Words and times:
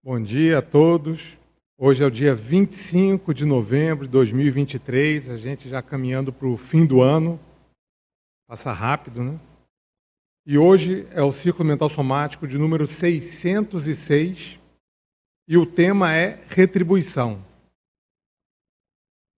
Bom 0.00 0.22
dia 0.22 0.58
a 0.58 0.62
todos. 0.62 1.36
Hoje 1.76 2.04
é 2.04 2.06
o 2.06 2.10
dia 2.10 2.32
25 2.32 3.34
de 3.34 3.44
novembro 3.44 4.06
de 4.06 4.12
2023, 4.12 5.28
a 5.28 5.36
gente 5.36 5.68
já 5.68 5.82
caminhando 5.82 6.32
para 6.32 6.46
o 6.46 6.56
fim 6.56 6.86
do 6.86 7.02
ano. 7.02 7.38
Passa 8.46 8.70
rápido, 8.72 9.24
né? 9.24 9.40
E 10.46 10.56
hoje 10.56 11.04
é 11.10 11.20
o 11.20 11.32
ciclo 11.32 11.64
mental 11.64 11.90
somático 11.90 12.46
de 12.46 12.56
número 12.56 12.86
606 12.86 14.60
e 15.48 15.58
o 15.58 15.66
tema 15.66 16.14
é 16.14 16.44
retribuição. 16.48 17.44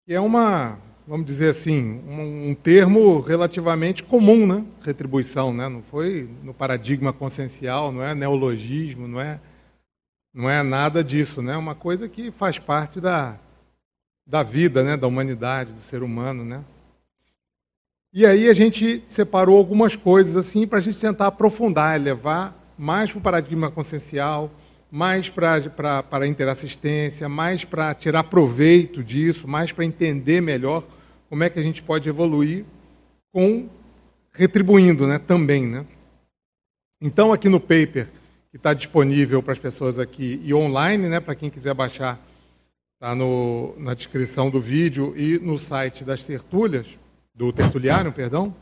Que 0.07 0.13
é 0.13 0.21
uma, 0.21 0.79
vamos 1.07 1.25
dizer 1.25 1.49
assim, 1.49 2.01
um, 2.07 2.51
um 2.51 2.55
termo 2.55 3.21
relativamente 3.21 4.05
comum, 4.05 4.47
né? 4.47 4.67
Retribuição, 4.83 5.55
né? 5.55 5.71
Não 5.71 5.83
foi 5.85 6.29
no 6.43 6.53
paradigma 6.53 7.15
consciencial, 7.15 7.91
não 7.91 8.03
é 8.03 8.15
neologismo, 8.15 9.09
não 9.09 9.19
é 9.19 9.41
não 10.33 10.49
é 10.49 10.63
nada 10.63 11.03
disso, 11.03 11.43
né? 11.43 11.55
É 11.55 11.57
uma 11.57 11.75
coisa 11.75 12.09
que 12.09 12.31
faz 12.31 12.59
parte 12.59 13.01
da, 13.01 13.37
da 14.27 14.43
vida, 14.43 14.85
né? 14.85 14.97
Da 14.97 15.07
humanidade, 15.07 15.73
do 15.73 15.83
ser 15.83 16.03
humano, 16.03 16.45
né? 16.45 16.65
E 18.13 18.27
aí 18.27 18.49
a 18.49 18.53
gente 18.53 19.03
separou 19.07 19.57
algumas 19.57 19.95
coisas 19.95 20.37
assim 20.37 20.67
para 20.67 20.79
a 20.79 20.83
gente 20.83 21.01
tentar 21.01 21.29
aprofundar, 21.29 22.01
levar 22.01 22.57
mais 22.77 23.11
para 23.11 23.19
o 23.19 23.23
paradigma 23.23 23.71
consciencial, 23.71 24.51
mais 24.91 25.29
para 25.29 26.05
a 26.11 26.27
interassistência, 26.27 27.29
mais 27.29 27.65
para 27.65 27.95
tirar 27.95 28.25
proveito 28.25 29.05
disso, 29.05 29.47
mais 29.47 29.71
para 29.71 29.85
entender 29.85 30.41
melhor 30.41 30.85
como 31.29 31.45
é 31.45 31.51
que 31.51 31.61
a 31.61 31.63
gente 31.63 31.83
pode 31.83 32.09
evoluir 32.09 32.65
com 33.33 33.69
retribuindo, 34.33 35.07
né? 35.07 35.19
Também, 35.19 35.67
né? 35.67 35.87
Então 37.01 37.33
aqui 37.33 37.49
no 37.49 37.61
paper 37.61 38.09
que 38.51 38.57
está 38.57 38.75
disponível 38.75 39.43
para 39.43 39.53
as 39.53 39.59
pessoas 39.59 39.99
aqui 39.99 40.41
e 40.43 40.53
online, 40.53 41.09
né, 41.09 41.21
para 41.21 41.37
quem 41.37 41.49
quiser 41.49 41.73
baixar, 41.73 42.21
está 42.95 43.15
na 43.79 43.95
descrição 43.95 44.51
do 44.51 44.61
vídeo 44.61 45.17
e 45.17 45.39
no 45.39 45.59
site 45.59 46.05
das 46.05 46.25
tertúlias, 46.25 46.87
do 47.35 47.53
tertuliário, 47.53 48.13
perdão. 48.13 48.55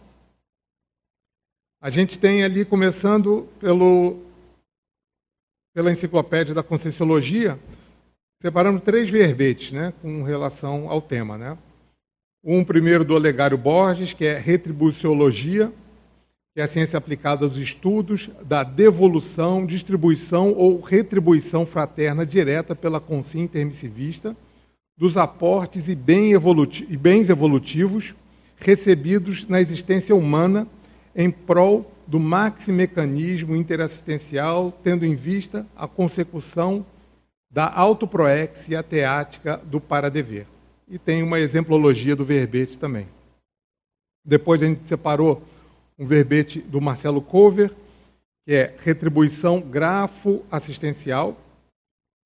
A 1.81 1.91
gente 1.91 2.19
tem 2.19 2.45
ali, 2.45 2.65
começando 2.65 3.49
pelo, 3.59 4.21
pela 5.75 5.91
enciclopédia 5.91 6.55
da 6.55 6.63
Conscienciologia, 6.63 7.59
separando 8.43 8.81
três 8.81 9.09
verbetes 9.09 9.73
né, 9.73 9.93
com 10.03 10.23
relação 10.23 10.91
ao 10.91 11.01
tema. 11.01 11.39
Né? 11.39 11.57
Um 12.45 12.65
primeiro 12.65 13.05
do 13.05 13.15
Olegário 13.15 13.57
Borges, 13.57 14.13
que 14.13 14.25
é 14.25 14.39
Retribuciologia, 14.39 15.73
que 16.59 16.63
é 16.63 16.65
a 16.65 16.67
ciência 16.67 16.97
aplicada 16.97 17.45
aos 17.45 17.57
estudos 17.57 18.29
da 18.43 18.65
devolução, 18.65 19.65
distribuição 19.65 20.53
ou 20.55 20.81
retribuição 20.81 21.65
fraterna 21.65 22.27
direta 22.27 22.75
pela 22.75 22.99
consciência 22.99 23.45
intermissivista 23.45 24.37
dos 24.99 25.17
aportes 25.17 25.87
e, 25.87 25.95
bens 25.95 27.31
evolutivos 27.31 28.13
recebidos 28.57 29.47
na 29.47 29.61
existência 29.61 30.17
humana 30.17 30.67
em 31.15 31.31
prol 31.31 31.89
do 32.09 32.19
maximecanismo 32.19 33.55
interassistencial, 33.55 34.77
tendo 34.83 35.07
em 35.07 35.15
vista 35.15 35.65
a 35.77 35.87
consecução 35.87 36.85
da 37.49 37.73
autoproex 37.73 38.69
e 38.69 38.75
a 38.75 38.83
teática 38.83 39.61
do 39.65 39.81
para-dever. 39.81 40.49
E 40.89 40.99
tem 40.99 41.23
uma 41.23 41.39
exemplologia 41.39 42.17
do 42.17 42.25
verbete 42.25 42.77
também. 42.77 43.07
Depois 44.25 44.61
a 44.61 44.67
gente 44.67 44.83
separou 44.89 45.41
um 45.99 46.07
verbete 46.07 46.61
do 46.61 46.81
Marcelo 46.81 47.21
Cover, 47.21 47.71
que 48.47 48.55
é 48.55 48.75
retribuição 48.85 49.61
grafo 49.61 50.45
assistencial, 50.51 51.37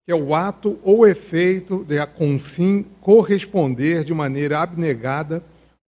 que 0.04 0.12
é 0.12 0.14
o 0.14 0.34
ato 0.34 0.78
ou 0.82 1.06
efeito 1.06 1.84
de 1.84 1.98
a 1.98 2.06
consim 2.06 2.84
corresponder 3.00 4.04
de 4.04 4.12
maneira 4.12 4.60
abnegada, 4.60 5.42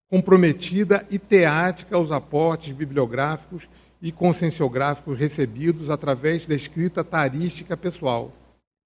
comprometida 0.09 1.07
e 1.11 1.19
teática 1.19 1.97
aos 1.97 2.11
aportes 2.11 2.75
bibliográficos 2.75 3.69
e 4.01 4.13
conscienciográficos 4.13 5.19
recebidos 5.19 5.91
através 5.91 6.47
da 6.47 6.55
escrita 6.55 7.03
tarística 7.03 7.77
pessoal. 7.77 8.33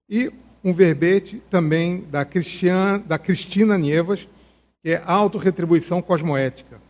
E 0.09 0.31
um 0.63 0.73
verbete 0.73 1.41
também 1.49 2.01
da, 2.09 2.25
da 3.05 3.19
Cristina 3.19 3.77
Nievas, 3.77 4.27
que 4.81 4.89
é 4.89 5.03
autorretribuição 5.05 6.01
cosmoética 6.01 6.88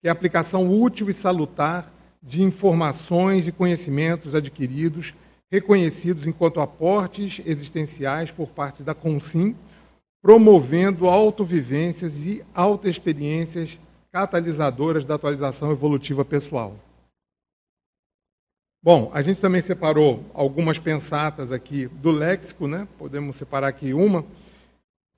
que 0.00 0.08
é 0.08 0.10
a 0.10 0.12
aplicação 0.12 0.70
útil 0.70 1.08
e 1.10 1.12
salutar 1.12 1.92
de 2.22 2.42
informações 2.42 3.46
e 3.46 3.52
conhecimentos 3.52 4.34
adquiridos, 4.34 5.14
reconhecidos 5.50 6.26
enquanto 6.26 6.60
aportes 6.60 7.40
existenciais 7.44 8.30
por 8.30 8.48
parte 8.48 8.82
da 8.82 8.94
CONSIM, 8.94 9.56
promovendo 10.22 11.08
autovivências 11.08 12.16
e 12.18 12.44
autoexperiências 12.54 13.78
catalisadoras 14.12 15.04
da 15.04 15.14
atualização 15.14 15.70
evolutiva 15.70 16.24
pessoal. 16.24 16.76
Bom, 18.82 19.10
a 19.12 19.22
gente 19.22 19.40
também 19.40 19.60
separou 19.60 20.24
algumas 20.32 20.78
pensatas 20.78 21.50
aqui 21.50 21.86
do 21.86 22.10
léxico, 22.10 22.68
né? 22.68 22.86
Podemos 22.96 23.36
separar 23.36 23.68
aqui 23.68 23.92
uma. 23.92 24.24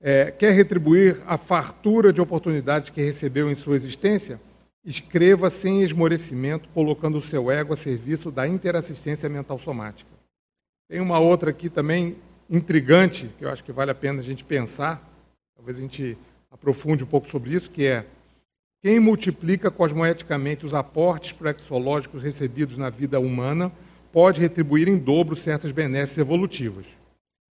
É, 0.01 0.31
quer 0.31 0.51
retribuir 0.51 1.21
a 1.27 1.37
fartura 1.37 2.11
de 2.11 2.19
oportunidades 2.19 2.89
que 2.89 3.01
recebeu 3.01 3.51
em 3.51 3.55
sua 3.55 3.75
existência? 3.75 4.39
Escreva 4.83 5.49
sem 5.49 5.83
esmorecimento, 5.83 6.67
colocando 6.69 7.19
o 7.19 7.21
seu 7.21 7.51
ego 7.51 7.73
a 7.73 7.77
serviço 7.77 8.31
da 8.31 8.47
interassistência 8.47 9.29
mental 9.29 9.59
somática. 9.59 10.09
Tem 10.89 10.99
uma 10.99 11.19
outra 11.19 11.51
aqui 11.51 11.69
também 11.69 12.17
intrigante, 12.49 13.29
que 13.37 13.45
eu 13.45 13.49
acho 13.49 13.63
que 13.63 13.71
vale 13.71 13.91
a 13.91 13.95
pena 13.95 14.19
a 14.19 14.23
gente 14.23 14.43
pensar, 14.43 15.07
talvez 15.55 15.77
a 15.77 15.81
gente 15.81 16.17
aprofunde 16.49 17.03
um 17.03 17.07
pouco 17.07 17.29
sobre 17.29 17.53
isso, 17.53 17.69
que 17.69 17.85
é 17.85 18.05
quem 18.81 18.99
multiplica 18.99 19.69
cosmoeticamente 19.69 20.65
os 20.65 20.73
aportes 20.73 21.31
proexológicos 21.31 22.23
recebidos 22.23 22.75
na 22.75 22.89
vida 22.89 23.19
humana 23.19 23.71
pode 24.11 24.41
retribuir 24.41 24.87
em 24.87 24.97
dobro 24.97 25.35
certas 25.35 25.71
benesses 25.71 26.17
evolutivas, 26.17 26.85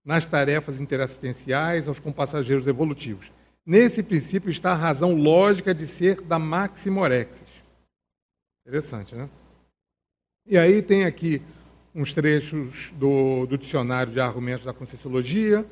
nas 0.02 0.24
tarefas 0.24 0.80
interassistenciais 0.80 1.86
aos 1.86 1.98
compassageiros 1.98 2.66
evolutivos. 2.66 3.30
Nesse 3.68 4.02
princípio 4.02 4.48
está 4.48 4.72
a 4.72 4.74
razão 4.74 5.14
lógica 5.14 5.74
de 5.74 5.86
ser 5.86 6.22
da 6.22 6.38
Maximorexis. 6.38 7.46
Interessante, 8.66 9.14
né? 9.14 9.28
E 10.46 10.56
aí 10.56 10.80
tem 10.80 11.04
aqui 11.04 11.42
uns 11.94 12.14
trechos 12.14 12.90
do, 12.92 13.44
do 13.44 13.58
dicionário 13.58 14.10
de 14.10 14.20
argumentos 14.20 14.64
da 14.64 14.72
Conscienciologia, 14.72 15.66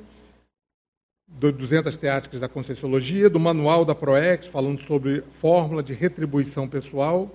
do 1.26 1.50
200 1.50 1.96
teáticas 1.96 2.38
da 2.38 2.50
Conscienciologia, 2.50 3.30
do 3.30 3.40
manual 3.40 3.82
da 3.82 3.94
ProEx, 3.94 4.46
falando 4.46 4.82
sobre 4.82 5.22
fórmula 5.40 5.82
de 5.82 5.94
retribuição 5.94 6.68
pessoal, 6.68 7.34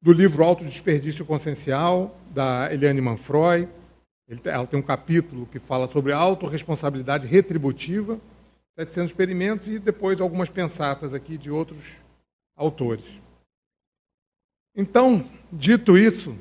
do 0.00 0.14
livro 0.14 0.42
Alto 0.42 0.64
Desperdício 0.64 1.26
Consciencial, 1.26 2.18
da 2.30 2.72
Eliane 2.72 3.02
Manfroy. 3.02 3.68
Ela 4.44 4.66
tem 4.66 4.80
um 4.80 4.82
capítulo 4.82 5.44
que 5.44 5.58
fala 5.58 5.86
sobre 5.88 6.14
autorresponsabilidade 6.14 7.26
retributiva, 7.26 8.18
700 8.76 9.10
experimentos 9.10 9.68
e 9.68 9.78
depois 9.78 10.20
algumas 10.20 10.50
pensatas 10.50 11.14
aqui 11.14 11.38
de 11.38 11.50
outros 11.50 11.82
autores. 12.54 13.04
Então, 14.74 15.28
dito 15.50 15.96
isso, 15.96 16.36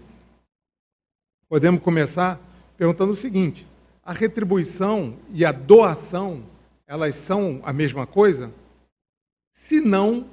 podemos 1.48 1.82
começar 1.82 2.40
perguntando 2.78 3.14
o 3.14 3.16
seguinte: 3.16 3.66
a 4.04 4.12
retribuição 4.12 5.18
e 5.32 5.46
a 5.46 5.52
doação, 5.54 6.44
elas 6.86 7.16
são 7.16 7.62
a 7.64 7.72
mesma 7.72 8.06
coisa? 8.06 8.52
Se 9.54 9.80
não, 9.80 10.30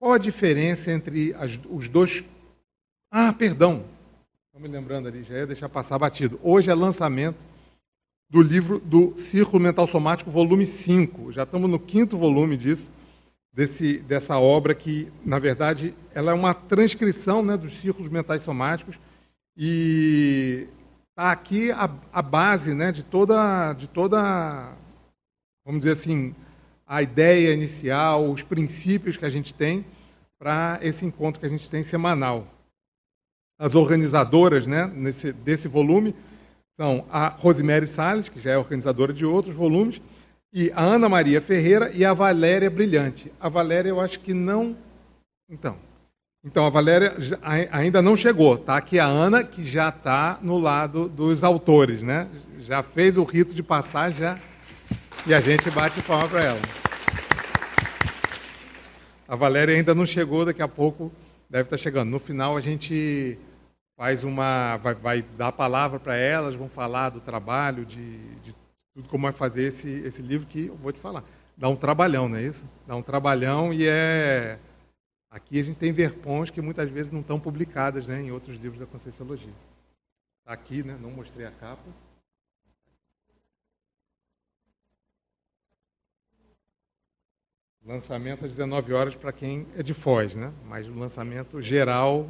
qual 0.00 0.12
a 0.12 0.18
diferença 0.18 0.90
entre 0.90 1.32
as, 1.34 1.58
os 1.70 1.88
dois? 1.88 2.24
Ah, 3.08 3.32
perdão. 3.32 3.84
Estou 4.46 4.60
me 4.60 4.68
lembrando 4.68 5.06
ali, 5.06 5.22
já 5.22 5.36
ia 5.36 5.46
deixar 5.46 5.68
passar 5.68 5.96
batido. 5.98 6.40
Hoje 6.42 6.70
é 6.70 6.74
lançamento 6.74 7.42
do 8.30 8.42
livro 8.42 8.78
do 8.78 9.16
Círculo 9.16 9.62
Mental 9.62 9.88
Somático, 9.88 10.30
volume 10.30 10.66
5. 10.66 11.32
Já 11.32 11.44
estamos 11.44 11.70
no 11.70 11.78
quinto 11.78 12.18
volume 12.18 12.56
disso, 12.56 12.90
desse, 13.52 13.98
dessa 14.00 14.38
obra 14.38 14.74
que, 14.74 15.10
na 15.24 15.38
verdade, 15.38 15.94
ela 16.14 16.32
é 16.32 16.34
uma 16.34 16.52
transcrição 16.52 17.42
né, 17.42 17.56
dos 17.56 17.72
círculos 17.80 18.10
mentais 18.10 18.42
somáticos 18.42 18.98
e 19.56 20.68
está 21.10 21.32
aqui 21.32 21.72
a, 21.72 21.90
a, 22.12 22.20
base 22.20 22.74
né, 22.74 22.92
de 22.92 23.02
toda, 23.02 23.72
de 23.72 23.88
toda, 23.88 24.76
vamos 25.64 25.80
dizer 25.80 25.92
assim, 25.92 26.34
a 26.86 27.02
ideia 27.02 27.54
inicial, 27.54 28.30
os 28.30 28.42
princípios 28.42 29.16
que 29.16 29.24
a 29.24 29.30
gente 29.30 29.54
tem 29.54 29.86
para 30.38 30.78
esse 30.82 31.04
encontro 31.04 31.40
que 31.40 31.46
a 31.46 31.50
gente 31.50 31.68
tem 31.70 31.82
semanal. 31.82 32.46
As 33.58 33.74
organizadoras 33.74 34.66
né, 34.66 34.86
nesse, 34.86 35.32
desse 35.32 35.66
volume 35.66 36.14
são 36.78 37.04
a 37.10 37.26
Rosemary 37.26 37.88
Salles, 37.88 38.28
que 38.28 38.38
já 38.38 38.52
é 38.52 38.56
organizadora 38.56 39.12
de 39.12 39.26
outros 39.26 39.52
volumes, 39.52 40.00
e 40.52 40.70
a 40.70 40.80
Ana 40.80 41.08
Maria 41.08 41.42
Ferreira 41.42 41.90
e 41.92 42.04
a 42.04 42.14
Valéria 42.14 42.70
Brilhante. 42.70 43.32
A 43.40 43.48
Valéria 43.48 43.88
eu 43.88 44.00
acho 44.00 44.20
que 44.20 44.32
não. 44.32 44.76
Então, 45.50 45.76
Então, 46.44 46.64
a 46.64 46.70
Valéria 46.70 47.16
ainda 47.72 48.00
não 48.00 48.14
chegou. 48.14 48.54
Está 48.54 48.76
aqui 48.76 49.00
a 49.00 49.06
Ana, 49.06 49.42
que 49.42 49.64
já 49.64 49.88
está 49.88 50.38
no 50.40 50.56
lado 50.56 51.08
dos 51.08 51.42
autores, 51.42 52.00
né? 52.00 52.28
Já 52.60 52.80
fez 52.80 53.18
o 53.18 53.24
rito 53.24 53.56
de 53.56 53.62
passar, 53.62 54.12
já. 54.12 54.38
E 55.26 55.34
a 55.34 55.40
gente 55.40 55.68
bate 55.72 56.00
palma 56.02 56.28
para 56.28 56.42
ela. 56.42 56.60
A 59.26 59.34
Valéria 59.34 59.74
ainda 59.74 59.96
não 59.96 60.06
chegou, 60.06 60.44
daqui 60.44 60.62
a 60.62 60.68
pouco 60.68 61.10
deve 61.50 61.64
estar 61.64 61.76
tá 61.76 61.82
chegando. 61.82 62.08
No 62.08 62.20
final, 62.20 62.56
a 62.56 62.60
gente 62.60 63.36
faz 63.98 64.22
uma. 64.22 64.76
vai, 64.76 64.94
vai 64.94 65.22
dar 65.36 65.48
a 65.48 65.52
palavra 65.52 65.98
para 65.98 66.16
elas, 66.16 66.54
vão 66.54 66.68
falar 66.68 67.10
do 67.10 67.20
trabalho, 67.20 67.84
de, 67.84 68.16
de 68.36 68.54
tudo 68.94 69.08
como 69.08 69.24
vai 69.24 69.32
fazer 69.32 69.64
esse, 69.64 69.90
esse 69.90 70.22
livro 70.22 70.46
que 70.46 70.68
eu 70.68 70.76
vou 70.76 70.92
te 70.92 71.00
falar. 71.00 71.24
Dá 71.56 71.68
um 71.68 71.76
trabalhão, 71.76 72.28
não 72.28 72.36
é 72.36 72.44
isso? 72.44 72.64
Dá 72.86 72.94
um 72.94 73.02
trabalhão 73.02 73.74
e 73.74 73.84
é 73.86 74.60
Aqui 75.30 75.60
a 75.60 75.62
gente 75.62 75.78
tem 75.78 75.92
verpões 75.92 76.48
que 76.48 76.60
muitas 76.60 76.88
vezes 76.88 77.12
não 77.12 77.20
estão 77.20 77.38
publicadas 77.38 78.06
né, 78.06 78.22
em 78.22 78.30
outros 78.30 78.56
livros 78.56 78.80
da 78.80 78.86
Conscienciologia. 78.86 79.52
Está 80.40 80.54
aqui, 80.54 80.82
né, 80.82 80.96
não 80.98 81.10
mostrei 81.10 81.44
a 81.44 81.50
capa. 81.50 81.84
Lançamento 87.84 88.44
às 88.44 88.50
19 88.50 88.92
horas 88.92 89.14
para 89.14 89.32
quem 89.32 89.66
é 89.74 89.82
de 89.82 89.92
Foz, 89.92 90.34
né? 90.34 90.52
mas 90.64 90.86
o 90.86 90.94
lançamento 90.94 91.60
geral 91.60 92.28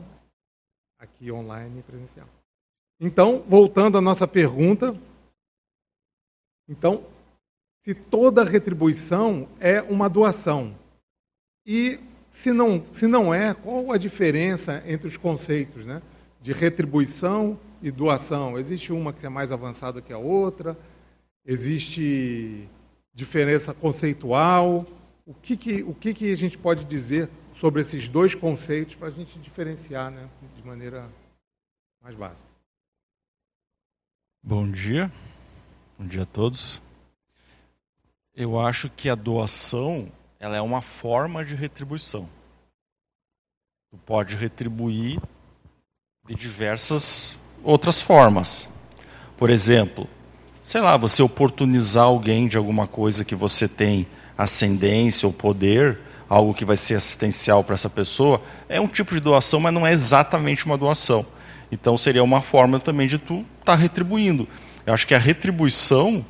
aqui 0.99 1.31
online 1.31 1.81
e 1.81 1.83
presencial. 1.83 2.29
Então, 3.01 3.45
voltando 3.49 3.97
à 3.97 4.01
nossa 4.01 4.27
pergunta, 4.27 4.99
então, 6.69 7.05
se 7.85 7.95
toda 7.95 8.45
retribuição 8.45 9.49
é 9.61 9.81
uma 9.81 10.09
doação 10.09 10.75
e 11.65 12.01
se 12.31 12.53
não, 12.53 12.85
se 12.93 13.07
não 13.07 13.33
é, 13.33 13.55
qual 13.55 13.93
a 13.93 13.99
diferença 13.99 14.83
entre 14.87 15.09
os 15.09 15.17
conceitos 15.17 15.87
né, 15.87 16.03
de 16.41 16.53
retribuição 16.53 17.59
e 17.83 17.91
doação? 17.91 18.59
Existe 18.59 18.93
uma 18.93 19.13
que 19.13 19.27
é 19.27 19.29
mais 19.29 19.51
avançada 19.51 20.03
que 20.03 20.13
a 20.13 20.19
outra? 20.19 20.77
Existe 21.47 22.69
diferença 23.15 23.73
conceitual? 23.73 24.87
O 25.27 25.35
que, 25.35 25.57
que, 25.57 25.83
o 25.83 25.95
que, 25.95 26.15
que 26.15 26.33
a 26.33 26.37
gente 26.37 26.57
pode 26.57 26.85
dizer 26.85 27.29
sobre 27.61 27.83
esses 27.83 28.07
dois 28.09 28.35
conceitos 28.35 28.95
para 28.95 29.09
a 29.09 29.11
gente 29.11 29.39
diferenciar 29.39 30.11
né, 30.11 30.29
de 30.57 30.67
maneira 30.67 31.09
mais 32.03 32.17
básica? 32.17 32.49
Bom 34.43 34.71
dia. 34.71 35.11
Bom 35.99 36.07
dia 36.07 36.23
a 36.23 36.27
todos. 36.27 36.81
Eu 38.35 38.59
acho 38.59 38.89
que 38.89 39.09
a 39.09 39.15
doação 39.17 40.11
ela 40.39 40.57
é 40.57 40.61
uma 40.61 40.81
forma 40.81 41.45
de 41.45 41.57
retribuição. 41.57 42.29
Tu 43.91 43.99
pode 43.99 44.37
retribuir 44.37 45.21
de 46.29 46.35
diversas 46.35 47.39
outras 47.65 48.01
formas. 48.01 48.71
Por 49.37 49.51
exemplo, 49.51 50.09
sei 50.65 50.81
lá, 50.81 50.97
você 50.97 51.23
oportunizar 51.23 52.05
alguém 52.05 52.47
de 52.47 52.57
alguma 52.57 52.87
coisa 52.87 53.25
que 53.25 53.35
você 53.35 53.67
tem 53.67 54.07
ascendência 54.37 55.27
ou 55.27 55.33
poder, 55.33 55.99
algo 56.29 56.53
que 56.53 56.65
vai 56.65 56.77
ser 56.77 56.97
assistencial 56.97 57.65
para 57.65 57.75
essa 57.75 57.89
pessoa, 57.89 58.43
é 58.69 58.81
um 58.81 58.87
tipo 58.87 59.15
de 59.15 59.21
doação, 59.21 59.61
mas 59.61 59.73
não 59.73 59.87
é 59.87 59.93
exatamente 59.93 60.67
uma 60.67 60.77
doação. 60.77 61.25
Então 61.71 61.97
seria 61.97 62.23
uma 62.23 62.41
forma 62.41 62.79
também 62.79 63.07
de 63.07 63.19
tu 63.19 63.45
estar 63.61 63.73
tá 63.73 63.75
retribuindo. 63.75 64.49
Eu 64.87 64.95
acho 64.95 65.07
que 65.07 65.15
a 65.15 65.19
retribuição 65.19 66.25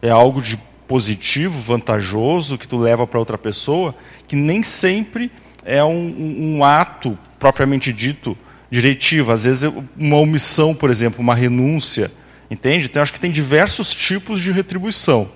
é 0.00 0.10
algo 0.10 0.40
de 0.40 0.58
positivo, 0.86 1.58
vantajoso, 1.58 2.56
que 2.56 2.68
tu 2.68 2.76
leva 2.78 3.06
para 3.06 3.18
outra 3.18 3.36
pessoa, 3.36 3.94
que 4.28 4.36
nem 4.36 4.62
sempre 4.62 5.30
é 5.64 5.82
um, 5.82 5.88
um, 5.90 6.56
um 6.56 6.64
ato 6.64 7.18
propriamente 7.38 7.92
dito 7.92 8.36
diretivo. 8.70 9.32
Às 9.32 9.44
vezes, 9.44 9.72
uma 9.96 10.16
omissão, 10.16 10.74
por 10.74 10.90
exemplo, 10.90 11.20
uma 11.20 11.34
renúncia. 11.34 12.12
Entende? 12.48 12.86
Então, 12.86 13.02
acho 13.02 13.12
que 13.12 13.20
tem 13.20 13.30
diversos 13.30 13.92
tipos 13.92 14.40
de 14.40 14.52
retribuição. 14.52 15.28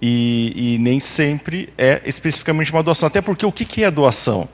E, 0.00 0.74
e, 0.74 0.78
nem 0.78 1.00
sempre 1.00 1.72
é 1.76 2.00
especificamente 2.04 2.72
uma 2.72 2.82
doação. 2.82 3.08
Até 3.08 3.20
porque 3.20 3.44
o 3.44 3.50
que, 3.50 3.64
que 3.64 3.82
é 3.82 3.90
doação? 3.90 4.48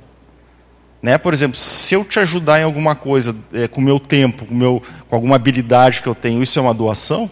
Né? 1.03 1.19
Por 1.19 1.35
exemplo, 1.35 1.57
se 1.57 1.95
eu 1.95 2.03
te 2.03 2.19
ajudar 2.19 2.61
em 2.61 2.63
alguma 2.63 2.97
coisa, 2.97 3.37
é, 3.53 3.69
com 3.69 3.81
o 3.81 3.85
meu 3.85 4.01
tempo, 4.01 4.47
com, 4.47 4.55
meu, 4.55 4.83
com 5.09 5.15
alguma 5.15 5.37
habilidade 5.37 6.03
que 6.03 6.09
eu 6.09 6.15
tenho, 6.15 6.43
isso 6.43 6.59
é 6.59 6.63
uma 6.63 6.73
doação? 6.73 7.31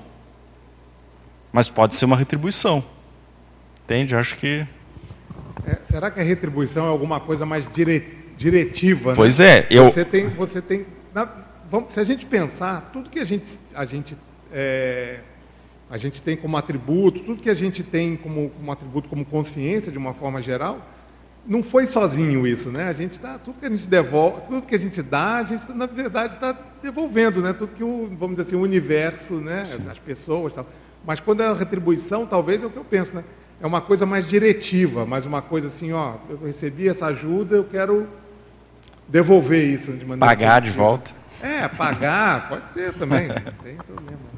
mas 1.53 1.69
pode 1.69 1.95
ser 1.95 2.07
uma 2.07 2.17
retribuição. 2.17 2.83
Entende? 3.85 4.17
Acho 4.17 4.37
que. 4.37 4.67
É, 5.67 5.79
será 5.85 6.11
que 6.11 6.19
a 6.19 6.23
retribuição 6.23 6.87
é 6.87 6.89
alguma 6.89 7.21
coisa 7.21 7.45
mais 7.45 7.71
dire... 7.73 8.05
diretiva? 8.39 9.11
Né? 9.11 9.17
Pois 9.17 9.39
é. 9.39 9.67
Eu... 9.71 9.91
Você 9.91 10.05
tem. 10.05 10.29
Você 10.31 10.63
tem 10.63 10.87
na... 11.15 11.29
Vamos, 11.71 11.93
se 11.93 12.01
a 12.01 12.05
gente 12.05 12.25
pensar, 12.27 12.91
tudo 12.93 13.11
que 13.11 13.19
a 13.19 13.25
gente, 13.25 13.47
a 13.75 13.85
gente, 13.85 14.17
é... 14.53 15.21
a 15.93 15.99
gente 15.99 16.23
tem 16.23 16.39
como 16.39 16.57
atributo, 16.57 17.21
tudo 17.21 17.43
que 17.43 17.51
a 17.51 17.55
gente 17.55 17.85
tem 17.85 18.17
como, 18.17 18.49
como 18.49 18.73
atributo, 18.73 19.11
como 19.11 19.27
consciência, 19.27 19.93
de 19.93 19.99
uma 19.99 20.15
forma 20.15 20.41
geral, 20.41 20.81
não 21.47 21.63
foi 21.63 21.87
sozinho 21.87 22.47
isso, 22.47 22.71
né? 22.71 22.89
A 22.89 22.95
gente 22.95 23.13
está 23.13 23.39
tudo 23.39 23.59
que 23.61 23.67
a 23.67 23.69
gente 23.69 23.87
devolve, 23.87 24.41
tudo 24.49 24.67
que 24.67 24.75
a 24.75 24.79
gente 24.79 25.03
dá, 25.03 25.37
a 25.37 25.43
gente 25.43 25.71
na 25.71 25.85
verdade 25.85 26.33
está 26.33 26.57
devolvendo, 26.83 27.43
né? 27.43 27.53
Tudo 27.53 27.75
que 27.75 27.85
o 27.85 28.11
vamos 28.19 28.37
dizer 28.37 28.49
assim 28.49 28.57
o 28.57 28.63
universo, 28.63 29.35
né? 29.35 29.67
Sim. 29.67 29.83
As 29.91 29.99
pessoas, 29.99 30.55
tal. 30.55 30.67
Mas 31.05 31.21
quando 31.21 31.43
é 31.43 31.47
a 31.47 31.53
retribuição, 31.53 32.25
talvez 32.25 32.63
é 32.63 32.67
o 32.67 32.71
que 32.71 32.79
eu 32.79 32.85
penso, 32.87 33.15
né? 33.15 33.23
É 33.61 33.67
uma 33.67 33.83
coisa 33.83 34.07
mais 34.07 34.27
diretiva, 34.27 35.05
mais 35.05 35.27
uma 35.27 35.43
coisa 35.43 35.67
assim, 35.67 35.93
ó, 35.93 36.15
eu 36.31 36.39
recebi 36.43 36.89
essa 36.89 37.05
ajuda, 37.05 37.57
eu 37.57 37.65
quero 37.65 38.09
devolver 39.07 39.63
isso 39.63 39.93
de 39.93 40.07
maneira 40.07 40.25
pagar 40.25 40.63
de 40.63 40.71
volta. 40.71 41.11
É, 41.43 41.69
pagar, 41.69 42.49
pode 42.49 42.71
ser 42.71 42.95
também, 42.95 43.29
não 43.29 43.35
tem 43.63 43.77
problema. 43.77 44.32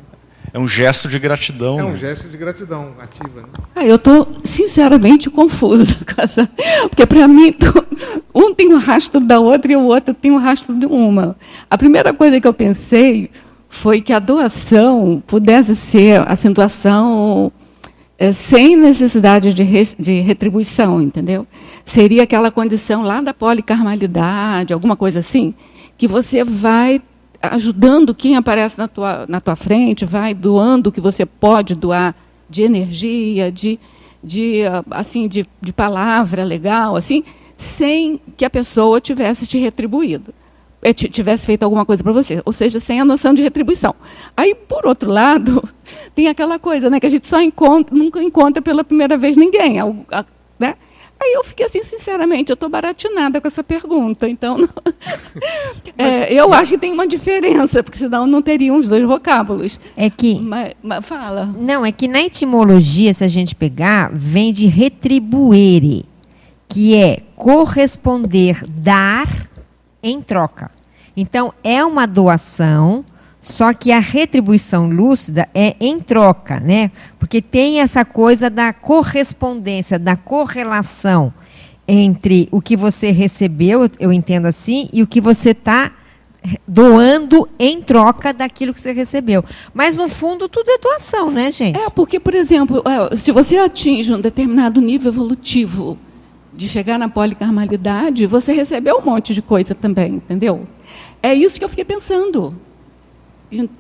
É 0.55 0.59
um 0.61 0.69
gesto 0.69 1.09
de 1.09 1.19
gratidão. 1.19 1.81
É 1.81 1.83
um 1.83 1.91
né? 1.91 1.99
gesto 1.99 2.29
de 2.29 2.37
gratidão 2.37 2.95
ativa. 3.01 3.41
Né? 3.41 3.49
Ah, 3.75 3.85
eu 3.85 3.97
estou 3.97 4.29
sinceramente 4.45 5.29
confusa 5.29 5.97
com 6.07 6.23
essa, 6.23 6.49
porque 6.89 7.05
para 7.05 7.27
mim 7.27 7.51
tô, 7.53 7.85
um 8.33 8.55
tem 8.55 8.73
o 8.73 8.77
um 8.77 8.79
rastro 8.79 9.19
da 9.19 9.41
outra 9.41 9.73
e 9.73 9.77
o 9.77 9.83
outro 9.83 10.15
tem 10.15 10.31
o 10.31 10.35
um 10.35 10.39
rastro 10.39 10.73
de 10.73 10.87
uma. 10.87 11.37
A 11.69 11.77
primeira 11.77 12.15
coisa 12.15 12.41
que 12.41 12.47
eu 12.47 12.55
pensei 12.55 13.33
foi 13.69 14.01
que 14.01 14.13
a 14.13 14.21
doação 14.21 15.21
pudesse 15.27 15.75
ser 15.75 16.23
a 16.25 16.37
situação 16.37 17.51
é, 18.17 18.33
sem 18.33 18.77
necessidade 18.77 19.53
de, 19.53 19.65
re, 19.65 19.83
de 19.99 20.21
retribuição, 20.21 21.03
entendeu? 21.03 21.49
Seria 21.85 22.23
aquela 22.23 22.53
condição 22.53 23.03
lá 23.03 23.21
da 23.21 23.35
policarmalidade, 23.35 24.73
alguma 24.73 24.95
coisa 24.95 25.19
assim, 25.19 25.53
que 25.99 26.07
você 26.07 26.45
vai 26.45 27.03
ajudando 27.53 28.15
quem 28.15 28.37
aparece 28.37 28.79
na 28.79 28.89
tua, 28.89 29.27
na 29.29 29.41
tua 29.41 29.57
frente, 29.57 30.05
vai 30.05 30.35
doando 30.35 30.91
o 30.91 30.93
que 30.93 31.01
você 31.01 31.25
pode 31.27 31.75
doar 31.75 32.15
de 32.49 32.63
energia, 32.63 33.51
de, 33.51 33.79
de 34.23 34.63
assim, 34.91 35.27
de, 35.27 35.47
de 35.61 35.73
palavra 35.73 36.45
legal, 36.45 36.97
assim, 36.97 37.25
sem 37.57 38.21
que 38.37 38.45
a 38.45 38.51
pessoa 38.51 39.01
tivesse 39.01 39.47
te 39.47 39.59
retribuído. 39.59 40.35
É, 40.83 40.93
tivesse 40.93 41.47
feito 41.47 41.63
alguma 41.63 41.87
coisa 41.87 42.03
para 42.03 42.13
você, 42.13 42.43
ou 42.45 42.53
seja, 42.53 42.79
sem 42.79 43.01
a 43.01 43.07
noção 43.07 43.33
de 43.33 43.41
retribuição. 43.41 43.95
Aí, 44.37 44.55
por 44.55 44.85
outro 44.87 45.11
lado, 45.11 45.67
tem 46.15 46.29
aquela 46.29 46.59
coisa, 46.59 46.91
né, 46.91 47.01
que 47.01 47.07
a 47.07 47.11
gente 47.11 47.27
só 47.27 47.41
encontra, 47.41 47.97
nunca 47.97 48.23
encontra 48.23 48.61
pela 48.61 48.85
primeira 48.85 49.17
vez 49.17 49.35
ninguém, 49.35 49.77
né? 50.59 50.75
Aí 51.25 51.33
eu 51.33 51.43
fiquei 51.43 51.65
assim, 51.65 51.83
sinceramente, 51.83 52.51
eu 52.51 52.55
estou 52.55 52.69
baratinada 52.69 53.41
com 53.41 53.49
essa 53.49 53.65
pergunta. 53.65 54.29
Então, 54.29 54.59
não... 54.59 54.69
é, 55.97 56.31
eu 56.31 56.53
acho 56.53 56.73
que 56.73 56.79
tem 56.79 56.93
uma 56.93 57.07
diferença, 57.07 57.83
porque 57.83 57.97
senão 57.97 58.27
não 58.27 58.43
teriam 58.43 58.77
os 58.77 58.87
dois 58.87 59.03
vocábulos. 59.05 59.81
É 59.97 60.11
que. 60.11 60.39
Mas, 60.39 60.75
mas, 60.83 61.07
fala. 61.07 61.47
Não, 61.47 61.85
é 61.85 61.91
que 61.91 62.07
na 62.07 62.21
etimologia, 62.21 63.15
se 63.15 63.25
a 63.25 63.29
gente 63.29 63.55
pegar, 63.55 64.11
vem 64.13 64.53
de 64.53 64.67
retribuere, 64.67 66.05
que 66.69 66.95
é 66.95 67.21
corresponder, 67.37 68.63
dar 68.69 69.49
em 70.03 70.21
troca. 70.21 70.71
Então, 71.17 71.55
é 71.65 71.83
uma 71.83 72.07
doação, 72.07 73.03
só 73.45 73.75
que 73.75 73.93
a 73.93 73.99
retribuição 73.99 74.89
lúcida 74.89 75.47
é 75.55 75.77
em 75.79 76.01
troca, 76.01 76.59
né? 76.59 76.91
Porque 77.19 77.43
tem 77.43 77.81
essa 77.81 78.03
coisa 78.03 78.49
da 78.49 78.73
correspondência, 78.73 79.99
da 79.99 80.17
correlação 80.17 81.31
entre 81.87 82.49
o 82.51 82.63
que 82.63 82.75
você 82.75 83.11
recebeu, 83.11 83.87
eu 84.01 84.11
entendo 84.11 84.47
assim, 84.47 84.89
e 84.95 85.03
o 85.03 85.07
que 85.07 85.21
você 85.21 85.51
está 85.51 85.93
doando 86.67 87.47
em 87.59 87.83
troca 87.83 88.33
daquilo 88.33 88.73
que 88.73 88.81
você 88.81 88.93
recebeu. 88.93 89.45
Mas 89.75 89.95
no 89.95 90.09
fundo 90.09 90.49
tudo 90.49 90.71
é 90.71 90.79
doação, 90.79 91.31
né, 91.31 91.51
gente? 91.51 91.79
É, 91.79 91.91
porque, 91.91 92.19
por 92.19 92.35
exemplo, 92.35 92.83
é, 92.87 93.15
se 93.15 93.31
você 93.31 93.59
atinge 93.59 94.11
um 94.11 94.23
determinado 94.23 94.81
nível 94.81 95.13
evolutivo 95.13 95.99
de 96.51 96.67
chegar 96.67 96.99
na 96.99 97.11
policarmalidade, 97.11 98.25
você 98.25 98.55
recebeu 98.55 99.01
um 99.01 99.05
monte 99.05 99.35
de 99.35 99.43
coisa 99.43 99.75
também, 99.75 100.15
entendeu? 100.15 100.67
É 101.23 101.35
isso 101.35 101.59
que 101.59 101.65
eu 101.65 101.69
fiquei 101.69 101.85
pensando. 101.85 102.55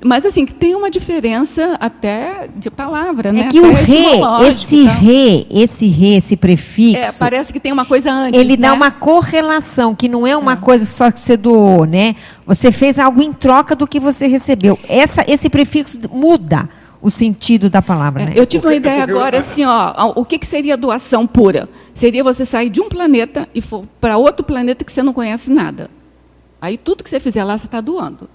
Mas 0.04 0.24
assim, 0.24 0.46
tem 0.46 0.74
uma 0.74 0.90
diferença 0.90 1.76
até 1.80 2.48
de 2.54 2.70
palavra, 2.70 3.30
é 3.30 3.32
né? 3.32 3.48
que 3.50 3.58
o 3.60 3.72
re, 3.72 4.20
esse 4.48 4.84
re, 4.84 5.46
esse 5.50 5.86
re, 5.88 6.14
esse 6.16 6.34
É, 6.34 6.36
prefixo, 6.36 7.18
parece 7.18 7.52
que 7.52 7.58
tem 7.58 7.72
uma 7.72 7.84
coisa 7.84 8.12
antes. 8.12 8.38
ele 8.38 8.56
dá 8.56 8.68
né? 8.68 8.74
uma 8.74 8.90
correlação, 8.90 9.94
que 9.94 10.08
não 10.08 10.26
é 10.26 10.36
uma 10.36 10.56
coisa 10.56 10.84
só 10.84 11.10
que 11.10 11.18
você 11.18 11.36
doou, 11.36 11.86
né? 11.86 12.14
Você 12.46 12.70
fez 12.70 12.98
algo 12.98 13.20
em 13.20 13.32
troca 13.32 13.74
do 13.74 13.86
que 13.86 13.98
você 13.98 14.26
recebeu. 14.28 14.78
Essa, 14.88 15.24
esse 15.26 15.48
prefixo 15.50 15.98
muda 16.12 16.68
o 17.02 17.10
sentido 17.10 17.68
da 17.68 17.82
palavra, 17.82 18.22
É, 18.22 18.26
né? 18.26 18.32
eu 18.36 18.46
tive 18.46 18.66
uma 18.66 18.74
ideia 18.74 19.02
agora, 19.02 19.38
assim, 19.38 19.64
ó, 19.64 20.12
o 20.14 20.24
que, 20.24 20.38
que 20.38 20.46
seria 20.46 20.76
doação 20.76 21.26
pura? 21.26 21.68
Seria 21.94 22.22
você 22.22 22.44
sair 22.46 22.70
de 22.70 22.80
um 22.80 22.88
planeta 22.88 23.48
e 23.54 23.60
for 23.60 23.84
para 24.00 24.16
outro 24.16 24.44
planeta 24.44 24.84
que 24.84 24.92
você 24.92 25.02
não 25.02 25.12
conhece 25.12 25.50
nada. 25.50 25.90
Aí 26.60 26.78
tudo 26.78 27.02
que 27.04 27.10
você 27.10 27.20
fizer 27.20 27.44
lá, 27.44 27.58
você 27.58 27.66
está 27.66 27.80
doando. 27.80 28.28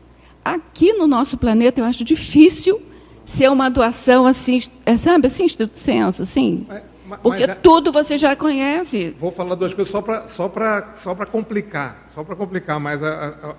Aqui 0.56 0.94
no 0.94 1.06
nosso 1.08 1.38
planeta, 1.38 1.80
eu 1.82 1.86
acho 1.86 2.04
difícil 2.04 2.82
ser 3.26 3.50
uma 3.50 3.70
doação 3.70 4.26
assim, 4.26 4.60
é, 4.86 4.98
sabe, 4.98 5.28
assim, 5.28 5.46
estrito 5.46 5.78
senso, 5.78 6.24
assim. 6.24 6.66
Mas- 6.68 7.20
Porque 7.22 7.46
mas 7.48 7.50
é- 7.58 7.60
tudo 7.62 7.92
você 7.92 8.18
já 8.18 8.36
conhece. 8.36 9.16
Vou 9.20 9.32
falar 9.32 9.56
duas 9.56 9.74
coisas 9.74 9.92
só 9.92 10.02
para 10.02 10.28
só 10.28 10.48
pra, 10.48 10.94
só 11.04 11.14
pra 11.16 11.26
complicar, 11.26 12.08
só 12.14 12.24
para 12.24 12.36
complicar 12.36 12.80
mais 12.80 13.02
a- 13.04 13.08
a- 13.08 13.48
a- 13.50 13.56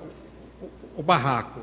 o, 0.62 1.00
o 1.00 1.02
barraco. 1.02 1.61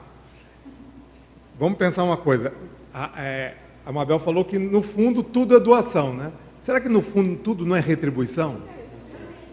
Vamos 1.60 1.78
pensar 1.78 2.04
uma 2.04 2.18
coisa. 2.18 2.54
A, 2.94 3.12
é, 3.18 3.56
a 3.86 3.92
Mabel 3.92 4.20
falou 4.20 4.44
que 4.46 4.60
no 4.60 4.82
fundo 4.82 5.24
tudo 5.24 5.56
é 5.56 5.60
doação, 5.60 6.14
né? 6.14 6.32
Será 6.62 6.80
que 6.82 6.90
no 6.90 7.02
fundo 7.02 7.36
tudo 7.38 7.66
não 7.66 7.76
é 7.76 7.80
retribuição? 7.80 8.58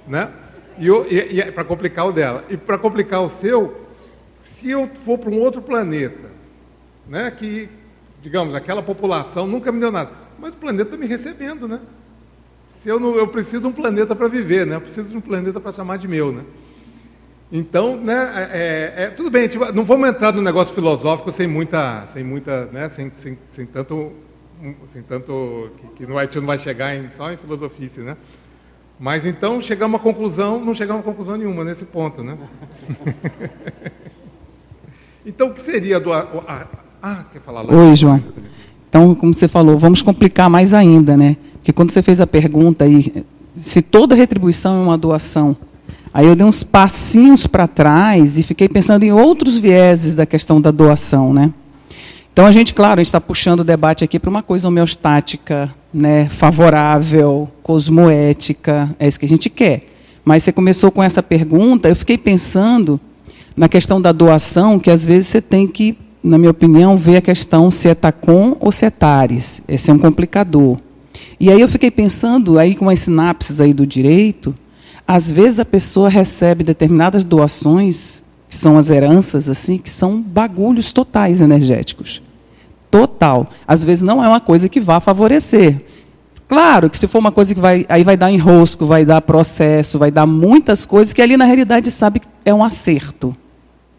Né? 0.07 0.29
E, 0.79 0.87
eu- 0.89 1.07
e, 1.11 1.39
e 1.41 1.53
para 1.53 1.65
complicar 1.65 2.07
o 2.07 2.13
dela. 2.13 2.45
E 2.51 2.57
para 2.57 2.77
complicar 2.77 3.23
o 3.23 3.29
seu, 3.29 3.87
se 4.65 4.71
eu 4.71 4.89
for 5.05 5.19
para 5.19 5.29
um 5.29 5.39
outro 5.41 5.61
planeta, 5.61 6.31
né, 7.07 7.31
que, 7.31 7.69
digamos, 8.23 8.55
aquela 8.55 8.83
população 8.83 9.47
nunca 9.47 9.71
me 9.71 9.79
deu 9.79 9.93
nada, 9.93 10.11
mas 10.39 10.55
o 10.55 10.57
planeta 10.57 10.85
está 10.85 10.97
me 10.97 11.07
recebendo, 11.07 11.69
né? 11.69 11.81
Se 12.81 12.89
eu, 12.89 12.99
não, 12.99 13.15
eu 13.15 13.29
preciso 13.29 13.61
de 13.61 13.67
um 13.67 13.73
planeta 13.73 14.17
para 14.17 14.27
viver, 14.27 14.67
né? 14.67 14.77
Eu 14.77 14.81
preciso 14.81 15.07
de 15.07 15.17
um 15.19 15.21
planeta 15.21 15.61
para 15.61 15.71
chamar 15.71 15.99
de 15.99 16.09
meu, 16.09 16.33
né? 16.33 16.45
Então, 17.53 17.99
né, 17.99 18.49
é, 18.53 18.95
é- 19.05 19.11
tudo 19.11 19.31
bem, 19.31 19.49
tipo, 19.49 19.71
não 19.71 19.85
vamos 19.85 20.09
entrar 20.09 20.33
no 20.33 20.41
negócio 20.41 20.75
filosófico 20.75 21.31
sem 21.31 21.47
muita, 21.47 22.07
sem 22.15 22.25
muita, 22.25 22.65
né, 22.67 22.89
sem, 22.89 23.13
sem, 23.17 23.39
sem 23.51 23.67
tanto, 23.67 24.13
sem 24.95 25.03
tanto 25.03 25.73
que, 25.77 25.89
que 25.89 26.11
a 26.11 26.23
gente 26.25 26.39
não 26.39 26.47
vai 26.47 26.59
chegar 26.59 26.97
em, 26.97 27.11
só 27.11 27.31
em 27.31 27.37
filosofia, 27.37 27.91
né? 27.99 28.17
Mas 28.99 29.27
então 29.27 29.61
chegamos 29.61 30.01
à 30.01 30.03
conclusão, 30.03 30.59
não 30.65 30.73
chegamos 30.73 31.03
a 31.03 31.05
conclusão 31.05 31.37
nenhuma 31.37 31.65
nesse 31.65 31.85
ponto, 31.85 32.23
né? 32.23 32.39
então, 35.27 35.49
o 35.49 35.55
que 35.55 35.61
seria 35.61 35.99
do 35.99 36.13
ah, 36.13 36.67
ah, 37.03 37.25
quer 37.33 37.41
falar 37.41 37.63
lá? 37.63 37.75
Oi, 37.75 37.97
João. 37.97 38.23
Então, 38.89 39.15
como 39.15 39.35
você 39.35 39.49
falou, 39.49 39.77
vamos 39.77 40.03
complicar 40.03 40.49
mais 40.49 40.73
ainda, 40.73 41.17
né? 41.17 41.37
Porque 41.55 41.73
quando 41.73 41.91
você 41.91 42.03
fez 42.03 42.21
a 42.21 42.27
pergunta 42.27 42.85
aí, 42.85 43.25
se 43.57 43.83
toda 43.83 44.15
retribuição 44.15 44.81
é 44.81 44.85
uma 44.85 44.99
doação, 44.99 45.57
aí 46.13 46.27
eu 46.27 46.37
dei 46.37 46.47
uns 46.47 46.63
passinhos 46.63 47.47
para 47.47 47.67
trás 47.67 48.39
e 48.39 48.43
fiquei 48.43 48.69
pensando 48.69 49.03
em 49.03 49.13
outros 49.13 49.59
vieses 49.59 50.15
da 50.15 50.27
questão 50.27 50.61
da 50.61 50.71
doação, 50.71 51.33
né? 51.33 51.53
Então 52.33 52.47
a 52.47 52.53
gente, 52.53 52.75
claro, 52.75 53.01
está 53.01 53.21
puxando 53.21 53.61
o 53.61 53.65
debate 53.65 54.03
aqui 54.03 54.19
para 54.19 54.29
uma 54.29 54.43
coisa 54.43 54.67
homeostática, 54.67 55.73
né, 55.93 56.29
favorável, 56.29 57.49
cosmoética, 57.63 58.95
é 58.99 59.07
isso 59.07 59.21
que 59.21 59.27
a 59.27 59.29
gente 59.29 59.49
quer. 59.49 59.89
Mas 60.25 60.43
você 60.43 60.51
começou 60.51 60.91
com 60.91 61.03
essa 61.03 61.23
pergunta, 61.23 61.89
eu 61.89 61.95
fiquei 61.95 62.19
pensando 62.19 63.01
na 63.57 63.69
questão 63.69 64.01
da 64.01 64.13
doação, 64.13 64.79
que 64.79 64.91
às 64.91 65.05
vezes 65.05 65.29
você 65.29 65.41
tem 65.41 65.67
que, 65.67 65.97
na 66.23 66.39
minha 66.39 66.51
opinião, 66.51 66.97
ver 66.97 67.19
a 67.19 67.21
questão 67.21 67.71
se 67.71 67.89
é 67.89 67.95
tacom 67.95 68.57
ou 68.61 68.73
se 68.73 68.85
é 68.85 68.91
tares. 68.91 69.63
Esse 69.69 69.91
é 69.91 69.95
um 69.95 69.99
complicador. 69.99 70.77
E 71.39 71.51
aí 71.51 71.61
eu 71.61 71.69
fiquei 71.69 71.91
pensando, 71.91 72.59
aí 72.59 72.75
com 72.75 72.89
as 72.89 73.01
sinapses 73.01 73.61
aí 73.61 73.73
do 73.73 73.87
direito, 73.87 74.55
às 75.07 75.31
vezes 75.31 75.61
a 75.61 75.65
pessoa 75.65 76.09
recebe 76.09 76.65
determinadas 76.65 77.25
doações, 77.25 78.23
que 78.49 78.57
são 78.57 78.79
as 78.79 78.91
heranças, 78.91 79.49
assim, 79.49 79.79
que 79.79 79.91
são 79.91 80.21
bagulhos 80.21 80.93
totais 80.93 81.41
energéticos. 81.41 82.23
Total. 82.91 83.47
Às 83.67 83.83
vezes 83.83 84.03
não 84.03 84.23
é 84.23 84.29
uma 84.29 84.41
coisa 84.41 84.69
que 84.69 84.81
vá 84.81 85.01
favorecer. 85.01 85.79
Claro 86.49 86.89
que 86.89 86.99
se 86.99 87.07
for 87.07 87.19
uma 87.19 87.33
coisa 87.33 87.55
que 87.55 87.61
vai, 87.61 87.85
aí 87.89 88.05
vai 88.05 88.17
dar 88.17 88.31
enrosco, 88.31 88.87
vai 88.87 89.05
dar 89.05 89.21
processo, 89.23 89.99
vai 89.99 90.11
dar 90.11 90.27
muitas 90.27 90.85
coisas 90.87 91.13
que 91.13 91.23
ali 91.23 91.37
na 91.37 91.45
realidade 91.45 91.91
sabe 91.91 92.21
que 92.21 92.29
é 92.45 92.55
um 92.55 92.63
acerto, 92.63 93.33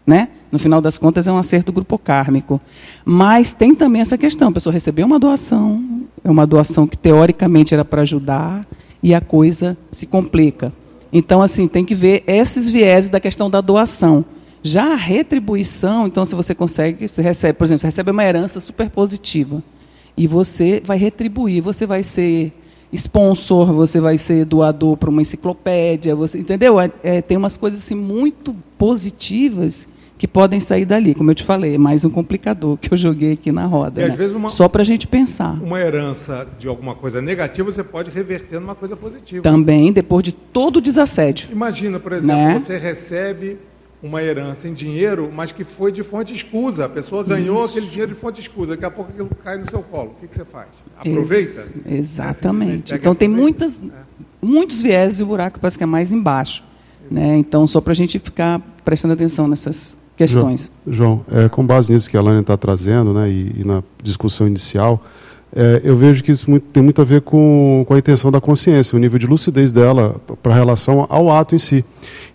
né? 0.06 0.28
No 0.52 0.58
final 0.58 0.80
das 0.80 0.96
contas 0.96 1.26
é 1.26 1.32
um 1.32 1.38
acerto 1.38 1.72
grupo 1.72 1.98
kármico. 1.98 2.60
Mas 3.04 3.52
tem 3.52 3.74
também 3.74 4.00
essa 4.00 4.16
questão, 4.16 4.48
a 4.48 4.52
pessoa 4.52 4.72
recebeu 4.72 5.04
uma 5.04 5.18
doação, 5.18 6.06
é 6.22 6.30
uma 6.30 6.46
doação 6.46 6.86
que 6.86 6.96
teoricamente 6.96 7.74
era 7.74 7.84
para 7.84 8.02
ajudar 8.02 8.60
e 9.02 9.14
a 9.14 9.20
coisa 9.20 9.76
se 9.90 10.06
complica. 10.06 10.72
Então 11.12 11.42
assim, 11.42 11.66
tem 11.66 11.84
que 11.84 11.94
ver 11.94 12.22
esses 12.26 12.68
vieses 12.68 13.10
da 13.10 13.18
questão 13.18 13.50
da 13.50 13.60
doação. 13.60 14.24
Já 14.62 14.92
a 14.92 14.96
retribuição, 14.96 16.06
então 16.06 16.24
se 16.24 16.34
você 16.34 16.54
consegue, 16.54 17.08
você 17.08 17.22
recebe, 17.22 17.58
por 17.58 17.64
exemplo, 17.64 17.80
você 17.80 17.88
recebe 17.88 18.10
uma 18.10 18.24
herança 18.24 18.60
super 18.60 18.88
positiva 18.90 19.62
e 20.16 20.26
você 20.26 20.80
vai 20.84 20.96
retribuir, 20.96 21.62
você 21.62 21.86
vai 21.86 22.02
ser 22.02 22.52
sponsor, 22.92 23.72
você 23.72 24.00
vai 24.00 24.16
ser 24.16 24.44
doador 24.44 24.96
para 24.96 25.10
uma 25.10 25.22
enciclopédia, 25.22 26.16
você 26.16 26.38
entendeu? 26.38 26.80
É, 26.80 26.90
é, 27.02 27.22
tem 27.22 27.36
umas 27.36 27.56
coisas 27.56 27.80
assim 27.80 27.94
muito 27.94 28.54
positivas 28.78 29.86
que 30.18 30.26
podem 30.26 30.60
sair 30.60 30.84
dali, 30.86 31.14
como 31.14 31.30
eu 31.30 31.34
te 31.34 31.44
falei, 31.44 31.74
é 31.74 31.78
mais 31.78 32.04
um 32.04 32.10
complicador 32.10 32.76
que 32.78 32.92
eu 32.92 32.96
joguei 32.96 33.32
aqui 33.32 33.52
na 33.52 33.66
roda, 33.66 34.06
né? 34.08 34.26
uma- 34.28 34.48
só 34.48 34.66
para 34.68 34.80
a 34.82 34.84
gente 34.84 35.06
pensar. 35.06 35.52
Uma 35.62 35.78
herança 35.78 36.46
de 36.58 36.66
alguma 36.66 36.94
coisa 36.94 37.20
negativa 37.20 37.70
você 37.70 37.84
pode 37.84 38.10
reverter 38.10 38.58
numa 38.58 38.74
coisa 38.74 38.96
positiva. 38.96 39.42
Também 39.42 39.92
depois 39.92 40.22
de 40.24 40.32
todo 40.32 40.76
o 40.76 40.80
desassédio. 40.80 41.48
Imagina, 41.52 42.00
por 42.00 42.12
exemplo, 42.12 42.34
Né? 42.34 42.58
você 42.58 42.78
recebe 42.78 43.58
uma 44.02 44.22
herança 44.22 44.66
em 44.68 44.72
dinheiro, 44.72 45.30
mas 45.34 45.52
que 45.52 45.64
foi 45.64 45.90
de 45.92 46.02
fonte 46.02 46.32
escusa. 46.32 46.84
A 46.86 46.88
pessoa 46.88 47.22
ganhou 47.24 47.58
Isso. 47.64 47.70
aquele 47.76 47.86
dinheiro 47.86 48.14
de 48.14 48.18
fonte 48.20 48.40
escusa. 48.40 48.72
Daqui 48.72 48.84
a 48.84 48.90
pouco 48.90 49.10
aquilo 49.10 49.28
cai 49.44 49.58
no 49.58 49.68
seu 49.68 49.82
colo. 49.82 50.12
O 50.16 50.20
que, 50.20 50.28
que 50.28 50.34
você 50.34 50.44
faz? 50.44 50.68
Aproveita? 50.98 51.60
Ex- 51.60 51.70
Né? 51.84 51.98
exatamente. 51.98 52.90
Pega 52.92 53.00
Então 53.00 53.14
tem 53.14 53.28
muitas, 53.28 53.82
muitos 54.40 54.80
viés 54.80 55.20
e 55.20 55.22
o 55.22 55.26
buraco 55.26 55.58
parece 55.60 55.76
que 55.76 55.84
é 55.84 55.86
mais 55.86 56.12
embaixo. 56.12 56.62
Né? 57.10 57.36
Então, 57.36 57.66
só 57.66 57.80
para 57.80 57.92
a 57.92 57.96
gente 57.96 58.18
ficar 58.18 58.60
prestando 58.84 59.14
atenção 59.14 59.46
nessas 59.46 59.96
questões. 60.16 60.70
João, 60.86 61.20
é, 61.30 61.48
com 61.48 61.64
base 61.64 61.92
nisso 61.92 62.08
que 62.10 62.16
a 62.16 62.20
Lânia 62.20 62.40
está 62.40 62.56
trazendo, 62.56 63.12
né, 63.12 63.28
e, 63.30 63.60
e 63.60 63.64
na 63.64 63.82
discussão 64.02 64.46
inicial, 64.46 65.02
é, 65.54 65.80
eu 65.84 65.96
vejo 65.96 66.22
que 66.24 66.32
isso 66.32 66.50
muito- 66.50 66.66
tem 66.72 66.82
muito 66.82 67.00
a 67.00 67.04
ver 67.04 67.20
com, 67.20 67.84
com 67.86 67.94
a 67.94 67.98
intenção 67.98 68.30
da 68.30 68.40
consciência, 68.40 68.96
o 68.96 68.98
nível 68.98 69.18
de 69.18 69.26
lucidez 69.26 69.70
dela 69.72 70.16
para 70.42 70.54
relação 70.54 71.06
ao 71.08 71.30
ato 71.30 71.54
em 71.54 71.58
si. 71.58 71.84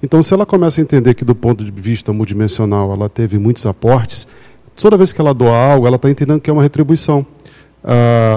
Então, 0.01 0.23
se 0.23 0.33
ela 0.33 0.45
começa 0.45 0.79
a 0.79 0.83
entender 0.83 1.13
que, 1.13 1.25
do 1.25 1.35
ponto 1.35 1.63
de 1.63 1.71
vista 1.71 2.11
multidimensional, 2.13 2.91
ela 2.93 3.09
teve 3.09 3.37
muitos 3.37 3.65
aportes, 3.65 4.27
toda 4.75 4.97
vez 4.97 5.11
que 5.13 5.21
ela 5.21 5.33
doa 5.33 5.55
algo, 5.55 5.85
ela 5.85 5.97
está 5.97 6.09
entendendo 6.09 6.39
que 6.39 6.49
é 6.49 6.53
uma 6.53 6.63
retribuição. 6.63 7.25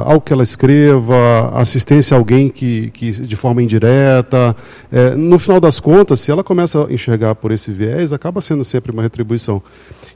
Algo 0.05 0.21
que 0.21 0.33
ela 0.33 0.43
escreva, 0.43 1.51
assistência 1.55 2.15
a 2.15 2.19
alguém 2.19 2.49
que, 2.49 2.91
que 2.91 3.11
de 3.11 3.37
forma 3.37 3.63
indireta. 3.63 4.57
É, 4.91 5.15
no 5.15 5.39
final 5.39 5.61
das 5.61 5.79
contas, 5.79 6.21
se 6.21 6.31
ela 6.31 6.43
começa 6.43 6.87
a 6.87 6.93
enxergar 6.93 7.35
por 7.35 7.53
esse 7.53 7.71
viés, 7.71 8.13
acaba 8.13 8.41
sendo 8.41 8.65
sempre 8.65 8.93
uma 8.93 9.03
retribuição. 9.03 9.63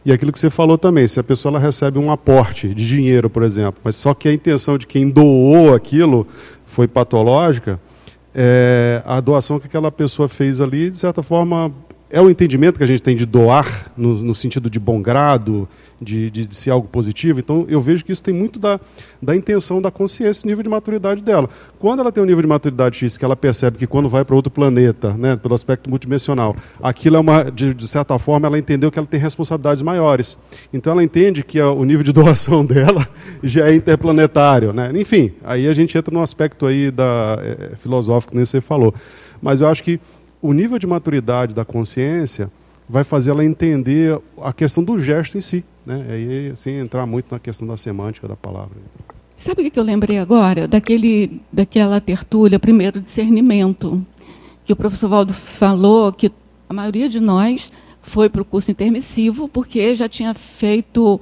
E 0.04 0.12
aquilo 0.12 0.32
que 0.32 0.38
você 0.38 0.48
falou 0.48 0.78
também, 0.78 1.06
se 1.06 1.20
a 1.20 1.24
pessoa 1.24 1.52
ela 1.52 1.58
recebe 1.58 1.98
um 1.98 2.10
aporte 2.10 2.68
de 2.68 2.86
dinheiro, 2.86 3.28
por 3.28 3.42
exemplo, 3.42 3.80
mas 3.84 3.96
só 3.96 4.14
que 4.14 4.28
a 4.28 4.32
intenção 4.32 4.78
de 4.78 4.86
quem 4.86 5.10
doou 5.10 5.74
aquilo 5.74 6.26
foi 6.64 6.88
patológica, 6.88 7.78
é, 8.34 9.02
a 9.04 9.20
doação 9.20 9.58
que 9.58 9.66
aquela 9.66 9.90
pessoa 9.90 10.28
fez 10.28 10.60
ali, 10.60 10.90
de 10.90 10.98
certa 10.98 11.22
forma, 11.22 11.72
é 12.10 12.20
o 12.20 12.30
entendimento 12.30 12.78
que 12.78 12.84
a 12.84 12.86
gente 12.86 13.02
tem 13.02 13.16
de 13.16 13.26
doar, 13.26 13.92
no, 13.96 14.14
no 14.22 14.34
sentido 14.34 14.70
de 14.70 14.80
bom 14.80 15.00
grado, 15.02 15.68
de, 16.00 16.30
de, 16.30 16.46
de 16.46 16.56
ser 16.56 16.70
algo 16.70 16.88
positivo. 16.88 17.38
Então, 17.38 17.66
eu 17.68 17.80
vejo 17.82 18.04
que 18.04 18.12
isso 18.12 18.22
tem 18.22 18.32
muito 18.32 18.58
da, 18.58 18.80
da 19.20 19.36
intenção 19.36 19.82
da 19.82 19.90
consciência, 19.90 20.42
do 20.42 20.46
nível 20.46 20.62
de 20.62 20.68
maturidade 20.70 21.20
dela. 21.20 21.50
Quando 21.78 22.00
ela 22.00 22.10
tem 22.10 22.22
um 22.22 22.26
nível 22.26 22.42
de 22.42 22.48
maturidade 22.48 22.96
X, 22.96 23.16
que 23.16 23.24
ela 23.24 23.36
percebe 23.36 23.76
que 23.76 23.86
quando 23.86 24.08
vai 24.08 24.24
para 24.24 24.34
outro 24.34 24.50
planeta, 24.50 25.12
né, 25.14 25.36
pelo 25.36 25.54
aspecto 25.54 25.90
multidimensional, 25.90 26.56
aquilo 26.82 27.16
é 27.16 27.20
uma, 27.20 27.50
de, 27.50 27.74
de 27.74 27.88
certa 27.88 28.18
forma, 28.18 28.46
ela 28.46 28.58
entendeu 28.58 28.90
que 28.90 28.98
ela 28.98 29.06
tem 29.06 29.20
responsabilidades 29.20 29.82
maiores. 29.82 30.38
Então, 30.72 30.92
ela 30.92 31.04
entende 31.04 31.44
que 31.44 31.60
a, 31.60 31.70
o 31.70 31.84
nível 31.84 32.04
de 32.04 32.12
doação 32.12 32.64
dela 32.64 33.06
já 33.42 33.68
é 33.68 33.74
interplanetário. 33.74 34.72
Né? 34.72 34.90
Enfim, 34.94 35.32
aí 35.44 35.68
a 35.68 35.74
gente 35.74 35.96
entra 35.98 36.14
no 36.14 36.22
aspecto 36.22 36.64
aí 36.64 36.90
da, 36.90 37.38
é, 37.42 37.76
filosófico 37.76 38.32
que 38.32 38.36
nem 38.36 38.46
você 38.46 38.60
falou. 38.62 38.94
Mas 39.40 39.60
eu 39.60 39.68
acho 39.68 39.84
que 39.84 40.00
o 40.40 40.52
nível 40.52 40.78
de 40.78 40.86
maturidade 40.86 41.54
da 41.54 41.64
consciência 41.64 42.50
vai 42.88 43.04
fazer 43.04 43.30
ela 43.30 43.44
entender 43.44 44.18
a 44.40 44.52
questão 44.52 44.82
do 44.82 44.98
gesto 44.98 45.36
em 45.36 45.40
si, 45.40 45.64
né? 45.84 46.06
Aí 46.08 46.56
sem 46.56 46.76
entrar 46.78 47.04
muito 47.06 47.32
na 47.32 47.38
questão 47.38 47.66
da 47.66 47.76
semântica 47.76 48.26
da 48.26 48.36
palavra. 48.36 48.76
Sabe 49.36 49.66
o 49.66 49.70
que 49.70 49.78
eu 49.78 49.84
lembrei 49.84 50.18
agora? 50.18 50.66
Daquele, 50.66 51.40
daquela 51.52 52.00
tertúlia, 52.00 52.58
primeiro 52.58 53.00
discernimento, 53.00 54.04
que 54.64 54.72
o 54.72 54.76
professor 54.76 55.08
Valdo 55.08 55.32
falou 55.32 56.12
que 56.12 56.32
a 56.68 56.74
maioria 56.74 57.08
de 57.08 57.20
nós 57.20 57.70
foi 58.00 58.28
para 58.28 58.42
o 58.42 58.44
curso 58.44 58.70
intermissivo 58.70 59.48
porque 59.48 59.94
já 59.94 60.08
tinha 60.08 60.34
feito 60.34 61.20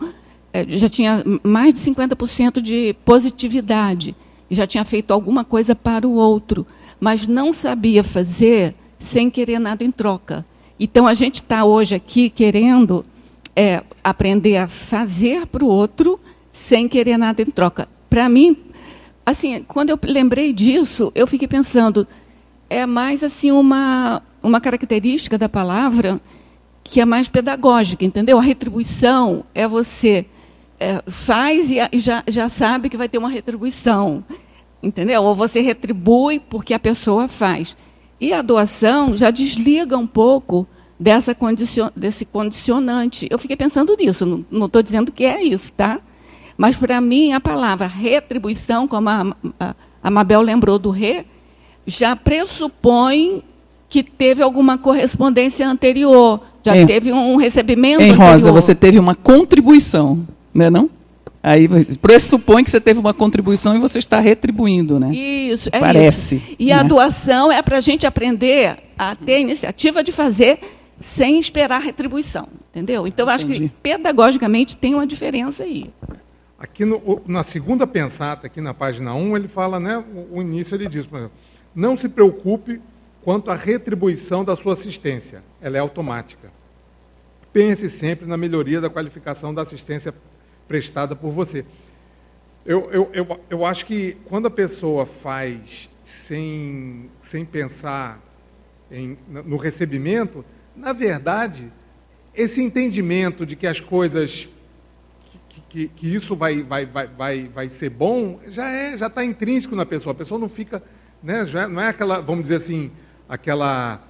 é, 0.53 0.65
já 0.77 0.89
tinha 0.89 1.23
mais 1.43 1.75
de 1.75 1.81
50% 1.81 2.63
de 2.63 2.97
positividade, 3.05 4.17
já 4.51 4.67
tinha 4.67 4.85
feito 4.85 5.11
alguma 5.11 5.45
coisa 5.45 5.75
para 5.75 6.09
o 6.09 6.13
outro, 6.13 6.67
mas 6.99 7.29
não 7.29 7.53
sabia 7.53 8.03
fazer 8.03 8.75
sem 9.07 9.31
querer 9.31 9.59
nada 9.59 9.85
em 9.85 9.91
troca. 9.91 10.45
Então, 10.79 11.07
a 11.07 11.15
gente 11.15 11.37
está 11.37 11.65
hoje 11.65 11.95
aqui 11.95 12.29
querendo 12.29 13.05
é, 13.55 13.83
aprender 14.05 14.59
a 14.59 14.69
fazer 14.69 15.47
para 15.47 15.65
o 15.65 15.69
outro 15.69 16.21
sem 16.53 16.89
querer 16.89 17.17
nada 17.17 17.41
em 17.41 17.47
troca. 17.47 17.89
Para 18.11 18.29
mim, 18.29 18.57
assim, 19.25 19.65
quando 19.67 19.91
eu 19.91 19.99
lembrei 20.03 20.53
disso, 20.53 21.11
eu 21.15 21.27
fiquei 21.27 21.49
pensando, 21.49 22.07
é 22.69 22.85
mais 22.85 23.25
assim 23.25 23.51
uma, 23.51 24.23
uma 24.43 24.61
característica 24.61 25.39
da 25.39 25.49
palavra 25.49 26.21
que 26.85 27.01
é 27.01 27.05
mais 27.05 27.29
pedagógica, 27.29 28.05
entendeu? 28.05 28.39
A 28.39 28.43
retribuição 28.43 29.45
é 29.55 29.67
você 29.67 30.27
é, 30.79 31.03
faz 31.07 31.71
e, 31.71 31.77
e 31.93 31.99
já, 31.99 32.23
já 32.29 32.49
sabe 32.49 32.89
que 32.89 32.97
vai 32.97 33.09
ter 33.09 33.19
uma 33.19 33.29
retribuição, 33.29 34.25
entendeu? 34.83 35.25
Ou 35.25 35.35
você 35.35 35.61
retribui 35.61 36.39
porque 36.39 36.75
a 36.75 36.79
pessoa 36.79 37.27
faz. 37.27 37.77
E 38.21 38.33
a 38.33 38.43
doação 38.43 39.15
já 39.15 39.31
desliga 39.31 39.97
um 39.97 40.07
pouco 40.07 40.67
dessa 40.99 41.35
condicion, 41.35 41.91
desse 41.95 42.25
condicionante. 42.25 43.27
Eu 43.31 43.39
fiquei 43.39 43.57
pensando 43.57 43.95
nisso, 43.97 44.45
não 44.51 44.67
estou 44.67 44.83
dizendo 44.83 45.13
que 45.13 45.25
é 45.25 45.43
isso, 45.43 45.73
tá? 45.73 46.01
Mas, 46.57 46.75
para 46.75 47.01
mim, 47.01 47.33
a 47.33 47.41
palavra 47.41 47.87
retribuição, 47.87 48.89
como 48.89 49.09
a, 49.11 49.37
a, 49.61 49.75
a 50.03 50.11
Mabel 50.11 50.41
lembrou 50.41 50.79
do 50.79 50.91
re, 50.91 51.27
já 51.87 52.17
pressupõe 52.17 53.43
que 53.89 54.03
teve 54.03 54.43
alguma 54.43 54.79
correspondência 54.79 55.69
anterior, 55.69 56.41
já 56.65 56.75
é. 56.75 56.87
teve 56.87 57.13
um 57.13 57.37
recebimento 57.37 58.03
em 58.03 58.11
anterior. 58.11 58.33
Rosa, 58.33 58.53
você 58.53 58.75
teve 58.75 58.99
uma 58.99 59.15
contribuição, 59.15 60.27
né, 60.53 60.71
não? 60.71 60.91
Aí 61.47 61.69
pressupõe 61.99 62.65
que 62.65 62.71
você 62.73 62.81
teve 62.81 62.99
uma 62.99 63.15
contribuição 63.15 63.77
e 63.77 63.79
você 63.79 64.01
está 64.01 64.19
retribuindo, 64.19 64.99
né? 64.99 65.15
Isso, 65.15 65.69
é 65.71 65.79
Parece. 65.79 66.39
Isso. 66.39 66.57
E 66.59 66.67
né? 66.67 66.73
a 66.73 66.83
doação 66.83 67.53
é 67.53 67.63
para 67.63 67.77
a 67.77 67.81
gente 67.81 68.05
aprender 68.05 68.77
a 68.99 69.15
ter 69.15 69.35
a 69.35 69.39
iniciativa 69.39 70.03
de 70.03 70.11
fazer 70.11 70.59
sem 70.99 71.39
esperar 71.39 71.81
retribuição, 71.81 72.49
entendeu? 72.71 73.07
Então, 73.07 73.29
acho 73.29 73.47
que 73.47 73.69
pedagogicamente 73.81 74.77
tem 74.77 74.97
uma 74.97 75.07
diferença 75.07 75.63
aí. 75.63 75.89
Aqui 76.59 76.85
no, 76.85 77.23
na 77.29 77.45
segunda 77.45 77.87
pensata, 77.87 78.49
aqui 78.49 78.61
na 78.61 78.75
página 78.75 79.15
1, 79.15 79.37
ele 79.37 79.47
fala, 79.47 79.79
né, 79.79 80.03
o, 80.13 80.39
o 80.39 80.43
início 80.43 80.75
ele 80.75 80.89
diz, 80.89 81.07
por 81.07 81.19
exemplo, 81.19 81.37
não 81.73 81.97
se 81.97 82.09
preocupe 82.09 82.81
quanto 83.23 83.53
à 83.53 83.55
retribuição 83.55 84.45
da 84.45 84.57
sua 84.57 84.73
assistência, 84.73 85.45
ela 85.63 85.77
é 85.77 85.81
automática. 85.81 86.51
Pense 87.53 87.89
sempre 87.89 88.27
na 88.27 88.37
melhoria 88.37 88.81
da 88.81 88.91
qualificação 88.91 89.55
da 89.55 89.63
assistência 89.63 90.13
prestada 90.67 91.15
por 91.15 91.31
você. 91.31 91.65
Eu, 92.65 92.91
eu, 92.91 93.11
eu, 93.13 93.41
eu 93.49 93.65
acho 93.65 93.87
que 93.87 94.17
quando 94.25 94.47
a 94.47 94.51
pessoa 94.51 95.07
faz 95.07 95.89
sem, 96.05 97.11
sem 97.23 97.45
pensar 97.45 98.21
em, 98.91 99.17
no 99.29 99.57
recebimento, 99.57 100.45
na 100.75 100.93
verdade, 100.93 101.73
esse 102.35 102.61
entendimento 102.61 103.47
de 103.47 103.57
que 103.57 103.67
as 103.67 103.81
coisas, 103.81 104.49
que, 105.69 105.89
que, 105.89 106.15
isso 106.15 106.35
vai, 106.35 106.63
vai, 106.63 106.85
vai, 106.87 107.07
vai, 107.07 107.49
vai 107.49 107.69
ser 107.69 107.91
bom, 107.91 108.41
já 108.49 108.69
é, 108.69 108.97
já 108.97 109.07
está 109.07 109.25
intrínseco 109.25 109.77
na 109.77 109.87
pessoa. 109.87 110.13
A 110.13 110.17
pessoa 110.17 110.39
não 110.39 110.49
fica, 110.49 110.83
né, 111.23 111.47
já 111.47 111.69
não 111.69 111.81
é 111.81 111.89
aquela, 111.89 112.21
vamos 112.21 112.43
dizer 112.43 112.57
assim, 112.57 112.91
aquela 113.29 114.03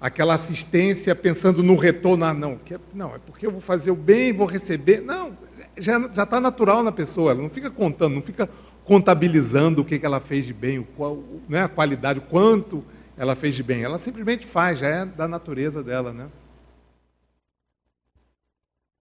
aquela 0.00 0.34
assistência 0.34 1.14
pensando 1.14 1.62
no 1.62 1.76
retorno, 1.76 2.26
ah, 2.26 2.34
não, 2.34 2.58
que 2.58 2.74
é, 2.74 2.78
não, 2.92 3.14
é 3.14 3.18
porque 3.18 3.46
eu 3.46 3.50
vou 3.50 3.62
fazer 3.62 3.90
o 3.90 3.96
bem, 3.96 4.34
vou 4.34 4.46
receber. 4.46 5.00
Não, 5.00 5.34
já 5.76 5.98
está 6.24 6.40
natural 6.40 6.82
na 6.82 6.92
pessoa, 6.92 7.32
ela 7.32 7.42
não 7.42 7.50
fica 7.50 7.70
contando, 7.70 8.14
não 8.14 8.22
fica 8.22 8.48
contabilizando 8.84 9.82
o 9.82 9.84
que, 9.84 9.98
que 9.98 10.06
ela 10.06 10.20
fez 10.20 10.46
de 10.46 10.52
bem, 10.52 10.78
o 10.78 10.84
qual, 10.84 11.18
né, 11.48 11.62
a 11.62 11.68
qualidade, 11.68 12.18
o 12.18 12.22
quanto 12.22 12.84
ela 13.16 13.34
fez 13.34 13.54
de 13.54 13.62
bem. 13.62 13.82
Ela 13.82 13.98
simplesmente 13.98 14.46
faz, 14.46 14.78
já 14.78 14.88
é 14.88 15.06
da 15.06 15.26
natureza 15.26 15.82
dela, 15.82 16.12
né? 16.12 16.26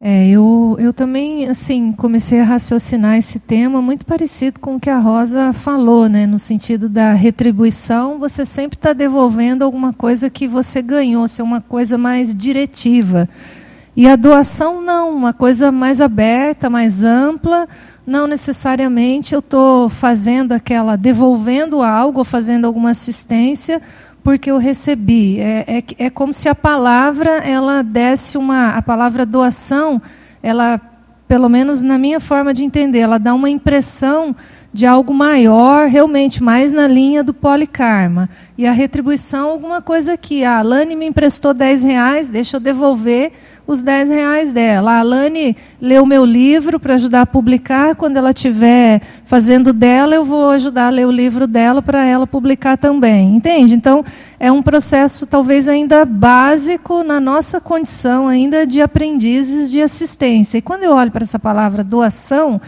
É, 0.05 0.27
eu, 0.27 0.75
eu 0.79 0.91
também 0.91 1.47
assim 1.47 1.93
comecei 1.93 2.41
a 2.41 2.43
raciocinar 2.43 3.17
esse 3.17 3.39
tema 3.39 3.81
muito 3.81 4.05
parecido 4.05 4.59
com 4.59 4.75
o 4.75 4.79
que 4.79 4.89
a 4.89 4.99
Rosa 4.99 5.53
falou, 5.53 6.09
né? 6.09 6.27
No 6.27 6.37
sentido 6.37 6.89
da 6.89 7.13
retribuição, 7.13 8.19
você 8.19 8.45
sempre 8.45 8.75
está 8.77 8.91
devolvendo 8.91 9.63
alguma 9.63 9.93
coisa 9.93 10.29
que 10.29 10.45
você 10.45 10.81
ganhou, 10.81 11.25
se 11.29 11.39
é 11.39 11.43
uma 11.43 11.61
coisa 11.61 11.97
mais 11.97 12.35
diretiva. 12.35 13.29
E 13.95 14.07
a 14.07 14.15
doação 14.15 14.81
não, 14.81 15.15
uma 15.15 15.33
coisa 15.33 15.71
mais 15.71 16.01
aberta, 16.01 16.67
mais 16.69 17.03
ampla. 17.03 17.67
Não 18.05 18.25
necessariamente 18.25 19.33
eu 19.33 19.39
estou 19.39 19.87
fazendo 19.87 20.51
aquela, 20.51 20.95
devolvendo 20.95 21.81
algo, 21.83 22.23
fazendo 22.23 22.65
alguma 22.65 22.89
assistência, 22.89 23.79
porque 24.23 24.49
eu 24.49 24.57
recebi. 24.57 25.39
É, 25.39 25.65
é, 25.67 26.05
é 26.05 26.09
como 26.09 26.33
se 26.33 26.49
a 26.49 26.55
palavra 26.55 27.37
ela 27.37 27.83
desse 27.83 28.35
uma. 28.35 28.69
A 28.69 28.81
palavra 28.81 29.27
doação, 29.27 30.01
ela, 30.41 30.81
pelo 31.27 31.47
menos 31.47 31.83
na 31.83 31.99
minha 31.99 32.19
forma 32.19 32.51
de 32.51 32.63
entender, 32.63 32.99
ela 32.99 33.19
dá 33.19 33.33
uma 33.33 33.49
impressão 33.49 34.35
de 34.73 34.87
algo 34.87 35.13
maior, 35.13 35.87
realmente 35.87 36.41
mais 36.41 36.71
na 36.71 36.87
linha 36.87 37.23
do 37.23 37.31
polikarma. 37.31 38.27
E 38.57 38.65
a 38.65 38.71
retribuição, 38.71 39.51
alguma 39.51 39.83
coisa 39.83 40.17
que 40.17 40.43
a 40.43 40.57
Alane 40.57 40.95
me 40.95 41.05
emprestou 41.05 41.53
10 41.53 41.83
reais, 41.83 42.27
deixa 42.27 42.57
eu 42.57 42.59
devolver 42.59 43.31
os 43.65 43.81
10 43.81 44.09
reais 44.09 44.51
dela. 44.51 44.93
A 44.93 44.99
Alane 44.99 45.55
leu 45.81 46.05
meu 46.05 46.25
livro 46.25 46.79
para 46.79 46.95
ajudar 46.95 47.21
a 47.21 47.25
publicar. 47.25 47.95
Quando 47.95 48.17
ela 48.17 48.31
estiver 48.31 49.01
fazendo 49.25 49.71
dela, 49.71 50.13
eu 50.13 50.25
vou 50.25 50.49
ajudar 50.49 50.87
a 50.87 50.89
ler 50.89 51.07
o 51.07 51.11
livro 51.11 51.47
dela 51.47 51.81
para 51.81 52.03
ela 52.03 52.27
publicar 52.27 52.77
também. 52.77 53.35
Entende? 53.35 53.73
Então, 53.73 54.03
é 54.39 54.51
um 54.51 54.61
processo 54.61 55.25
talvez 55.25 55.67
ainda 55.67 56.05
básico 56.05 57.03
na 57.03 57.19
nossa 57.19 57.61
condição 57.61 58.27
ainda 58.27 58.67
de 58.67 58.81
aprendizes 58.81 59.71
de 59.71 59.81
assistência. 59.81 60.57
E 60.57 60.61
quando 60.61 60.83
eu 60.83 60.93
olho 60.93 61.11
para 61.11 61.23
essa 61.23 61.39
palavra 61.39 61.83
doação, 61.83 62.59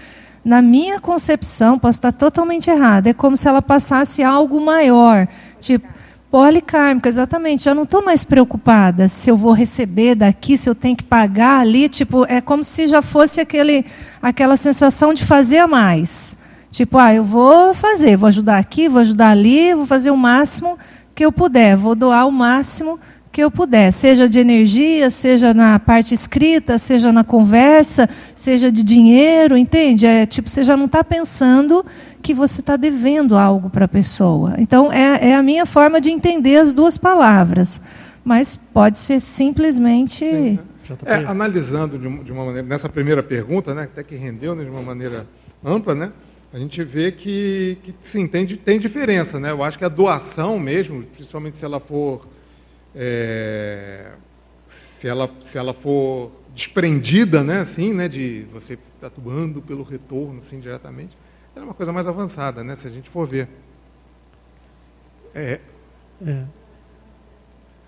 na 0.44 0.62
minha 0.62 1.00
concepção, 1.00 1.80
posso 1.80 1.98
estar 1.98 2.12
totalmente 2.12 2.70
errada, 2.70 3.10
é 3.10 3.14
como 3.14 3.36
se 3.36 3.48
ela 3.48 3.64
passasse 3.64 4.24
algo 4.24 4.62
maior. 4.62 5.28
Tipo, 5.60 5.88
Policármica, 6.36 7.08
exatamente. 7.08 7.64
Já 7.64 7.74
não 7.74 7.84
estou 7.84 8.04
mais 8.04 8.26
preocupada 8.26 9.08
se 9.08 9.30
eu 9.30 9.38
vou 9.38 9.54
receber 9.54 10.16
daqui, 10.16 10.58
se 10.58 10.70
eu 10.70 10.76
tenho 10.76 10.94
que 10.94 11.04
pagar 11.06 11.62
ali. 11.62 11.88
Tipo, 11.88 12.26
é 12.26 12.42
como 12.42 12.62
se 12.62 12.88
já 12.88 13.02
fosse 13.02 13.40
aquele, 13.40 13.86
aquela 14.22 14.58
sensação 14.58 15.14
de 15.14 15.24
fazer 15.24 15.66
mais. 15.66 16.38
Tipo, 16.70 16.98
ah, 16.98 17.14
eu 17.14 17.24
vou 17.24 17.74
fazer, 17.74 18.18
vou 18.18 18.28
ajudar 18.28 18.58
aqui, 18.58 18.90
vou 18.90 19.00
ajudar 19.00 19.30
ali, 19.30 19.74
vou 19.74 19.86
fazer 19.86 20.12
o 20.12 20.18
máximo 20.18 20.78
que 21.16 21.24
eu 21.24 21.32
puder, 21.32 21.78
vou 21.78 21.96
doar 21.96 22.28
o 22.28 22.32
máximo 22.34 23.00
que 23.32 23.42
eu 23.42 23.52
puder, 23.52 23.92
seja 23.92 24.30
de 24.30 24.40
energia, 24.40 25.10
seja 25.10 25.54
na 25.54 25.78
parte 25.80 26.14
escrita, 26.14 26.78
seja 26.78 27.12
na 27.12 27.22
conversa, 27.22 28.10
seja 28.34 28.72
de 28.72 28.82
dinheiro, 28.82 29.58
entende? 29.58 30.06
É 30.06 30.26
tipo, 30.26 30.50
você 30.50 30.64
já 30.64 30.76
não 30.78 30.86
está 30.86 31.04
pensando 31.04 31.86
que 32.26 32.34
você 32.34 32.60
está 32.60 32.76
devendo 32.76 33.38
algo 33.38 33.70
para 33.70 33.86
a 33.86 33.88
pessoa. 33.88 34.56
Então, 34.58 34.92
é, 34.92 35.30
é, 35.30 35.36
a 35.36 35.44
minha 35.44 35.64
forma 35.64 36.02
de 36.02 36.10
entender 36.10 36.58
as 36.58 36.74
duas 36.74 36.98
palavras. 36.98 37.80
Mas 38.24 38.56
pode 38.56 38.98
ser 38.98 39.20
simplesmente. 39.20 40.26
É, 41.06 41.14
analisando 41.28 42.00
de, 42.00 42.24
de, 42.24 42.32
uma 42.32 42.46
maneira, 42.46 42.68
nessa 42.68 42.90
primeira 42.90 43.22
pergunta, 43.22 43.76
né, 43.76 43.84
até 43.84 44.04
que 44.04 44.16
rendeu 44.16 44.56
né, 44.56 44.64
de 44.64 44.72
uma 44.72 44.82
maneira 44.82 45.28
ampla, 45.64 45.94
né, 45.94 46.12
a 46.52 46.58
gente 46.58 46.84
vê 46.84 47.12
que, 47.12 47.78
que 47.84 47.94
sim, 48.02 48.28
tem, 48.28 48.48
tem 48.48 48.80
diferença. 48.80 49.40
Né? 49.40 49.52
Eu 49.52 49.64
acho 49.64 49.78
que 49.78 49.86
a 49.86 49.90
doação 49.90 50.58
mesmo, 50.58 51.04
principalmente 51.04 51.58
se 51.58 51.64
ela 51.64 51.80
for. 51.80 52.26
É, 52.96 54.14
se, 54.68 55.08
ela, 55.08 55.30
se 55.44 55.60
ela 55.60 55.76
for 55.76 56.32
desprendida, 56.56 57.44
né, 57.44 57.60
assim, 57.60 57.94
né, 57.94 58.08
de 58.08 58.48
você 58.52 58.80
atuando 59.00 59.62
pelo 59.62 59.84
retorno, 59.84 60.40
assim, 60.40 60.60
diretamente, 60.60 61.16
é 61.56 61.62
uma 61.62 61.74
coisa 61.74 61.92
mais 61.92 62.08
avançada, 62.08 62.64
né? 62.64 62.76
Se 62.76 62.88
a 62.88 62.90
gente 62.90 63.10
for 63.10 63.28
ver. 63.28 63.48
É. 65.34 65.60
é. 66.26 66.44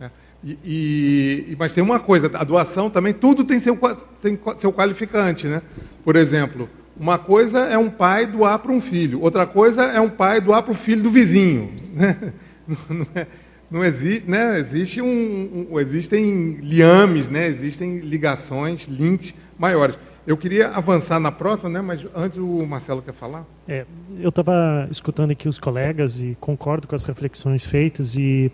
é. 0.01 0.11
E, 0.43 1.45
e, 1.49 1.55
mas 1.57 1.73
tem 1.73 1.83
uma 1.83 1.99
coisa, 1.99 2.29
a 2.33 2.43
doação 2.43 2.89
também, 2.89 3.13
tudo 3.13 3.43
tem 3.43 3.59
seu, 3.59 3.77
tem 4.21 4.39
seu 4.57 4.71
qualificante, 4.71 5.47
né? 5.47 5.61
Por 6.03 6.15
exemplo, 6.15 6.69
uma 6.99 7.17
coisa 7.17 7.59
é 7.59 7.77
um 7.77 7.89
pai 7.89 8.25
doar 8.25 8.59
para 8.59 8.71
um 8.71 8.81
filho, 8.81 9.21
outra 9.21 9.45
coisa 9.45 9.83
é 9.83 9.99
um 9.99 10.09
pai 10.09 10.41
doar 10.41 10.63
para 10.63 10.71
o 10.71 10.75
filho 10.75 11.03
do 11.03 11.11
vizinho. 11.11 11.73
Né? 11.93 12.33
Não, 12.89 13.07
é, 13.15 13.27
não 13.71 13.83
existe, 13.83 14.29
né? 14.29 14.59
Existe 14.59 15.01
um, 15.01 15.67
um, 15.71 15.79
existem 15.79 16.55
liames, 16.61 17.29
né? 17.29 17.47
Existem 17.47 17.99
ligações, 17.99 18.85
links 18.87 19.33
maiores. 19.57 19.95
Eu 20.27 20.35
queria 20.35 20.67
avançar 20.71 21.21
na 21.21 21.31
próxima, 21.31 21.69
né? 21.69 21.81
mas 21.81 22.01
antes 22.13 22.37
o 22.37 22.65
Marcelo 22.65 23.01
quer 23.01 23.13
falar. 23.13 23.45
É, 23.65 23.85
eu 24.19 24.27
estava 24.27 24.85
escutando 24.91 25.31
aqui 25.31 25.47
os 25.47 25.57
colegas 25.57 26.19
e 26.19 26.35
concordo 26.37 26.85
com 26.85 26.93
as 26.93 27.03
reflexões 27.03 27.65
feitas 27.65 28.13
e 28.13 28.51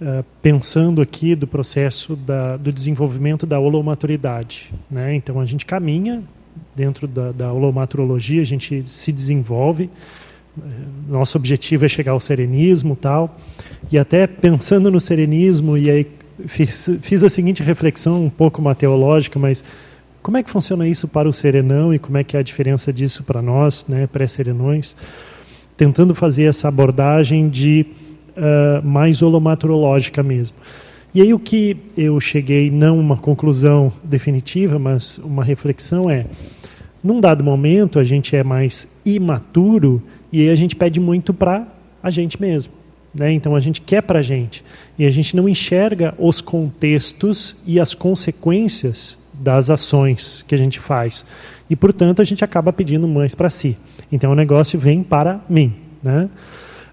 uh, 0.00 0.24
pensando 0.40 1.02
aqui 1.02 1.34
do 1.34 1.44
processo 1.44 2.14
da, 2.14 2.56
do 2.56 2.70
desenvolvimento 2.70 3.44
da 3.44 3.58
holomaturidade. 3.58 4.72
Né? 4.88 5.16
Então 5.16 5.40
a 5.40 5.44
gente 5.44 5.66
caminha 5.66 6.22
dentro 6.76 7.08
da, 7.08 7.32
da 7.32 7.52
holomaturologia, 7.52 8.40
a 8.40 8.46
gente 8.46 8.88
se 8.88 9.10
desenvolve. 9.10 9.90
Nosso 11.08 11.36
objetivo 11.36 11.84
é 11.84 11.88
chegar 11.88 12.12
ao 12.12 12.20
serenismo 12.20 12.94
tal. 12.94 13.36
E 13.90 13.98
até 13.98 14.28
pensando 14.28 14.92
no 14.92 15.00
serenismo, 15.00 15.76
e 15.76 15.90
aí 15.90 16.06
fiz, 16.46 16.88
fiz 17.02 17.24
a 17.24 17.28
seguinte 17.28 17.64
reflexão, 17.64 18.24
um 18.24 18.30
pouco 18.30 18.62
mateológica, 18.62 19.40
mas 19.40 19.64
como 20.26 20.38
é 20.38 20.42
que 20.42 20.50
funciona 20.50 20.88
isso 20.88 21.06
para 21.06 21.28
o 21.28 21.32
serenão 21.32 21.94
e 21.94 22.00
como 22.00 22.18
é 22.18 22.24
que 22.24 22.36
é 22.36 22.40
a 22.40 22.42
diferença 22.42 22.92
disso 22.92 23.22
para 23.22 23.40
nós, 23.40 23.86
né, 23.88 24.08
pré-serenões? 24.08 24.96
Tentando 25.76 26.16
fazer 26.16 26.46
essa 26.46 26.66
abordagem 26.66 27.48
de 27.48 27.86
uh, 28.36 28.84
mais 28.84 29.22
holomaturológica 29.22 30.24
mesmo. 30.24 30.56
E 31.14 31.22
aí 31.22 31.32
o 31.32 31.38
que 31.38 31.76
eu 31.96 32.18
cheguei, 32.18 32.72
não 32.72 32.98
uma 32.98 33.16
conclusão 33.16 33.92
definitiva, 34.02 34.80
mas 34.80 35.16
uma 35.18 35.44
reflexão 35.44 36.10
é, 36.10 36.26
num 37.04 37.20
dado 37.20 37.44
momento 37.44 38.00
a 38.00 38.02
gente 38.02 38.34
é 38.34 38.42
mais 38.42 38.88
imaturo 39.04 40.02
e 40.32 40.40
aí 40.40 40.50
a 40.50 40.56
gente 40.56 40.74
pede 40.74 40.98
muito 40.98 41.32
para 41.32 41.68
a 42.02 42.10
gente 42.10 42.40
mesmo. 42.40 42.72
Né? 43.14 43.30
Então 43.30 43.54
a 43.54 43.60
gente 43.60 43.80
quer 43.80 44.02
para 44.02 44.18
a 44.18 44.22
gente. 44.22 44.64
E 44.98 45.06
a 45.06 45.10
gente 45.10 45.36
não 45.36 45.48
enxerga 45.48 46.16
os 46.18 46.40
contextos 46.40 47.56
e 47.64 47.78
as 47.78 47.94
consequências 47.94 49.24
das 49.40 49.70
ações 49.70 50.44
que 50.46 50.54
a 50.54 50.58
gente 50.58 50.80
faz. 50.80 51.24
E, 51.68 51.76
portanto, 51.76 52.22
a 52.22 52.24
gente 52.24 52.44
acaba 52.44 52.72
pedindo 52.72 53.06
mais 53.08 53.34
para 53.34 53.50
si. 53.50 53.76
Então 54.10 54.32
o 54.32 54.34
negócio 54.34 54.78
vem 54.78 55.02
para 55.02 55.40
mim. 55.48 55.70
Né? 56.02 56.28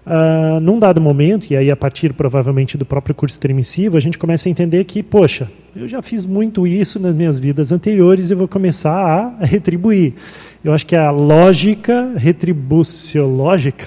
Uh, 0.06 0.60
num 0.60 0.78
dado 0.78 1.00
momento, 1.00 1.50
e 1.50 1.56
aí 1.56 1.70
a 1.70 1.76
partir 1.76 2.12
provavelmente 2.12 2.76
do 2.76 2.84
próprio 2.84 3.14
curso 3.14 3.38
intermissivo, 3.38 3.96
a 3.96 4.00
gente 4.00 4.18
começa 4.18 4.48
a 4.48 4.50
entender 4.50 4.84
que, 4.84 5.02
poxa, 5.02 5.50
eu 5.74 5.88
já 5.88 6.02
fiz 6.02 6.26
muito 6.26 6.66
isso 6.66 7.00
nas 7.00 7.14
minhas 7.14 7.38
vidas 7.38 7.72
anteriores 7.72 8.30
e 8.30 8.34
vou 8.34 8.46
começar 8.46 8.92
a 9.40 9.44
retribuir. 9.44 10.14
Eu 10.62 10.72
acho 10.72 10.86
que 10.86 10.94
a 10.94 11.10
lógica 11.10 12.12
retribuciológica 12.16 13.86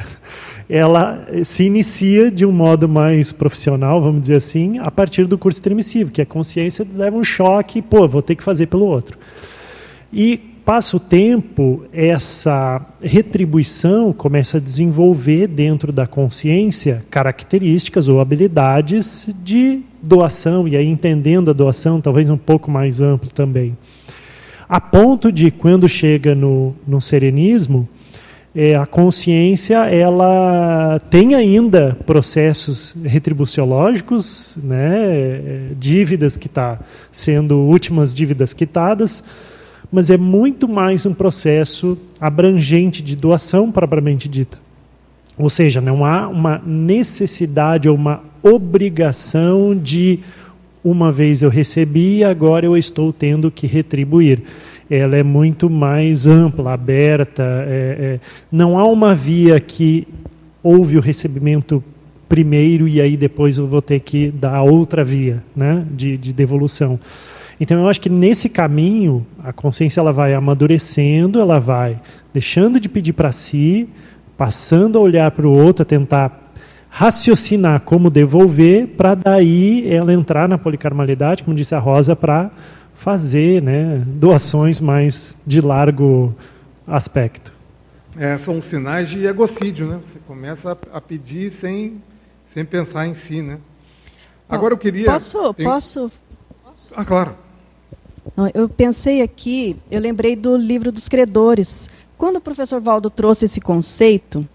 ela 0.69 1.25
se 1.43 1.63
inicia 1.63 2.30
de 2.30 2.45
um 2.45 2.51
modo 2.51 2.89
mais 2.89 3.32
profissional, 3.32 4.01
vamos 4.01 4.21
dizer 4.21 4.36
assim, 4.36 4.80
a 4.80 4.91
partir 4.91 5.25
do 5.25 5.38
curso 5.38 5.60
intermissivo, 5.60 6.12
que 6.12 6.21
a 6.21 6.25
consciência 6.25 6.86
leva 6.95 7.15
um 7.15 7.23
choque, 7.23 7.82
pô, 7.82 8.08
vou 8.08 8.21
ter 8.21 8.36
que 8.36 8.43
fazer 8.43 8.67
pelo 8.67 8.86
outro. 8.86 9.17
E 10.12 10.38
passa 10.65 10.97
o 10.97 10.99
tempo, 10.99 11.86
essa 11.93 12.86
retribuição 13.01 14.12
começa 14.12 14.58
a 14.58 14.60
desenvolver 14.60 15.47
dentro 15.47 15.93
da 15.93 16.06
consciência 16.06 17.06
características 17.10 18.10
ou 18.10 18.19
habilidades 18.19 19.30
de 19.41 19.82
doação, 20.03 20.67
e 20.67 20.75
aí 20.75 20.86
entendendo 20.86 21.51
a 21.51 21.53
doação 21.53 22.01
talvez 22.01 22.30
um 22.30 22.38
pouco 22.38 22.69
mais 22.69 22.99
amplo 22.99 23.30
também. 23.30 23.77
A 24.67 24.82
ponto 24.82 25.32
de, 25.32 25.49
quando 25.49 25.88
chega 25.88 26.36
no, 26.36 26.75
no 26.86 26.99
serenismo, 26.99 27.88
é, 28.55 28.75
a 28.75 28.86
consciência 28.86 29.86
ela 29.86 30.99
tem 31.10 31.36
ainda 31.36 31.97
processos 32.05 32.95
retribuciológicos, 33.03 34.57
né, 34.63 35.71
dívidas 35.77 36.38
que 36.38 36.47
está 36.47 36.79
sendo 37.12 37.57
últimas 37.57 38.15
dívidas 38.15 38.53
quitadas, 38.53 39.23
mas 39.91 40.10
é 40.10 40.17
muito 40.17 40.67
mais 40.67 41.05
um 41.05 41.13
processo 41.13 41.97
abrangente 42.19 43.01
de 43.01 43.15
doação 43.15 43.71
propriamente 43.71 44.27
dita. 44.27 44.57
Ou 45.38 45.49
seja, 45.49 45.79
não 45.79 46.03
há 46.03 46.27
uma 46.27 46.62
necessidade 46.65 47.88
ou 47.88 47.95
uma 47.95 48.23
obrigação 48.41 49.75
de 49.75 50.19
uma 50.83 51.12
vez 51.12 51.41
eu 51.41 51.49
recebi, 51.49 52.23
agora 52.23 52.65
eu 52.65 52.75
estou 52.75 53.12
tendo 53.13 53.51
que 53.51 53.67
retribuir. 53.67 54.41
Ela 54.89 55.17
é 55.17 55.23
muito 55.23 55.69
mais 55.69 56.26
ampla, 56.26 56.73
aberta. 56.73 57.43
É, 57.43 57.97
é, 58.00 58.19
não 58.52 58.78
há 58.78 58.86
uma 58.86 59.13
via 59.13 59.60
que 59.60 60.08
houve 60.63 60.97
o 60.97 61.02
recebimento 61.02 61.84
primeiro 62.28 62.88
e 62.88 63.02
aí 63.02 63.15
depois 63.15 63.58
eu 63.58 63.67
vou 63.67 63.82
ter 63.82 64.00
que 64.00 64.30
dar 64.30 64.62
outra 64.62 65.04
via 65.04 65.43
né, 65.56 65.86
de, 65.91 66.17
de 66.17 66.34
devolução. 66.34 67.00
Então 67.60 67.80
eu 67.80 67.88
acho 67.88 68.00
que 68.00 68.10
nesse 68.10 68.50
caminho 68.50 69.26
a 69.43 69.52
consciência 69.52 70.00
ela 70.00 70.12
vai 70.12 70.34
amadurecendo, 70.34 71.39
ela 71.39 71.60
vai 71.60 72.00
deixando 72.34 72.80
de 72.80 72.88
pedir 72.88 73.13
para 73.13 73.32
si, 73.32 73.89
passando 74.38 74.97
a 74.97 75.02
olhar 75.02 75.32
para 75.32 75.47
o 75.47 75.52
outro, 75.52 75.82
a 75.82 75.86
tentar 75.86 76.47
raciocinar 76.89 77.82
como 77.82 78.10
devolver, 78.10 78.88
para 78.88 79.15
daí 79.15 79.88
ela 79.91 80.13
entrar 80.13 80.47
na 80.47 80.58
policarmalidade, 80.58 81.43
como 81.43 81.56
disse 81.56 81.76
a 81.76 81.80
Rosa, 81.80 82.15
para 82.15 82.52
fazer 82.97 83.62
né, 83.62 84.03
doações 84.05 84.81
mais 84.81 85.38
de 85.45 85.62
largo 85.62 86.36
aspecto. 86.86 87.53
É, 88.17 88.38
são 88.38 88.60
sinais 88.62 89.07
de 89.10 89.25
egocídio, 89.25 89.86
né? 89.86 89.99
Você 90.05 90.19
começa 90.25 90.75
a 90.91 90.99
pedir 90.99 91.51
sem, 91.51 92.01
sem 92.51 92.65
pensar 92.65 93.05
em 93.05 93.13
si, 93.13 93.41
né? 93.41 93.60
Agora 94.49 94.73
eu 94.73 94.77
queria... 94.77 95.05
Posso, 95.05 95.53
tem... 95.53 95.65
posso... 95.65 96.12
Ah, 96.95 97.05
claro. 97.05 97.36
Eu 98.53 98.67
pensei 98.67 99.21
aqui, 99.21 99.77
eu 99.91 99.99
lembrei 99.99 100.36
do 100.36 100.57
livro 100.57 100.91
dos 100.91 101.07
credores. 101.07 101.89
Quando 102.17 102.38
o 102.38 102.41
professor 102.41 102.81
Valdo 102.81 103.10
trouxe 103.12 103.45
esse 103.45 103.62
conceito, 103.62 104.47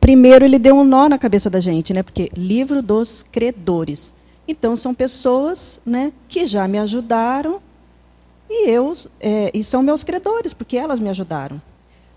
primeiro 0.00 0.44
ele 0.44 0.58
deu 0.58 0.76
um 0.76 0.84
nó 0.84 1.08
na 1.08 1.18
cabeça 1.18 1.50
da 1.50 1.58
gente, 1.58 1.92
né? 1.92 2.02
Porque 2.04 2.30
livro 2.36 2.80
dos 2.80 3.24
credores. 3.30 4.14
Então 4.46 4.76
são 4.76 4.94
pessoas, 4.94 5.80
né, 5.84 6.12
que 6.28 6.46
já 6.46 6.66
me 6.68 6.78
ajudaram 6.78 7.60
e 8.48 8.68
eu 8.70 8.94
é, 9.20 9.50
e 9.52 9.62
são 9.62 9.82
meus 9.82 10.02
credores 10.02 10.54
porque 10.54 10.76
elas 10.76 10.98
me 10.98 11.08
ajudaram. 11.08 11.60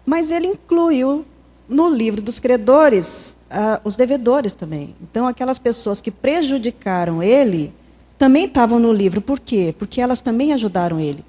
Mas 0.05 0.31
ele 0.31 0.47
incluiu 0.47 1.25
no 1.67 1.89
livro 1.89 2.21
dos 2.21 2.39
credores 2.39 3.35
uh, 3.51 3.81
os 3.83 3.95
devedores 3.95 4.55
também. 4.55 4.95
Então 5.01 5.27
aquelas 5.27 5.59
pessoas 5.59 6.01
que 6.01 6.11
prejudicaram 6.11 7.21
ele 7.21 7.73
também 8.17 8.45
estavam 8.45 8.79
no 8.79 8.91
livro. 8.93 9.21
Por 9.21 9.39
quê? 9.39 9.73
Porque 9.77 10.01
elas 10.01 10.21
também 10.21 10.53
ajudaram 10.53 10.99
ele. 10.99 11.23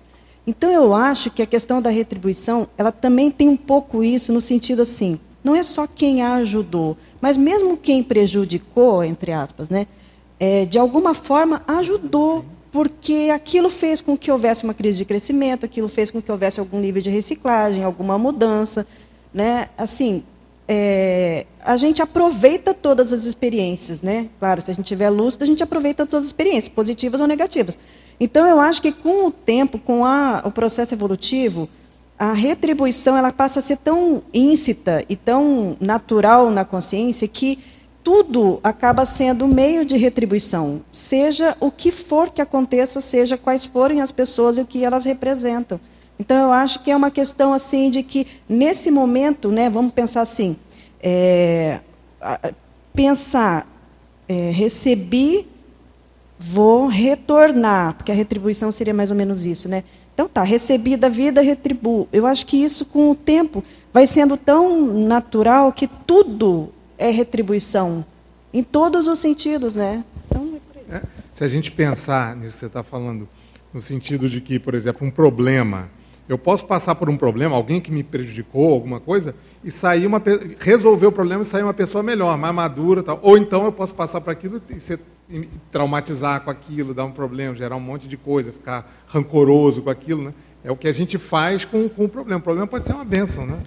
Então 0.46 0.70
eu 0.70 0.94
acho 0.94 1.30
que 1.30 1.42
a 1.42 1.46
questão 1.46 1.80
da 1.80 1.90
retribuição, 1.90 2.66
ela 2.76 2.90
também 2.90 3.30
tem 3.30 3.48
um 3.48 3.56
pouco 3.56 4.02
isso 4.02 4.32
no 4.32 4.40
sentido 4.40 4.82
assim, 4.82 5.18
não 5.42 5.54
é 5.54 5.62
só 5.62 5.86
quem 5.86 6.22
a 6.22 6.34
ajudou, 6.34 6.96
mas 7.20 7.36
mesmo 7.36 7.76
quem 7.76 8.02
prejudicou, 8.02 9.04
entre 9.04 9.32
aspas, 9.32 9.68
né, 9.68 9.86
é, 10.38 10.64
de 10.64 10.78
alguma 10.78 11.14
forma 11.14 11.62
ajudou, 11.66 12.44
porque 12.72 13.30
aquilo 13.32 13.68
fez 13.68 14.00
com 14.00 14.16
que 14.16 14.32
houvesse 14.32 14.64
uma 14.64 14.72
crise 14.72 14.96
de 14.98 15.04
crescimento, 15.04 15.66
aquilo 15.66 15.88
fez 15.88 16.10
com 16.10 16.22
que 16.22 16.32
houvesse 16.32 16.58
algum 16.58 16.80
nível 16.80 17.02
de 17.02 17.10
reciclagem, 17.10 17.84
alguma 17.84 18.18
mudança, 18.18 18.86
né? 19.32 19.68
Assim, 19.76 20.24
é, 20.66 21.44
a 21.62 21.76
gente 21.76 22.00
aproveita 22.00 22.72
todas 22.72 23.12
as 23.12 23.26
experiências, 23.26 24.00
né? 24.00 24.28
Claro, 24.38 24.62
se 24.62 24.70
a 24.70 24.74
gente 24.74 24.86
tiver 24.86 25.10
lúcido, 25.10 25.44
a 25.44 25.46
gente 25.46 25.62
aproveita 25.62 26.06
todas 26.06 26.24
as 26.24 26.28
experiências, 26.28 26.68
positivas 26.68 27.20
ou 27.20 27.26
negativas. 27.26 27.76
Então, 28.18 28.46
eu 28.46 28.58
acho 28.58 28.80
que 28.80 28.90
com 28.90 29.26
o 29.26 29.30
tempo, 29.30 29.78
com 29.78 30.06
a, 30.06 30.42
o 30.42 30.50
processo 30.50 30.94
evolutivo, 30.94 31.68
a 32.18 32.32
retribuição 32.32 33.16
ela 33.16 33.32
passa 33.32 33.58
a 33.58 33.62
ser 33.62 33.76
tão 33.76 34.22
íncita 34.32 35.04
e 35.10 35.16
tão 35.16 35.76
natural 35.78 36.50
na 36.50 36.64
consciência 36.64 37.28
que 37.28 37.58
tudo 38.02 38.60
acaba 38.62 39.04
sendo 39.04 39.46
meio 39.46 39.84
de 39.84 39.96
retribuição, 39.96 40.82
seja 40.92 41.56
o 41.60 41.70
que 41.70 41.90
for 41.90 42.30
que 42.30 42.42
aconteça, 42.42 43.00
seja 43.00 43.38
quais 43.38 43.64
forem 43.64 44.00
as 44.00 44.10
pessoas 44.10 44.58
e 44.58 44.60
o 44.60 44.66
que 44.66 44.84
elas 44.84 45.04
representam. 45.04 45.80
Então 46.18 46.36
eu 46.36 46.52
acho 46.52 46.82
que 46.82 46.90
é 46.90 46.96
uma 46.96 47.10
questão 47.10 47.52
assim 47.52 47.90
de 47.90 48.02
que 48.02 48.26
nesse 48.48 48.90
momento, 48.90 49.50
né, 49.50 49.70
vamos 49.70 49.92
pensar 49.92 50.20
assim, 50.20 50.56
é, 51.02 51.80
pensar, 52.94 53.66
é, 54.28 54.50
recebi, 54.50 55.46
vou 56.38 56.86
retornar, 56.86 57.94
porque 57.94 58.12
a 58.12 58.14
retribuição 58.14 58.70
seria 58.72 58.94
mais 58.94 59.10
ou 59.10 59.16
menos 59.16 59.46
isso, 59.46 59.68
né? 59.68 59.84
Então 60.14 60.28
tá, 60.28 60.42
recebi 60.42 60.96
da 60.96 61.08
vida, 61.08 61.40
retribuo. 61.40 62.06
Eu 62.12 62.26
acho 62.26 62.44
que 62.46 62.56
isso 62.62 62.84
com 62.84 63.10
o 63.10 63.14
tempo 63.14 63.64
vai 63.92 64.06
sendo 64.06 64.36
tão 64.36 64.86
natural 64.86 65.72
que 65.72 65.86
tudo 65.86 66.70
é 67.02 67.10
retribuição 67.10 68.04
em 68.52 68.62
todos 68.62 69.08
os 69.08 69.18
sentidos, 69.18 69.74
né? 69.74 70.04
Então, 70.26 70.60
é, 70.90 70.96
é 70.96 71.02
se 71.32 71.44
a 71.44 71.48
gente 71.48 71.70
pensar 71.70 72.36
nisso 72.36 72.52
que 72.52 72.58
você 72.60 72.66
está 72.66 72.82
falando, 72.82 73.28
no 73.72 73.80
sentido 73.80 74.28
de 74.28 74.40
que, 74.40 74.58
por 74.58 74.74
exemplo, 74.74 75.06
um 75.06 75.10
problema 75.10 75.88
eu 76.28 76.38
posso 76.38 76.64
passar 76.64 76.94
por 76.94 77.10
um 77.10 77.16
problema, 77.16 77.56
alguém 77.56 77.80
que 77.80 77.90
me 77.90 78.02
prejudicou, 78.02 78.72
alguma 78.72 79.00
coisa, 79.00 79.34
e 79.62 79.70
sair 79.70 80.06
uma 80.06 80.22
resolver 80.60 81.06
o 81.06 81.12
problema 81.12 81.42
e 81.42 81.44
sair 81.44 81.62
uma 81.62 81.74
pessoa 81.74 82.02
melhor, 82.02 82.38
mais 82.38 82.54
madura, 82.54 83.02
tal. 83.02 83.18
Ou 83.22 83.36
então 83.36 83.64
eu 83.64 83.72
posso 83.72 83.94
passar 83.94 84.20
por 84.20 84.30
aquilo 84.30 84.62
e 84.70 84.80
se 84.80 84.98
traumatizar 85.70 86.40
com 86.42 86.50
aquilo, 86.50 86.94
dar 86.94 87.04
um 87.04 87.12
problema, 87.12 87.54
gerar 87.56 87.76
um 87.76 87.80
monte 87.80 88.06
de 88.06 88.16
coisa, 88.16 88.52
ficar 88.52 88.90
rancoroso 89.08 89.82
com 89.82 89.90
aquilo, 89.90 90.22
né? 90.22 90.34
É 90.64 90.70
o 90.70 90.76
que 90.76 90.86
a 90.86 90.92
gente 90.92 91.18
faz 91.18 91.64
com, 91.64 91.88
com 91.88 92.04
o 92.04 92.08
problema. 92.08 92.38
O 92.38 92.42
problema 92.42 92.68
pode 92.68 92.86
ser 92.86 92.94
uma 92.94 93.04
bênção, 93.04 93.44
né? 93.44 93.58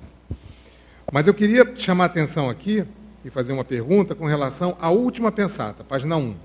Mas 1.11 1.27
eu 1.27 1.33
queria 1.33 1.75
chamar 1.75 2.05
a 2.05 2.07
atenção 2.07 2.49
aqui 2.49 2.85
e 3.25 3.29
fazer 3.31 3.51
uma 3.51 3.65
pergunta 3.65 4.13
com 4.13 4.27
relação 4.27 4.77
à 4.79 4.91
última 4.91 5.31
pensata, 5.31 5.83
página 5.83 6.15
1. 6.15 6.35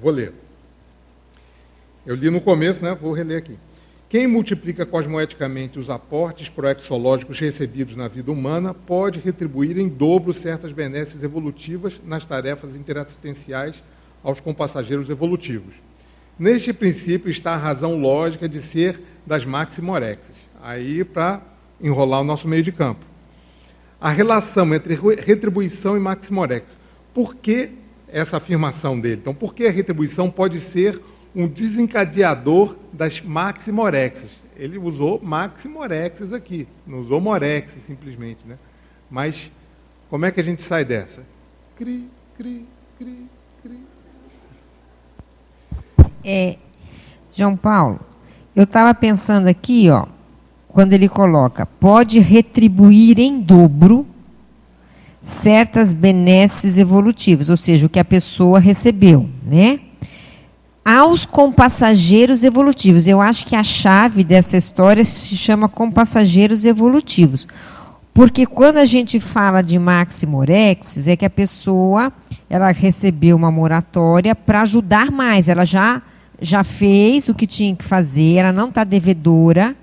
Vou 0.00 0.12
ler. 0.12 0.32
Eu 2.06 2.14
li 2.14 2.30
no 2.30 2.40
começo, 2.40 2.82
né? 2.82 2.94
Vou 2.94 3.12
reler 3.12 3.38
aqui. 3.38 3.58
Quem 4.08 4.26
multiplica 4.26 4.86
cosmoeticamente 4.86 5.80
os 5.80 5.90
aportes 5.90 6.48
proexológicos 6.48 7.40
recebidos 7.40 7.96
na 7.96 8.06
vida 8.06 8.30
humana 8.30 8.72
pode 8.72 9.18
retribuir 9.18 9.76
em 9.76 9.88
dobro 9.88 10.32
certas 10.32 10.72
benesses 10.72 11.22
evolutivas 11.24 12.00
nas 12.06 12.24
tarefas 12.24 12.74
interassistenciais 12.74 13.74
aos 14.22 14.38
compassageiros 14.38 15.10
evolutivos. 15.10 15.74
Neste 16.38 16.72
princípio 16.72 17.28
está 17.28 17.52
a 17.54 17.58
razão 17.58 18.00
lógica 18.00 18.48
de 18.48 18.62
ser 18.62 19.00
das 19.26 19.44
maximorexes. 19.44 20.36
Aí, 20.62 21.02
para 21.04 21.42
enrolar 21.80 22.20
o 22.20 22.24
nosso 22.24 22.46
meio 22.46 22.62
de 22.62 22.72
campo. 22.72 23.07
A 24.00 24.10
relação 24.10 24.74
entre 24.74 24.94
retribuição 25.20 25.96
e 25.96 26.00
maximorex. 26.00 26.66
Por 27.12 27.34
que 27.34 27.70
essa 28.08 28.36
afirmação 28.36 28.98
dele? 28.98 29.20
Então, 29.20 29.34
por 29.34 29.54
que 29.54 29.66
a 29.66 29.70
retribuição 29.70 30.30
pode 30.30 30.60
ser 30.60 31.00
um 31.34 31.46
desencadeador 31.46 32.76
das 32.92 33.20
maximorexes. 33.20 34.30
Ele 34.56 34.76
usou 34.76 35.20
maximorexes 35.22 36.32
aqui, 36.32 36.66
não 36.86 36.98
usou 36.98 37.20
morexes 37.20 37.80
simplesmente, 37.86 38.44
né? 38.44 38.58
Mas 39.08 39.50
como 40.10 40.26
é 40.26 40.32
que 40.32 40.40
a 40.40 40.42
gente 40.42 40.62
sai 40.62 40.84
dessa? 40.84 41.22
Cri, 41.76 42.08
cri, 42.36 42.66
cri, 42.98 43.26
cri. 43.62 43.78
É, 46.24 46.58
João 47.30 47.56
Paulo, 47.56 48.00
eu 48.56 48.64
estava 48.64 48.92
pensando 48.92 49.46
aqui, 49.46 49.88
ó, 49.90 50.06
quando 50.68 50.92
ele 50.92 51.08
coloca, 51.08 51.66
pode 51.66 52.18
retribuir 52.18 53.18
em 53.18 53.40
dobro 53.40 54.06
certas 55.22 55.92
benesses 55.92 56.78
evolutivas, 56.78 57.50
ou 57.50 57.56
seja, 57.56 57.86
o 57.86 57.88
que 57.88 57.98
a 57.98 58.04
pessoa 58.04 58.60
recebeu, 58.60 59.28
né? 59.44 59.80
aos 60.88 61.26
compassageiros 61.26 62.42
evolutivos. 62.42 63.06
Eu 63.06 63.20
acho 63.20 63.44
que 63.44 63.54
a 63.54 63.62
chave 63.62 64.24
dessa 64.24 64.56
história 64.56 65.04
se 65.04 65.36
chama 65.36 65.68
compassageiros 65.68 66.64
evolutivos. 66.64 67.46
Porque 68.14 68.46
quando 68.46 68.78
a 68.78 68.86
gente 68.86 69.20
fala 69.20 69.60
de 69.60 69.78
maximorexes, 69.78 71.06
é 71.06 71.14
que 71.14 71.26
a 71.26 71.30
pessoa 71.30 72.10
ela 72.48 72.72
recebeu 72.72 73.36
uma 73.36 73.50
moratória 73.50 74.34
para 74.34 74.62
ajudar 74.62 75.10
mais. 75.10 75.50
Ela 75.50 75.66
já, 75.66 76.00
já 76.40 76.64
fez 76.64 77.28
o 77.28 77.34
que 77.34 77.46
tinha 77.46 77.76
que 77.76 77.84
fazer, 77.84 78.36
ela 78.36 78.52
não 78.52 78.70
está 78.70 78.82
devedora. 78.82 79.76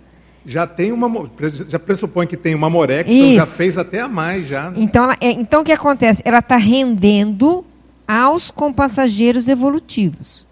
Já 0.46 0.68
tem 0.68 0.92
uma. 0.92 1.30
Já 1.68 1.80
pressupõe 1.80 2.28
que 2.28 2.38
tem 2.38 2.54
uma 2.54 2.70
morex, 2.70 3.10
então 3.10 3.36
já 3.36 3.46
fez 3.46 3.78
até 3.78 4.00
a 4.02 4.08
mais 4.08 4.48
já. 4.48 4.70
Né? 4.70 4.78
Então, 4.78 5.04
ela, 5.06 5.18
é, 5.20 5.32
então 5.32 5.62
o 5.62 5.64
que 5.64 5.72
acontece? 5.72 6.22
Ela 6.24 6.40
está 6.40 6.58
rendendo 6.58 7.66
aos 8.08 8.52
compassageiros 8.52 9.48
evolutivos. 9.48 10.46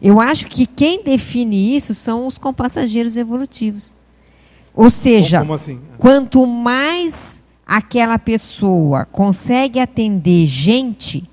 Eu 0.00 0.20
acho 0.20 0.46
que 0.46 0.66
quem 0.66 1.02
define 1.02 1.76
isso 1.76 1.94
são 1.94 2.26
os 2.26 2.38
compassageiros 2.38 3.16
evolutivos. 3.16 3.94
Ou 4.74 4.90
seja, 4.90 5.42
assim? 5.54 5.80
quanto 5.98 6.46
mais 6.46 7.42
aquela 7.66 8.18
pessoa 8.18 9.04
consegue 9.04 9.78
atender 9.78 10.46
gente, 10.46 11.28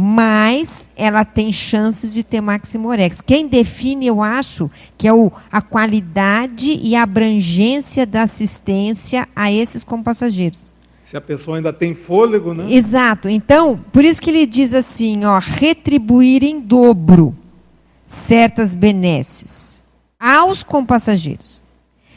mais 0.00 0.88
ela 0.96 1.24
tem 1.24 1.50
chances 1.50 2.14
de 2.14 2.22
ter 2.22 2.40
maximorex. 2.40 3.20
Quem 3.20 3.48
define, 3.48 4.06
eu 4.06 4.22
acho, 4.22 4.70
que 4.96 5.08
é 5.08 5.12
o, 5.12 5.32
a 5.50 5.60
qualidade 5.60 6.78
e 6.80 6.94
a 6.94 7.02
abrangência 7.02 8.06
da 8.06 8.22
assistência 8.22 9.26
a 9.34 9.50
esses 9.50 9.82
compassageiros. 9.82 10.66
Se 11.02 11.16
a 11.16 11.20
pessoa 11.20 11.56
ainda 11.56 11.72
tem 11.72 11.96
fôlego, 11.96 12.54
né? 12.54 12.72
Exato. 12.72 13.28
Então, 13.28 13.80
por 13.92 14.04
isso 14.04 14.22
que 14.22 14.30
ele 14.30 14.46
diz 14.46 14.72
assim, 14.72 15.24
ó, 15.24 15.40
retribuir 15.40 16.44
em 16.44 16.60
dobro 16.60 17.36
certas 18.06 18.76
benesses 18.76 19.82
aos 20.16 20.62
compassageiros. 20.62 21.60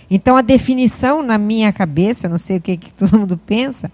Então, 0.07 0.37
a 0.37 0.43
definição 0.43 1.23
na 1.23 1.39
minha 1.39 1.73
cabeça, 1.73 2.29
não 2.29 2.37
sei 2.37 2.57
o 2.57 2.61
que, 2.61 2.77
que 2.77 2.93
todo 2.93 3.17
mundo 3.17 3.39
pensa, 3.43 3.91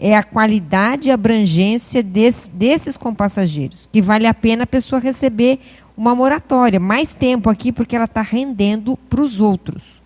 é 0.00 0.16
a 0.16 0.22
qualidade 0.22 1.08
e 1.08 1.12
abrangência 1.12 2.02
desse, 2.02 2.50
desses 2.50 2.96
compassageiros, 2.96 3.88
que 3.92 4.00
vale 4.00 4.26
a 4.26 4.32
pena 4.32 4.64
a 4.64 4.66
pessoa 4.66 4.98
receber 5.00 5.60
uma 5.96 6.14
moratória, 6.14 6.80
mais 6.80 7.14
tempo 7.14 7.50
aqui, 7.50 7.70
porque 7.70 7.94
ela 7.94 8.06
está 8.06 8.22
rendendo 8.22 8.96
para 8.96 9.20
os 9.20 9.40
outros. 9.40 10.00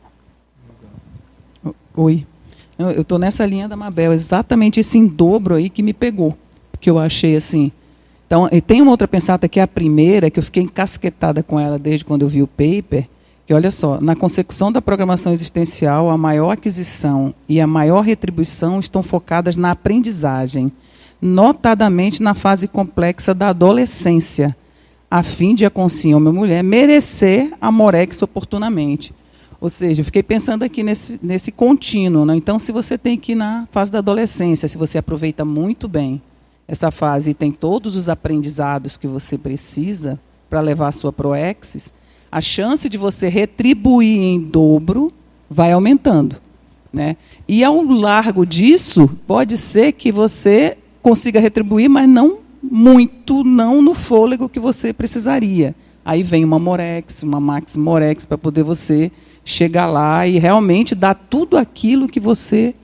Oi. 1.97 2.25
Eu 2.77 3.03
estou 3.03 3.21
nessa 3.21 3.47
linha 3.47 3.69
da 3.69 3.77
Mabel, 3.77 4.13
exatamente 4.13 4.81
esse 4.81 4.99
em 4.99 5.07
dobro 5.07 5.55
aí 5.55 5.71
que 5.71 5.81
me 5.81 5.93
pegou. 5.93 6.37
Que 6.81 6.91
eu 6.91 6.99
achei 6.99 7.37
assim, 7.37 7.71
então, 8.27 8.49
e 8.51 8.61
tem 8.61 8.83
uma 8.83 8.91
outra 8.91 9.07
pensata 9.07 9.49
que 9.49 9.61
é 9.61 9.63
a 9.63 9.69
primeira, 9.69 10.29
que 10.29 10.41
eu 10.41 10.43
fiquei 10.43 10.65
encasquetada 10.65 11.41
com 11.41 11.61
ela 11.61 11.79
desde 11.79 12.05
quando 12.05 12.23
eu 12.23 12.29
vi 12.29 12.43
o 12.43 12.49
paper, 12.49 13.07
que 13.47 13.53
olha 13.53 13.71
só, 13.71 14.01
na 14.01 14.17
consecução 14.17 14.73
da 14.73 14.81
programação 14.81 15.33
existencial, 15.33 16.09
a 16.11 16.17
maior 16.17 16.51
aquisição 16.51 17.35
e 17.49 17.61
a 17.61 17.67
maior 17.67 18.01
retribuição 18.01 18.81
estão 18.81 19.03
focadas 19.03 19.57
na 19.57 19.71
aprendizagem, 19.71 20.73
notadamente 21.21 22.23
na 22.23 22.35
fase 22.35 22.67
complexa 22.67 23.35
da 23.35 23.49
adolescência, 23.49 24.57
a 25.11 25.23
fim 25.23 25.55
de 25.55 25.67
a 25.67 25.71
consciência 25.71 26.17
homem 26.17 26.33
mulher 26.33 26.63
merecer 26.63 27.53
a 27.61 27.71
morex 27.71 28.23
oportunamente. 28.23 29.13
Ou 29.61 29.71
seja, 29.71 30.01
eu 30.01 30.05
fiquei 30.05 30.23
pensando 30.23 30.63
aqui 30.63 30.83
nesse, 30.83 31.19
nesse 31.23 31.53
contínuo. 31.53 32.25
Né? 32.27 32.37
Então, 32.37 32.59
se 32.59 32.73
você 32.73 32.99
tem 32.99 33.17
que 33.17 33.33
ir 33.33 33.37
na 33.37 33.67
fase 33.71 33.93
da 33.93 33.99
adolescência, 33.99 34.69
se 34.69 34.77
você 34.77 34.99
aproveita 34.99 35.45
muito 35.45 35.87
bem 35.87 36.21
essa 36.67 36.91
fase 36.91 37.35
tem 37.35 37.53
todos 37.53 37.97
os 37.97 38.09
aprendizados 38.09 38.97
que 38.97 39.07
você 39.07 39.37
precisa 39.37 40.19
para 40.49 40.61
levar 40.61 40.89
a 40.89 40.93
sua 40.93 41.13
proexis, 41.13 41.93
a 42.35 42.41
chance 42.41 42.89
de 42.89 42.99
você 42.99 43.29
retribuir 43.29 44.19
em 44.19 44.41
dobro 44.41 45.09
vai 45.49 45.71
aumentando. 45.71 46.35
Né? 46.93 47.17
E 47.47 47.63
ao 47.63 47.81
largo 47.81 48.45
disso, 48.45 49.09
pode 49.25 49.57
ser 49.57 49.93
que 49.93 50.11
você 50.11 50.77
consiga 51.01 51.39
retribuir, 51.39 51.89
mas 51.89 52.09
não 52.09 52.39
muito, 52.61 53.45
não 53.45 53.81
no 53.81 53.95
fôlego 53.95 54.49
que 54.49 54.59
você 54.59 54.93
precisaria. 54.93 55.77
Aí 56.05 56.25
vem 56.25 56.45
uma 56.45 56.59
Morex, 56.59 57.23
uma 57.23 57.39
Max 57.39 57.77
Morex, 57.77 58.25
para 58.25 58.37
poder 58.37 58.65
você 58.65 59.13
chegar 59.45 59.87
lá 59.87 60.27
e 60.27 60.37
realmente 60.37 60.93
dar 60.93 61.15
tudo 61.15 61.57
aquilo 61.57 62.09
que 62.09 62.19
você 62.19 62.75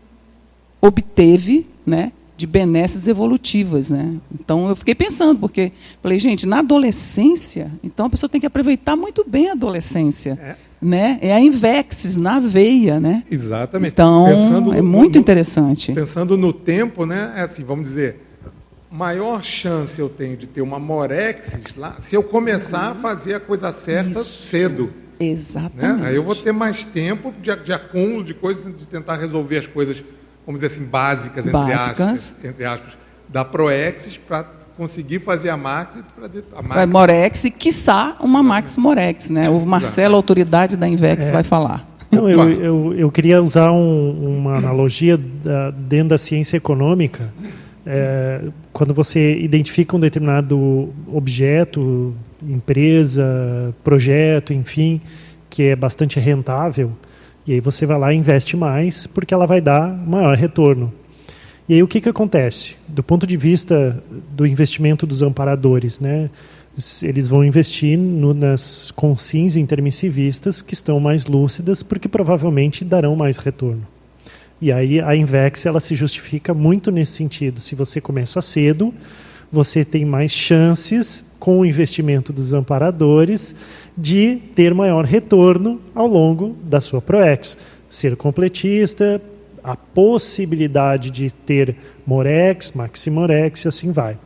obteve 0.80 1.66
né, 1.84 2.12
de 2.40 2.46
benesses 2.46 3.07
evolutivas, 3.07 3.90
né? 3.90 4.14
Então 4.33 4.66
eu 4.66 4.74
fiquei 4.74 4.94
pensando, 4.94 5.38
porque 5.38 5.72
falei, 6.03 6.18
gente, 6.18 6.46
na 6.46 6.61
adolescência, 6.61 7.70
então 7.85 8.07
a 8.07 8.11
pessoa 8.11 8.31
tem 8.31 8.40
que 8.40 8.46
aproveitar 8.46 8.96
muito 8.96 9.22
bem 9.29 9.50
a 9.50 9.53
adolescência, 9.53 10.38
é. 10.42 10.57
né? 10.81 11.18
É 11.20 11.35
a 11.35 11.38
invexis 11.38 12.16
na 12.16 12.40
veia, 12.40 12.98
né? 12.98 13.24
Exatamente. 13.31 13.92
Então 13.92 14.24
pensando 14.24 14.72
é 14.72 14.81
muito 14.81 15.16
no, 15.16 15.20
interessante. 15.20 15.92
Pensando 15.92 16.38
no 16.38 16.50
tempo, 16.50 17.05
né? 17.05 17.35
É 17.37 17.42
assim, 17.42 17.62
vamos 17.62 17.88
dizer, 17.90 18.26
maior 18.90 19.44
chance 19.44 20.00
eu 20.00 20.09
tenho 20.09 20.35
de 20.35 20.46
ter 20.46 20.62
uma 20.62 20.79
morexis 20.79 21.76
lá 21.76 21.98
se 22.00 22.14
eu 22.16 22.22
começar 22.22 22.92
a 22.92 22.94
fazer 22.94 23.35
a 23.35 23.40
coisa 23.40 23.70
certa 23.70 24.20
Isso. 24.20 24.24
cedo. 24.24 24.90
Exatamente. 25.20 26.00
Né? 26.00 26.09
Aí 26.09 26.16
eu 26.16 26.24
vou 26.24 26.35
ter 26.35 26.53
mais 26.53 26.87
tempo 26.87 27.35
de, 27.42 27.55
de 27.55 27.72
acúmulo 27.74 28.24
de 28.24 28.33
coisas, 28.33 28.64
de 28.74 28.87
tentar 28.87 29.18
resolver 29.18 29.59
as 29.59 29.66
coisas 29.66 30.03
vamos 30.46 30.61
dizer 30.61 30.74
assim, 30.74 30.85
básicas, 30.85 31.46
entre, 31.46 31.53
básicas. 31.53 32.00
Aspas, 32.00 32.44
entre 32.44 32.64
aspas, 32.64 32.92
da 33.29 33.44
Proexis 33.44 34.16
para 34.16 34.44
conseguir 34.76 35.20
fazer 35.20 35.50
a 35.50 35.57
Max. 35.57 35.98
A 36.55 36.62
Max. 36.62 36.87
Morex 36.87 37.44
e, 37.44 37.50
quiçá, 37.50 38.16
uma 38.20 38.42
Max 38.42 38.76
Morex. 38.76 39.29
Né? 39.29 39.48
O 39.48 39.61
Marcelo, 39.66 40.16
autoridade 40.16 40.76
da 40.76 40.88
Invex, 40.88 41.29
é. 41.29 41.33
vai 41.33 41.42
falar. 41.42 41.87
Não, 42.11 42.29
eu, 42.29 42.50
eu, 42.50 42.94
eu, 42.94 43.11
queria 43.11 43.40
usar 43.40 43.70
um, 43.70 44.38
uma 44.38 44.57
analogia 44.57 45.16
da, 45.16 45.70
dentro 45.70 46.09
da 46.09 46.18
ciência 46.18 46.57
econômica. 46.57 47.33
É, 47.87 48.42
quando 48.72 48.92
você 48.92 49.38
identifica 49.38 49.96
um 49.96 50.00
determinado 50.00 50.90
objeto, 51.07 52.14
empresa, 52.42 53.74
projeto, 53.85 54.53
enfim, 54.53 55.00
que 55.48 55.64
é 55.64 55.76
bastante 55.76 56.18
rentável, 56.18 56.92
e 57.46 57.55
aí 57.55 57.61
você 57.61 57.87
vai 57.87 57.98
lá 57.98 58.12
e 58.12 58.16
investe 58.16 58.57
mais, 58.57 59.07
porque 59.07 59.35
ela 59.35 59.46
vai 59.46 59.61
dar 59.61 59.88
maior 59.88 60.37
retorno. 60.37 60.92
E 61.68 61.74
aí 61.74 61.83
o 61.83 61.88
que, 61.88 62.00
que 62.00 62.09
acontece? 62.09 62.76
Do 62.88 63.03
ponto 63.03 63.26
de 63.26 63.37
vista 63.37 64.03
do 64.33 64.46
investimento 64.46 65.07
dos 65.07 65.22
amparadores, 65.22 66.00
né? 66.00 66.29
eles 67.03 67.29
vão 67.29 67.44
investir 67.44 67.98
no, 67.98 68.33
nas 68.33 68.90
consins 68.90 69.57
intermissivistas 69.57 70.62
que 70.62 70.74
estão 70.74 71.00
mais 71.00 71.26
lúcidas, 71.26 71.83
porque 71.83 72.09
provavelmente 72.09 72.85
darão 72.85 73.16
mais 73.16 73.37
retorno. 73.38 73.87
E 74.61 74.70
aí 74.70 75.00
a 75.00 75.16
Invex 75.16 75.64
ela 75.66 75.81
se 75.81 75.94
justifica 75.94 76.53
muito 76.53 76.90
nesse 76.90 77.12
sentido. 77.12 77.61
Se 77.61 77.74
você 77.74 78.00
começa 78.00 78.40
cedo, 78.40 78.94
você 79.50 79.85
tem 79.85 80.05
mais 80.05 80.33
chances 80.33 81.24
com 81.38 81.61
o 81.61 81.66
investimento 81.66 82.33
dos 82.33 82.53
amparadores 82.53 83.57
de 83.96 84.37
ter 84.55 84.74
maior 84.74 85.05
retorno 85.05 85.81
ao 85.94 86.07
longo 86.07 86.57
da 86.62 86.81
sua 86.81 87.00
ProEx. 87.00 87.57
Ser 87.88 88.16
completista, 88.16 89.20
a 89.62 89.76
possibilidade 89.76 91.11
de 91.11 91.33
ter 91.33 91.76
Morex, 92.07 92.72
Maximorex 92.72 93.64
e 93.64 93.68
assim 93.68 93.92
vai. 93.92 94.16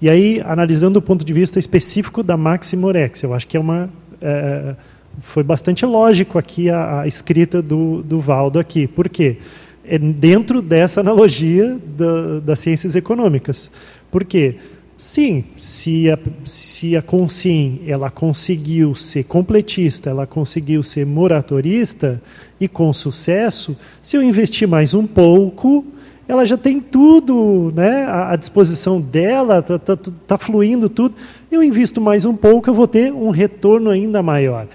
E 0.00 0.08
aí, 0.08 0.40
analisando 0.44 0.98
o 0.98 1.02
ponto 1.02 1.24
de 1.24 1.32
vista 1.32 1.58
específico 1.58 2.22
da 2.22 2.36
Maximorex, 2.36 3.22
eu 3.22 3.34
acho 3.34 3.48
que 3.48 3.56
é 3.56 3.60
uma, 3.60 3.90
é, 4.22 4.74
foi 5.20 5.42
bastante 5.42 5.84
lógico 5.84 6.38
aqui 6.38 6.70
a, 6.70 7.00
a 7.00 7.06
escrita 7.06 7.60
do, 7.60 8.02
do 8.02 8.20
Valdo 8.20 8.58
aqui. 8.58 8.86
Por 8.86 9.08
quê? 9.08 9.38
É 9.84 9.98
dentro 9.98 10.62
dessa 10.62 11.00
analogia 11.00 11.78
da, 11.96 12.40
das 12.40 12.60
ciências 12.60 12.94
econômicas. 12.94 13.70
Por 14.10 14.24
quê? 14.24 14.56
Sim, 14.98 15.44
se 15.56 16.10
a, 16.10 16.18
se 16.44 16.96
a 16.96 17.00
Consim 17.00 17.82
ela 17.86 18.10
conseguiu 18.10 18.96
ser 18.96 19.22
completista, 19.22 20.10
ela 20.10 20.26
conseguiu 20.26 20.82
ser 20.82 21.06
moratorista 21.06 22.20
e 22.60 22.66
com 22.66 22.92
sucesso, 22.92 23.78
se 24.02 24.16
eu 24.16 24.22
investir 24.24 24.66
mais 24.66 24.94
um 24.94 25.06
pouco, 25.06 25.86
ela 26.26 26.44
já 26.44 26.56
tem 26.56 26.80
tudo 26.80 27.72
né, 27.76 28.06
à 28.08 28.34
disposição 28.34 29.00
dela, 29.00 29.60
está 29.60 29.78
tá, 29.78 29.96
tá 30.26 30.36
fluindo 30.36 30.88
tudo. 30.88 31.14
Eu 31.48 31.62
invisto 31.62 32.00
mais 32.00 32.24
um 32.24 32.34
pouco, 32.34 32.68
eu 32.68 32.74
vou 32.74 32.88
ter 32.88 33.12
um 33.12 33.30
retorno 33.30 33.90
ainda 33.90 34.20
maior. 34.20 34.66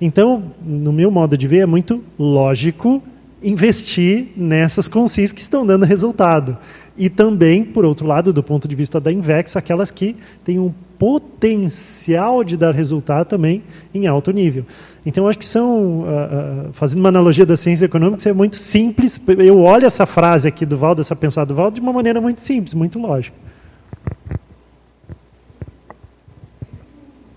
Então, 0.00 0.52
no 0.64 0.90
meu 0.90 1.10
modo 1.10 1.36
de 1.36 1.46
ver, 1.46 1.58
é 1.58 1.66
muito 1.66 2.02
lógico 2.18 3.02
investir 3.42 4.28
nessas 4.34 4.88
consins 4.88 5.32
que 5.32 5.42
estão 5.42 5.66
dando 5.66 5.84
resultado. 5.84 6.56
E 6.98 7.10
também, 7.10 7.62
por 7.62 7.84
outro 7.84 8.06
lado, 8.06 8.32
do 8.32 8.42
ponto 8.42 8.66
de 8.66 8.74
vista 8.74 8.98
da 8.98 9.12
Invex, 9.12 9.54
aquelas 9.54 9.90
que 9.90 10.16
têm 10.42 10.58
um 10.58 10.72
potencial 10.98 12.42
de 12.42 12.56
dar 12.56 12.72
resultado 12.72 13.26
também 13.26 13.62
em 13.92 14.06
alto 14.06 14.30
nível. 14.30 14.64
Então, 15.04 15.28
acho 15.28 15.38
que 15.38 15.44
são, 15.44 16.00
uh, 16.00 16.04
uh, 16.04 16.72
fazendo 16.72 17.00
uma 17.00 17.10
analogia 17.10 17.44
da 17.44 17.56
ciência 17.56 17.84
econômica, 17.84 18.26
é 18.28 18.32
muito 18.32 18.56
simples. 18.56 19.20
Eu 19.38 19.60
olho 19.60 19.84
essa 19.84 20.06
frase 20.06 20.48
aqui 20.48 20.64
do 20.64 20.78
Valdo, 20.78 21.02
essa 21.02 21.14
pensada 21.14 21.46
do 21.46 21.54
Valdo, 21.54 21.74
de 21.74 21.80
uma 21.80 21.92
maneira 21.92 22.20
muito 22.20 22.40
simples, 22.40 22.72
muito 22.72 22.98
lógica. 22.98 23.36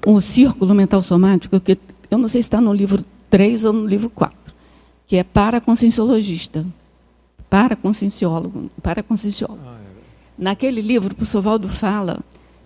O 0.05 0.21
círculo 0.21 0.73
mental 0.73 1.01
somático, 1.01 1.59
que 1.59 1.77
eu 2.09 2.17
não 2.17 2.29
sei 2.29 2.41
se 2.41 2.47
está 2.47 2.61
no 2.61 2.73
livro 2.73 3.03
3 3.29 3.65
ou 3.65 3.73
no 3.73 3.85
livro 3.85 4.09
4, 4.09 4.35
que 5.05 5.17
é 5.17 5.23
para 5.23 5.59
conscienciologista, 5.59 6.65
para 7.49 7.75
conscienciólogo, 7.75 8.69
para 8.81 9.01
conscienciólogo. 9.01 9.61
Ah, 9.65 9.77
é. 9.79 9.89
Naquele 10.37 10.81
livro, 10.81 11.11
o 11.11 11.15
professor 11.15 11.41
Valdo 11.41 11.67
fala 11.67 12.19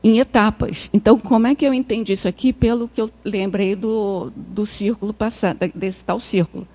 em 0.03 0.19
etapas. 0.19 0.89
Então, 0.93 1.17
como 1.17 1.47
é 1.47 1.55
que 1.55 1.65
eu 1.65 1.73
entendi 1.73 2.13
isso 2.13 2.27
aqui? 2.27 2.51
Pelo 2.51 2.89
que 2.89 2.99
eu 3.01 3.09
lembrei 3.23 3.75
do, 3.75 4.31
do 4.35 4.65
círculo 4.65 5.13
passado, 5.13 5.57
desse 5.73 6.03
tal 6.03 6.19
círculo. 6.19 6.67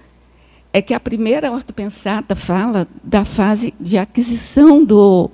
É 0.72 0.80
que 0.80 0.94
a 0.94 1.00
primeira 1.00 1.50
ortopensata 1.50 2.34
fala 2.34 2.88
da 3.02 3.24
fase 3.24 3.74
de 3.78 3.98
aquisição 3.98 4.84
do, 4.84 5.30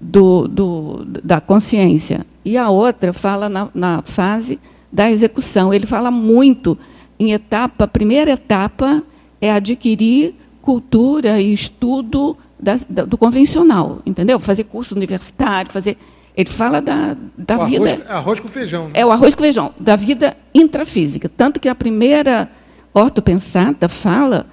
do, 0.00 0.48
do, 0.48 1.04
da 1.04 1.40
consciência. 1.40 2.26
E 2.44 2.56
a 2.56 2.68
outra 2.68 3.12
fala 3.12 3.48
na, 3.48 3.68
na 3.74 4.02
fase 4.02 4.58
da 4.90 5.10
execução. 5.10 5.72
Ele 5.72 5.86
fala 5.86 6.10
muito 6.10 6.78
em 7.18 7.32
etapa, 7.32 7.84
a 7.84 7.88
primeira 7.88 8.32
etapa 8.32 9.02
é 9.40 9.50
adquirir 9.50 10.34
cultura 10.62 11.40
e 11.40 11.52
estudo 11.52 12.36
da, 12.58 12.76
da, 12.88 13.04
do 13.04 13.18
convencional, 13.18 14.00
entendeu? 14.06 14.38
Fazer 14.40 14.64
curso 14.64 14.94
universitário, 14.94 15.70
fazer. 15.70 15.98
Ele 16.34 16.48
fala 16.48 16.80
da, 16.80 17.14
da 17.36 17.58
o 17.58 17.66
vida. 17.66 17.90
Arroz, 17.90 18.10
arroz 18.10 18.40
com 18.40 18.48
feijão. 18.48 18.84
Né? 18.86 18.92
É 18.94 19.04
o 19.04 19.10
arroz 19.10 19.34
com 19.34 19.42
feijão, 19.42 19.74
da 19.78 19.96
vida 19.96 20.36
intrafísica. 20.54 21.28
Tanto 21.28 21.60
que 21.60 21.68
a 21.68 21.74
primeira 21.74 22.48
ortopensata 22.94 23.88
fala 23.88 24.46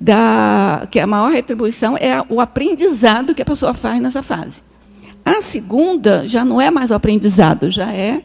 da, 0.00 0.86
que 0.90 1.00
a 1.00 1.06
maior 1.06 1.30
retribuição 1.30 1.96
é 1.96 2.22
o 2.28 2.40
aprendizado 2.40 3.34
que 3.34 3.42
a 3.42 3.44
pessoa 3.44 3.74
faz 3.74 4.00
nessa 4.00 4.22
fase. 4.22 4.62
A 5.24 5.42
segunda 5.42 6.26
já 6.28 6.44
não 6.44 6.60
é 6.60 6.70
mais 6.70 6.90
o 6.90 6.94
aprendizado, 6.94 7.70
já 7.70 7.92
é 7.92 8.22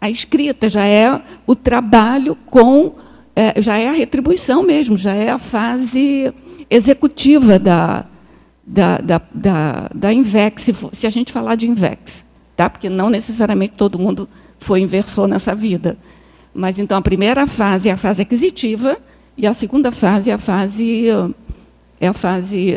a 0.00 0.10
escrita, 0.10 0.68
já 0.68 0.84
é 0.84 1.20
o 1.46 1.56
trabalho 1.56 2.36
com, 2.46 2.94
é, 3.34 3.60
já 3.62 3.78
é 3.78 3.88
a 3.88 3.92
retribuição 3.92 4.62
mesmo, 4.62 4.96
já 4.96 5.14
é 5.14 5.30
a 5.30 5.38
fase 5.38 6.32
executiva 6.74 7.58
da, 7.58 8.04
da, 8.66 8.98
da, 8.98 9.20
da, 9.32 9.90
da 9.94 10.12
INVEX, 10.12 10.62
se, 10.62 10.72
for, 10.72 10.94
se 10.94 11.06
a 11.06 11.10
gente 11.10 11.32
falar 11.32 11.54
de 11.54 11.66
INVEX, 11.66 12.24
tá? 12.56 12.68
porque 12.68 12.88
não 12.88 13.08
necessariamente 13.08 13.74
todo 13.76 13.98
mundo 13.98 14.28
foi 14.58 14.80
inversor 14.80 15.28
nessa 15.28 15.54
vida. 15.54 15.96
Mas 16.52 16.78
então 16.78 16.96
a 16.96 17.02
primeira 17.02 17.46
fase 17.46 17.88
é 17.88 17.92
a 17.92 17.96
fase 17.96 18.22
aquisitiva 18.22 18.96
e 19.36 19.46
a 19.46 19.54
segunda 19.54 19.90
fase 19.90 20.30
é 20.30 20.34
a 20.34 20.38
fase 20.38 21.06
é 22.00 22.08
a 22.08 22.12
fase 22.12 22.76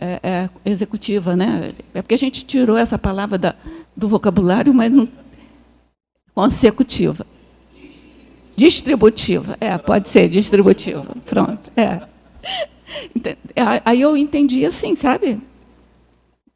é, 0.00 0.20
é, 0.22 0.50
executiva, 0.64 1.36
né? 1.36 1.72
É 1.94 2.02
porque 2.02 2.14
a 2.14 2.18
gente 2.18 2.44
tirou 2.44 2.76
essa 2.76 2.98
palavra 2.98 3.38
da, 3.38 3.54
do 3.96 4.08
vocabulário, 4.08 4.74
mas 4.74 4.90
não, 4.90 5.08
consecutiva. 6.34 7.26
Distributiva. 8.56 9.56
É, 9.60 9.76
pode 9.78 10.08
ser 10.08 10.28
distributiva. 10.28 11.14
Pronto. 11.24 11.70
É. 11.76 12.00
Aí 13.84 14.00
eu 14.00 14.16
entendi 14.16 14.64
assim, 14.64 14.94
sabe? 14.94 15.40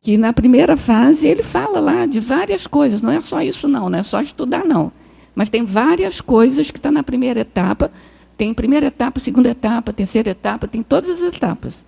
Que 0.03 0.17
na 0.17 0.33
primeira 0.33 0.77
fase 0.77 1.27
ele 1.27 1.43
fala 1.43 1.81
lá 1.81 2.07
de 2.07 2.21
várias 2.21 2.67
coisas, 2.67 3.01
não 3.01 3.13
é 3.13 3.21
só 3.21 3.43
isso 3.43 3.69
não, 3.69 3.91
não 3.91 3.99
é 3.99 4.03
só 4.03 4.21
estudar 4.21 4.65
não. 4.65 4.93
Mas 5.35 5.51
tem 5.51 5.65
várias 5.65 6.21
coisas 6.21 6.71
que 6.71 6.79
estão 6.79 6.93
tá 6.93 6.99
na 6.99 7.03
primeira 7.03 7.41
etapa. 7.41 7.91
Tem 8.37 8.55
primeira 8.55 8.87
etapa, 8.87 9.21
segunda 9.21 9.51
etapa, 9.51 9.93
terceira 9.93 10.31
etapa, 10.31 10.67
tem 10.67 10.83
todas 10.83 11.11
as 11.11 11.35
etapas. 11.35 11.85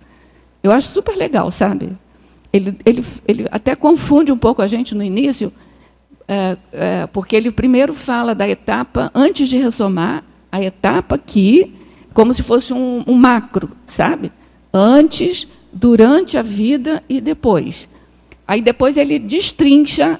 Eu 0.61 0.71
acho 0.71 0.89
super 0.89 1.15
legal, 1.15 1.49
sabe? 1.49 1.97
Ele, 2.51 2.77
ele, 2.85 3.03
ele 3.27 3.47
até 3.51 3.75
confunde 3.75 4.31
um 4.31 4.37
pouco 4.37 4.61
a 4.61 4.67
gente 4.67 4.93
no 4.93 5.03
início, 5.03 5.51
é, 6.27 6.57
é, 6.71 7.07
porque 7.07 7.35
ele 7.35 7.51
primeiro 7.51 7.93
fala 7.93 8.35
da 8.35 8.47
etapa 8.47 9.11
antes 9.13 9.49
de 9.49 9.57
ressomar, 9.57 10.23
a 10.51 10.61
etapa 10.61 11.17
que, 11.17 11.73
como 12.13 12.33
se 12.33 12.43
fosse 12.43 12.73
um, 12.73 13.03
um 13.07 13.13
macro, 13.13 13.71
sabe? 13.85 14.31
Antes, 14.73 15.47
durante 15.71 16.37
a 16.37 16.41
vida 16.41 17.03
e 17.09 17.19
depois. 17.19 17.89
Aí 18.47 18.61
depois 18.61 18.97
ele 18.97 19.17
destrincha 19.19 20.19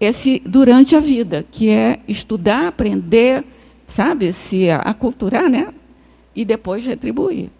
esse 0.00 0.40
durante 0.44 0.96
a 0.96 1.00
vida, 1.00 1.44
que 1.50 1.68
é 1.68 2.00
estudar, 2.08 2.68
aprender, 2.68 3.44
sabe, 3.86 4.32
se 4.32 4.70
aculturar, 4.70 5.48
né? 5.48 5.72
E 6.34 6.44
depois 6.44 6.84
retribuir. 6.84 7.50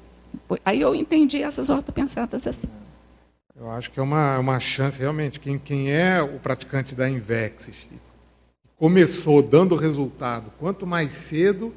Aí 0.65 0.81
eu 0.81 0.95
entendi 0.95 1.43
essas 1.43 1.71
ortopensadas 1.71 2.47
assim. 2.47 2.69
Eu 3.57 3.71
acho 3.71 3.91
que 3.91 4.01
é 4.01 4.03
uma, 4.03 4.39
uma 4.39 4.59
chance, 4.59 4.99
realmente. 4.99 5.39
Quem, 5.39 5.59
quem 5.59 5.93
é 5.93 6.21
o 6.21 6.41
praticante 6.41 6.95
da 6.95 7.09
Invexis 7.09 7.77
começou 8.77 9.41
dando 9.41 9.77
resultado, 9.77 10.53
quanto 10.59 10.87
mais 10.87 11.13
cedo, 11.13 11.73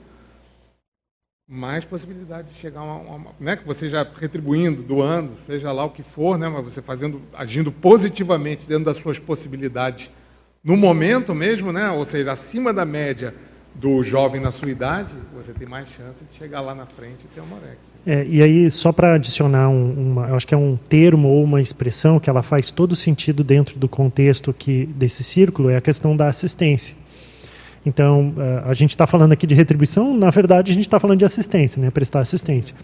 mais 1.50 1.86
possibilidade 1.86 2.50
de 2.50 2.60
chegar 2.60 2.82
a 2.82 2.84
uma, 2.84 3.16
uma, 3.16 3.32
né, 3.40 3.56
que 3.56 3.66
você 3.66 3.90
já 3.90 4.06
retribuindo, 4.20 4.84
doando, 4.84 5.32
seja 5.46 5.72
lá 5.72 5.86
o 5.86 5.90
que 5.90 6.04
for, 6.04 6.38
né, 6.38 6.50
mas 6.50 6.66
você 6.66 6.82
fazendo, 6.82 7.22
agindo 7.34 7.72
positivamente 7.72 8.68
dentro 8.68 8.84
das 8.84 8.98
suas 8.98 9.18
possibilidades 9.18 10.12
no 10.62 10.76
momento 10.76 11.34
mesmo, 11.34 11.72
né, 11.72 11.90
ou 11.90 12.04
seja, 12.04 12.34
acima 12.34 12.74
da 12.74 12.84
média 12.84 13.34
do 13.74 14.04
jovem 14.04 14.42
na 14.42 14.52
sua 14.52 14.70
idade, 14.70 15.14
você 15.34 15.54
tem 15.54 15.66
mais 15.66 15.88
chance 15.90 16.20
de 16.30 16.38
chegar 16.38 16.60
lá 16.60 16.76
na 16.76 16.86
frente 16.86 17.20
e 17.24 17.28
ter 17.34 17.40
uma 17.40 17.56
orexia. 17.56 17.78
É, 18.06 18.26
e 18.26 18.42
aí, 18.42 18.70
só 18.70 18.92
para 18.92 19.14
adicionar, 19.14 19.70
um, 19.70 20.12
uma, 20.12 20.28
eu 20.28 20.36
acho 20.36 20.48
que 20.48 20.54
é 20.54 20.58
um 20.58 20.76
termo 20.76 21.30
ou 21.30 21.44
uma 21.44 21.62
expressão 21.62 22.20
que 22.20 22.30
ela 22.30 22.42
faz 22.42 22.72
todo 22.72 22.96
sentido 22.96 23.44
dentro 23.44 23.80
do 23.80 23.88
contexto 23.88 24.52
que, 24.52 24.86
desse 24.88 25.24
círculo, 25.24 25.70
é 25.70 25.78
a 25.78 25.82
questão 25.82 26.18
da 26.18 26.28
assistência. 26.28 26.96
Então, 27.86 28.34
eh, 28.38 28.64
a 28.66 28.74
gente 28.74 28.92
está 28.92 29.08
falando 29.08 29.32
aqui 29.32 29.48
de 29.48 29.56
retribuição, 29.56 30.16
na 30.16 30.30
verdade, 30.30 30.72
a 30.72 30.74
gente 30.74 30.84
está 30.84 31.00
falando 31.00 31.20
de 31.20 31.26
assistência, 31.26 31.82
né, 31.82 31.90
prestar 31.90 32.20
assistência. 32.20 32.76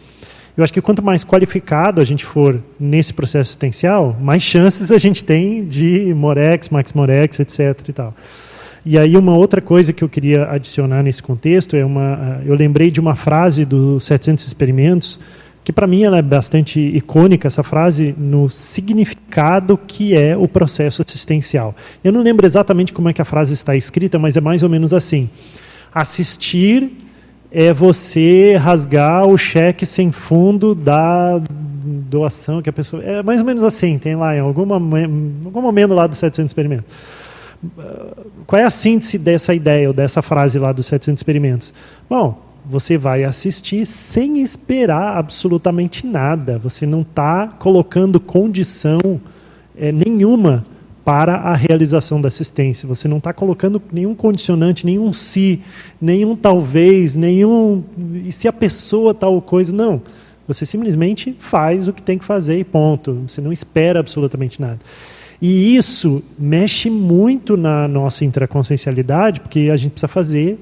Eu 0.55 0.63
acho 0.63 0.71
que 0.71 0.81
quanto 0.81 1.01
mais 1.01 1.23
qualificado 1.23 1.99
a 1.99 2.03
gente 2.03 2.23
for 2.23 2.61
nesse 2.79 3.11
processo 3.11 3.49
assistencial, 3.49 4.15
mais 4.21 4.43
chances 4.43 4.91
a 4.91 4.97
gente 4.97 5.25
tem 5.25 5.65
de 5.65 6.13
Morex, 6.13 6.69
Max 6.69 6.93
Morex, 6.93 7.39
etc. 7.39 7.89
E, 7.89 7.93
tal. 7.93 8.13
e 8.85 8.97
aí 8.97 9.17
uma 9.17 9.35
outra 9.35 9.59
coisa 9.61 9.91
que 9.91 10.03
eu 10.03 10.09
queria 10.09 10.49
adicionar 10.49 11.01
nesse 11.01 11.23
contexto 11.23 11.75
é 11.75 11.83
uma, 11.83 12.41
eh, 12.43 12.43
eu 12.45 12.55
lembrei 12.55 12.91
de 12.91 12.99
uma 12.99 13.15
frase 13.15 13.65
dos 13.65 14.05
700 14.05 14.45
experimentos 14.45 15.19
que 15.63 15.71
para 15.71 15.87
mim 15.87 16.03
ela 16.03 16.17
é 16.17 16.21
bastante 16.21 16.79
icônica 16.79 17.47
essa 17.47 17.63
frase 17.63 18.13
no 18.17 18.49
significado 18.49 19.77
que 19.77 20.15
é 20.15 20.35
o 20.35 20.47
processo 20.47 21.01
assistencial. 21.01 21.73
Eu 22.03 22.11
não 22.11 22.21
lembro 22.21 22.45
exatamente 22.45 22.91
como 22.91 23.09
é 23.09 23.13
que 23.13 23.21
a 23.21 23.25
frase 23.25 23.53
está 23.53 23.75
escrita, 23.75 24.19
mas 24.19 24.35
é 24.35 24.41
mais 24.41 24.61
ou 24.63 24.69
menos 24.69 24.93
assim: 24.93 25.29
assistir 25.93 26.91
é 27.51 27.71
você 27.71 28.55
rasgar 28.57 29.27
o 29.27 29.37
cheque 29.37 29.85
sem 29.85 30.11
fundo 30.11 30.73
da 30.75 31.39
doação 32.09 32.61
que 32.61 32.69
a 32.69 32.73
pessoa 32.73 33.03
é 33.03 33.21
mais 33.23 33.39
ou 33.39 33.45
menos 33.45 33.63
assim, 33.63 33.97
tem 33.97 34.15
lá 34.15 34.35
em 34.35 34.39
alguma 34.39 34.75
algum 34.75 35.61
momento 35.61 35.93
lá 35.93 36.07
dos 36.07 36.17
700 36.17 36.49
experimentos. 36.49 36.93
Qual 38.45 38.61
é 38.61 38.65
a 38.65 38.69
síntese 38.69 39.17
dessa 39.17 39.53
ideia 39.53 39.87
ou 39.87 39.93
dessa 39.93 40.21
frase 40.21 40.59
lá 40.59 40.73
dos 40.73 40.87
700 40.87 41.19
experimentos? 41.19 41.73
Bom, 42.09 42.52
você 42.65 42.97
vai 42.97 43.23
assistir 43.23 43.85
sem 43.85 44.41
esperar 44.41 45.17
absolutamente 45.17 46.05
nada. 46.05 46.57
Você 46.59 46.85
não 46.85 47.01
está 47.01 47.47
colocando 47.47 48.19
condição 48.19 48.99
é, 49.77 49.91
nenhuma 49.91 50.65
para 51.03 51.35
a 51.35 51.55
realização 51.55 52.21
da 52.21 52.29
assistência. 52.29 52.87
Você 52.87 53.07
não 53.07 53.17
está 53.17 53.33
colocando 53.33 53.81
nenhum 53.91 54.15
condicionante, 54.15 54.85
nenhum 54.85 55.11
se, 55.11 55.61
nenhum 56.01 56.35
talvez, 56.35 57.15
nenhum. 57.15 57.83
E 58.25 58.31
se 58.31 58.47
a 58.47 58.53
pessoa 58.53 59.13
tal 59.13 59.41
coisa. 59.41 59.73
Não. 59.73 60.01
Você 60.47 60.65
simplesmente 60.65 61.35
faz 61.39 61.87
o 61.87 61.93
que 61.93 62.03
tem 62.03 62.17
que 62.17 62.25
fazer 62.25 62.59
e 62.59 62.63
ponto. 62.63 63.23
Você 63.27 63.41
não 63.41 63.51
espera 63.51 63.99
absolutamente 63.99 64.61
nada. 64.61 64.79
E 65.41 65.75
isso 65.75 66.23
mexe 66.39 66.89
muito 66.89 67.57
na 67.57 67.87
nossa 67.87 68.23
intraconsciencialidade, 68.23 69.41
porque 69.41 69.69
a 69.71 69.75
gente 69.75 69.91
precisa 69.91 70.07
fazer 70.07 70.57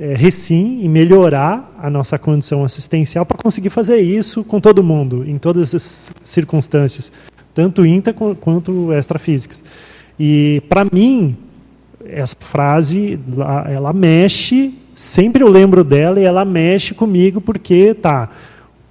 é, 0.00 0.14
recim 0.14 0.80
e 0.82 0.88
melhorar 0.88 1.76
a 1.78 1.90
nossa 1.90 2.18
condição 2.18 2.64
assistencial 2.64 3.26
para 3.26 3.36
conseguir 3.36 3.68
fazer 3.68 3.98
isso 3.98 4.42
com 4.42 4.58
todo 4.58 4.82
mundo, 4.82 5.22
em 5.28 5.36
todas 5.36 5.74
as 5.74 6.10
circunstâncias 6.24 7.12
tanto 7.52 7.84
intra 7.84 8.12
quanto 8.12 8.92
extrafísicas. 8.92 9.62
E 10.18 10.62
para 10.68 10.86
mim 10.90 11.36
essa 12.06 12.36
frase 12.38 13.18
ela 13.68 13.92
mexe, 13.92 14.72
sempre 14.94 15.42
eu 15.42 15.48
lembro 15.48 15.84
dela 15.84 16.18
e 16.18 16.24
ela 16.24 16.44
mexe 16.44 16.94
comigo 16.94 17.40
porque 17.40 17.92
tá, 17.92 18.30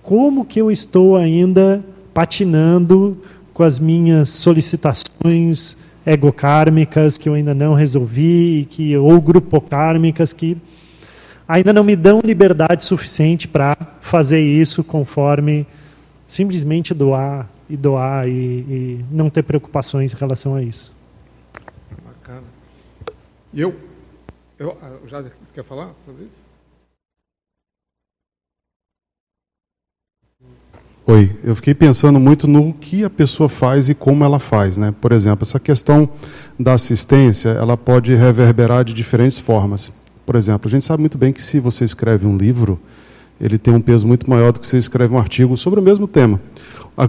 como 0.04 0.46
que 0.46 0.62
eu 0.62 0.70
estou 0.70 1.18
ainda 1.18 1.84
patinando 2.14 3.18
com 3.52 3.64
as 3.64 3.80
minhas 3.80 4.30
solicitações 4.30 5.76
egocármicas 6.06 7.18
que 7.18 7.28
eu 7.28 7.34
ainda 7.34 7.54
não 7.54 7.74
resolvi, 7.74 8.68
que 8.70 8.96
ou 8.96 9.20
grupocármicas 9.20 10.34
que 10.34 10.56
ainda 11.50 11.74
não 11.74 11.84
me 11.84 11.96
dão 11.96 12.22
liberdade 12.24 12.84
suficiente 12.84 13.48
para 13.48 13.76
fazer 14.02 14.40
isso 14.40 14.84
conforme 14.84 15.66
simplesmente 16.28 16.94
doar 16.94 17.50
e 17.68 17.76
doar 17.76 18.28
e, 18.28 18.32
e, 18.32 19.06
não 19.10 19.32
ter 19.32 19.42
preocupações 19.42 20.14
em 20.14 20.18
relação 20.18 20.54
a 20.54 20.62
isso. 20.62 20.94
Bacana. 22.06 22.44
E 23.52 23.62
eu, 23.62 23.76
eu 24.60 24.78
ah, 24.80 24.92
já 25.08 25.26
quer 25.52 25.64
falar 25.64 25.92
sobre 26.06 26.26
isso? 26.26 26.38
Oi, 31.08 31.36
eu 31.44 31.56
fiquei 31.56 31.74
pensando 31.74 32.20
muito 32.20 32.48
no 32.48 32.72
que 32.72 33.04
a 33.04 33.10
pessoa 33.10 33.50
faz 33.50 33.90
e 33.90 33.96
como 33.96 34.24
ela 34.24 34.38
faz, 34.38 34.78
né? 34.78 34.94
Por 35.02 35.12
exemplo, 35.12 35.42
essa 35.42 35.60
questão 35.60 36.08
da 36.60 36.74
assistência, 36.74 37.50
ela 37.50 37.76
pode 37.76 38.14
reverberar 38.14 38.86
de 38.86 38.94
diferentes 38.94 39.40
formas. 39.40 39.92
Por 40.30 40.36
exemplo, 40.36 40.68
a 40.68 40.70
gente 40.70 40.86
sabe 40.86 41.02
muito 41.02 41.18
bem 41.18 41.34
que 41.34 41.42
se 41.42 41.60
você 41.60 41.84
escreve 41.84 42.28
um 42.28 42.38
livro, 42.38 42.80
ele 43.42 43.58
tem 43.58 43.74
um 43.74 43.82
peso 43.82 44.06
muito 44.06 44.30
maior 44.30 44.52
do 44.52 44.60
que 44.60 44.68
se 44.68 44.74
você 44.74 44.78
escreve 44.78 45.12
um 45.12 45.18
artigo 45.18 45.58
sobre 45.58 45.80
o 45.80 45.82
mesmo 45.82 46.08
tema 46.08 46.40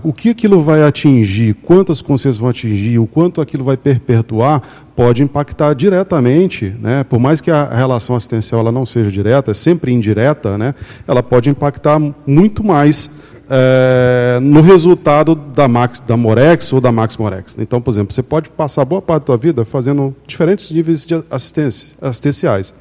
o 0.05 0.13
que 0.13 0.31
aquilo 0.31 0.63
vai 0.63 0.85
atingir, 0.85 1.55
quantas 1.55 2.01
consciências 2.01 2.39
vão 2.39 2.49
atingir, 2.49 2.99
o 2.99 3.07
quanto 3.07 3.41
aquilo 3.41 3.65
vai 3.65 3.77
perpetuar, 3.77 4.63
pode 4.95 5.23
impactar 5.23 5.75
diretamente, 5.75 6.73
né? 6.81 7.03
por 7.03 7.19
mais 7.19 7.41
que 7.41 7.51
a 7.51 7.65
relação 7.75 8.15
assistencial 8.15 8.61
ela 8.61 8.71
não 8.71 8.87
seja 8.87 9.11
direta, 9.11 9.51
é 9.51 9.55
sempre 9.55 9.93
indireta, 9.93 10.57
né? 10.57 10.77
ela 11.09 11.25
pode 11.25 11.51
impactar 11.51 12.01
muito 12.25 12.63
mais 12.63 13.11
é, 13.51 14.39
no 14.41 14.61
resultado 14.61 15.35
da, 15.35 15.67
Max, 15.67 15.99
da 15.99 16.17
Morex 16.17 16.73
ou 16.73 16.81
da 16.81 16.93
Max 16.93 17.17
Morex. 17.17 17.59
Então, 17.59 17.83
por 17.83 17.91
exemplo, 17.91 18.15
você 18.15 18.23
pode 18.23 18.49
passar 18.49 18.85
boa 18.85 19.03
parte 19.03 19.23
da 19.23 19.27
sua 19.27 19.37
vida 19.37 19.65
fazendo 19.65 20.15
diferentes 20.25 20.71
níveis 20.71 21.05
de 21.05 21.21
assistência, 21.29 21.89
assistenciais. 22.01 22.73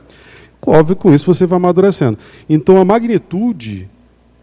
Óbvio, 0.66 0.96
com 0.96 1.14
isso 1.14 1.26
você 1.26 1.46
vai 1.46 1.58
amadurecendo. 1.58 2.18
Então, 2.50 2.78
a 2.78 2.86
magnitude 2.86 3.90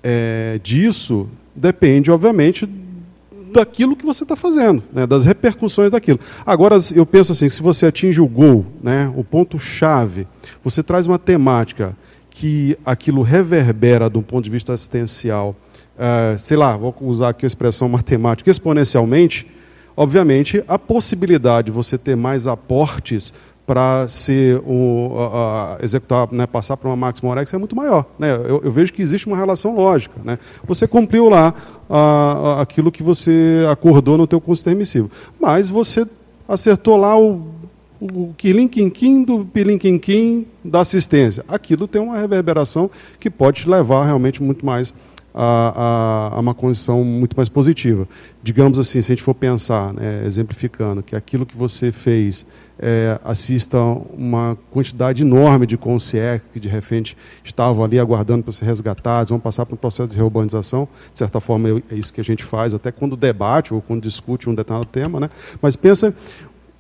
é, 0.03 0.61
disso 0.63 1.29
depende, 1.55 2.11
obviamente, 2.11 2.69
daquilo 3.53 3.97
que 3.97 4.05
você 4.05 4.23
está 4.23 4.37
fazendo, 4.37 4.83
né, 4.93 5.07
das 5.07 5.25
repercussões 5.25 5.91
daquilo. 5.91 6.21
Agora, 6.45 6.77
eu 6.95 7.07
penso 7.07 7.33
assim, 7.33 7.49
se 7.49 7.63
você 7.63 7.87
atinge 7.87 8.21
o 8.21 8.27
gol, 8.27 8.67
né, 8.83 9.13
o 9.17 9.25
ponto-chave, 9.25 10.27
você 10.63 10.83
traz 10.83 11.07
uma 11.07 11.19
temática 11.19 11.97
que 12.31 12.77
aquilo 12.85 13.23
reverbera 13.23 14.11
um 14.15 14.23
ponto 14.23 14.45
de 14.45 14.51
vista 14.51 14.75
assistencial, 14.75 15.57
uh, 15.97 16.39
sei 16.39 16.57
lá, 16.57 16.77
vou 16.77 16.95
usar 17.01 17.31
aqui 17.31 17.47
a 17.47 17.49
expressão 17.49 17.89
matemática, 17.89 18.51
exponencialmente, 18.51 19.47
obviamente, 19.97 20.63
a 20.69 20.79
possibilidade 20.79 21.67
de 21.67 21.73
você 21.73 21.97
ter 21.97 22.15
mais 22.15 22.47
aportes 22.47 23.33
para 23.67 24.07
ser 24.07 24.63
um, 24.65 25.09
uh, 25.09 25.83
executar, 25.83 26.29
né, 26.31 26.47
passar 26.47 26.77
para 26.77 26.89
uma 26.89 26.97
Max 26.97 27.21
Morex 27.21 27.53
é 27.53 27.59
muito 27.59 27.75
maior. 27.75 28.07
Né? 28.17 28.33
Eu, 28.33 28.63
eu, 28.63 28.71
vejo 28.71 28.93
que 28.93 29.03
existe 29.03 29.27
uma 29.27 29.37
relação 29.37 29.75
lógica. 29.75 30.15
Né? 30.25 30.39
Você 30.67 30.87
cumpriu 30.87 31.29
lá 31.29 31.53
uh, 31.91 32.61
aquilo 32.61 32.93
que 32.93 33.03
você 33.03 33.67
acordou 33.71 34.17
no 34.17 34.27
teu 34.27 34.41
curso 34.41 34.63
permissivo, 34.63 35.11
mas 35.41 35.69
você 35.69 36.07
acertou 36.49 36.97
lá 36.97 37.19
o, 37.19 37.49
o 38.01 38.33
quilinquinquim 38.37 39.25
do 39.25 39.45
pilinquinquim 39.45 40.47
da 40.65 40.81
assistência. 40.81 41.45
Aquilo 41.49 41.89
tem 41.89 42.01
uma 42.01 42.17
reverberação 42.17 42.89
que 43.19 43.29
pode 43.29 43.63
te 43.63 43.69
levar 43.69 44.07
realmente 44.07 44.41
muito 44.41 44.65
mais 44.65 44.95
a, 45.35 46.31
a, 46.33 46.37
a, 46.37 46.41
uma 46.41 46.55
condição 46.55 47.05
muito 47.05 47.37
mais 47.37 47.49
positiva. 47.49 48.09
Digamos 48.43 48.79
assim, 48.79 49.03
se 49.03 49.13
a 49.13 49.15
gente 49.15 49.23
for 49.23 49.35
pensar, 49.35 49.93
né, 49.93 50.23
exemplificando, 50.25 51.03
que 51.03 51.15
aquilo 51.15 51.45
que 51.45 51.57
você 51.57 51.93
fez 51.93 52.47
é, 52.79 53.19
assista 53.25 53.79
uma 53.79 54.57
quantidade 54.71 55.23
enorme 55.23 55.67
de 55.67 55.77
concierge 55.77 56.45
que 56.53 56.61
de 56.61 56.69
repente 56.69 57.17
estavam 57.43 57.85
ali 57.85 57.99
aguardando 57.99 58.43
para 58.43 58.53
ser 58.53 58.67
resgatados, 58.67 59.31
vão 59.31 59.41
passar 59.41 59.65
por 59.65 59.75
um 59.75 59.79
processo 59.79 60.09
de 60.11 60.17
reurbanização, 60.17 60.89
de 61.13 61.19
certa 61.19 61.41
forma 61.41 61.83
é 61.91 61.95
isso 61.95 62.13
que 62.13 62.21
a 62.21 62.25
gente 62.25 62.45
faz, 62.45 62.75
até 62.75 62.93
quando 62.93 63.17
debate 63.17 63.73
ou 63.73 63.81
quando 63.81 64.03
discute 64.03 64.49
um 64.49 64.55
determinado 64.55 64.91
tema, 64.91 65.21
né? 65.21 65.31
mas 65.61 65.75
pensa 65.75 66.15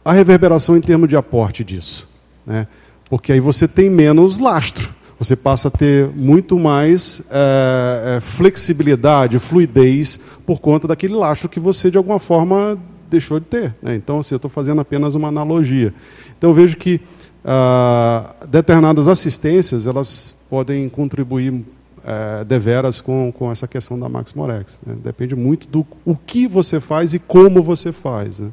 a 0.04 0.12
reverberação 0.12 0.76
em 0.76 0.80
termos 0.80 1.08
de 1.08 1.16
aporte 1.16 1.64
disso, 1.64 2.08
né? 2.44 2.66
porque 3.08 3.32
aí 3.32 3.40
você 3.40 3.66
tem 3.66 3.88
menos 3.88 4.38
lastro, 4.38 4.94
você 5.18 5.34
passa 5.34 5.68
a 5.68 5.70
ter 5.70 6.08
muito 6.14 6.58
mais 6.58 7.22
é, 7.30 8.16
é, 8.16 8.20
flexibilidade, 8.20 9.38
fluidez, 9.38 10.20
por 10.44 10.60
conta 10.60 10.86
daquele 10.86 11.14
laço 11.14 11.48
que 11.48 11.58
você, 11.58 11.90
de 11.90 11.96
alguma 11.96 12.18
forma, 12.18 12.78
deixou 13.08 13.40
de 13.40 13.46
ter. 13.46 13.74
Né? 13.82 13.94
Então, 13.94 14.18
assim, 14.18 14.34
eu 14.34 14.36
estou 14.36 14.50
fazendo 14.50 14.80
apenas 14.80 15.14
uma 15.14 15.28
analogia. 15.28 15.92
Então, 16.36 16.50
eu 16.50 16.54
vejo 16.54 16.76
que 16.76 17.00
ah, 17.48 18.34
determinadas 18.48 19.06
assistências, 19.06 19.86
elas 19.86 20.34
podem 20.50 20.88
contribuir 20.88 21.64
é, 22.04 22.44
deveras 22.44 23.00
com, 23.00 23.32
com 23.32 23.52
essa 23.52 23.68
questão 23.68 23.98
da 23.98 24.08
Max 24.08 24.34
Morex. 24.34 24.80
Né? 24.84 24.96
Depende 25.02 25.36
muito 25.36 25.68
do 25.68 25.86
o 26.04 26.16
que 26.16 26.48
você 26.48 26.80
faz 26.80 27.14
e 27.14 27.20
como 27.20 27.62
você 27.62 27.92
faz. 27.92 28.40
Né? 28.40 28.50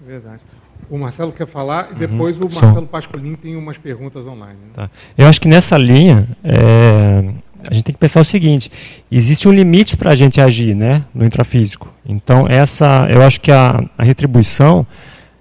Verdade. 0.00 0.40
O 0.88 0.96
Marcelo 0.96 1.32
quer 1.32 1.48
falar 1.48 1.90
e 1.90 1.92
uhum. 1.94 1.98
depois 1.98 2.38
uhum, 2.38 2.46
o 2.46 2.54
Marcelo 2.54 2.86
Pascolin 2.86 3.34
tem 3.34 3.56
umas 3.56 3.76
perguntas 3.76 4.24
online. 4.24 4.58
Né? 4.66 4.72
Tá. 4.74 4.90
Eu 5.16 5.26
acho 5.26 5.40
que 5.40 5.48
nessa 5.48 5.76
linha 5.76 6.28
é, 6.44 7.34
a 7.68 7.74
gente 7.74 7.84
tem 7.84 7.92
que 7.92 7.98
pensar 7.98 8.20
o 8.20 8.24
seguinte: 8.24 8.70
existe 9.10 9.48
um 9.48 9.52
limite 9.52 9.96
para 9.96 10.12
a 10.12 10.16
gente 10.16 10.40
agir, 10.40 10.74
né, 10.74 11.04
no 11.14 11.24
intrafísico. 11.24 11.92
Então 12.06 12.46
essa, 12.48 13.06
eu 13.10 13.22
acho 13.22 13.40
que 13.40 13.50
a, 13.50 13.82
a 13.96 14.04
retribuição 14.04 14.86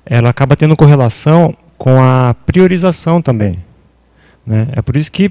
ela 0.06 0.30
acaba 0.30 0.56
tendo 0.56 0.76
correlação 0.76 1.56
com 1.78 2.02
a 2.02 2.34
priorização 2.34 3.22
também. 3.22 3.60
Né? 4.46 4.68
É 4.72 4.82
por 4.82 4.96
isso 4.96 5.12
que, 5.12 5.30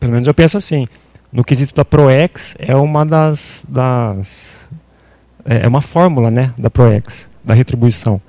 pelo 0.00 0.12
menos 0.12 0.26
eu 0.26 0.34
penso 0.34 0.56
assim, 0.56 0.88
no 1.32 1.44
quesito 1.44 1.74
da 1.74 1.84
ProEx 1.84 2.56
é 2.58 2.74
uma 2.74 3.04
das, 3.04 3.62
das 3.68 4.50
é, 5.44 5.64
é 5.64 5.68
uma 5.68 5.82
fórmula, 5.82 6.30
né, 6.30 6.52
da 6.56 6.70
ProEx, 6.70 7.28
da 7.44 7.54
retribuição. 7.54 8.20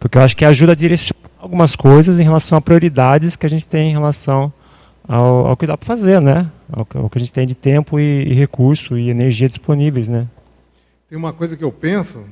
Porque 0.00 0.18
eu 0.18 0.22
acho 0.22 0.36
que 0.36 0.44
ajuda 0.44 0.72
a 0.72 0.74
direcionar 0.74 1.22
algumas 1.38 1.76
coisas 1.76 2.18
em 2.18 2.22
relação 2.22 2.56
a 2.56 2.60
prioridades 2.60 3.36
que 3.36 3.46
a 3.46 3.50
gente 3.50 3.68
tem 3.68 3.90
em 3.90 3.92
relação 3.92 4.52
ao, 5.06 5.46
ao 5.48 5.56
que 5.56 5.66
dá 5.66 5.76
para 5.76 5.86
fazer, 5.86 6.20
né? 6.20 6.50
Ao, 6.70 6.86
ao, 6.94 7.10
que 7.10 7.18
a 7.18 7.20
gente 7.20 7.32
tem 7.32 7.46
de 7.46 7.54
tempo 7.54 7.98
e, 7.98 8.22
e 8.24 8.32
recurso 8.34 8.96
e 8.96 9.10
energia 9.10 9.48
disponíveis, 9.48 10.08
né? 10.08 10.26
Tem 11.08 11.18
uma 11.18 11.32
coisa 11.32 11.56
que 11.56 11.64
eu 11.64 11.72
penso 11.72 12.24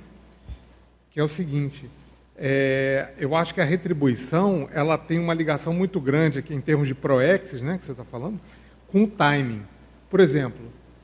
que 1.10 1.20
é 1.20 1.24
o 1.24 1.28
seguinte: 1.28 1.90
é, 2.36 3.10
eu 3.18 3.36
acho 3.36 3.52
que 3.52 3.60
a 3.60 3.64
retribuição 3.64 4.68
ela 4.72 4.96
tem 4.96 5.18
uma 5.18 5.34
ligação 5.34 5.74
muito 5.74 6.00
grande 6.00 6.38
aqui 6.38 6.54
em 6.54 6.60
termos 6.60 6.88
de 6.88 6.94
proexes, 6.94 7.60
né, 7.60 7.76
que 7.76 7.84
você 7.84 7.92
está 7.92 8.04
falando, 8.04 8.40
com 8.88 9.04
o 9.04 9.06
timing. 9.06 9.62
Por 10.08 10.20
exemplo, 10.20 10.60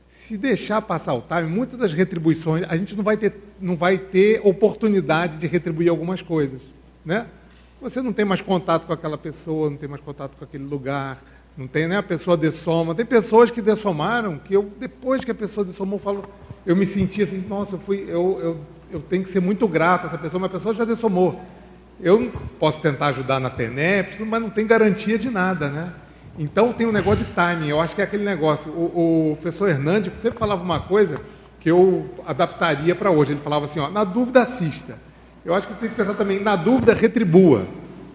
se 0.09 0.39
deixar 0.39 0.81
passar 0.81 1.12
o 1.12 1.21
time, 1.21 1.49
muitas 1.49 1.79
das 1.79 1.93
retribuições, 1.93 2.64
a 2.69 2.77
gente 2.77 2.97
não 2.97 3.05
vai 3.05 3.17
ter, 3.17 3.35
não 3.61 3.77
vai 3.77 3.99
ter 3.99 4.41
oportunidade 4.43 5.37
de 5.37 5.47
retribuir 5.47 5.91
algumas 5.91 6.23
coisas. 6.23 6.61
Né? 7.05 7.27
Você 7.81 8.01
não 8.01 8.12
tem 8.12 8.25
mais 8.25 8.41
contato 8.41 8.87
com 8.87 8.93
aquela 8.93 9.19
pessoa, 9.19 9.69
não 9.69 9.77
tem 9.77 9.89
mais 9.89 10.03
contato 10.03 10.37
com 10.37 10.45
aquele 10.45 10.64
lugar, 10.64 11.23
não 11.57 11.67
tem, 11.67 11.89
né? 11.89 11.97
A 11.97 12.03
pessoa 12.03 12.37
dessoma. 12.37 12.95
Tem 12.95 13.07
pessoas 13.07 13.51
que 13.51 13.63
dessomaram, 13.63 14.39
que 14.39 14.55
eu, 14.55 14.71
depois 14.79 15.25
que 15.25 15.31
a 15.31 15.35
pessoa 15.35 15.65
dessomou, 15.65 15.99
falo, 15.99 16.25
eu 16.67 16.77
me 16.77 16.87
senti 16.87 17.23
assim, 17.23 17.43
nossa, 17.49 17.77
eu, 17.77 17.79
fui, 17.79 18.05
eu, 18.07 18.39
eu, 18.41 18.61
eu 18.93 19.01
tenho 19.01 19.25
que 19.25 19.31
ser 19.31 19.41
muito 19.41 19.67
grato 19.67 20.05
a 20.05 20.09
essa 20.09 20.19
pessoa, 20.19 20.41
mas 20.41 20.51
a 20.51 20.53
pessoa 20.53 20.75
já 20.75 20.85
dessomou. 20.85 21.41
Eu 21.99 22.31
posso 22.59 22.81
tentar 22.83 23.07
ajudar 23.07 23.41
na 23.41 23.49
TENEP, 23.49 24.23
mas 24.23 24.43
não 24.43 24.51
tem 24.51 24.67
garantia 24.67 25.19
de 25.19 25.31
nada, 25.31 25.71
né? 25.71 25.93
Então 26.39 26.75
tem 26.75 26.87
um 26.87 26.93
negócio 26.93 27.25
de 27.25 27.33
timing, 27.33 27.69
eu 27.69 27.81
acho 27.81 27.95
que 27.95 28.03
é 28.03 28.05
aquele 28.05 28.25
negócio. 28.25 28.71
O, 28.71 29.33
o 29.33 29.37
professor 29.37 29.71
Hernandes 29.71 30.13
sempre 30.21 30.39
falava 30.39 30.63
uma 30.63 30.81
coisa 30.81 31.19
que 31.59 31.71
eu 31.71 32.11
adaptaria 32.27 32.95
para 32.95 33.11
hoje. 33.11 33.33
Ele 33.33 33.41
falava 33.41 33.65
assim: 33.65 33.81
ó, 33.81 33.89
na 33.89 34.05
dúvida, 34.05 34.43
assista. 34.43 34.99
eu 35.43 35.55
acho 35.55 35.67
que 35.67 35.75
tem 35.75 35.89
que 35.89 35.95
pensar 35.95 36.13
também, 36.13 36.39
na 36.39 36.55
dúvida, 36.55 36.93
retribua. 36.93 37.65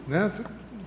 Né? 0.07 0.31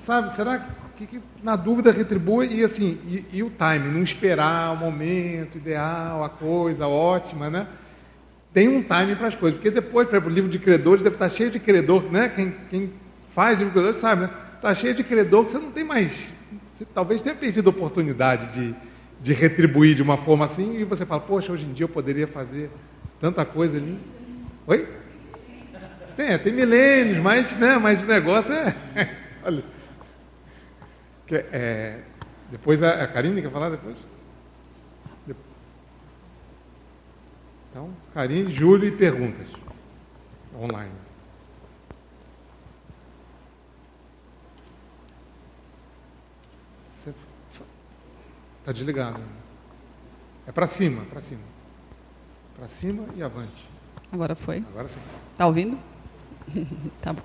Sabe, 0.05 0.33
será 0.37 0.65
que, 0.97 1.07
que 1.07 1.21
na 1.45 1.57
dúvida 1.57 1.93
retribua 1.93 2.47
e 2.47 2.65
assim, 2.65 2.99
e, 3.07 3.27
e, 3.35 3.43
o 3.43 3.51
time, 3.51 3.91
não 3.91 4.03
esperar 4.03 4.73
o 4.73 4.77
momento 4.79 5.59
ideal, 5.59 6.25
a 6.25 6.29
coisa 6.31 6.89
ótima, 6.89 7.51
né? 7.51 7.67
Tem 8.51 8.67
um 8.67 8.83
time 8.83 9.15
para 9.15 9.27
as 9.27 9.37
coisas, 9.37 9.61
porque 9.61 9.71
depois, 9.71 10.09
exemplo, 10.09 10.31
o 10.31 10.33
livro 10.33 10.49
de 10.51 10.59
credores 10.59 11.05
deve 11.05 11.17
estar 11.17 11.29
cheio 11.29 11.51
de 11.51 11.59
credor, 11.61 12.11
né? 12.11 12.31
Quem, 12.31 12.55
quem 12.71 12.91
faz 13.35 13.59
livro 13.59 13.67
de 13.67 13.73
credores 13.75 13.97
sabe, 14.01 14.23
né? 14.23 14.31
Está 14.55 14.75
cheio 14.75 14.95
de 14.95 15.05
credor 15.05 15.45
que 15.45 15.53
você 15.53 15.59
não 15.59 15.71
tem 15.71 15.85
mais. 15.85 16.13
Você 16.71 16.87
talvez 16.87 17.21
tenha 17.21 17.35
perdido 17.35 17.67
a 17.67 17.71
oportunidade 17.71 18.55
de, 18.55 18.75
de 19.21 19.33
retribuir 19.35 19.95
de 19.95 20.03
uma 20.03 20.17
forma 20.17 20.47
assim, 20.47 20.79
e 20.79 20.85
você 20.85 21.05
fala, 21.05 21.21
poxa, 21.21 21.53
hoje 21.53 21.67
em 21.67 21.75
dia 21.75 21.85
eu 21.85 21.91
poderia 21.91 22.27
fazer 22.27 22.71
tanta 23.21 23.45
coisa 23.45 23.77
ali. 23.77 23.99
Oi? 24.67 24.89
Tem, 26.17 26.39
tem 26.39 26.55
milênios, 26.55 27.19
mas, 27.19 27.55
né, 27.59 27.77
mas 27.77 28.03
o 28.03 28.07
negócio 28.07 28.51
é. 28.51 28.75
Olha. 29.45 29.74
Que, 31.27 31.37
é, 31.37 32.03
depois 32.51 32.83
a, 32.83 33.03
a 33.03 33.09
Karine 33.09 33.43
quer 33.43 33.51
falar 33.51 33.71
depois? 33.71 33.97
Então, 37.75 37.91
Karine, 38.13 38.53
Júlio 38.53 38.89
e 38.89 38.93
perguntas. 38.93 39.49
Online. 40.57 40.93
Está 48.61 48.73
desligado. 48.73 49.21
É 50.47 50.53
para 50.53 50.67
cima, 50.67 51.05
para 51.05 51.21
cima. 51.21 51.43
Para 52.57 52.69
cima 52.69 53.07
e 53.17 53.23
avante. 53.23 53.69
Agora 54.13 54.35
foi? 54.35 54.65
Agora 54.71 54.89
sim. 54.89 55.01
Está 55.33 55.47
ouvindo? 55.47 55.79
tá 57.03 57.13
bom. 57.13 57.23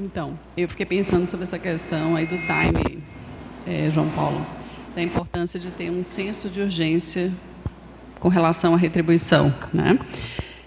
Então, 0.00 0.38
eu 0.56 0.68
fiquei 0.68 0.86
pensando 0.86 1.28
sobre 1.28 1.42
essa 1.42 1.58
questão 1.58 2.14
aí 2.14 2.24
do 2.24 2.36
time, 2.38 3.02
é, 3.66 3.90
João 3.92 4.08
Paulo, 4.10 4.46
da 4.94 5.02
importância 5.02 5.58
de 5.58 5.72
ter 5.72 5.90
um 5.90 6.04
senso 6.04 6.48
de 6.48 6.60
urgência 6.60 7.32
com 8.20 8.28
relação 8.28 8.74
à 8.74 8.76
retribuição, 8.76 9.52
né? 9.74 9.98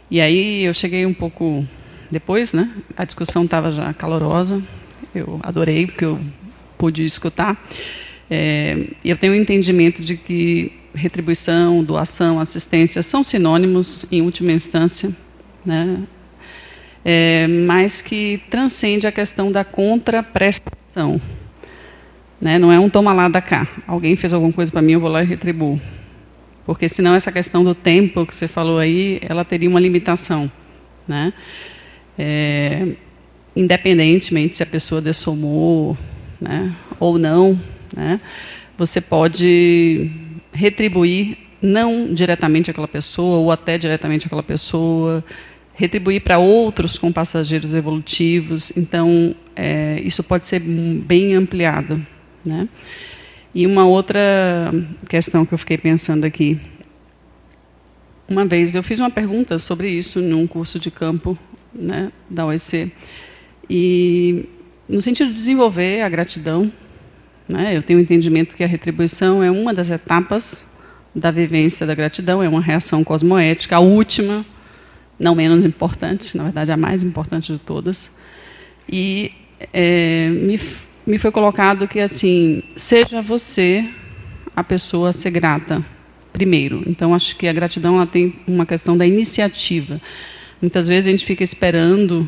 E 0.10 0.20
aí 0.20 0.66
eu 0.66 0.74
cheguei 0.74 1.06
um 1.06 1.14
pouco 1.14 1.66
depois, 2.12 2.52
né? 2.52 2.70
A 2.98 3.06
discussão 3.06 3.46
estava 3.46 3.72
já 3.72 3.94
calorosa, 3.94 4.62
eu 5.16 5.40
adorei 5.44 5.88
porque 5.88 6.04
eu 6.04 6.20
pude 6.78 7.06
escutar. 7.06 7.58
É, 8.30 8.86
eu 9.04 9.16
tenho 9.16 9.32
o 9.32 9.36
um 9.38 9.40
entendimento 9.40 10.04
de 10.04 10.18
que 10.18 10.74
retribuição, 10.94 11.82
doação, 11.82 12.38
assistência 12.38 13.02
são 13.02 13.24
sinônimos 13.24 14.06
em 14.12 14.22
última 14.22 14.52
instância, 14.52 15.10
né? 15.66 16.04
É, 17.04 17.48
mas 17.48 18.02
que 18.02 18.42
transcende 18.50 19.08
a 19.08 19.12
questão 19.12 19.52
da 19.52 19.64
contraprestação. 19.64 21.22
Né? 22.40 22.58
Não 22.58 22.72
é 22.72 22.80
um 22.80 22.90
toma 22.90 23.14
lá 23.14 23.28
da 23.28 23.42
cá. 23.42 23.68
Alguém 23.88 24.16
fez 24.16 24.34
alguma 24.34 24.52
coisa 24.52 24.72
para 24.72 24.82
mim, 24.82 24.94
eu 24.94 25.00
vou 25.00 25.10
lá 25.10 25.22
e 25.22 25.26
retribuo. 25.26 25.80
Porque 26.66 26.88
senão 26.88 27.16
essa 27.16 27.32
questão 27.32 27.64
do 27.64 27.76
tempo 27.76 28.26
que 28.26 28.36
você 28.36 28.48
falou 28.48 28.78
aí, 28.78 29.20
ela 29.22 29.44
teria 29.44 29.70
uma 29.70 29.80
limitação. 29.80 30.52
Né? 31.08 31.34
É, 32.18 32.88
independentemente 33.56 34.58
se 34.58 34.64
a 34.64 34.66
pessoa 34.66 35.02
dessomou 35.02 35.98
né, 36.40 36.74
ou 37.00 37.18
não, 37.18 37.60
né, 37.96 38.20
você 38.78 39.02
pode 39.02 40.10
retribuir 40.52 41.38
não 41.62 42.14
diretamente 42.14 42.72
aquela 42.72 42.88
pessoa 42.88 43.38
ou 43.38 43.52
até 43.52 43.78
diretamente 43.78 44.26
aquela 44.26 44.42
pessoa, 44.42 45.24
retribuir 45.82 46.22
para 46.22 46.38
outros 46.38 47.00
com 47.00 47.12
passageiros 47.12 47.74
evolutivos. 47.74 48.72
Então, 48.78 49.36
é, 49.56 50.00
isso 50.04 50.24
pode 50.24 50.46
ser 50.46 50.60
bem 50.60 51.34
ampliado. 51.34 52.06
Né? 52.46 52.70
E 53.54 53.66
uma 53.66 53.88
outra 53.88 54.22
questão 55.10 55.44
que 55.44 55.54
eu 55.54 55.58
fiquei 55.58 55.80
pensando 55.80 56.24
aqui. 56.24 56.60
Uma 58.30 58.46
vez 58.46 58.76
eu 58.76 58.84
fiz 58.84 59.00
uma 59.00 59.10
pergunta 59.10 59.58
sobre 59.58 59.90
isso 59.90 60.22
num 60.22 60.46
curso 60.46 60.80
de 60.80 60.92
campo 60.92 61.38
né, 61.74 62.12
da 62.30 62.46
OEC. 62.46 62.92
E, 63.68 64.46
no 64.88 65.02
sentido 65.02 65.30
de 65.30 65.34
desenvolver 65.34 66.02
a 66.02 66.10
gratidão, 66.10 66.72
né, 67.50 67.76
eu 67.76 67.82
tenho 67.82 67.98
o 67.98 68.02
entendimento 68.02 68.56
que 68.56 68.64
a 68.64 68.68
retribuição 68.68 69.42
é 69.42 69.50
uma 69.50 69.74
das 69.74 69.90
etapas 69.90 70.64
da 71.14 71.32
vivência 71.32 71.88
da 71.88 71.96
gratidão, 71.96 72.42
é 72.44 72.48
uma 72.48 72.62
reação 72.62 73.04
cosmoética, 73.04 73.76
a 73.76 73.80
última 73.80 74.46
não 75.22 75.36
menos 75.36 75.64
importante, 75.64 76.36
na 76.36 76.44
verdade 76.44 76.72
a 76.72 76.78
mais 76.78 77.04
importante 77.04 77.54
de 77.54 77.60
todas. 77.60 78.10
E 78.90 79.32
é, 79.72 80.28
me, 80.30 80.60
me 81.06 81.18
foi 81.20 81.32
colocado 81.32 81.88
que 81.88 82.00
assim, 82.00 82.64
seja 82.76 83.22
você 83.22 83.88
a 84.56 84.64
pessoa 84.64 85.10
a 85.10 85.14
ser 85.14 85.30
grata 85.30 85.86
primeiro. 86.34 86.84
Então 86.88 87.14
acho 87.14 87.36
que 87.36 87.48
a 87.48 87.54
gratidão 87.54 87.96
ela 87.98 88.08
tem 88.08 88.34
uma 88.48 88.66
questão 88.66 88.98
da 88.98 89.06
iniciativa. 89.06 90.02
Muitas 90.60 90.88
vezes 90.88 91.08
a 91.08 91.12
gente 91.12 91.26
fica 91.26 91.44
esperando, 91.44 92.28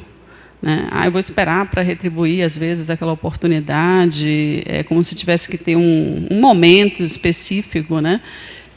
né? 0.62 0.88
Ah, 0.92 1.08
eu 1.08 1.12
vou 1.12 1.20
esperar 1.20 1.70
para 1.72 1.82
retribuir 1.82 2.44
às 2.44 2.56
vezes 2.56 2.90
aquela 2.90 3.12
oportunidade, 3.12 4.64
é 4.66 4.84
como 4.84 5.04
se 5.04 5.16
tivesse 5.16 5.50
que 5.50 5.58
ter 5.58 5.76
um, 5.76 6.28
um 6.30 6.40
momento 6.40 7.04
específico, 7.04 8.00
né? 8.00 8.22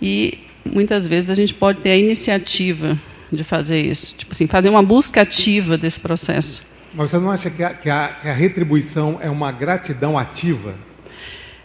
E 0.00 0.38
muitas 0.64 1.06
vezes 1.06 1.30
a 1.30 1.34
gente 1.34 1.52
pode 1.52 1.80
ter 1.80 1.90
a 1.90 1.96
iniciativa 1.96 2.98
de 3.32 3.44
fazer 3.44 3.80
isso. 3.80 4.14
Tipo 4.16 4.32
assim, 4.32 4.46
fazer 4.46 4.68
uma 4.68 4.82
busca 4.82 5.22
ativa 5.22 5.76
desse 5.76 5.98
processo. 6.00 6.62
Mas 6.94 7.10
você 7.10 7.18
não 7.18 7.30
acha 7.30 7.50
que 7.50 7.62
a, 7.62 7.74
que 7.74 7.90
a, 7.90 8.08
que 8.08 8.28
a 8.28 8.32
retribuição 8.32 9.18
é 9.20 9.28
uma 9.28 9.52
gratidão 9.52 10.18
ativa? 10.18 10.74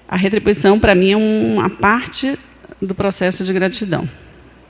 A 0.07 0.17
retribuição, 0.17 0.79
para 0.79 0.93
mim, 0.93 1.11
é 1.11 1.17
uma 1.17 1.69
parte 1.69 2.37
do 2.81 2.93
processo 2.93 3.45
de 3.45 3.53
gratidão. 3.53 4.09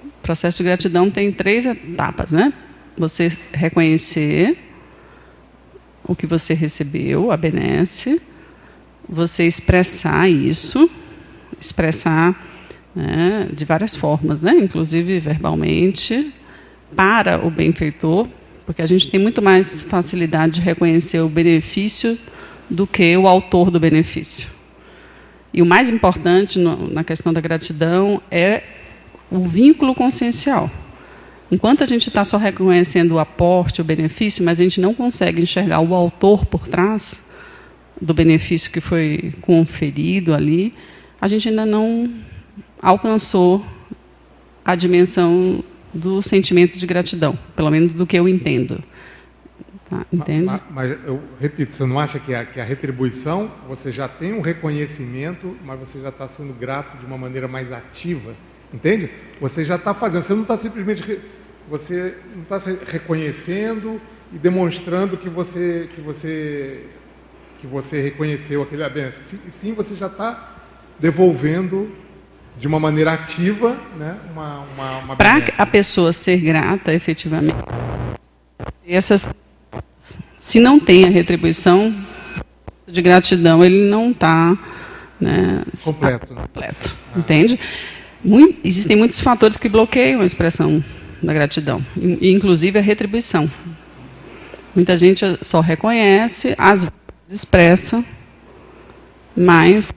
O 0.04 0.22
processo 0.22 0.58
de 0.60 0.64
gratidão 0.66 1.10
tem 1.10 1.32
três 1.32 1.66
etapas, 1.66 2.32
né? 2.32 2.54
Você 2.98 3.36
reconhecer 3.52 4.58
o 6.04 6.16
que 6.16 6.28
você 6.28 6.54
recebeu, 6.54 7.32
a 7.32 7.38
benesse, 7.38 8.22
você 9.08 9.46
expressar 9.46 10.30
isso, 10.30 10.90
expressar 11.60 12.36
né, 12.96 13.50
de 13.52 13.66
várias 13.66 13.96
formas, 13.96 14.42
né? 14.42 14.54
inclusive 14.58 15.20
verbalmente, 15.20 16.34
para 16.96 17.46
o 17.46 17.50
benfeitor, 17.50 18.28
porque 18.66 18.82
a 18.82 18.86
gente 18.86 19.10
tem 19.10 19.20
muito 19.20 19.42
mais 19.42 19.82
facilidade 19.84 20.56
de 20.56 20.62
reconhecer 20.62 21.20
o 21.20 21.28
benefício 21.28 22.18
do 22.70 22.88
que 22.88 23.16
o 23.18 23.28
autor 23.28 23.70
do 23.70 23.80
benefício. 23.80 24.48
E 25.54 25.62
o 25.62 25.66
mais 25.66 25.90
importante 25.90 26.58
no, 26.58 26.90
na 26.90 27.04
questão 27.04 27.34
da 27.34 27.42
gratidão 27.42 28.22
é 28.32 28.64
o 29.30 29.40
vínculo 29.40 29.94
consciencial. 29.94 30.70
Enquanto 31.52 31.84
a 31.84 31.86
gente 31.86 32.08
está 32.08 32.24
só 32.24 32.38
reconhecendo 32.38 33.14
o 33.14 33.20
aporte, 33.20 33.82
o 33.82 33.84
benefício, 33.84 34.44
mas 34.44 34.60
a 34.60 34.64
gente 34.64 34.80
não 34.80 34.94
consegue 34.94 35.42
enxergar 35.42 35.82
o 35.82 35.94
autor 35.94 36.46
por 36.46 36.68
trás 36.68 37.22
do 38.02 38.14
benefício 38.14 38.72
que 38.72 38.80
foi 38.80 39.34
conferido 39.42 40.34
ali, 40.34 40.74
a 41.20 41.28
gente 41.28 41.50
ainda 41.50 41.66
não 41.66 42.10
alcançou 42.82 43.66
a 44.64 44.76
dimensão 44.76 45.62
do 45.94 46.22
sentimento 46.22 46.78
de 46.78 46.86
gratidão, 46.86 47.38
pelo 47.56 47.70
menos 47.70 47.94
do 47.94 48.06
que 48.06 48.18
eu 48.18 48.28
entendo. 48.28 48.82
Tá, 49.90 50.06
entende? 50.12 50.46
Mas, 50.46 50.62
mas, 50.72 50.98
eu 51.06 51.22
repito, 51.38 51.76
você 51.76 51.86
não 51.86 52.00
acha 52.00 52.18
que 52.18 52.34
a, 52.34 52.46
que 52.46 52.62
a 52.62 52.64
retribuição, 52.64 53.52
você 53.68 53.92
já 53.92 54.08
tem 54.08 54.32
um 54.32 54.40
reconhecimento, 54.40 55.58
mas 55.66 55.80
você 55.80 56.00
já 56.00 56.08
está 56.08 56.30
sendo 56.30 56.54
grato 56.54 56.98
de 56.98 57.06
uma 57.06 57.18
maneira 57.18 57.46
mais 57.46 57.74
ativa, 57.74 58.34
entende? 58.74 59.10
Você 59.42 59.66
já 59.66 59.76
está 59.76 59.94
fazendo, 59.94 60.24
você 60.24 60.34
não 60.34 60.44
está 60.44 60.56
simplesmente, 60.56 61.20
você 61.70 62.16
não 62.34 62.44
está 62.44 62.58
reconhecendo 62.90 64.00
e 64.34 64.38
demonstrando 64.38 65.18
que 65.18 65.28
você, 65.28 65.90
que 65.94 66.00
você, 66.00 66.86
que 67.60 67.68
você 67.68 68.02
reconheceu 68.02 68.62
aquele 68.64 68.88
benefício. 68.88 69.38
Sim, 69.52 69.74
você 69.74 69.94
já 69.94 70.08
está 70.08 70.56
devolvendo 71.00 71.92
de 72.60 72.68
uma 72.68 72.80
maneira 72.80 73.14
ativa, 73.14 73.76
né, 73.98 74.18
uma, 74.32 74.60
uma, 74.60 74.98
uma 75.00 75.16
Para 75.16 75.44
a 75.58 75.66
pessoa 75.66 76.14
ser 76.14 76.38
grata, 76.38 76.94
efetivamente, 76.94 77.56
essas, 78.88 79.28
se 80.38 80.60
não 80.60 80.80
tem 80.80 81.06
a 81.06 81.10
retribuição 81.10 81.94
de 82.88 83.02
gratidão, 83.02 83.64
ele 83.64 83.90
não 83.90 84.12
está 84.12 84.58
né, 85.20 85.64
completo. 85.84 86.28
completo 86.28 86.96
ah. 87.16 87.20
Entende? 87.20 87.60
Muito, 88.24 88.60
existem 88.64 88.96
muitos 88.96 89.20
fatores 89.20 89.58
que 89.58 89.68
bloqueiam 89.68 90.22
a 90.22 90.26
expressão 90.26 90.84
da 91.22 91.34
gratidão, 91.34 91.84
inclusive 91.98 92.78
a 92.78 92.82
retribuição. 92.82 93.50
Muita 94.76 94.96
gente 94.96 95.26
só 95.42 95.60
reconhece, 95.60 96.56
às 96.58 96.82
vezes 96.82 96.92
expressa, 97.30 98.04
mas 99.36 99.92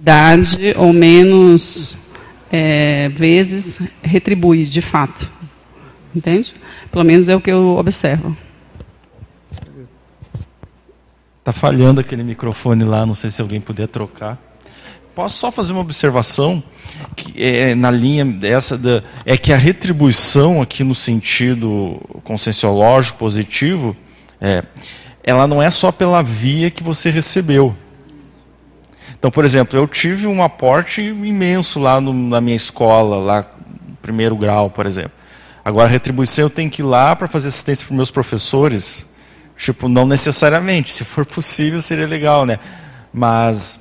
idade 0.00 0.74
ou 0.76 0.92
menos 0.92 1.96
é, 2.50 3.08
vezes 3.10 3.78
retribui, 4.02 4.64
de 4.64 4.80
fato. 4.80 5.30
Entende? 6.14 6.54
Pelo 6.90 7.04
menos 7.04 7.28
é 7.28 7.36
o 7.36 7.40
que 7.40 7.50
eu 7.50 7.76
observo. 7.76 8.36
Tá 11.44 11.52
falhando 11.52 12.00
aquele 12.00 12.22
microfone 12.22 12.84
lá, 12.84 13.06
não 13.06 13.14
sei 13.14 13.30
se 13.30 13.40
alguém 13.40 13.60
puder 13.60 13.86
trocar. 13.88 14.38
Posso 15.14 15.38
só 15.38 15.50
fazer 15.50 15.72
uma 15.72 15.80
observação 15.80 16.62
que 17.16 17.42
é 17.42 17.74
na 17.74 17.90
linha 17.90 18.24
dessa 18.24 18.76
da, 18.76 19.02
é 19.24 19.36
que 19.36 19.52
a 19.52 19.56
retribuição 19.56 20.60
aqui 20.60 20.84
no 20.84 20.94
sentido 20.94 22.00
conscienciológico 22.24 23.18
positivo, 23.18 23.96
é, 24.40 24.64
ela 25.22 25.46
não 25.46 25.62
é 25.62 25.70
só 25.70 25.90
pela 25.92 26.22
via 26.22 26.70
que 26.70 26.82
você 26.82 27.10
recebeu. 27.10 27.74
Então, 29.20 29.30
por 29.30 29.44
exemplo, 29.44 29.78
eu 29.78 29.86
tive 29.86 30.26
um 30.26 30.42
aporte 30.42 31.02
imenso 31.02 31.78
lá 31.78 32.00
no, 32.00 32.10
na 32.10 32.40
minha 32.40 32.56
escola, 32.56 33.18
lá 33.18 33.46
primeiro 34.00 34.34
grau, 34.34 34.70
por 34.70 34.86
exemplo. 34.86 35.12
Agora, 35.62 35.86
retribuição 35.86 36.46
eu 36.46 36.50
tenho 36.50 36.70
que 36.70 36.80
ir 36.80 36.86
lá 36.86 37.14
para 37.14 37.28
fazer 37.28 37.48
assistência 37.48 37.86
para 37.86 37.94
meus 37.94 38.10
professores. 38.10 39.04
Tipo, 39.58 39.90
não 39.90 40.06
necessariamente. 40.06 40.90
Se 40.90 41.04
for 41.04 41.26
possível, 41.26 41.82
seria 41.82 42.06
legal, 42.06 42.46
né? 42.46 42.58
Mas 43.12 43.78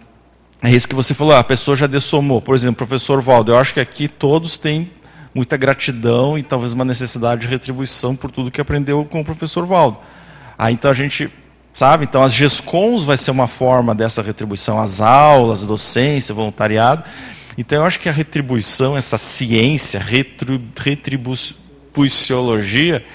é 0.61 0.69
isso 0.69 0.89
que 0.89 0.95
você 0.95 1.13
falou, 1.13 1.33
a 1.33 1.43
pessoa 1.43 1.73
já 1.73 1.87
dessomou. 1.87 2.41
Por 2.41 2.53
exemplo, 2.53 2.85
professor 2.85 3.21
Valdo, 3.21 3.53
eu 3.53 3.57
acho 3.57 3.73
que 3.73 3.79
aqui 3.79 4.09
todos 4.09 4.57
têm 4.57 4.91
muita 5.33 5.55
gratidão 5.55 6.37
e 6.37 6.43
talvez 6.43 6.73
uma 6.73 6.83
necessidade 6.83 7.41
de 7.41 7.47
retribuição 7.47 8.13
por 8.13 8.29
tudo 8.29 8.51
que 8.51 8.59
aprendeu 8.59 9.05
com 9.05 9.21
o 9.21 9.23
professor 9.23 9.65
Valdo. 9.65 9.99
Aí 10.57 10.73
então 10.73 10.91
a 10.91 10.93
gente, 10.93 11.31
sabe? 11.79 12.03
Então 12.03 12.21
as 12.21 12.33
GESCONs 12.33 13.05
vai 13.05 13.15
ser 13.15 13.31
uma 13.31 13.47
forma 13.47 13.95
dessa 13.95 14.21
retribuição, 14.21 14.81
as 14.81 14.99
aulas, 14.99 15.63
docência, 15.63 16.35
voluntariado. 16.35 17.05
Então 17.57 17.77
eu 17.77 17.85
acho 17.85 18.01
que 18.01 18.09
a 18.09 18.11
retribuição, 18.11 18.97
essa 18.97 19.17
ciência, 19.17 19.97
retribuciologia, 20.75 23.05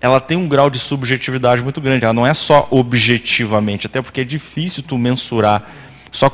ela 0.00 0.18
tem 0.18 0.36
um 0.36 0.48
grau 0.48 0.68
de 0.68 0.80
subjetividade 0.80 1.62
muito 1.62 1.80
grande. 1.80 2.04
Ela 2.04 2.12
não 2.12 2.26
é 2.26 2.34
só 2.34 2.66
objetivamente, 2.72 3.86
até 3.86 4.02
porque 4.02 4.22
é 4.22 4.24
difícil 4.24 4.82
tu 4.82 4.98
mensurar 4.98 5.70
só 6.10 6.28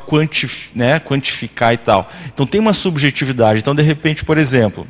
né, 0.74 0.99
quantificar 1.01 1.74
e 1.74 1.76
tal. 1.76 2.11
Então 2.32 2.47
tem 2.47 2.62
uma 2.62 2.72
subjetividade. 2.72 3.59
Então, 3.59 3.74
de 3.74 3.82
repente, 3.82 4.24
por 4.24 4.39
exemplo, 4.39 4.87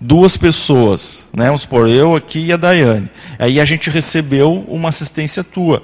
duas 0.00 0.36
pessoas, 0.36 1.24
né, 1.32 1.46
vamos 1.46 1.62
supor, 1.62 1.88
eu 1.88 2.16
aqui 2.16 2.46
e 2.46 2.52
a 2.52 2.56
Daiane. 2.56 3.10
Aí 3.38 3.60
a 3.60 3.64
gente 3.64 3.90
recebeu 3.90 4.64
uma 4.68 4.88
assistência 4.88 5.44
tua. 5.44 5.82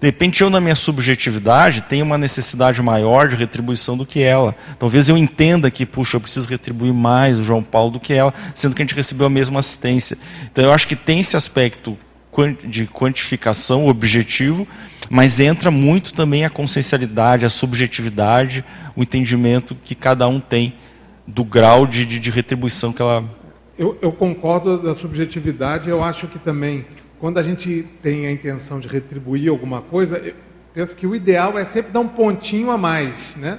De 0.00 0.08
repente, 0.08 0.42
eu, 0.42 0.50
na 0.50 0.60
minha 0.60 0.74
subjetividade, 0.74 1.82
tenho 1.82 2.04
uma 2.04 2.18
necessidade 2.18 2.82
maior 2.82 3.28
de 3.28 3.34
retribuição 3.34 3.96
do 3.96 4.04
que 4.04 4.22
ela. 4.22 4.54
Talvez 4.78 5.08
eu 5.08 5.16
entenda 5.16 5.70
que, 5.70 5.86
puxa, 5.86 6.18
eu 6.18 6.20
preciso 6.20 6.46
retribuir 6.46 6.92
mais 6.92 7.38
o 7.38 7.44
João 7.44 7.62
Paulo 7.62 7.92
do 7.92 8.00
que 8.00 8.12
ela, 8.12 8.32
sendo 8.54 8.74
que 8.74 8.82
a 8.82 8.84
gente 8.84 8.94
recebeu 8.94 9.26
a 9.26 9.30
mesma 9.30 9.60
assistência. 9.60 10.18
Então, 10.52 10.64
eu 10.64 10.72
acho 10.72 10.86
que 10.86 10.94
tem 10.94 11.20
esse 11.20 11.34
aspecto 11.34 11.96
de 12.68 12.86
quantificação 12.86 13.88
objetivo, 13.88 14.68
mas 15.08 15.40
entra 15.40 15.70
muito 15.70 16.12
também 16.12 16.44
a 16.44 16.50
consciencialidade, 16.50 17.46
a 17.46 17.50
subjetividade, 17.50 18.62
o 18.94 19.02
entendimento 19.02 19.74
que 19.82 19.94
cada 19.94 20.28
um 20.28 20.38
tem 20.38 20.74
do 21.26 21.42
grau 21.42 21.86
de, 21.86 22.04
de, 22.04 22.18
de 22.18 22.30
retribuição 22.30 22.92
que 22.92 23.00
ela. 23.00 23.24
Eu, 23.78 23.98
eu, 24.00 24.10
concordo 24.10 24.78
da 24.78 24.94
subjetividade. 24.94 25.88
Eu 25.90 26.02
acho 26.02 26.26
que 26.28 26.38
também, 26.38 26.86
quando 27.20 27.38
a 27.38 27.42
gente 27.42 27.86
tem 28.02 28.26
a 28.26 28.32
intenção 28.32 28.80
de 28.80 28.88
retribuir 28.88 29.50
alguma 29.50 29.82
coisa, 29.82 30.16
eu 30.18 30.34
penso 30.72 30.96
que 30.96 31.06
o 31.06 31.14
ideal 31.14 31.58
é 31.58 31.64
sempre 31.64 31.92
dar 31.92 32.00
um 32.00 32.08
pontinho 32.08 32.70
a 32.70 32.78
mais, 32.78 33.36
né? 33.36 33.58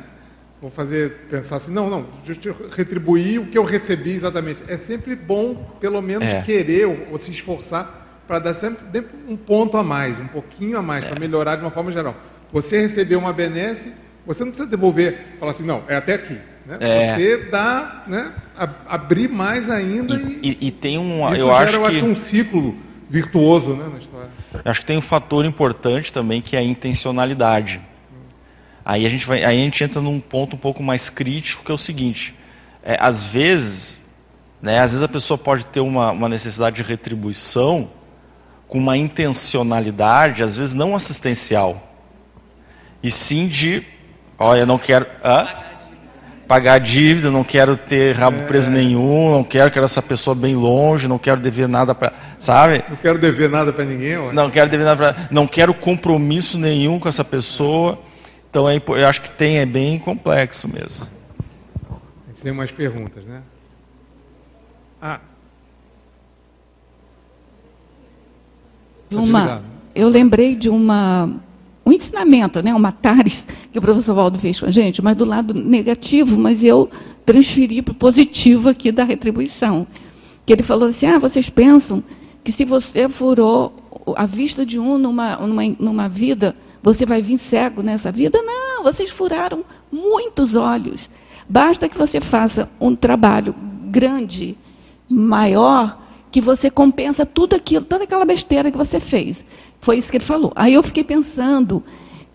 Vou 0.59 0.71
fazer 0.71 1.27
pensar 1.29 1.57
assim, 1.57 1.71
não, 1.71 1.87
não, 1.87 2.05
retribuir 2.75 3.39
o 3.39 3.45
que 3.45 3.57
eu 3.57 3.63
recebi 3.63 4.13
exatamente. 4.13 4.63
É 4.67 4.75
sempre 4.75 5.15
bom, 5.15 5.55
pelo 5.79 6.01
menos, 6.01 6.27
é. 6.27 6.41
querer 6.41 6.87
ou, 6.87 6.97
ou 7.11 7.17
se 7.17 7.29
esforçar 7.29 8.23
para 8.27 8.39
dar 8.39 8.53
sempre 8.55 9.05
um 9.27 9.37
ponto 9.37 9.77
a 9.77 9.83
mais, 9.83 10.19
um 10.19 10.27
pouquinho 10.27 10.79
a 10.79 10.81
mais, 10.81 11.05
é. 11.05 11.09
para 11.09 11.19
melhorar 11.19 11.57
de 11.57 11.61
uma 11.61 11.69
forma 11.69 11.91
geral. 11.91 12.15
Você 12.51 12.81
recebeu 12.81 13.19
uma 13.19 13.31
benesse, 13.31 13.93
você 14.25 14.43
não 14.43 14.51
precisa 14.51 14.69
devolver, 14.69 15.15
falar 15.39 15.51
assim, 15.51 15.63
não, 15.63 15.83
é 15.87 15.95
até 15.95 16.15
aqui. 16.15 16.37
Né? 16.67 16.77
É. 16.81 17.15
Você 17.15 17.37
dá, 17.49 18.03
né, 18.07 18.33
abrir 18.85 19.29
mais 19.29 19.69
ainda 19.69 20.15
e, 20.15 20.57
e, 20.61 20.67
e 20.67 20.71
tem 20.71 20.97
um, 20.97 21.25
eu 21.33 21.47
gera, 21.47 21.59
acho 21.59 21.81
que 21.89 22.01
um 22.03 22.15
ciclo 22.15 22.75
virtuoso, 23.09 23.73
né, 23.73 23.87
na 23.89 23.99
história. 23.99 24.29
Eu 24.53 24.69
acho 24.69 24.81
que 24.81 24.85
tem 24.85 24.97
um 24.97 25.01
fator 25.01 25.45
importante 25.45 26.11
também 26.11 26.41
que 26.41 26.57
é 26.57 26.59
a 26.59 26.63
intencionalidade. 26.63 27.79
Aí 28.83 29.05
a 29.05 29.09
gente 29.09 29.25
vai, 29.25 29.45
aí 29.45 29.61
a 29.61 29.63
gente 29.63 29.81
entra 29.81 30.01
num 30.01 30.19
ponto 30.19 30.57
um 30.57 30.59
pouco 30.59 30.83
mais 30.83 31.09
crítico 31.09 31.63
que 31.63 31.71
é 31.71 31.73
o 31.73 31.77
seguinte: 31.77 32.35
é, 32.83 32.97
às 32.99 33.23
vezes, 33.31 34.01
né, 34.61 34.79
às 34.79 34.91
vezes 34.91 35.03
a 35.03 35.07
pessoa 35.07 35.37
pode 35.37 35.65
ter 35.67 35.79
uma, 35.79 36.11
uma 36.11 36.27
necessidade 36.27 36.75
de 36.75 36.83
retribuição 36.83 37.89
com 38.67 38.77
uma 38.77 38.97
intencionalidade, 38.97 40.43
às 40.43 40.57
vezes 40.57 40.75
não 40.75 40.93
assistencial, 40.93 41.81
e 43.01 43.09
sim 43.09 43.47
de, 43.47 43.85
olha, 44.37 44.65
não 44.65 44.77
quero 44.77 45.05
hã? 45.23 45.66
Pagar 46.47 46.79
dívida, 46.79 47.29
não 47.29 47.43
quero 47.43 47.75
ter 47.75 48.15
rabo 48.15 48.43
preso 48.43 48.71
nenhum, 48.71 49.31
não 49.31 49.43
quero 49.43 49.69
que 49.69 49.77
essa 49.77 50.01
pessoa 50.01 50.35
bem 50.35 50.55
longe, 50.55 51.07
não 51.07 51.19
quero 51.19 51.39
dever 51.39 51.67
nada 51.67 51.93
para, 51.93 52.13
sabe? 52.39 52.83
Não 52.89 52.95
quero 52.95 53.19
dever 53.19 53.49
nada 53.49 53.73
para 53.73 53.83
ninguém. 53.83 54.17
Ó. 54.17 54.31
Não 54.31 54.49
quero 54.49 54.69
dever 54.69 54.85
nada 54.85 54.97
para, 54.97 55.27
não 55.29 55.45
quero 55.45 55.73
compromisso 55.73 56.57
nenhum 56.57 56.99
com 56.99 57.09
essa 57.09 57.23
pessoa. 57.23 57.99
Então 58.49 58.67
é, 58.69 58.81
eu 58.87 59.07
acho 59.07 59.21
que 59.21 59.29
tem 59.29 59.59
é 59.59 59.65
bem 59.65 59.99
complexo 59.99 60.67
mesmo. 60.67 61.07
Tem 62.41 62.53
mais 62.53 62.71
perguntas, 62.71 63.25
né? 63.25 63.41
Ah, 65.01 65.19
uma, 69.11 69.63
eu 69.95 70.09
lembrei 70.09 70.55
de 70.55 70.69
uma, 70.69 71.29
um 71.87 71.91
ensinamento, 71.93 72.61
né, 72.61 72.73
uma 72.73 72.91
TARES 72.91 73.47
que 73.71 73.79
o 73.79 73.81
professor 73.81 74.13
Valdo 74.13 74.37
fez 74.37 74.59
com 74.59 74.65
a 74.65 74.71
gente, 74.71 75.01
mas 75.01 75.15
do 75.15 75.23
lado 75.23 75.53
negativo, 75.53 76.37
mas 76.37 76.61
eu 76.61 76.89
transferi 77.25 77.81
para 77.81 77.93
o 77.93 77.95
positivo 77.95 78.67
aqui 78.67 78.91
da 78.91 79.05
retribuição. 79.05 79.87
Que 80.45 80.51
ele 80.51 80.63
falou 80.63 80.89
assim, 80.89 81.05
ah, 81.05 81.17
vocês 81.17 81.49
pensam 81.49 82.03
que 82.43 82.51
se 82.51 82.65
você 82.65 83.07
furou 83.07 83.73
a 84.17 84.25
vista 84.25 84.65
de 84.65 84.77
um 84.77 84.97
numa, 84.97 85.37
numa, 85.37 85.63
numa 85.79 86.09
vida, 86.09 86.55
você 86.83 87.05
vai 87.05 87.21
vir 87.21 87.37
cego 87.37 87.81
nessa 87.81 88.11
vida? 88.11 88.41
Não, 88.41 88.83
vocês 88.83 89.09
furaram 89.09 89.63
muitos 89.89 90.55
olhos. 90.55 91.09
Basta 91.47 91.87
que 91.87 91.97
você 91.97 92.19
faça 92.19 92.69
um 92.81 92.95
trabalho 92.95 93.55
grande, 93.89 94.57
maior, 95.09 95.97
que 96.37 96.41
você 96.41 96.69
compensa 96.69 97.25
tudo 97.25 97.55
aquilo, 97.55 97.83
toda 97.83 98.03
aquela 98.03 98.23
besteira 98.23 98.69
que 98.69 98.77
você 98.77 98.99
fez. 98.99 99.43
Foi 99.81 99.97
isso 99.97 100.11
que 100.11 100.17
ele 100.17 100.23
falou. 100.23 100.53
Aí 100.55 100.75
eu 100.75 100.83
fiquei 100.83 101.03
pensando 101.03 101.83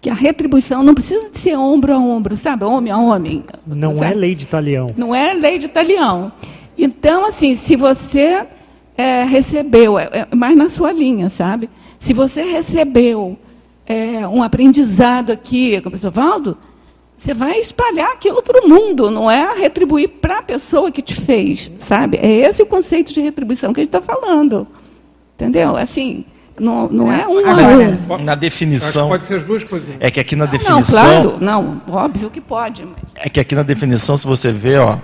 que 0.01 0.11
a 0.11 0.15
retribuição 0.15 0.83
não 0.83 0.93
precisa 0.93 1.31
de 1.31 1.39
ser 1.39 1.57
ombro 1.57 1.93
a 1.95 1.99
ombro, 1.99 2.37
sabe? 2.37 2.65
Homem 2.65 2.93
a 2.93 2.99
homem. 2.99 3.45
Não 3.65 3.95
sabe? 3.95 4.11
é 4.11 4.15
lei 4.15 4.35
de 4.35 4.49
talião. 4.49 4.91
Não 4.97 5.15
é 5.15 5.33
lei 5.35 5.57
de 5.57 5.69
talião. 5.69 6.33
Então, 6.77 7.27
assim, 7.27 7.55
se 7.55 7.77
você 7.77 8.45
é, 8.97 9.23
recebeu, 9.23 9.97
é, 9.97 10.27
é, 10.29 10.35
mais 10.35 10.57
na 10.57 10.69
sua 10.69 10.91
linha, 10.91 11.31
sabe? 11.31 11.71
Se 12.01 12.13
você 12.13 12.43
recebeu 12.43 13.39
é, 13.87 14.27
um 14.27 14.43
aprendizado 14.43 15.31
aqui, 15.31 15.69
como 15.77 15.79
o 15.79 15.83
professor 15.83 16.11
Valdo, 16.11 16.59
você 17.23 17.33
vai 17.33 17.61
espalhar 17.61 18.11
aquilo 18.11 18.43
para 18.43 18.65
o 18.65 18.69
mundo, 18.69 19.09
não 19.09 19.31
é 19.31 19.55
retribuir 19.57 20.09
para 20.09 20.41
a 20.41 20.43
pessoa 20.43 20.91
que 20.91 21.01
te 21.01 21.15
fez, 21.15 21.71
sabe? 21.79 22.17
É 22.17 22.29
esse 22.29 22.61
o 22.61 22.67
conceito 22.67 23.15
de 23.15 23.21
retribuição 23.21 23.73
que 23.73 23.79
a 23.79 23.85
gente 23.85 23.95
está 23.95 24.03
falando. 24.03 24.67
Entendeu? 25.37 25.77
Assim, 25.77 26.25
não, 26.59 26.89
não 26.89 27.13
é 27.13 27.25
um 27.29 27.39
Agora, 27.39 28.01
um. 28.11 28.25
Na 28.25 28.35
definição. 28.35 29.09
Pode 29.09 29.23
ser 29.23 29.37
as 29.37 29.45
duas 29.45 29.63
coisas. 29.63 29.89
É 30.01 30.11
que 30.11 30.19
aqui 30.19 30.35
na 30.35 30.47
definição. 30.47 31.39
Não, 31.39 31.39
claro, 31.39 31.39
não, 31.41 31.95
óbvio 31.95 32.29
que 32.29 32.41
pode. 32.41 32.85
Mas... 32.85 32.97
É 33.15 33.29
que 33.29 33.39
aqui 33.39 33.55
na 33.55 33.63
definição, 33.63 34.17
se 34.17 34.27
você 34.27 34.51
vê, 34.51 34.79
ó, 34.79 34.99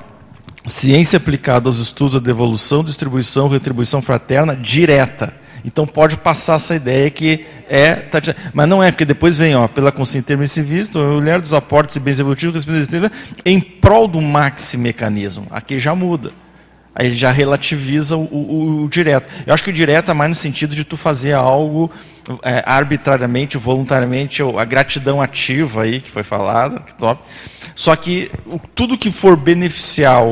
ciência 0.67 1.19
aplicada 1.19 1.69
aos 1.69 1.79
estudos 1.79 2.15
da 2.15 2.27
devolução, 2.27 2.83
distribuição, 2.83 3.47
retribuição 3.47 4.03
fraterna 4.03 4.57
direta. 4.57 5.33
Então 5.65 5.87
pode 5.87 6.17
passar 6.19 6.57
essa 6.57 6.75
ideia 6.75 7.11
que 7.11 7.47
é. 7.69 7.95
Tá, 7.95 8.21
mas 8.53 8.69
não 8.69 8.83
é, 8.83 8.91
porque 8.91 9.05
depois 9.05 9.37
vem, 9.37 9.55
ó, 9.55 9.69
pela 9.69 9.93
consciência 9.93 10.21
intermissivista, 10.21 10.99
o 10.99 11.17
olhar 11.17 11.41
dos 11.41 11.55
aportes 11.55 11.97
e 11.97 12.01
bens 12.01 12.19
evolutivos 12.19 12.67
em 13.45 13.61
prol 13.61 14.09
do 14.09 14.21
maxi-mecanismo. 14.21 15.47
Aqui 15.51 15.79
já 15.79 15.95
muda. 15.95 16.33
Aí 16.99 17.13
já 17.13 17.31
relativiza 17.31 18.17
o, 18.17 18.25
o, 18.25 18.83
o, 18.83 18.89
direto. 18.89 19.29
Eu 19.47 19.55
acho 19.55 19.63
que 19.63 19.71
o 19.71 19.73
direto 19.73 20.11
é 20.11 20.15
mais 20.15 20.31
no 20.31 20.35
sentido 20.35 20.75
de 20.75 20.83
tu 20.83 20.97
fazer 20.97 21.33
algo 21.33 21.89
é, 22.43 22.61
arbitrariamente, 22.67 23.57
voluntariamente, 23.57 24.43
a 24.43 24.65
gratidão 24.65 25.23
ativa 25.23 25.83
aí, 25.83 26.01
que 26.01 26.11
foi 26.11 26.25
falado, 26.25 26.83
que 26.83 26.93
top. 26.97 27.23
Só 27.77 27.95
que 27.95 28.29
o, 28.47 28.59
tudo 28.75 28.99
que 28.99 29.13
for 29.13 29.37
beneficiar 29.37 30.23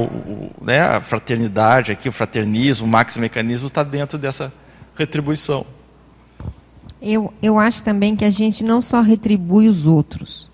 né, 0.60 0.80
a 0.80 1.00
fraternidade, 1.00 1.92
aqui, 1.92 2.08
o 2.08 2.12
fraternismo, 2.12 2.84
o 2.84 2.90
maxi-mecanismo, 2.90 3.68
está 3.68 3.84
dentro 3.84 4.18
dessa 4.18 4.52
retribuição. 4.96 5.66
Eu, 7.00 7.32
eu 7.42 7.58
acho 7.58 7.84
também 7.84 8.16
que 8.16 8.24
a 8.24 8.30
gente 8.30 8.64
não 8.64 8.80
só 8.80 9.00
retribui 9.00 9.68
os 9.68 9.86
outros, 9.86 10.50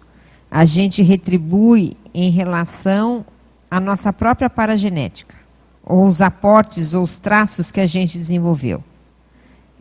a 0.51 0.65
gente 0.65 1.03
retribui 1.03 1.97
em 2.13 2.31
relação 2.31 3.25
à 3.71 3.81
nossa 3.81 4.13
própria 4.13 4.51
paragenética. 4.51 5.41
ou 5.85 6.05
os 6.05 6.21
aportes 6.21 6.95
ou 6.95 7.03
os 7.03 7.19
traços 7.19 7.73
que 7.73 7.81
a 7.81 7.87
gente 7.87 8.17
desenvolveu. 8.17 8.85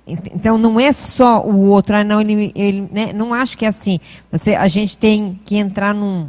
Então 0.08 0.58
não 0.58 0.80
é 0.80 0.92
só 0.92 1.46
o 1.46 1.68
outro, 1.68 1.96
ah, 1.96 2.04
não, 2.04 2.20
ele, 2.20 2.52
ele 2.56 2.90
né, 2.92 3.14
não 3.14 3.34
acho 3.34 3.56
que 3.58 3.66
é 3.66 3.68
assim. 3.68 4.00
Você, 4.32 4.56
a 4.56 4.68
gente 4.68 4.98
tem 4.98 5.40
que 5.46 5.58
entrar 5.58 5.94
num, 5.94 6.28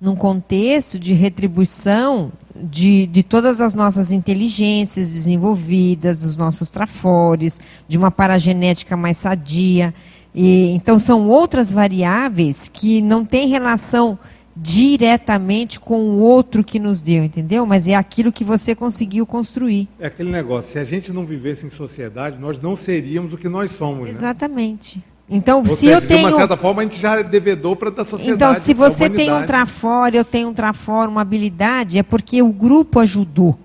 num 0.00 0.14
contexto 0.14 0.98
de 0.98 1.12
retribuição 1.12 2.32
de, 2.54 3.06
de 3.06 3.22
todas 3.22 3.60
as 3.60 3.74
nossas 3.74 4.12
inteligências 4.12 5.12
desenvolvidas, 5.12 6.22
dos 6.22 6.36
nossos 6.36 6.70
trafores, 6.70 7.60
de 7.86 7.98
uma 7.98 8.10
paragenética 8.10 8.96
mais 8.96 9.16
sadia. 9.16 9.94
E, 10.34 10.70
então 10.70 10.98
são 10.98 11.28
outras 11.28 11.72
variáveis 11.72 12.68
que 12.68 13.00
não 13.00 13.24
têm 13.24 13.48
relação 13.48 14.18
diretamente 14.60 15.78
com 15.78 16.00
o 16.00 16.18
outro 16.18 16.64
que 16.64 16.80
nos 16.80 17.00
deu, 17.00 17.22
entendeu? 17.22 17.64
Mas 17.64 17.86
é 17.86 17.94
aquilo 17.94 18.32
que 18.32 18.42
você 18.42 18.74
conseguiu 18.74 19.24
construir. 19.24 19.88
É 20.00 20.06
aquele 20.08 20.30
negócio, 20.30 20.72
se 20.72 20.78
a 20.78 20.84
gente 20.84 21.12
não 21.12 21.24
vivesse 21.24 21.64
em 21.64 21.70
sociedade, 21.70 22.38
nós 22.40 22.60
não 22.60 22.76
seríamos 22.76 23.32
o 23.32 23.38
que 23.38 23.48
nós 23.48 23.70
somos. 23.72 24.06
Né? 24.06 24.10
Exatamente. 24.10 24.98
Né? 24.98 25.04
Então, 25.30 25.58
Ou 25.58 25.66
se 25.66 25.76
seja, 25.76 25.92
eu 25.92 26.06
tenho. 26.06 26.28
De 26.28 26.32
uma 26.32 26.38
certa 26.38 26.56
forma, 26.56 26.80
a 26.80 26.84
gente 26.84 26.98
já 26.98 27.20
é 27.20 27.22
devedor 27.22 27.76
para 27.76 27.90
a 27.90 28.04
sociedade. 28.04 28.30
Então, 28.30 28.54
se 28.54 28.72
você 28.72 29.10
tem 29.10 29.32
um 29.32 29.44
trafora, 29.44 30.16
eu 30.16 30.24
tenho 30.24 30.48
um 30.48 30.54
trafora, 30.54 31.10
uma 31.10 31.20
habilidade, 31.20 31.98
é 31.98 32.02
porque 32.02 32.40
o 32.42 32.52
grupo 32.52 33.00
ajudou. 33.00 33.58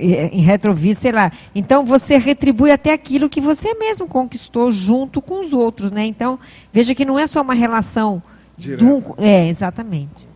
Em 0.00 0.42
retrovisão, 0.42 1.02
sei 1.02 1.10
lá. 1.10 1.32
Então, 1.54 1.84
você 1.84 2.18
retribui 2.18 2.70
até 2.70 2.92
aquilo 2.92 3.28
que 3.28 3.40
você 3.40 3.74
mesmo 3.74 4.06
conquistou 4.06 4.70
junto 4.70 5.20
com 5.20 5.40
os 5.40 5.52
outros, 5.52 5.90
né? 5.90 6.04
Então, 6.06 6.38
veja 6.72 6.94
que 6.94 7.04
não 7.04 7.18
é 7.18 7.26
só 7.26 7.40
uma 7.40 7.54
relação 7.54 8.22
do, 8.56 9.14
é, 9.16 9.48
exatamente. 9.48 10.28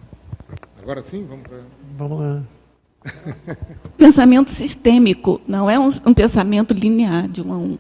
Agora 0.83 1.03
sim, 1.03 1.25
vamos 1.29 1.45
para. 1.47 1.59
Vamos 1.97 2.21
lá. 2.21 2.43
pensamento 3.97 4.51
sistêmico, 4.51 5.41
não 5.47 5.69
é 5.69 5.79
um, 5.79 5.89
um, 6.07 6.15
pensamento 6.15 6.73
linear 6.75 7.29
de 7.29 7.43
um 7.43 7.53
a 7.53 7.57
um. 7.57 7.79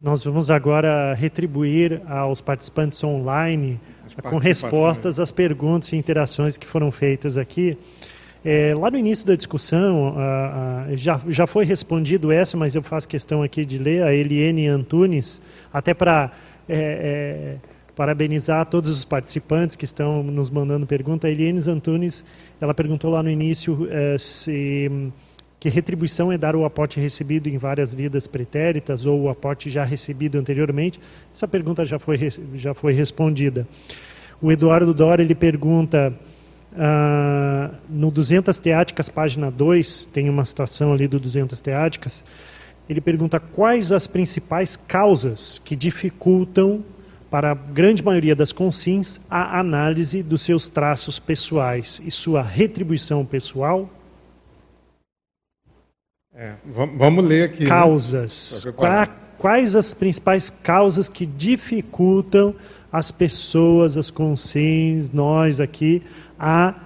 Nós 0.00 0.22
vamos 0.22 0.48
agora 0.48 1.12
retribuir 1.12 2.00
aos 2.06 2.40
participantes 2.40 3.02
online 3.02 3.80
com 4.22 4.38
respostas 4.38 5.18
às 5.18 5.32
perguntas 5.32 5.92
e 5.92 5.96
interações 5.96 6.56
que 6.56 6.68
foram 6.68 6.88
feitas 6.92 7.36
aqui. 7.36 7.76
É, 8.44 8.76
lá 8.76 8.92
no 8.92 8.96
início 8.96 9.26
da 9.26 9.34
discussão, 9.34 10.14
já, 10.94 11.20
já 11.26 11.48
foi 11.48 11.64
respondido 11.64 12.30
essa, 12.30 12.56
mas 12.56 12.76
eu 12.76 12.82
faço 12.82 13.08
questão 13.08 13.42
aqui 13.42 13.64
de 13.64 13.76
ler, 13.76 14.04
a 14.04 14.14
Eliane 14.14 14.68
Antunes, 14.68 15.42
até 15.72 15.92
para 15.92 16.30
é, 16.68 16.76
é, 16.78 17.56
parabenizar 17.96 18.66
todos 18.66 18.90
os 18.90 19.04
participantes 19.04 19.74
que 19.74 19.84
estão 19.84 20.22
nos 20.22 20.48
mandando 20.48 20.86
pergunta. 20.86 21.26
A 21.26 21.30
Eliane 21.30 21.58
Antunes, 21.68 22.24
ela 22.60 22.72
perguntou 22.72 23.10
lá 23.10 23.20
no 23.20 23.30
início 23.30 23.88
é, 23.90 24.16
se 24.16 25.10
que 25.60 25.68
retribuição 25.68 26.30
é 26.30 26.38
dar 26.38 26.54
o 26.54 26.64
aporte 26.64 27.00
recebido 27.00 27.48
em 27.48 27.58
várias 27.58 27.92
vidas 27.92 28.26
pretéritas 28.26 29.06
ou 29.06 29.22
o 29.22 29.28
aporte 29.28 29.68
já 29.68 29.84
recebido 29.84 30.38
anteriormente. 30.38 31.00
Essa 31.34 31.48
pergunta 31.48 31.84
já 31.84 31.98
foi, 31.98 32.28
já 32.54 32.74
foi 32.74 32.92
respondida. 32.92 33.66
O 34.40 34.52
Eduardo 34.52 34.94
Dora, 34.94 35.20
ele 35.20 35.34
pergunta, 35.34 36.14
ah, 36.76 37.70
no 37.88 38.10
200 38.10 38.56
Teáticas, 38.60 39.08
página 39.08 39.50
2, 39.50 40.04
tem 40.06 40.28
uma 40.30 40.44
situação 40.44 40.92
ali 40.92 41.08
do 41.08 41.18
200 41.18 41.60
Teáticas, 41.60 42.24
ele 42.88 43.00
pergunta 43.00 43.40
quais 43.40 43.90
as 43.90 44.06
principais 44.06 44.76
causas 44.76 45.60
que 45.64 45.74
dificultam 45.74 46.84
para 47.28 47.50
a 47.50 47.54
grande 47.54 48.02
maioria 48.02 48.34
das 48.34 48.52
consins, 48.52 49.20
a 49.28 49.58
análise 49.58 50.22
dos 50.22 50.40
seus 50.40 50.68
traços 50.68 51.18
pessoais 51.18 52.00
e 52.04 52.10
sua 52.10 52.42
retribuição 52.42 53.26
pessoal? 53.26 53.90
É, 56.40 56.52
vamos 56.64 57.24
ler 57.24 57.46
aqui. 57.46 57.64
Né? 57.64 57.68
Causas. 57.68 58.64
Né? 58.64 59.08
Quais 59.36 59.74
as 59.74 59.92
principais 59.92 60.48
causas 60.48 61.08
que 61.08 61.26
dificultam 61.26 62.54
as 62.92 63.10
pessoas, 63.10 63.96
as 63.96 64.08
consins, 64.08 65.10
nós 65.10 65.60
aqui, 65.60 66.00
a 66.38 66.76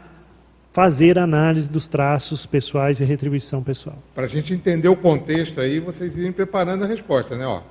fazer 0.73 1.19
análise 1.19 1.71
dos 1.71 1.87
traços 1.87 2.47
pessoais 2.47 2.99
e 2.99 3.05
retribuição 3.05 3.63
pessoal? 3.63 3.99
Para 4.15 4.25
a 4.25 4.29
gente 4.29 4.55
entender 4.55 4.89
o 4.89 4.97
contexto 4.97 5.61
aí, 5.61 5.79
vocês 5.79 6.17
irem 6.17 6.33
preparando 6.33 6.85
a 6.85 6.87
resposta, 6.87 7.37
né? 7.37 7.63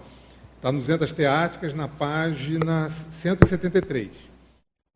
Está 0.57 0.71
nos 0.71 0.85
Vendas 0.85 1.11
Teáticas, 1.11 1.73
na 1.73 1.87
página 1.87 2.91
173. 3.13 4.09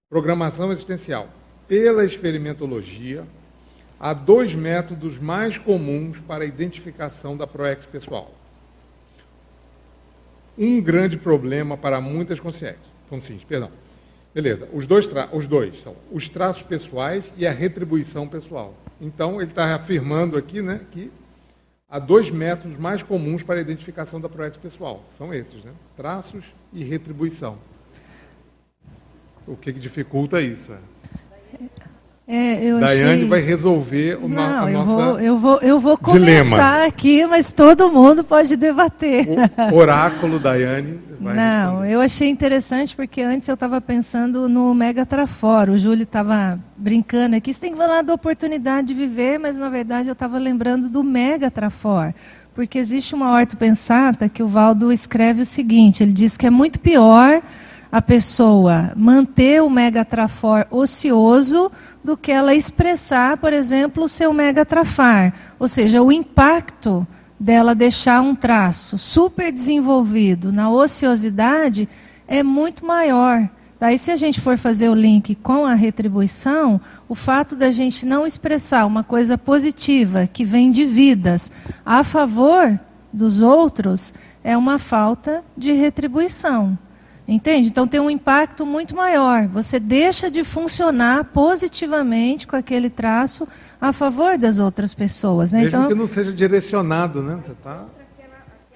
Programação 0.07 0.71
existencial. 0.71 1.29
Pela 1.67 2.05
experimentologia, 2.05 3.23
há 4.05 4.13
dois 4.13 4.53
métodos 4.53 5.17
mais 5.17 5.57
comuns 5.57 6.19
para 6.19 6.43
a 6.43 6.47
identificação 6.47 7.35
da 7.35 7.47
proex 7.47 7.87
pessoal. 7.87 8.31
Um 10.55 10.79
grande 10.79 11.17
problema 11.17 11.75
para 11.75 11.99
muitas 11.99 12.39
consciências. 12.39 12.85
Consciências, 13.09 13.43
perdão. 13.45 13.71
Beleza, 14.31 14.69
os 14.71 14.85
dois, 14.85 15.09
os 15.33 15.47
dois 15.47 15.81
são 15.81 15.95
os 16.11 16.29
traços 16.29 16.61
pessoais 16.61 17.23
e 17.35 17.47
a 17.47 17.51
retribuição 17.51 18.27
pessoal. 18.27 18.75
Então, 19.01 19.41
ele 19.41 19.49
está 19.49 19.73
afirmando 19.73 20.37
aqui 20.37 20.61
né, 20.61 20.81
que 20.91 21.11
há 21.89 21.97
dois 21.97 22.29
métodos 22.29 22.77
mais 22.77 23.01
comuns 23.01 23.41
para 23.41 23.55
a 23.55 23.61
identificação 23.61 24.21
da 24.21 24.29
projeto 24.29 24.59
pessoal. 24.59 25.03
São 25.17 25.33
esses, 25.33 25.63
né? 25.63 25.71
traços 25.97 26.45
e 26.71 26.83
retribuição. 26.83 27.57
O 29.47 29.55
que, 29.57 29.73
que 29.73 29.79
dificulta 29.79 30.39
isso? 30.39 30.71
É, 30.71 31.85
eu 32.28 32.80
Daiane 32.80 33.13
achei... 33.13 33.28
vai 33.28 33.41
resolver 33.41 34.17
o 34.19 34.28
Não, 34.28 34.67
eu 34.67 34.84
vou, 34.84 35.19
eu 35.19 35.38
vou, 35.38 35.59
eu 35.61 35.80
vou 35.80 35.95
começar 35.97 36.43
dilema. 36.43 36.86
aqui, 36.88 37.26
mas 37.28 37.51
todo 37.51 37.91
mundo 37.91 38.23
pode 38.23 38.55
debater. 38.55 39.28
O 39.71 39.76
oráculo 39.76 40.39
Daiane 40.39 40.99
vai 41.19 41.36
Não, 41.36 41.69
responder. 41.71 41.93
eu 41.93 42.01
achei 42.01 42.28
interessante 42.30 42.95
porque 42.95 43.21
antes 43.21 43.47
eu 43.47 43.53
estava 43.53 43.80
pensando 43.80 44.49
no 44.49 44.73
Mega 44.73 45.05
Trafora. 45.05 45.71
O 45.71 45.78
Júlio 45.78 46.01
estava 46.01 46.59
brincando 46.76 47.36
aqui. 47.36 47.53
Você 47.53 47.61
tem 47.61 47.71
que 47.71 47.78
falar 47.78 48.01
da 48.01 48.13
oportunidade 48.15 48.88
de 48.88 48.93
viver, 48.95 49.38
mas 49.38 49.59
na 49.59 49.69
verdade 49.69 50.09
eu 50.09 50.13
estava 50.13 50.39
lembrando 50.39 50.89
do 50.89 51.03
Mega 51.03 51.51
Trafor. 51.51 52.11
Porque 52.55 52.80
existe 52.80 53.13
uma 53.13 53.32
horta 53.32 53.55
pensata 53.55 54.28
que 54.30 54.41
o 54.41 54.47
Valdo 54.47 54.91
escreve 54.91 55.41
o 55.43 55.45
seguinte: 55.45 56.01
ele 56.01 56.13
diz 56.13 56.38
que 56.38 56.47
é 56.47 56.49
muito 56.49 56.80
pior 56.80 57.41
a 57.91 58.01
pessoa 58.01 58.91
manter 58.95 59.61
o 59.61 59.69
megatrafor 59.69 60.65
ocioso 60.69 61.71
do 62.03 62.17
que 62.17 62.31
ela 62.31 62.53
expressar, 62.53 63.38
por 63.38 63.53
exemplo, 63.53 64.03
o 64.03 64.09
seu 64.09 64.33
megatrafar. 64.33 65.33
Ou 65.59 65.67
seja, 65.67 66.01
o 66.01 66.11
impacto 66.11 67.07
dela 67.39 67.75
deixar 67.75 68.21
um 68.21 68.36
traço 68.36 68.97
super 68.97 69.51
desenvolvido 69.51 70.51
na 70.51 70.69
ociosidade 70.69 71.88
é 72.27 72.43
muito 72.43 72.86
maior. 72.86 73.49
Daí, 73.79 73.99
se 73.99 74.09
a 74.09 74.15
gente 74.15 74.39
for 74.39 74.57
fazer 74.57 74.89
o 74.89 74.95
link 74.95 75.36
com 75.36 75.65
a 75.65 75.73
retribuição, 75.73 76.79
o 77.09 77.15
fato 77.15 77.55
da 77.55 77.71
gente 77.71 78.05
não 78.05 78.25
expressar 78.25 78.86
uma 78.86 79.03
coisa 79.03 79.38
positiva 79.38 80.27
que 80.31 80.45
vem 80.45 80.71
de 80.71 80.86
vidas 80.86 81.51
a 81.86 82.03
favor 82.03 82.79
dos 83.11 83.41
outros 83.41 84.13
é 84.43 84.55
uma 84.57 84.79
falta 84.79 85.43
de 85.57 85.71
retribuição. 85.73 86.77
Entende? 87.28 87.69
Então 87.69 87.88
tem 87.88 87.99
um 87.99 88.09
impacto 88.09 88.65
muito 88.65 88.95
maior. 88.95 89.47
Você 89.47 89.80
deixa 89.80 90.30
de 90.30 90.43
funcionar 90.43 91.23
positivamente 91.26 92.45
com 92.45 92.55
aquele 92.55 92.89
traço 92.89 93.47
a 93.82 93.91
favor 93.91 94.38
das 94.38 94.59
outras 94.59 94.93
pessoas. 94.93 95.51
Né? 95.51 95.63
Mesmo 95.63 95.69
então, 95.69 95.88
que 95.88 95.95
não 95.95 96.07
seja 96.07 96.32
direcionado, 96.32 97.23
né? 97.23 97.39
Você 97.43 97.51
está 97.51 97.86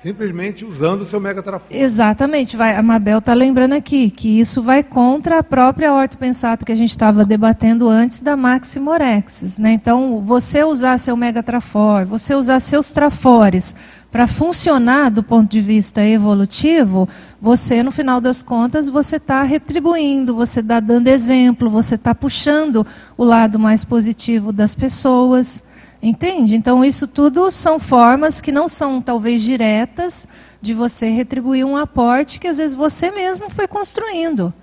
simplesmente 0.01 0.63
usando 0.63 1.01
o 1.01 1.05
seu 1.05 1.19
megatrafone. 1.19 1.77
Exatamente. 1.77 2.55
Vai, 2.55 2.75
a 2.75 2.81
Mabel 2.81 3.19
está 3.19 3.33
lembrando 3.33 3.73
aqui 3.73 4.09
que 4.09 4.39
isso 4.39 4.61
vai 4.61 4.81
contra 4.81 5.39
a 5.39 5.43
própria 5.43 5.93
ortopensata 5.93 6.65
que 6.65 6.71
a 6.71 6.75
gente 6.75 6.91
estava 6.91 7.25
debatendo 7.25 7.89
antes 7.89 8.21
da 8.21 8.37
Maximorexis. 8.37 9.59
Né? 9.59 9.73
Então, 9.73 10.21
você 10.21 10.63
usar 10.63 10.97
seu 10.97 11.17
megatrafor, 11.17 12.05
você 12.05 12.33
usar 12.33 12.59
seus 12.61 12.91
trafores 12.91 13.75
para 14.11 14.25
funcionar 14.25 15.09
do 15.09 15.21
ponto 15.21 15.51
de 15.51 15.61
vista 15.61 16.03
evolutivo, 16.03 17.07
você, 17.39 17.83
no 17.83 17.91
final 17.91 18.19
das 18.19 18.41
contas, 18.41 18.89
você 18.89 19.17
está 19.17 19.43
retribuindo, 19.43 20.33
você 20.33 20.61
está 20.61 20.79
dando 20.79 21.07
exemplo, 21.07 21.69
você 21.69 21.95
está 21.95 22.15
puxando 22.15 22.85
o 23.15 23.23
lado 23.23 23.59
mais 23.59 23.85
positivo 23.85 24.51
das 24.51 24.73
pessoas. 24.73 25.63
Entende? 26.01 26.55
Então, 26.55 26.83
isso 26.83 27.07
tudo 27.07 27.51
são 27.51 27.77
formas 27.77 28.39
que 28.39 28.51
não 28.51 28.67
são, 28.67 29.01
talvez, 29.01 29.41
diretas 29.41 30.27
de 30.61 30.73
você 30.73 31.09
retribuir 31.09 31.65
um 31.65 31.75
aporte 31.75 32.39
que, 32.39 32.47
às 32.47 32.57
vezes, 32.57 32.73
você 32.73 33.11
mesmo 33.11 33.49
foi 33.49 33.67
construindo. 33.67 34.53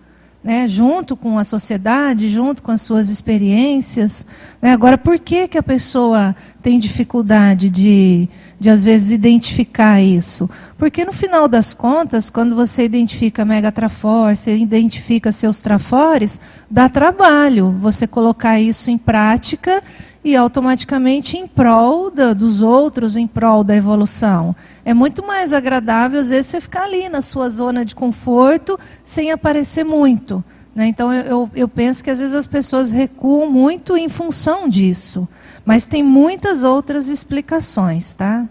Né, 0.45 0.69
junto 0.69 1.17
com 1.17 1.41
a 1.41 1.43
sociedade, 1.43 2.29
junto 2.29 2.63
com 2.63 2.71
as 2.71 2.81
suas 2.81 3.09
experiências. 3.09 4.25
Né? 4.63 4.71
Agora, 4.71 4.97
por 4.97 5.19
que, 5.19 5.49
que 5.49 5.59
a 5.59 5.63
pessoa 5.63 6.37
tem 6.63 6.79
dificuldade 6.79 7.69
de, 7.69 8.29
de, 8.59 8.71
às 8.71 8.83
vezes, 8.83 9.11
identificar 9.11 10.01
isso? 10.01 10.49
Porque, 10.79 11.05
no 11.05 11.13
final 11.13 11.49
das 11.49 11.75
contas, 11.75 12.31
quando 12.31 12.55
você 12.55 12.85
identifica 12.85 13.45
mega 13.45 13.73
trafor, 13.73 14.35
você 14.35 14.57
identifica 14.57 15.33
seus 15.33 15.61
trafores, 15.61 16.41
dá 16.71 16.89
trabalho 16.89 17.75
você 17.79 18.07
colocar 18.07 18.61
isso 18.61 18.91
em 18.91 18.99
prática 18.99 19.83
e 20.25 20.35
automaticamente 20.35 21.37
em 21.37 21.47
prol 21.47 22.11
da, 22.11 22.33
dos 22.33 22.61
outros, 22.61 23.17
em 23.17 23.27
prol 23.27 23.63
da 23.63 23.77
evolução. 23.77 24.57
É 24.85 24.93
muito 24.93 25.25
mais 25.25 25.53
agradável, 25.53 26.21
às 26.21 26.31
vezes, 26.31 26.47
você 26.47 26.61
ficar 26.61 26.83
ali 26.83 27.09
na 27.09 27.23
sua 27.23 27.49
zona 27.49 27.85
de 27.85 27.95
conforto, 27.95 28.79
sem 29.05 29.31
aparecer 29.31 29.85
muito. 29.85 30.45
Né? 30.75 30.89
Então, 30.89 31.11
eu, 31.13 31.51
eu 31.55 31.67
penso 31.67 32.05
que 32.05 32.11
às 32.11 32.21
vezes 32.21 32.35
as 32.35 32.47
pessoas 32.47 32.91
recuam 32.91 33.51
muito 33.51 33.97
em 33.97 34.11
função 34.11 34.69
disso. 34.69 35.27
Mas 35.67 35.85
tem 35.85 36.01
muitas 36.01 36.63
outras 36.63 37.09
explicações, 37.09 38.15
tá? 38.15 38.49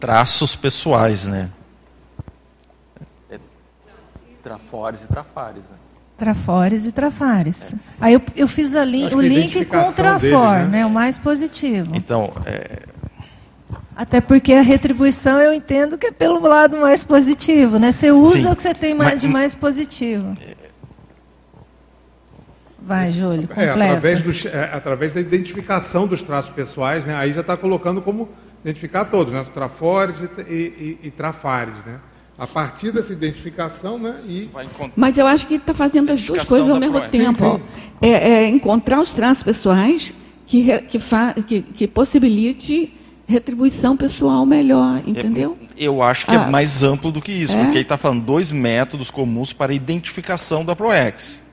Traços 0.00 0.56
pessoais, 0.56 1.28
né? 1.28 1.48
É, 3.30 3.38
trafores 4.42 5.02
e 5.02 5.06
trafares, 5.06 5.62
né? 5.70 5.76
Trafores 6.18 6.84
e 6.84 6.90
trafares. 6.92 7.74
É. 7.74 7.78
Aí 8.00 8.14
eu, 8.14 8.22
eu 8.34 8.48
fiz 8.48 8.74
ali 8.74 9.06
o 9.14 9.20
link 9.20 9.64
com 9.66 9.88
o 9.88 9.92
trafor, 9.92 10.20
dele, 10.20 10.64
né? 10.64 10.78
né? 10.78 10.86
O 10.86 10.90
mais 10.90 11.16
positivo. 11.16 11.94
Então, 11.94 12.32
é... 12.44 12.82
Até 13.94 14.20
porque 14.20 14.52
a 14.52 14.62
retribuição 14.62 15.38
eu 15.40 15.52
entendo 15.52 15.96
que 15.96 16.08
é 16.08 16.10
pelo 16.10 16.40
lado 16.40 16.76
mais 16.78 17.04
positivo, 17.04 17.78
né? 17.78 17.92
Você 17.92 18.10
usa 18.10 18.40
Sim. 18.40 18.50
o 18.50 18.56
que 18.56 18.62
você 18.62 18.74
tem 18.74 18.94
mais 18.94 19.12
Mas, 19.12 19.20
de 19.20 19.28
mais 19.28 19.54
positivo. 19.54 20.36
Vai, 22.90 23.12
Júlio, 23.12 23.46
completa. 23.46 23.84
É, 23.84 23.88
através, 23.88 24.20
do, 24.20 24.48
é, 24.48 24.70
através 24.72 25.14
da 25.14 25.20
identificação 25.20 26.08
dos 26.08 26.22
traços 26.22 26.52
pessoais, 26.52 27.04
né? 27.04 27.14
Aí 27.14 27.32
já 27.32 27.40
está 27.40 27.56
colocando 27.56 28.02
como 28.02 28.28
identificar 28.64 29.04
todos, 29.04 29.32
né? 29.32 29.40
Os 29.42 29.48
trafores 29.48 30.16
e, 30.20 30.52
e, 30.52 30.98
e, 31.04 31.10
trafares, 31.12 31.74
né? 31.86 32.00
A 32.36 32.48
partir 32.48 32.90
dessa 32.90 33.12
identificação, 33.12 33.96
né? 33.96 34.16
E... 34.26 34.50
Mas 34.96 35.18
eu 35.18 35.28
acho 35.28 35.46
que 35.46 35.54
está 35.54 35.72
fazendo 35.72 36.10
as 36.10 36.20
duas 36.20 36.48
coisas 36.48 36.68
ao 36.68 36.80
mesmo 36.80 37.00
tempo. 37.02 37.44
Sim, 37.44 37.62
sim. 37.62 37.88
É, 38.02 38.28
é, 38.28 38.48
encontrar 38.48 38.98
os 38.98 39.12
traços 39.12 39.44
pessoais 39.44 40.12
que, 40.44 40.80
que, 40.80 40.98
fa, 40.98 41.32
que, 41.34 41.62
que 41.62 41.86
possibilite 41.86 42.92
retribuição 43.24 43.96
pessoal 43.96 44.44
melhor, 44.44 45.00
é, 45.06 45.10
entendeu? 45.10 45.56
Eu 45.76 46.02
acho 46.02 46.26
que 46.26 46.34
é 46.34 46.38
ah, 46.38 46.48
é 46.48 46.50
mais 46.50 46.82
amplo 46.82 47.12
do 47.12 47.22
que 47.22 47.30
isso, 47.30 47.56
é? 47.56 47.62
porque 47.62 47.76
ele 47.76 47.82
está 47.82 47.96
falando 47.96 48.24
dois 48.24 48.50
métodos 48.50 49.12
comuns 49.12 49.52
para 49.52 49.70
a 49.70 49.74
identificação 49.76 50.64
da 50.64 50.74
ProEx. 50.74 51.48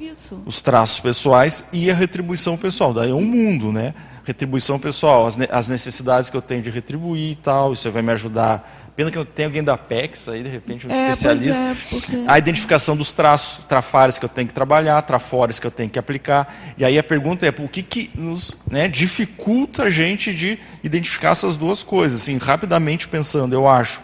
Isso. 0.00 0.42
Os 0.46 0.62
traços 0.62 0.98
pessoais 1.00 1.64
e 1.72 1.90
a 1.90 1.94
retribuição 1.94 2.56
pessoal. 2.56 2.94
Daí 2.94 3.10
é 3.10 3.14
um 3.14 3.24
mundo, 3.24 3.70
né? 3.70 3.94
retribuição 4.24 4.78
pessoal, 4.78 5.26
as, 5.26 5.38
as 5.50 5.68
necessidades 5.68 6.30
que 6.30 6.36
eu 6.36 6.42
tenho 6.42 6.62
de 6.62 6.70
retribuir 6.70 7.32
e 7.32 7.34
tal, 7.34 7.72
isso 7.72 7.90
vai 7.90 8.02
me 8.02 8.12
ajudar. 8.12 8.92
Pena 8.94 9.10
que 9.10 9.16
não 9.16 9.24
tem 9.24 9.46
alguém 9.46 9.62
da 9.62 9.78
PEX 9.78 10.28
aí, 10.28 10.42
de 10.42 10.48
repente, 10.48 10.86
um 10.86 10.90
é, 10.90 11.10
especialista. 11.10 11.62
É, 11.62 11.74
porque... 11.88 12.24
A 12.26 12.38
identificação 12.38 12.96
dos 12.96 13.12
traços, 13.12 13.64
trafares 13.66 14.18
que 14.18 14.24
eu 14.24 14.28
tenho 14.28 14.46
que 14.46 14.54
trabalhar, 14.54 15.00
trafores 15.02 15.58
que 15.58 15.66
eu 15.66 15.70
tenho 15.70 15.88
que 15.88 15.98
aplicar. 15.98 16.54
E 16.76 16.84
aí 16.84 16.98
a 16.98 17.02
pergunta 17.02 17.46
é, 17.46 17.48
o 17.50 17.68
que, 17.68 17.82
que 17.82 18.10
nos 18.14 18.56
né, 18.70 18.88
dificulta 18.88 19.84
a 19.84 19.90
gente 19.90 20.34
de 20.34 20.58
identificar 20.84 21.30
essas 21.30 21.56
duas 21.56 21.82
coisas? 21.82 22.22
Assim, 22.22 22.36
rapidamente 22.36 23.08
pensando, 23.08 23.54
eu 23.54 23.66
acho 23.66 24.02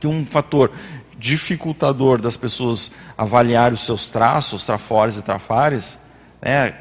que 0.00 0.06
um 0.06 0.24
fator 0.24 0.72
dificultador 1.24 2.20
das 2.20 2.36
pessoas 2.36 2.90
avaliarem 3.16 3.72
os 3.72 3.80
seus 3.80 4.08
traços, 4.08 4.62
trafores 4.62 5.16
e 5.16 5.22
trafares, 5.22 5.98
né, 6.42 6.74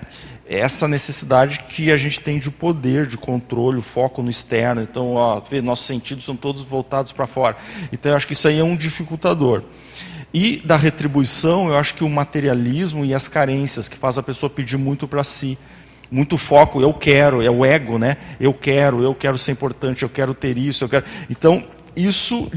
essa 0.46 0.86
necessidade 0.86 1.60
que 1.62 1.90
a 1.90 1.96
gente 1.96 2.20
tem 2.20 2.40
de 2.40 2.52
poder, 2.52 3.08
de 3.08 3.18
controle, 3.18 3.82
foco 3.82 4.22
no 4.22 4.30
externo. 4.30 4.82
Então, 4.82 5.14
ó, 5.14 5.40
vê, 5.40 5.62
nossos 5.62 5.86
sentidos 5.86 6.26
são 6.26 6.36
todos 6.36 6.62
voltados 6.62 7.14
para 7.14 7.26
fora. 7.26 7.56
Então, 7.94 8.12
eu 8.12 8.18
acho 8.18 8.28
que 8.28 8.34
isso 8.34 8.50
aí 8.50 8.60
é 8.60 8.64
um 8.64 8.76
dificultador. 8.76 9.64
E 10.34 10.58
da 10.58 10.76
retribuição, 10.76 11.70
eu 11.70 11.78
acho 11.78 11.94
que 11.94 12.04
o 12.04 12.10
materialismo 12.10 13.06
e 13.06 13.14
as 13.14 13.30
carências, 13.30 13.88
que 13.88 13.96
faz 13.96 14.18
a 14.18 14.24
pessoa 14.24 14.50
pedir 14.50 14.78
muito 14.78 15.08
para 15.08 15.24
si. 15.24 15.58
Muito 16.12 16.38
foco, 16.38 16.82
eu 16.82 16.94
quero, 16.94 17.42
é 17.42 17.50
o 17.50 17.64
ego, 17.64 17.98
né? 17.98 18.18
Eu 18.42 18.54
quero, 18.54 19.02
eu 19.02 19.16
quero 19.16 19.38
ser 19.38 19.54
importante, 19.54 20.04
eu 20.04 20.10
quero 20.10 20.34
ter 20.34 20.58
isso, 20.58 20.84
eu 20.84 20.90
quero. 20.90 21.06
Então, 21.30 21.66
isso 21.96 22.52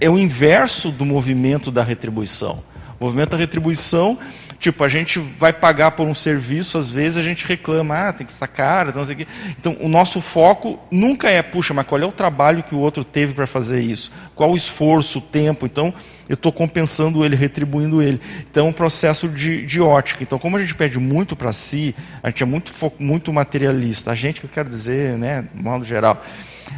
é 0.00 0.08
o 0.10 0.18
inverso 0.18 0.90
do 0.90 1.04
movimento 1.04 1.70
da 1.70 1.82
retribuição. 1.82 2.62
O 2.98 3.04
movimento 3.04 3.30
da 3.30 3.36
retribuição 3.36 4.18
Tipo, 4.60 4.84
a 4.84 4.88
gente 4.88 5.18
vai 5.18 5.54
pagar 5.54 5.92
por 5.92 6.06
um 6.06 6.14
serviço, 6.14 6.76
às 6.76 6.90
vezes 6.90 7.16
a 7.16 7.22
gente 7.22 7.46
reclama, 7.46 8.08
ah, 8.08 8.12
tem 8.12 8.26
que 8.26 8.32
estar 8.34 8.46
caro, 8.46 8.92
não 8.94 9.06
sei 9.06 9.14
o 9.14 9.18
quê. 9.18 9.26
Então, 9.58 9.74
o 9.80 9.88
nosso 9.88 10.20
foco 10.20 10.78
nunca 10.90 11.30
é, 11.30 11.40
puxa, 11.40 11.72
mas 11.72 11.86
qual 11.86 11.98
é 11.98 12.04
o 12.04 12.12
trabalho 12.12 12.62
que 12.62 12.74
o 12.74 12.78
outro 12.78 13.02
teve 13.02 13.32
para 13.32 13.46
fazer 13.46 13.80
isso? 13.80 14.12
Qual 14.34 14.50
o 14.50 14.56
esforço, 14.56 15.18
o 15.18 15.22
tempo? 15.22 15.64
Então, 15.64 15.94
eu 16.28 16.34
estou 16.34 16.52
compensando 16.52 17.24
ele, 17.24 17.36
retribuindo 17.36 18.02
ele. 18.02 18.20
Então, 18.50 18.66
é 18.66 18.68
um 18.68 18.72
processo 18.72 19.30
de, 19.30 19.64
de 19.64 19.80
ótica. 19.80 20.22
Então, 20.22 20.38
como 20.38 20.58
a 20.58 20.60
gente 20.60 20.74
pede 20.74 20.98
muito 20.98 21.34
para 21.34 21.54
si, 21.54 21.94
a 22.22 22.28
gente 22.28 22.42
é 22.42 22.46
muito, 22.46 22.70
muito 22.98 23.32
materialista. 23.32 24.10
A 24.10 24.14
gente, 24.14 24.40
que 24.40 24.46
eu 24.46 24.50
quero 24.52 24.68
dizer, 24.68 25.16
né, 25.16 25.48
de 25.54 25.62
modo 25.62 25.86
geral. 25.86 26.22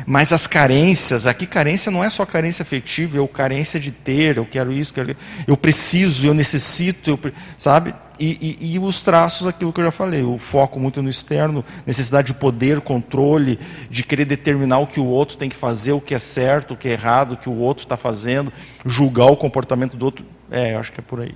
Mas 0.06 0.32
as 0.32 0.46
carências, 0.46 1.26
aqui 1.26 1.46
carência 1.46 1.90
não 1.90 2.02
é 2.02 2.10
só 2.10 2.26
carência 2.26 2.62
afetiva, 2.62 3.22
é 3.22 3.26
carência 3.28 3.78
de 3.78 3.90
ter, 3.90 4.36
eu 4.36 4.44
quero 4.44 4.72
isso, 4.72 4.92
eu, 4.92 5.06
quero, 5.06 5.18
eu 5.46 5.56
preciso, 5.56 6.26
eu 6.26 6.34
necessito, 6.34 7.10
eu, 7.10 7.32
sabe? 7.56 7.94
E, 8.18 8.58
e, 8.60 8.74
e, 8.74 8.78
os 8.78 9.00
traços, 9.00 9.46
aquilo 9.46 9.72
que 9.72 9.80
eu 9.80 9.84
já 9.86 9.90
falei, 9.90 10.22
o 10.22 10.38
foco 10.38 10.78
muito 10.78 11.02
no 11.02 11.08
externo, 11.08 11.64
necessidade 11.84 12.28
de 12.28 12.34
poder, 12.34 12.80
controle, 12.80 13.58
de 13.90 14.04
querer 14.04 14.24
determinar 14.24 14.78
o 14.78 14.86
que 14.86 15.00
o 15.00 15.06
outro 15.06 15.36
tem 15.36 15.48
que 15.48 15.56
fazer, 15.56 15.92
o 15.92 16.00
que 16.00 16.14
é 16.14 16.18
certo, 16.18 16.74
o 16.74 16.76
que 16.76 16.88
é 16.88 16.92
errado, 16.92 17.32
o 17.32 17.36
que 17.36 17.48
o 17.48 17.56
outro 17.56 17.84
está 17.84 17.96
fazendo, 17.96 18.52
julgar 18.86 19.26
o 19.26 19.36
comportamento 19.36 19.96
do 19.96 20.04
outro. 20.04 20.24
É, 20.50 20.76
acho 20.76 20.92
que 20.92 21.00
é 21.00 21.02
por 21.02 21.20
aí. 21.20 21.32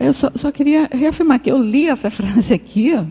Eu 0.00 0.12
só, 0.12 0.30
só 0.34 0.50
queria 0.50 0.88
reafirmar 0.90 1.38
que 1.40 1.50
eu 1.50 1.58
li 1.58 1.88
essa 1.88 2.08
frase 2.10 2.54
aqui, 2.54 2.94
ó, 2.94 3.04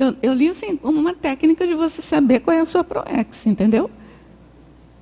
eu, 0.00 0.16
eu 0.22 0.32
li 0.32 0.48
assim 0.48 0.76
como 0.76 0.98
uma 0.98 1.14
técnica 1.14 1.66
de 1.66 1.74
você 1.74 2.00
saber 2.00 2.40
qual 2.40 2.56
é 2.56 2.60
a 2.60 2.64
sua 2.64 2.82
ProEx, 2.82 3.46
entendeu? 3.46 3.90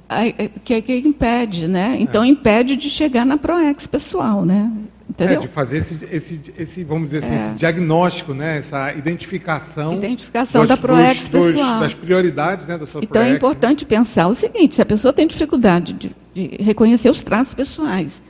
É, 0.09 0.49
que 0.65 0.75
é 0.75 0.81
que 0.81 0.97
impede, 0.99 1.69
né? 1.69 1.97
Então 2.01 2.25
é. 2.25 2.27
impede 2.27 2.75
de 2.75 2.91
chegar 2.91 3.25
na 3.25 3.37
ProEx 3.37 3.87
pessoal, 3.87 4.45
né? 4.45 4.73
Entendeu? 5.09 5.39
É, 5.39 5.41
de 5.41 5.49
fazer 5.49 5.79
esse, 5.79 5.99
esse, 6.11 6.41
esse 6.59 6.85
vamos 6.85 7.11
dizer 7.11 7.19
assim, 7.19 7.35
é. 7.35 7.47
esse 7.47 7.55
diagnóstico, 7.55 8.35
né? 8.35 8.59
essa 8.59 8.93
identificação. 8.93 9.95
Identificação 9.95 10.63
dos, 10.63 10.69
da 10.69 10.77
ProEx 10.77 11.29
dos, 11.29 11.47
pessoal. 11.47 11.81
das 11.81 11.95
prioridades 11.95 12.67
né, 12.67 12.77
da 12.77 12.87
sua 12.87 13.01
Então 13.03 13.23
ProEx, 13.23 13.33
é 13.33 13.37
importante 13.37 13.85
né? 13.85 13.89
pensar 13.89 14.27
o 14.27 14.35
seguinte: 14.35 14.75
se 14.75 14.83
a 14.83 14.87
pessoa 14.87 15.13
tem 15.13 15.27
dificuldade 15.27 15.93
de, 15.93 16.11
de 16.35 16.63
reconhecer 16.63 17.09
os 17.09 17.21
traços 17.21 17.55
pessoais 17.55 18.21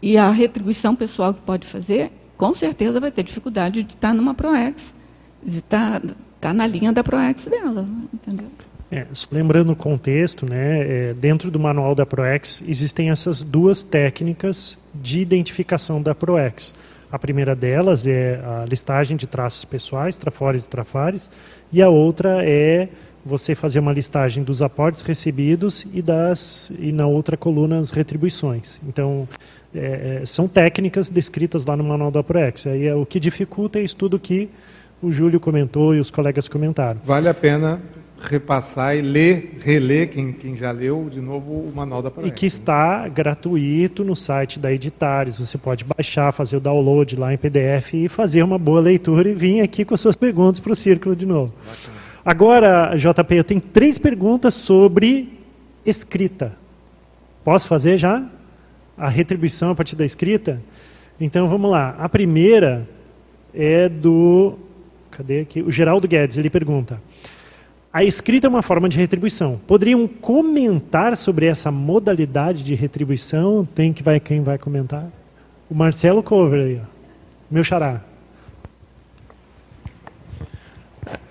e 0.00 0.16
a 0.16 0.30
retribuição 0.30 0.94
pessoal 0.94 1.34
que 1.34 1.40
pode 1.40 1.66
fazer, 1.66 2.10
com 2.36 2.54
certeza 2.54 2.98
vai 2.98 3.10
ter 3.10 3.22
dificuldade 3.22 3.82
de 3.82 3.94
estar 3.94 4.14
numa 4.14 4.34
ProEx 4.34 4.93
está 5.46 6.00
tá 6.40 6.52
na 6.52 6.66
linha 6.66 6.92
da 6.92 7.02
ProEx 7.02 7.46
dela, 7.46 7.86
entendeu? 8.12 8.46
É, 8.90 9.06
lembrando 9.32 9.72
o 9.72 9.76
contexto, 9.76 10.46
né, 10.46 11.10
é, 11.10 11.14
dentro 11.14 11.50
do 11.50 11.58
manual 11.58 11.94
da 11.94 12.06
ProEx 12.06 12.62
existem 12.66 13.10
essas 13.10 13.42
duas 13.42 13.82
técnicas 13.82 14.78
de 14.94 15.20
identificação 15.20 16.00
da 16.00 16.14
ProEx. 16.14 16.72
A 17.10 17.18
primeira 17.18 17.56
delas 17.56 18.06
é 18.06 18.40
a 18.44 18.64
listagem 18.68 19.16
de 19.16 19.26
traços 19.26 19.64
pessoais, 19.64 20.16
trafores 20.16 20.64
e 20.64 20.68
trafares, 20.68 21.30
e 21.72 21.80
a 21.82 21.88
outra 21.88 22.44
é 22.44 22.88
você 23.24 23.54
fazer 23.54 23.78
uma 23.78 23.92
listagem 23.92 24.44
dos 24.44 24.60
aportes 24.60 25.02
recebidos 25.02 25.86
e 25.92 26.02
das 26.02 26.70
e 26.78 26.92
na 26.92 27.06
outra 27.06 27.36
coluna 27.36 27.78
as 27.78 27.90
retribuições. 27.90 28.80
Então 28.86 29.26
é, 29.74 30.20
é 30.22 30.26
são 30.26 30.46
técnicas 30.46 31.08
descritas 31.08 31.64
lá 31.64 31.76
no 31.76 31.84
manual 31.84 32.10
da 32.10 32.22
ProEx. 32.22 32.66
Aí 32.66 32.86
é, 32.86 32.94
o 32.94 33.06
que 33.06 33.18
dificulta 33.18 33.78
é 33.78 33.82
o 33.82 33.84
estudo 33.84 34.18
que 34.18 34.50
o 35.04 35.10
Júlio 35.10 35.38
comentou 35.38 35.94
e 35.94 36.00
os 36.00 36.10
colegas 36.10 36.48
comentaram. 36.48 37.00
Vale 37.04 37.28
a 37.28 37.34
pena 37.34 37.80
repassar 38.20 38.96
e 38.96 39.02
ler, 39.02 39.58
reler, 39.60 40.10
quem, 40.10 40.32
quem 40.32 40.56
já 40.56 40.70
leu, 40.70 41.08
de 41.12 41.20
novo 41.20 41.52
o 41.52 41.72
manual 41.74 42.02
da 42.02 42.10
palestra. 42.10 42.34
E 42.34 42.38
que 42.38 42.46
está 42.46 43.06
gratuito 43.08 44.02
no 44.02 44.16
site 44.16 44.58
da 44.58 44.72
Editares. 44.72 45.38
Você 45.38 45.58
pode 45.58 45.84
baixar, 45.84 46.32
fazer 46.32 46.56
o 46.56 46.60
download 46.60 47.16
lá 47.16 47.32
em 47.32 47.36
PDF 47.36 47.94
e 47.94 48.08
fazer 48.08 48.42
uma 48.42 48.58
boa 48.58 48.80
leitura 48.80 49.28
e 49.28 49.34
vir 49.34 49.60
aqui 49.60 49.84
com 49.84 49.94
as 49.94 50.00
suas 50.00 50.16
perguntas 50.16 50.60
para 50.60 50.72
o 50.72 50.76
círculo 50.76 51.14
de 51.14 51.26
novo. 51.26 51.52
Bacana. 51.66 52.04
Agora, 52.24 52.96
JP, 52.96 53.34
eu 53.34 53.44
tenho 53.44 53.60
três 53.60 53.98
perguntas 53.98 54.54
sobre 54.54 55.38
escrita. 55.84 56.52
Posso 57.44 57.68
fazer 57.68 57.98
já? 57.98 58.26
A 58.96 59.08
retribuição 59.08 59.70
a 59.70 59.74
partir 59.74 59.94
da 59.96 60.04
escrita? 60.06 60.62
Então 61.20 61.46
vamos 61.46 61.70
lá. 61.70 61.94
A 61.98 62.08
primeira 62.08 62.88
é 63.52 63.88
do 63.88 64.54
Cadê 65.16 65.40
aqui? 65.40 65.62
O 65.62 65.70
Geraldo 65.70 66.08
Guedes, 66.08 66.36
ele 66.36 66.50
pergunta. 66.50 67.00
A 67.92 68.02
escrita 68.02 68.48
é 68.48 68.50
uma 68.50 68.62
forma 68.62 68.88
de 68.88 68.98
retribuição. 68.98 69.60
Poderiam 69.68 70.08
comentar 70.08 71.16
sobre 71.16 71.46
essa 71.46 71.70
modalidade 71.70 72.64
de 72.64 72.74
retribuição? 72.74 73.64
Tem 73.64 73.92
que 73.92 74.02
vai 74.02 74.18
quem 74.18 74.42
vai 74.42 74.58
comentar? 74.58 75.06
O 75.70 75.74
Marcelo 75.74 76.20
Cover 76.20 76.60
aí, 76.60 76.80
meu 77.48 77.62
xará. 77.62 78.00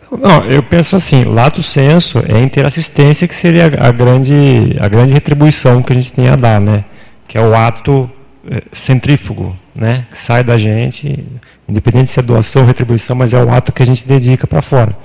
Não, 0.10 0.46
eu 0.46 0.64
penso 0.64 0.96
assim, 0.96 1.26
lato 1.26 1.62
senso 1.62 2.20
é 2.20 2.42
interassistência 2.42 3.28
que 3.28 3.36
seria 3.36 3.66
a 3.66 3.92
grande, 3.92 4.78
a 4.80 4.88
grande 4.88 5.12
retribuição 5.12 5.84
que 5.84 5.92
a 5.92 5.96
gente 5.96 6.14
tem 6.14 6.30
a 6.30 6.36
dar, 6.38 6.62
né? 6.62 6.86
Que 7.28 7.38
é 7.38 7.42
o 7.42 7.54
ato 7.54 8.10
é, 8.50 8.64
centrífugo, 8.72 9.58
né, 9.76 10.06
sai 10.14 10.44
da 10.44 10.58
gente, 10.58 11.26
independente 11.68 12.12
se 12.12 12.20
é 12.20 12.24
doação 12.24 12.62
ou 12.62 12.68
retribuição, 12.68 13.16
mas 13.16 13.34
é 13.34 13.44
o 13.44 13.52
ato 13.52 13.72
que 13.72 13.82
a 13.82 13.86
gente 13.86 14.08
dedica 14.08 14.46
para 14.46 14.62
fora. 14.62 14.96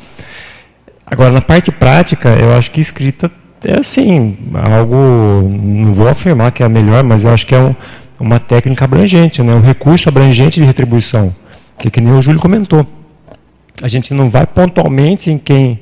Agora, 1.07 1.31
na 1.31 1.41
parte 1.41 1.73
prática, 1.73 2.29
eu 2.31 2.53
acho 2.55 2.71
que 2.71 2.81
escrita 2.81 3.31
é 3.64 3.79
assim, 3.79 4.37
algo, 4.55 4.95
não 5.43 5.93
vou 5.93 6.09
afirmar 6.09 6.53
que 6.53 6.62
é 6.62 6.66
a 6.66 6.69
melhor, 6.69 7.03
mas 7.03 7.25
eu 7.25 7.31
acho 7.31 7.45
que 7.45 7.55
é 7.55 7.59
um, 7.59 7.75
uma 8.21 8.39
técnica 8.39 8.85
abrangente, 8.85 9.43
né, 9.43 9.53
um 9.53 9.61
recurso 9.61 10.09
abrangente 10.09 10.61
de 10.61 10.66
retribuição, 10.66 11.35
que, 11.79 11.91
que 11.91 12.01
nem 12.01 12.12
o 12.12 12.23
Júlio 12.23 12.41
comentou. 12.41 12.87
A 13.83 13.89
gente 13.89 14.14
não 14.14 14.31
vai 14.31 14.47
pontualmente 14.47 15.31
em 15.31 15.39
quem 15.39 15.81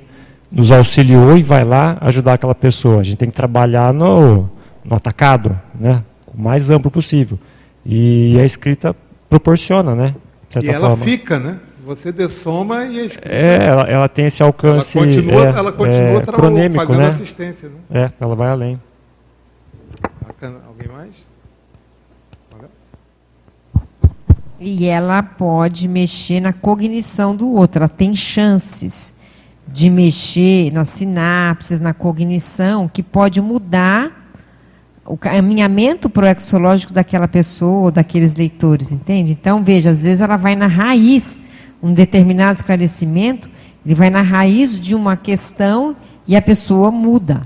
nos 0.50 0.70
auxiliou 0.70 1.36
e 1.36 1.42
vai 1.42 1.64
lá 1.64 1.98
ajudar 2.00 2.34
aquela 2.34 2.54
pessoa. 2.54 3.00
A 3.00 3.02
gente 3.02 3.16
tem 3.16 3.28
que 3.28 3.34
trabalhar 3.34 3.92
no, 3.92 4.48
no 4.84 4.96
atacado, 4.96 5.58
né, 5.78 6.02
o 6.26 6.40
mais 6.40 6.70
amplo 6.70 6.90
possível. 6.90 7.38
E 7.88 8.36
a 8.40 8.44
escrita 8.44 8.96
proporciona, 9.28 9.94
né? 9.94 10.14
e 10.60 10.68
ela 10.68 10.88
forma. 10.88 11.04
fica, 11.04 11.38
né? 11.38 11.60
Você 11.84 12.10
dessoma 12.10 12.84
e 12.84 12.98
a 12.98 13.04
escrita. 13.04 13.28
É, 13.28 13.64
ela, 13.64 13.82
ela 13.82 14.08
tem 14.08 14.26
esse 14.26 14.42
alcance. 14.42 14.98
Ela 14.98 15.06
continua, 15.06 15.44
é, 15.44 15.48
ela 15.50 15.72
continua 15.72 16.20
é, 16.20 16.26
cronêmico, 16.26 16.84
fazendo 16.84 16.98
né? 16.98 17.08
assistência. 17.08 17.68
Né? 17.68 17.76
É, 17.90 18.10
ela 18.20 18.34
vai 18.34 18.48
além. 18.48 18.80
Bacana. 20.26 20.58
Alguém 20.66 20.88
mais? 20.88 21.10
E 24.58 24.88
ela 24.88 25.22
pode 25.22 25.86
mexer 25.86 26.40
na 26.40 26.52
cognição 26.52 27.36
do 27.36 27.52
outro, 27.52 27.82
ela 27.82 27.88
tem 27.88 28.16
chances 28.16 29.14
de 29.68 29.90
mexer 29.90 30.72
nas 30.72 30.88
sinapses, 30.88 31.78
na 31.78 31.92
cognição, 31.92 32.88
que 32.88 33.02
pode 33.02 33.40
mudar 33.40 34.25
o 35.06 35.16
caminhamento 35.16 36.10
proexológico 36.10 36.92
daquela 36.92 37.28
pessoa, 37.28 37.92
daqueles 37.92 38.34
leitores, 38.34 38.92
entende? 38.92 39.32
Então, 39.32 39.62
veja, 39.62 39.90
às 39.90 40.02
vezes 40.02 40.20
ela 40.20 40.36
vai 40.36 40.56
na 40.56 40.66
raiz, 40.66 41.40
um 41.82 41.92
determinado 41.92 42.54
esclarecimento, 42.54 43.48
ele 43.84 43.94
vai 43.94 44.10
na 44.10 44.22
raiz 44.22 44.78
de 44.78 44.94
uma 44.94 45.16
questão 45.16 45.94
e 46.26 46.34
a 46.34 46.42
pessoa 46.42 46.90
muda. 46.90 47.42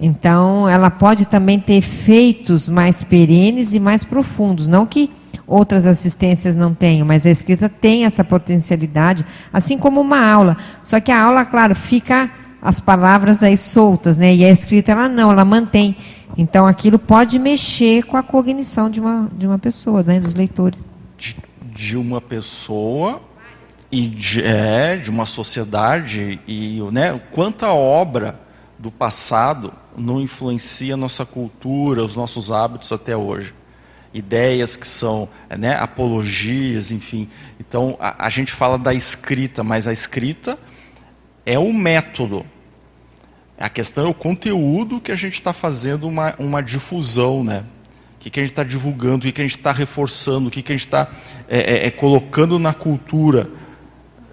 Então, 0.00 0.68
ela 0.68 0.90
pode 0.90 1.26
também 1.26 1.58
ter 1.58 1.74
efeitos 1.74 2.68
mais 2.68 3.02
perenes 3.02 3.74
e 3.74 3.80
mais 3.80 4.04
profundos, 4.04 4.66
não 4.66 4.86
que 4.86 5.10
outras 5.46 5.86
assistências 5.86 6.54
não 6.54 6.74
tenham, 6.74 7.06
mas 7.06 7.24
a 7.24 7.30
escrita 7.30 7.68
tem 7.68 8.04
essa 8.04 8.22
potencialidade, 8.22 9.24
assim 9.52 9.78
como 9.78 10.00
uma 10.00 10.20
aula. 10.20 10.56
Só 10.82 11.00
que 11.00 11.10
a 11.10 11.22
aula, 11.22 11.44
claro, 11.44 11.74
fica 11.74 12.30
as 12.60 12.80
palavras 12.80 13.42
aí 13.42 13.56
soltas, 13.56 14.18
né? 14.18 14.34
E 14.34 14.44
a 14.44 14.50
escrita 14.50 14.92
ela 14.92 15.08
não, 15.08 15.30
ela 15.30 15.44
mantém. 15.44 15.96
Então 16.38 16.68
aquilo 16.68 17.00
pode 17.00 17.36
mexer 17.36 18.04
com 18.04 18.16
a 18.16 18.22
cognição 18.22 18.88
de 18.88 19.00
uma, 19.00 19.28
de 19.32 19.44
uma 19.44 19.58
pessoa, 19.58 20.04
né, 20.04 20.20
dos 20.20 20.34
leitores. 20.34 20.88
De, 21.16 21.36
de 21.62 21.96
uma 21.96 22.20
pessoa 22.20 23.20
e 23.90 24.06
de, 24.06 24.44
é, 24.44 24.96
de 24.96 25.10
uma 25.10 25.26
sociedade 25.26 26.38
e 26.46 26.80
né, 26.92 27.20
quanta 27.32 27.72
obra 27.72 28.38
do 28.78 28.88
passado 28.88 29.72
não 29.96 30.20
influencia 30.20 30.94
a 30.94 30.96
nossa 30.96 31.26
cultura, 31.26 32.04
os 32.04 32.14
nossos 32.14 32.52
hábitos 32.52 32.92
até 32.92 33.16
hoje. 33.16 33.52
Ideias 34.14 34.76
que 34.76 34.86
são 34.86 35.28
né, 35.50 35.74
apologias, 35.74 36.92
enfim. 36.92 37.28
Então 37.58 37.96
a, 37.98 38.26
a 38.26 38.30
gente 38.30 38.52
fala 38.52 38.78
da 38.78 38.94
escrita, 38.94 39.64
mas 39.64 39.88
a 39.88 39.92
escrita 39.92 40.56
é 41.44 41.58
o 41.58 41.72
método 41.72 42.46
a 43.58 43.68
questão 43.68 44.06
é 44.06 44.08
o 44.08 44.14
conteúdo 44.14 45.00
que 45.00 45.10
a 45.10 45.16
gente 45.16 45.34
está 45.34 45.52
fazendo 45.52 46.06
uma, 46.06 46.34
uma 46.38 46.62
difusão, 46.62 47.42
né? 47.42 47.64
O 48.14 48.18
que, 48.20 48.30
que 48.30 48.40
a 48.40 48.42
gente 48.42 48.52
está 48.52 48.62
divulgando, 48.62 49.18
o 49.18 49.20
que, 49.20 49.32
que 49.32 49.40
a 49.40 49.44
gente 49.44 49.56
está 49.56 49.72
reforçando, 49.72 50.48
o 50.48 50.50
que, 50.50 50.62
que 50.62 50.72
a 50.72 50.74
gente 50.74 50.86
está 50.86 51.08
é, 51.48 51.58
é, 51.58 51.86
é, 51.86 51.90
colocando 51.90 52.58
na 52.58 52.72
cultura 52.72 53.50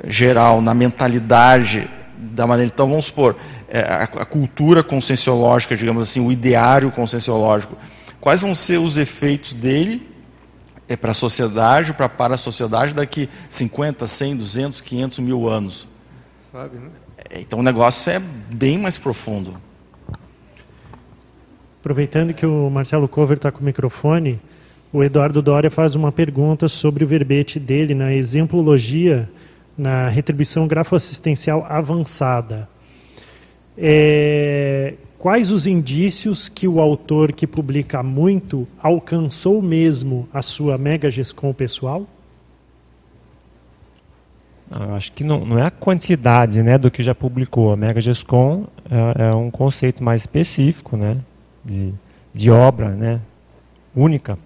geral, 0.07 0.61
na 0.61 0.73
mentalidade 0.73 1.89
da 2.17 2.45
maneira. 2.45 2.71
Então, 2.73 2.87
vamos 2.87 3.05
supor, 3.05 3.35
é, 3.67 3.81
a, 3.81 4.03
a, 4.03 4.25
cultura 4.25 4.83
conscienciológica, 4.83 5.75
digamos 5.75 6.03
assim, 6.03 6.19
o 6.19 6.31
ideário 6.31 6.91
conscienciológico. 6.91 7.77
Quais 8.19 8.41
vão 8.41 8.53
ser 8.53 8.79
os 8.79 8.97
efeitos 8.97 9.53
dele 9.53 10.07
é, 10.87 10.95
para 10.95 11.11
a 11.11 11.15
sociedade, 11.15 11.93
para, 11.93 12.09
para 12.09 12.35
a 12.35 12.37
sociedade 12.37 12.93
daqui 12.93 13.29
50, 13.49 14.05
100, 14.05 14.37
200, 14.37 14.81
500 14.81 15.19
mil 15.19 15.47
anos? 15.47 15.87
Sabe, 16.51 16.77
né? 16.77 16.89
Então 17.31 17.59
o 17.59 17.63
negócio 17.63 18.11
é 18.11 18.19
bem 18.19 18.77
mais 18.77 18.97
profundo. 18.97 19.55
Aproveitando 21.79 22.33
que 22.33 22.45
o 22.45 22.69
Marcelo 22.69 23.07
Cover 23.07 23.37
está 23.37 23.51
com 23.51 23.61
o 23.61 23.63
microfone, 23.63 24.39
o 24.91 25.03
Eduardo 25.03 25.41
Doria 25.41 25.69
faz 25.69 25.93
uma 25.95 26.11
pergunta 26.11 26.67
sobre 26.67 27.03
o 27.03 27.07
verbete 27.07 27.59
dele 27.59 27.93
na 27.93 28.13
exemplologia 28.13 29.29
na 29.77 30.07
retribuição 30.07 30.67
grafoassistencial 30.67 31.65
avançada. 31.69 32.67
É, 33.77 34.93
quais 35.17 35.51
os 35.51 35.67
indícios 35.67 36.47
que 36.47 36.67
o 36.67 36.79
autor 36.79 37.33
que 37.33 37.45
publica 37.45 38.01
muito 38.01 38.65
alcançou 38.81 39.61
mesmo 39.61 40.29
a 40.33 40.41
sua 40.41 40.77
mega 40.77 41.09
GESCOM 41.09 41.53
pessoal? 41.53 42.07
Acho 44.95 45.13
que 45.13 45.23
não, 45.23 45.45
não 45.45 45.57
é 45.57 45.67
a 45.67 45.71
quantidade 45.71 46.61
né, 46.61 46.77
do 46.77 46.91
que 46.91 47.01
já 47.01 47.15
publicou. 47.15 47.71
A 47.71 47.77
Mega 47.77 48.01
GESCOM 48.01 48.65
é, 48.91 49.29
é 49.29 49.33
um 49.33 49.49
conceito 49.49 50.03
mais 50.03 50.23
específico 50.23 50.97
né, 50.97 51.17
de, 51.63 51.93
de 52.33 52.51
obra 52.51 52.89
né, 52.89 53.21
única. 53.95 54.37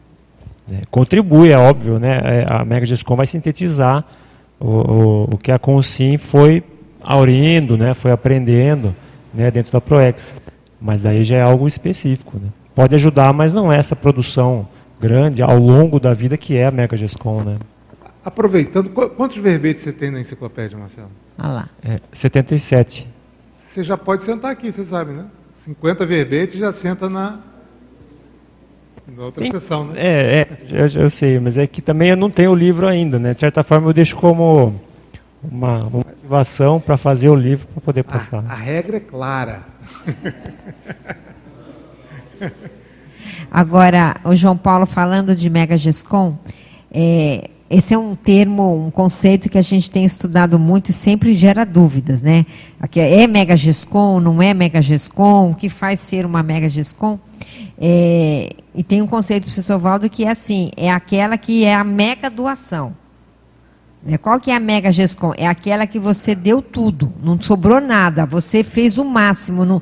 É, 0.71 0.81
contribui, 0.91 1.51
é 1.51 1.57
óbvio, 1.57 1.97
né, 1.97 2.19
é, 2.23 2.45
a 2.47 2.63
Mega 2.63 2.85
GESCOM 2.85 3.15
vai 3.15 3.25
sintetizar 3.25 4.05
o, 4.59 4.67
o, 4.67 5.23
o 5.33 5.37
que 5.37 5.51
a 5.51 5.57
Consim 5.57 6.17
foi 6.17 6.63
aurindo, 7.01 7.75
né, 7.75 7.95
foi 7.95 8.11
aprendendo 8.11 8.95
né, 9.33 9.49
dentro 9.49 9.71
da 9.71 9.81
ProEx. 9.81 10.35
Mas 10.79 11.01
daí 11.01 11.23
já 11.23 11.37
é 11.37 11.41
algo 11.41 11.67
específico. 11.67 12.37
Né. 12.37 12.49
Pode 12.75 12.93
ajudar, 12.93 13.33
mas 13.33 13.51
não 13.51 13.73
é 13.73 13.77
essa 13.77 13.95
produção 13.95 14.67
grande 15.01 15.41
ao 15.41 15.57
longo 15.57 15.99
da 15.99 16.13
vida 16.13 16.37
que 16.37 16.55
é 16.55 16.67
a 16.67 16.71
Mega 16.71 16.95
GESCOM. 16.95 17.43
Né. 17.43 17.57
Aproveitando, 18.29 18.91
quantos 18.91 19.37
verbetes 19.37 19.83
você 19.83 19.91
tem 19.91 20.11
na 20.11 20.19
enciclopédia, 20.19 20.77
Marcelo? 20.77 21.09
Ah 21.35 21.47
lá. 21.47 21.69
É, 21.83 21.99
77. 22.13 23.07
Você 23.55 23.83
já 23.83 23.97
pode 23.97 24.23
sentar 24.23 24.51
aqui, 24.51 24.71
você 24.71 24.83
sabe, 24.83 25.13
né? 25.13 25.25
50 25.65 26.05
verbetes 26.05 26.59
já 26.59 26.71
senta 26.71 27.09
na, 27.09 27.39
na 29.07 29.23
outra 29.23 29.41
Tem, 29.41 29.51
sessão, 29.51 29.87
né? 29.87 29.93
É, 29.97 30.41
é 30.41 30.47
eu, 30.69 30.87
eu, 31.01 31.09
sei, 31.09 31.39
mas 31.39 31.57
é 31.57 31.65
que 31.65 31.81
também 31.81 32.09
eu 32.09 32.15
não 32.15 32.29
tenho 32.29 32.51
o 32.51 32.55
livro 32.55 32.87
ainda, 32.87 33.17
né? 33.17 33.33
De 33.33 33.39
certa 33.39 33.63
forma 33.63 33.89
eu 33.89 33.93
deixo 33.93 34.15
como 34.15 34.79
uma, 35.43 35.77
uma 35.79 35.89
motivação 36.05 36.79
para 36.79 36.97
fazer 36.97 37.29
o 37.29 37.35
livro 37.35 37.65
para 37.73 37.81
poder 37.81 38.03
passar. 38.03 38.45
A, 38.47 38.53
a 38.53 38.55
regra 38.55 38.97
é 38.97 38.99
clara. 38.99 39.63
Agora, 43.49 44.17
o 44.23 44.35
João 44.35 44.55
Paulo 44.55 44.85
falando 44.85 45.35
de 45.35 45.49
Mega 45.49 45.75
Gescom, 45.75 46.37
é, 46.91 47.49
esse 47.69 47.93
é 47.93 47.97
um 47.97 48.15
termo, 48.15 48.87
um 48.87 48.89
conceito 48.89 49.47
que 49.47 49.57
a 49.57 49.61
gente 49.61 49.91
tem 49.91 50.03
estudado 50.03 50.57
muito 50.57 50.89
e 50.89 50.93
sempre 50.93 51.35
gera 51.35 51.63
dúvidas, 51.63 52.19
né? 52.21 52.45
É 52.95 53.27
mega 53.27 53.55
GESCOM, 53.55 54.19
não 54.19 54.41
é 54.41 54.55
mega 54.55 54.81
GESCOM? 54.81 55.51
O 55.51 55.55
que 55.55 55.69
faz 55.69 55.99
ser 55.99 56.25
uma 56.25 56.41
mega 56.41 56.67
GESCOM? 56.67 57.19
É, 57.77 58.49
e 58.73 58.83
tem 58.83 59.01
um 59.03 59.07
conceito, 59.07 59.43
professor 59.43 59.77
Valdo, 59.77 60.09
que 60.09 60.25
é 60.25 60.31
assim, 60.31 60.71
é 60.75 60.89
aquela 60.89 61.37
que 61.37 61.63
é 61.63 61.75
a 61.75 61.83
mega 61.83 62.27
doação. 62.27 62.95
Né? 64.03 64.17
Qual 64.17 64.39
que 64.39 64.49
é 64.49 64.55
a 64.55 64.59
mega 64.59 64.91
GESCOM? 64.91 65.33
É 65.37 65.45
aquela 65.45 65.85
que 65.85 65.99
você 65.99 66.33
deu 66.33 66.63
tudo, 66.63 67.13
não 67.21 67.39
sobrou 67.39 67.79
nada, 67.79 68.25
você 68.25 68.63
fez 68.63 68.97
o 68.97 69.05
máximo, 69.05 69.63
não 69.63 69.79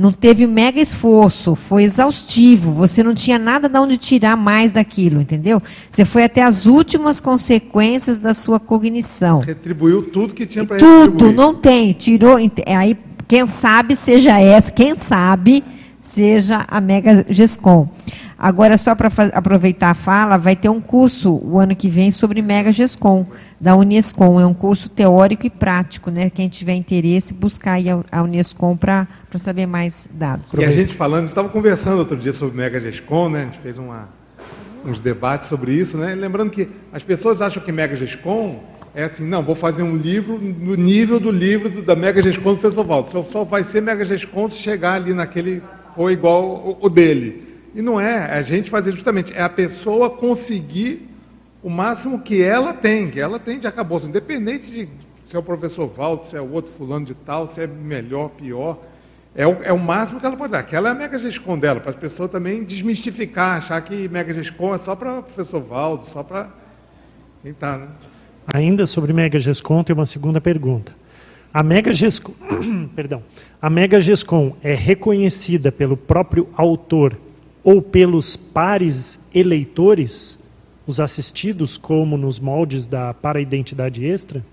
não 0.00 0.12
teve 0.12 0.46
mega 0.46 0.80
esforço, 0.80 1.54
foi 1.54 1.84
exaustivo, 1.84 2.72
você 2.72 3.02
não 3.02 3.14
tinha 3.14 3.38
nada 3.38 3.68
de 3.68 3.78
onde 3.78 3.98
tirar 3.98 4.34
mais 4.34 4.72
daquilo, 4.72 5.20
entendeu? 5.20 5.62
Você 5.90 6.06
foi 6.06 6.24
até 6.24 6.42
as 6.42 6.64
últimas 6.64 7.20
consequências 7.20 8.18
da 8.18 8.32
sua 8.32 8.58
cognição. 8.58 9.40
Retribuiu 9.40 10.04
tudo 10.04 10.32
que 10.32 10.46
tinha 10.46 10.64
para 10.64 10.78
Tudo, 10.78 11.30
não 11.30 11.54
tem, 11.54 11.92
tirou, 11.92 12.36
aí 12.36 12.96
quem 13.28 13.44
sabe 13.44 13.94
seja 13.94 14.40
essa, 14.40 14.72
quem 14.72 14.94
sabe 14.94 15.62
seja 16.00 16.64
a 16.66 16.80
Mega 16.80 17.26
Gescom. 17.28 17.86
Agora, 18.42 18.78
só 18.78 18.94
para 18.94 19.10
aproveitar 19.34 19.90
a 19.90 19.94
fala, 19.94 20.38
vai 20.38 20.56
ter 20.56 20.70
um 20.70 20.80
curso 20.80 21.38
o 21.44 21.58
ano 21.58 21.76
que 21.76 21.90
vem 21.90 22.10
sobre 22.10 22.40
Mega 22.40 22.72
Gescom, 22.72 23.26
da 23.60 23.76
Unescom. 23.76 24.40
É 24.40 24.46
um 24.46 24.54
curso 24.54 24.88
teórico 24.88 25.46
e 25.46 25.50
prático, 25.50 26.10
né? 26.10 26.30
Quem 26.30 26.48
tiver 26.48 26.72
interesse, 26.72 27.34
buscar 27.34 27.72
aí 27.72 27.84
a 27.90 28.22
Unescom 28.22 28.78
para 28.78 29.06
saber 29.34 29.66
mais 29.66 30.08
dados. 30.10 30.54
E 30.54 30.64
a 30.64 30.70
gente 30.70 30.94
falando, 30.94 31.26
estava 31.26 31.50
conversando 31.50 31.98
outro 31.98 32.16
dia 32.16 32.32
sobre 32.32 32.56
Mega 32.56 32.80
Gescom, 32.80 33.28
né? 33.28 33.42
A 33.42 33.44
gente 33.44 33.58
fez 33.58 33.76
uma, 33.76 34.08
uns 34.86 35.00
debates 35.00 35.46
sobre 35.46 35.74
isso, 35.74 35.98
né? 35.98 36.14
Lembrando 36.14 36.50
que 36.50 36.66
as 36.94 37.02
pessoas 37.02 37.42
acham 37.42 37.62
que 37.62 37.70
Mega 37.70 37.94
Gescom 37.94 38.58
é 38.94 39.04
assim, 39.04 39.22
não, 39.22 39.42
vou 39.42 39.54
fazer 39.54 39.82
um 39.82 39.94
livro 39.94 40.38
no 40.38 40.76
nível 40.76 41.20
do 41.20 41.30
livro 41.30 41.68
do, 41.68 41.82
da 41.82 41.94
Mega 41.94 42.22
Gescom 42.22 42.54
do 42.54 42.60
professor 42.60 42.86
Valdo. 42.86 43.26
Só, 43.30 43.44
vai 43.44 43.64
ser 43.64 43.82
Mega 43.82 44.02
Gescom 44.02 44.48
se 44.48 44.56
chegar 44.56 44.94
ali 44.94 45.12
naquele, 45.12 45.62
ou 45.94 46.10
igual 46.10 46.78
o 46.80 46.88
dele. 46.88 47.49
E 47.74 47.80
não 47.82 48.00
é, 48.00 48.12
é 48.12 48.38
a 48.38 48.42
gente 48.42 48.70
fazer 48.70 48.92
justamente, 48.92 49.32
é 49.32 49.42
a 49.42 49.48
pessoa 49.48 50.10
conseguir 50.10 51.08
o 51.62 51.68
máximo 51.68 52.20
que 52.20 52.42
ela 52.42 52.72
tem, 52.72 53.10
que 53.10 53.20
ela 53.20 53.38
tem 53.38 53.58
de 53.58 53.66
acabouço, 53.66 54.06
independente 54.06 54.70
de 54.70 54.88
se 55.26 55.36
é 55.36 55.38
o 55.38 55.42
professor 55.42 55.86
Valdo, 55.86 56.24
se 56.24 56.36
é 56.36 56.40
o 56.40 56.52
outro 56.52 56.72
fulano 56.76 57.06
de 57.06 57.14
tal, 57.14 57.46
se 57.46 57.60
é 57.60 57.66
melhor, 57.66 58.30
pior. 58.30 58.78
É 59.32 59.46
o, 59.46 59.62
é 59.62 59.72
o 59.72 59.78
máximo 59.78 60.18
que 60.18 60.26
ela 60.26 60.36
pode 60.36 60.50
dar. 60.50 60.58
Aquela 60.58 60.88
é 60.88 60.92
a 60.92 60.94
Mega 60.94 61.20
Gescom 61.20 61.56
dela, 61.56 61.78
para 61.78 61.90
as 61.90 61.96
pessoas 61.96 62.32
também 62.32 62.64
desmistificar, 62.64 63.58
achar 63.58 63.80
que 63.82 64.08
Mega 64.08 64.34
Gescom 64.34 64.74
é 64.74 64.78
só 64.78 64.96
para 64.96 65.20
o 65.20 65.22
professor 65.22 65.60
Valdo, 65.60 66.06
só 66.06 66.24
para 66.24 66.48
quem 67.42 67.52
está, 67.52 67.78
né? 67.78 67.86
Ainda 68.52 68.86
sobre 68.86 69.12
Mega 69.12 69.38
Gescom, 69.38 69.84
tem 69.84 69.94
uma 69.94 70.06
segunda 70.06 70.40
pergunta. 70.40 70.96
A 71.54 71.62
Mega 71.62 71.94
Gescom, 71.94 72.32
perdão, 72.96 73.22
a 73.62 73.70
Mega 73.70 74.00
Gescom 74.00 74.56
é 74.64 74.74
reconhecida 74.74 75.70
pelo 75.70 75.96
próprio 75.96 76.48
autor 76.56 77.16
ou 77.62 77.82
pelos 77.82 78.36
pares 78.36 79.18
eleitores, 79.34 80.38
os 80.86 81.00
assistidos, 81.00 81.76
como 81.76 82.16
nos 82.16 82.38
moldes 82.38 82.86
da 82.86 83.12
para-identidade 83.14 84.04
extra? 84.04 84.44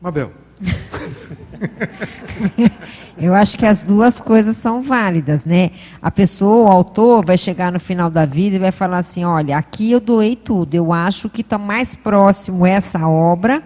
Mabel. 0.00 0.30
Eu 3.18 3.34
acho 3.34 3.58
que 3.58 3.66
as 3.66 3.82
duas 3.82 4.20
coisas 4.20 4.56
são 4.56 4.82
válidas, 4.82 5.44
né? 5.44 5.70
A 6.00 6.10
pessoa, 6.10 6.68
o 6.68 6.72
autor, 6.72 7.24
vai 7.24 7.38
chegar 7.38 7.72
no 7.72 7.80
final 7.80 8.10
da 8.10 8.26
vida 8.26 8.56
e 8.56 8.58
vai 8.58 8.70
falar 8.70 8.98
assim: 8.98 9.24
olha, 9.24 9.56
aqui 9.56 9.90
eu 9.90 10.00
doei 10.00 10.36
tudo. 10.36 10.74
Eu 10.74 10.92
acho 10.92 11.30
que 11.30 11.40
está 11.40 11.58
mais 11.58 11.96
próximo 11.96 12.66
essa 12.66 13.08
obra 13.08 13.62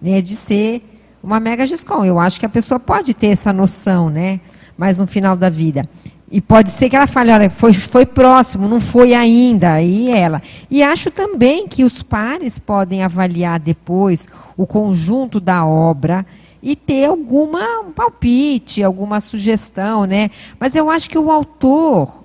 né, 0.00 0.20
de 0.20 0.34
ser 0.34 0.82
uma 1.22 1.38
mega 1.38 1.66
GESCOM. 1.66 2.04
Eu 2.04 2.18
acho 2.18 2.40
que 2.40 2.46
a 2.46 2.48
pessoa 2.48 2.80
pode 2.80 3.14
ter 3.14 3.28
essa 3.28 3.52
noção, 3.52 4.10
né? 4.10 4.40
Mais 4.76 4.98
no 4.98 5.06
final 5.06 5.36
da 5.36 5.50
vida. 5.50 5.88
E 6.30 6.40
pode 6.40 6.70
ser 6.70 6.88
que 6.88 6.94
ela 6.94 7.08
fale, 7.08 7.32
olha, 7.32 7.50
foi, 7.50 7.72
foi 7.72 8.06
próximo, 8.06 8.68
não 8.68 8.80
foi 8.80 9.14
ainda, 9.14 9.72
aí 9.72 10.10
ela. 10.10 10.40
E 10.70 10.80
acho 10.80 11.10
também 11.10 11.66
que 11.66 11.82
os 11.82 12.04
pares 12.04 12.58
podem 12.60 13.02
avaliar 13.02 13.58
depois 13.58 14.28
o 14.56 14.64
conjunto 14.64 15.40
da 15.40 15.66
obra 15.66 16.24
e 16.62 16.76
ter 16.76 17.06
alguma 17.06 17.84
palpite, 17.96 18.80
alguma 18.80 19.20
sugestão, 19.20 20.04
né? 20.04 20.30
Mas 20.58 20.76
eu 20.76 20.88
acho 20.88 21.10
que 21.10 21.18
o 21.18 21.32
autor 21.32 22.22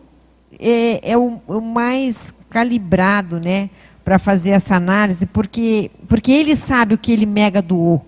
é, 0.59 1.11
é 1.11 1.17
o, 1.17 1.41
o, 1.47 1.59
mais 1.59 2.31
calibrado, 2.47 3.39
né, 3.39 3.71
para 4.03 4.19
fazer 4.19 4.51
essa 4.51 4.75
análise, 4.75 5.25
porque 5.25 5.89
porque 6.07 6.31
ele 6.31 6.55
sabe 6.55 6.93
o 6.93 6.97
que 6.97 7.11
ele 7.11 7.25
mega 7.25 7.59
doou. 7.59 8.05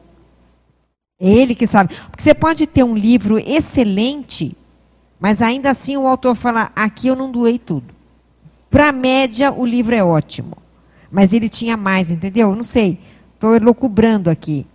É 1.19 1.27
ele 1.27 1.55
que 1.55 1.65
sabe. 1.65 1.95
Porque 2.11 2.21
você 2.21 2.35
pode 2.35 2.67
ter 2.67 2.83
um 2.83 2.95
livro 2.95 3.39
excelente 3.39 4.55
mas 5.19 5.41
ainda 5.41 5.69
assim 5.69 5.97
o 5.97 6.07
autor 6.07 6.35
fala: 6.35 6.71
aqui 6.75 7.07
eu 7.07 7.15
não 7.15 7.31
doei 7.31 7.57
tudo. 7.57 7.95
Para 8.69 8.89
a 8.89 8.91
média, 8.91 9.51
o 9.51 9.65
livro 9.65 9.95
é 9.95 10.03
ótimo. 10.03 10.57
Mas 11.09 11.33
ele 11.33 11.47
tinha 11.47 11.77
mais, 11.77 12.11
entendeu? 12.11 12.53
Não 12.53 12.63
sei. 12.63 12.99
Estou 13.33 13.55
elocubrando 13.55 14.29
aqui. 14.29 14.65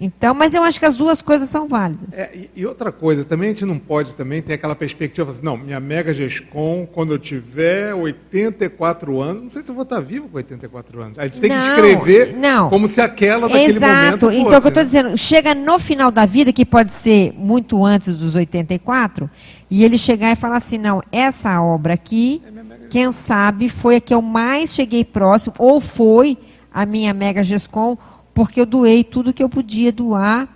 Então, 0.00 0.32
mas 0.32 0.54
eu 0.54 0.62
acho 0.62 0.78
que 0.78 0.86
as 0.86 0.94
duas 0.94 1.20
coisas 1.20 1.50
são 1.50 1.66
válidas. 1.66 2.16
É, 2.16 2.30
e, 2.54 2.64
outra 2.64 2.92
coisa, 2.92 3.24
também 3.24 3.48
a 3.48 3.52
gente 3.52 3.64
não 3.64 3.80
pode 3.80 4.14
também 4.14 4.40
ter 4.40 4.52
aquela 4.52 4.76
perspectiva 4.76 5.32
assim, 5.32 5.40
não, 5.42 5.56
minha 5.56 5.80
mega 5.80 6.14
GESCOM, 6.14 6.86
quando 6.86 7.12
eu 7.12 7.18
tiver 7.18 7.92
84 7.92 9.20
anos, 9.20 9.42
não 9.42 9.50
sei 9.50 9.64
se 9.64 9.68
eu 9.68 9.74
vou 9.74 9.82
estar 9.82 9.98
vivo 9.98 10.28
com 10.28 10.36
84 10.36 11.02
anos. 11.02 11.18
A 11.18 11.24
gente 11.24 11.40
tem 11.40 11.50
não, 11.50 11.56
que 11.56 11.68
escrever 11.70 12.36
não. 12.36 12.70
como 12.70 12.86
se 12.86 13.00
aquela 13.00 13.48
daquele 13.48 13.72
Exato. 13.72 13.92
momento 13.92 14.20
fosse. 14.20 14.36
Então, 14.36 14.58
o 14.58 14.60
que 14.60 14.66
eu 14.66 14.68
estou 14.68 14.84
dizendo, 14.84 15.18
chega 15.18 15.52
no 15.52 15.80
final 15.80 16.12
da 16.12 16.24
vida, 16.24 16.52
que 16.52 16.64
pode 16.64 16.92
ser 16.92 17.32
muito 17.36 17.84
antes 17.84 18.16
dos 18.16 18.36
84, 18.36 19.28
e 19.70 19.84
ele 19.84 19.98
chegar 19.98 20.32
e 20.32 20.36
falar 20.36 20.56
assim, 20.56 20.78
não, 20.78 21.02
essa 21.12 21.60
obra 21.62 21.94
aqui, 21.94 22.42
quem 22.90 23.10
sabe 23.12 23.68
foi 23.68 23.96
a 23.96 24.00
que 24.00 24.14
eu 24.14 24.22
mais 24.22 24.74
cheguei 24.74 25.04
próximo, 25.04 25.54
ou 25.58 25.80
foi 25.80 26.38
a 26.72 26.86
minha 26.86 27.12
mega 27.12 27.42
GESCOM, 27.42 27.96
porque 28.32 28.60
eu 28.60 28.66
doei 28.66 29.04
tudo 29.04 29.32
que 29.32 29.42
eu 29.42 29.48
podia 29.48 29.92
doar 29.92 30.48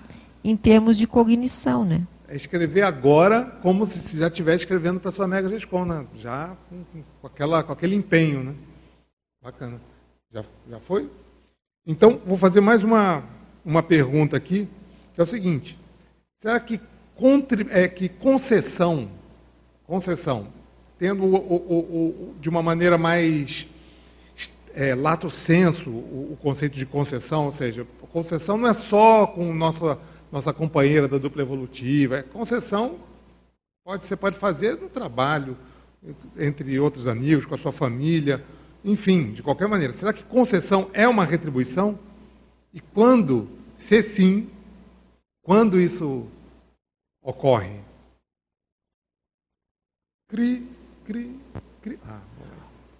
em 0.44 0.56
termos 0.56 0.96
de 0.96 1.06
cognição, 1.06 1.84
né? 1.84 2.06
É 2.28 2.36
escrever 2.36 2.82
agora 2.82 3.44
como 3.60 3.84
se 3.84 4.18
já 4.18 4.28
estivesse 4.28 4.64
escrevendo 4.64 4.98
para 4.98 5.10
sua 5.10 5.28
mega 5.28 5.48
gescom, 5.50 5.84
né? 5.84 6.06
Já 6.16 6.56
com, 6.68 7.02
com, 7.20 7.26
aquela, 7.26 7.62
com 7.62 7.72
aquele 7.72 7.94
empenho, 7.94 8.42
né? 8.42 8.54
Bacana. 9.42 9.80
Já, 10.32 10.44
já 10.70 10.80
foi? 10.80 11.10
Então, 11.86 12.20
vou 12.24 12.38
fazer 12.38 12.60
mais 12.60 12.82
uma, 12.82 13.22
uma 13.64 13.82
pergunta 13.82 14.36
aqui, 14.36 14.66
que 15.14 15.20
é 15.20 15.24
o 15.24 15.26
seguinte. 15.26 15.78
Será 16.40 16.58
que, 16.58 16.80
é, 17.70 17.88
que 17.88 18.08
concessão, 18.08 19.08
concessão, 19.86 20.48
tendo 20.98 21.24
o, 21.24 21.34
o, 21.34 21.78
o, 21.78 22.34
de 22.40 22.48
uma 22.48 22.62
maneira 22.62 22.96
mais 22.96 23.66
é, 24.74 24.94
lato 24.94 25.30
senso 25.30 25.90
o, 25.90 26.36
conceito 26.40 26.76
de 26.76 26.86
concessão, 26.86 27.46
ou 27.46 27.52
seja, 27.52 27.86
concessão 28.12 28.56
não 28.56 28.68
é 28.68 28.74
só 28.74 29.26
com 29.26 29.52
nossa, 29.52 29.98
nossa 30.30 30.52
companheira 30.52 31.06
da 31.08 31.18
dupla 31.18 31.42
evolutiva, 31.42 32.18
é 32.18 32.22
concessão 32.22 32.98
pode, 33.84 34.06
você 34.06 34.16
pode 34.16 34.38
fazer 34.38 34.78
no 34.78 34.88
trabalho, 34.88 35.56
entre 36.36 36.78
outros 36.78 37.06
amigos, 37.06 37.44
com 37.44 37.54
a 37.54 37.58
sua 37.58 37.72
família, 37.72 38.44
enfim, 38.84 39.32
de 39.32 39.42
qualquer 39.42 39.68
maneira. 39.68 39.92
Será 39.92 40.12
que 40.12 40.24
concessão 40.24 40.90
é 40.92 41.06
uma 41.06 41.24
retribuição? 41.24 41.98
E 42.72 42.80
quando, 42.80 43.48
se 43.76 44.02
sim, 44.02 44.48
quando 45.42 45.80
isso 45.80 46.26
ocorre? 47.22 47.80
Cri, 50.28 50.66
cri, 51.04 51.40
cri. 51.82 51.98
Ah, 52.08 52.20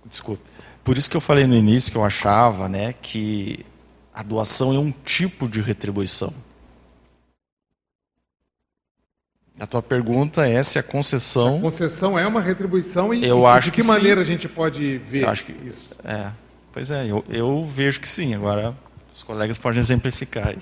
Desculpe. 0.04 0.42
Por 0.84 0.98
isso 0.98 1.08
que 1.08 1.16
eu 1.16 1.20
falei 1.20 1.46
no 1.46 1.54
início 1.54 1.90
que 1.90 1.96
eu 1.96 2.04
achava 2.04 2.68
né, 2.68 2.92
que 2.92 3.64
a 4.12 4.22
doação 4.22 4.74
é 4.74 4.78
um 4.78 4.90
tipo 4.90 5.48
de 5.48 5.60
retribuição. 5.60 6.32
A 9.58 9.66
tua 9.66 9.82
pergunta 9.82 10.46
é 10.46 10.62
se 10.62 10.78
a 10.78 10.82
concessão. 10.82 11.58
A 11.58 11.60
concessão 11.60 12.18
é 12.18 12.26
uma 12.26 12.40
retribuição 12.40 13.14
e, 13.14 13.24
eu 13.24 13.42
e 13.42 13.46
acho 13.46 13.66
de 13.66 13.76
que, 13.76 13.80
que 13.82 13.86
maneira 13.86 14.16
sim. 14.16 14.22
a 14.22 14.24
gente 14.34 14.48
pode 14.48 14.98
ver 14.98 15.22
eu 15.22 15.28
acho 15.28 15.44
que, 15.44 15.52
isso? 15.52 15.90
É, 16.02 16.32
pois 16.72 16.90
é, 16.90 17.06
eu, 17.06 17.24
eu 17.28 17.64
vejo 17.64 18.00
que 18.00 18.08
sim. 18.08 18.34
Agora 18.34 18.76
os 19.14 19.22
colegas 19.22 19.58
podem 19.58 19.78
exemplificar 19.78 20.48
aí. 20.48 20.58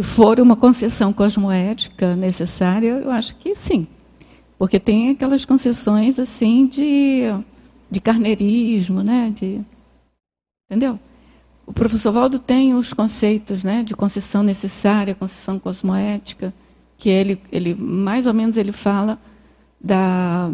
Se 0.00 0.02
for 0.02 0.40
uma 0.40 0.56
concessão 0.56 1.12
cosmoética 1.12 2.16
necessária, 2.16 2.88
eu 2.88 3.10
acho 3.10 3.36
que 3.36 3.54
sim. 3.54 3.86
Porque 4.58 4.80
tem 4.80 5.10
aquelas 5.10 5.44
concessões 5.44 6.18
assim 6.18 6.66
de, 6.66 7.24
de 7.90 8.00
carneirismo, 8.00 9.02
né? 9.02 9.30
De, 9.36 9.60
entendeu? 10.64 10.98
O 11.66 11.72
professor 11.74 12.12
Valdo 12.12 12.38
tem 12.38 12.72
os 12.74 12.94
conceitos 12.94 13.62
né, 13.62 13.82
de 13.82 13.94
concessão 13.94 14.42
necessária, 14.42 15.14
concessão 15.14 15.58
cosmoética, 15.58 16.54
que 16.96 17.10
ele, 17.10 17.38
ele 17.52 17.74
mais 17.74 18.26
ou 18.26 18.32
menos 18.32 18.56
ele 18.56 18.72
fala 18.72 19.18
da 19.78 20.50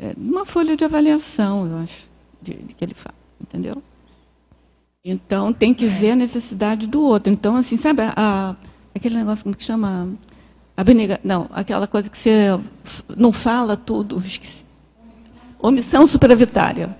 é, 0.00 0.14
uma 0.16 0.44
folha 0.44 0.76
de 0.76 0.84
avaliação, 0.84 1.68
eu 1.70 1.78
acho, 1.78 2.08
de, 2.42 2.54
de 2.54 2.74
que 2.74 2.84
ele 2.84 2.94
fala, 2.94 3.14
entendeu? 3.40 3.80
Então 5.06 5.52
tem 5.52 5.74
que 5.74 5.86
ver 5.86 6.12
a 6.12 6.16
necessidade 6.16 6.86
do 6.86 7.02
outro. 7.02 7.30
Então 7.30 7.56
assim, 7.56 7.76
sabe 7.76 8.00
a, 8.00 8.14
a 8.16 8.56
aquele 8.94 9.16
negócio 9.16 9.44
como 9.44 9.54
que 9.54 9.62
chama 9.62 10.08
Abnega... 10.74 11.20
Não, 11.22 11.46
aquela 11.52 11.86
coisa 11.86 12.08
que 12.08 12.16
você 12.16 12.58
não 13.14 13.30
fala 13.30 13.76
tudo. 13.76 14.18
Esqueci. 14.24 14.64
Omissão 15.60 16.06
superavitária. 16.06 16.96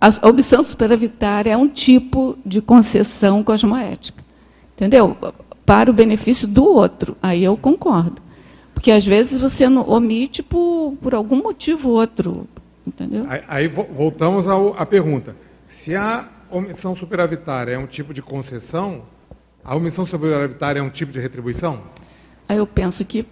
A 0.00 0.28
omissão 0.28 0.62
superavitária 0.62 1.50
é 1.50 1.56
um 1.56 1.68
tipo 1.68 2.38
de 2.46 2.62
concessão 2.62 3.42
cosmoética. 3.42 4.22
Entendeu? 4.76 5.16
Para 5.66 5.90
o 5.90 5.92
benefício 5.92 6.46
do 6.46 6.64
outro. 6.64 7.16
Aí 7.20 7.42
eu 7.42 7.56
concordo. 7.56 8.22
Porque 8.72 8.92
às 8.92 9.04
vezes 9.04 9.40
você 9.40 9.66
omite 9.66 10.40
por, 10.40 10.94
por 11.02 11.14
algum 11.16 11.42
motivo 11.42 11.90
outro. 11.90 12.46
Entendeu? 12.86 13.26
Aí, 13.28 13.42
aí 13.48 13.68
voltamos 13.68 14.46
à 14.48 14.86
pergunta. 14.86 15.34
Se 15.66 15.96
a 15.96 16.28
omissão 16.50 16.94
superavitária 16.94 17.72
é 17.72 17.78
um 17.78 17.86
tipo 17.86 18.12
de 18.12 18.22
concessão, 18.22 19.02
a 19.64 19.74
omissão 19.74 20.06
superavitária 20.06 20.80
é 20.80 20.82
um 20.82 20.90
tipo 20.90 21.12
de 21.12 21.20
retribuição? 21.20 21.82
Aí 22.48 22.56
eu 22.58 22.66
penso 22.66 23.04
que. 23.04 23.26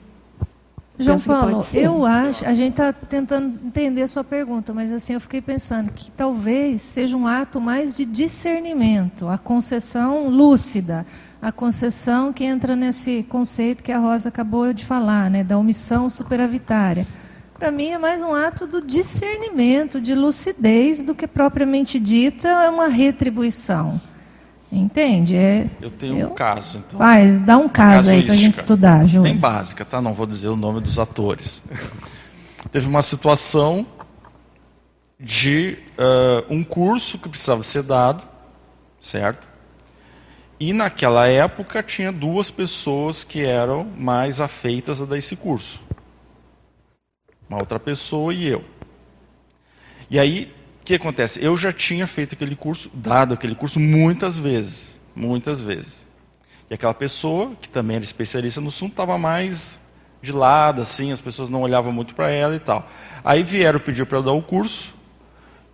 João 1.01 1.17
penso 1.17 1.29
Paulo, 1.29 1.65
que 1.65 1.79
eu 1.79 2.05
acho, 2.05 2.45
a 2.45 2.53
gente 2.55 2.73
está 2.73 2.93
tentando 2.93 3.59
entender 3.65 4.03
a 4.03 4.09
sua 4.09 4.25
pergunta, 4.25 4.75
mas 4.75 4.93
assim 4.93 5.15
eu 5.15 5.21
fiquei 5.21 5.41
pensando 5.41 5.93
que 5.93 6.11
talvez 6.11 6.83
seja 6.83 7.17
um 7.17 7.25
ato 7.25 7.61
mais 7.61 7.97
de 7.97 8.05
discernimento, 8.05 9.29
a 9.29 9.39
concessão 9.39 10.29
lúcida, 10.29 11.07
a 11.41 11.53
concessão 11.53 12.33
que 12.33 12.45
entra 12.45 12.75
nesse 12.75 13.23
conceito 13.23 13.83
que 13.85 13.93
a 13.93 13.99
Rosa 13.99 14.29
acabou 14.29 14.73
de 14.73 14.85
falar, 14.85 15.31
né, 15.31 15.45
da 15.45 15.57
omissão 15.57 16.11
superavitária. 16.11 17.07
Para 17.59 17.73
mim 17.73 17.89
é 17.89 17.99
mais 17.99 18.23
um 18.23 18.33
ato 18.33 18.69
do 18.69 18.81
discernimento, 18.81 20.01
de 20.01 20.15
lucidez, 20.15 21.03
do 21.03 21.13
que 21.13 21.27
propriamente 21.27 21.99
dita 21.99 22.47
é 22.47 22.71
uma 22.71 22.87
retribuição. 22.87 24.01
Entende? 24.71 25.35
É, 25.35 25.69
eu 25.81 25.91
tenho 25.91 26.19
eu... 26.19 26.29
um 26.29 26.35
caso, 26.35 26.79
então. 26.79 26.99
Vai, 27.01 27.33
dá 27.39 27.57
um 27.57 27.69
caso 27.69 28.11
aí 28.11 28.23
para 28.23 28.33
a 28.33 28.37
gente 28.37 28.55
estudar, 28.55 29.05
Ju. 29.07 29.23
Bem 29.23 29.37
básica, 29.37 29.85
tá? 29.85 30.01
Não 30.01 30.15
vou 30.15 30.25
dizer 30.25 30.47
o 30.49 30.57
nome 30.57 30.81
dos 30.81 31.01
atores. 31.01 31.61
Teve 32.71 32.87
uma 32.87 33.03
situação 33.03 33.85
de 35.19 35.79
uh, 35.99 36.55
um 36.55 36.63
curso 36.63 37.19
que 37.19 37.29
precisava 37.29 37.65
ser 37.65 37.83
dado, 37.83 38.23
certo? 39.01 39.49
E 40.61 40.73
naquela 40.73 41.27
época 41.27 41.83
tinha 41.83 42.13
duas 42.13 42.53
pessoas 42.53 43.25
que 43.25 43.45
eram 43.45 43.85
mais 43.99 44.41
afeitas 44.41 45.03
a 45.03 45.07
dar 45.07 45.19
esse 45.19 45.35
curso. 45.35 45.88
Uma 47.49 47.59
outra 47.59 47.81
pessoa 47.81 48.33
e 48.35 48.47
eu. 48.47 48.65
E 50.11 50.19
aí, 50.19 50.53
o 50.81 50.85
que 50.85 50.95
acontece? 50.95 51.43
Eu 51.43 51.57
já 51.57 51.73
tinha 51.73 52.07
feito 52.07 52.35
aquele 52.35 52.57
curso, 52.57 52.91
dado 52.93 53.35
aquele 53.35 53.55
curso 53.55 53.79
muitas 53.79 54.39
vezes. 54.39 54.99
Muitas 55.15 55.61
vezes. 55.61 56.07
E 56.71 56.75
aquela 56.75 56.95
pessoa, 56.95 57.53
que 57.61 57.69
também 57.69 57.97
era 57.97 58.05
especialista 58.05 58.61
no 58.61 58.69
assunto, 58.69 58.93
estava 58.93 59.17
mais 59.17 59.81
de 60.21 60.33
lado, 60.33 60.83
assim, 60.83 61.13
as 61.13 61.21
pessoas 61.21 61.49
não 61.49 61.63
olhavam 61.63 61.93
muito 61.93 62.15
para 62.15 62.31
ela 62.31 62.55
e 62.55 62.61
tal. 62.61 62.89
Aí 63.25 63.43
vieram 63.43 63.81
pedir 63.81 64.05
para 64.07 64.19
eu 64.19 64.23
dar 64.23 64.33
o 64.33 64.43
curso, 64.43 64.95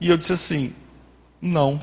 e 0.01 0.09
eu 0.11 0.17
disse 0.17 0.33
assim: 0.33 0.75
não, 1.41 1.83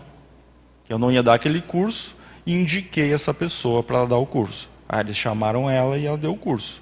que 0.86 0.94
eu 0.94 1.00
não 1.00 1.12
ia 1.12 1.24
dar 1.24 1.34
aquele 1.34 1.62
curso, 1.62 2.16
e 2.46 2.56
indiquei 2.56 3.14
essa 3.14 3.34
pessoa 3.34 3.84
para 3.84 4.06
dar 4.06 4.18
o 4.18 4.26
curso. 4.26 4.70
Aí 4.88 5.02
eles 5.02 5.18
chamaram 5.18 5.70
ela 5.70 5.98
e 5.98 6.06
ela 6.06 6.18
deu 6.18 6.34
o 6.34 6.38
curso. 6.38 6.82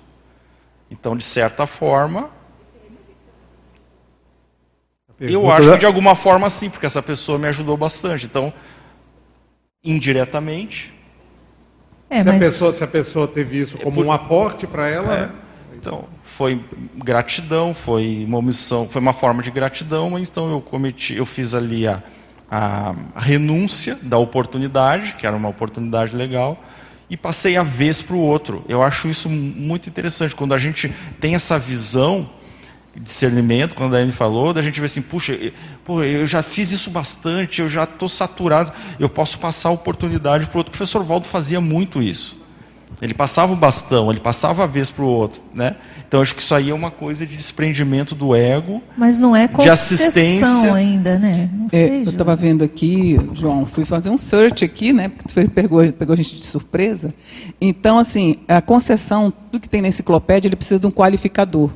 Então, 0.90 1.15
de 1.15 1.23
certa 1.23 1.68
forma, 1.68 2.30
eu 5.19 5.51
acho 5.51 5.71
que 5.71 5.77
de 5.77 5.85
alguma 5.85 6.15
forma 6.15 6.49
sim, 6.49 6.69
porque 6.69 6.85
essa 6.85 7.01
pessoa 7.01 7.37
me 7.37 7.47
ajudou 7.47 7.75
bastante. 7.75 8.25
Então, 8.25 8.53
indiretamente. 9.83 10.93
É, 12.09 12.19
se, 12.19 12.25
mas... 12.25 12.35
a 12.35 12.39
pessoa, 12.39 12.73
se 12.73 12.83
a 12.83 12.87
pessoa 12.87 13.27
teve 13.27 13.61
isso 13.61 13.77
como 13.77 13.97
por... 13.97 14.05
um 14.05 14.11
aporte 14.11 14.65
para 14.65 14.87
ela. 14.87 15.13
É. 15.13 15.21
Né? 15.21 15.31
Então, 15.75 16.05
foi 16.23 16.59
gratidão, 16.95 17.73
foi 17.73 18.25
uma 18.27 18.37
omissão, 18.37 18.87
foi 18.89 18.99
uma 18.99 19.13
forma 19.13 19.41
de 19.41 19.49
gratidão, 19.49 20.09
mas 20.09 20.27
então 20.27 20.51
eu 20.51 20.59
cometi, 20.59 21.15
eu 21.15 21.25
fiz 21.25 21.53
ali 21.53 21.87
a, 21.87 22.03
a 22.51 22.95
renúncia 23.15 23.97
da 24.01 24.17
oportunidade, 24.17 25.15
que 25.15 25.25
era 25.25 25.35
uma 25.35 25.47
oportunidade 25.47 26.15
legal, 26.15 26.61
e 27.09 27.15
passei 27.15 27.55
a 27.55 27.63
vez 27.63 28.01
para 28.01 28.15
o 28.15 28.19
outro. 28.19 28.63
Eu 28.67 28.83
acho 28.83 29.07
isso 29.07 29.29
muito 29.29 29.87
interessante, 29.87 30.35
quando 30.35 30.53
a 30.53 30.57
gente 30.57 30.93
tem 31.19 31.33
essa 31.33 31.57
visão 31.57 32.29
discernimento, 33.01 33.76
quando 33.76 33.95
a 33.95 33.99
Anne 33.99 34.11
falou, 34.11 34.53
da 34.53 34.61
gente 34.61 34.80
ver 34.80 34.88
assim, 34.88 35.01
puxa, 35.01 35.38
pô, 35.85 36.03
eu 36.03 36.27
já 36.27 36.41
fiz 36.41 36.71
isso 36.71 36.89
bastante, 36.89 37.61
eu 37.61 37.69
já 37.69 37.85
estou 37.85 38.09
saturado, 38.09 38.71
eu 38.99 39.09
posso 39.09 39.39
passar 39.39 39.69
a 39.69 39.71
oportunidade 39.71 40.47
para 40.47 40.55
o 40.55 40.59
outro. 40.59 40.69
O 40.69 40.77
professor 40.77 41.03
Valdo 41.03 41.27
fazia 41.27 41.61
muito 41.61 42.01
isso. 42.01 42.38
Ele 43.01 43.13
passava 43.13 43.53
o 43.53 43.55
bastão, 43.55 44.09
ele 44.11 44.19
passava 44.19 44.63
a 44.63 44.67
vez 44.67 44.91
para 44.91 45.05
o 45.05 45.07
outro, 45.07 45.41
né? 45.53 45.76
Então 46.05 46.21
acho 46.21 46.35
que 46.35 46.41
isso 46.41 46.53
aí 46.53 46.71
é 46.71 46.73
uma 46.73 46.89
coisa 46.91 47.26
de 47.26 47.38
desprendimento 47.38 48.15
do 48.15 48.35
ego, 48.35 48.81
mas 48.97 49.19
não 49.19 49.35
é 49.35 49.47
de 49.47 49.69
assistência 49.69 50.73
ainda, 50.73 51.17
né? 51.17 51.49
Não 51.53 51.69
sei, 51.69 51.89
é, 51.89 51.97
eu 51.99 52.09
estava 52.09 52.35
vendo 52.35 52.63
aqui, 52.63 53.17
João, 53.34 53.65
fui 53.65 53.85
fazer 53.85 54.09
um 54.09 54.17
search 54.17 54.65
aqui, 54.65 54.91
né? 54.91 55.07
Porque 55.09 55.47
pegou, 55.47 55.93
pegou 55.93 56.13
a 56.13 56.17
gente 56.17 56.35
de 56.35 56.45
surpresa. 56.45 57.13
Então 57.61 57.99
assim, 57.99 58.38
a 58.47 58.59
concessão, 58.59 59.31
tudo 59.31 59.61
que 59.61 59.69
tem 59.69 59.81
na 59.81 59.88
enciclopédia, 59.88 60.49
ele 60.49 60.55
precisa 60.55 60.80
de 60.80 60.88
um 60.88 60.91
qualificador. 60.91 61.69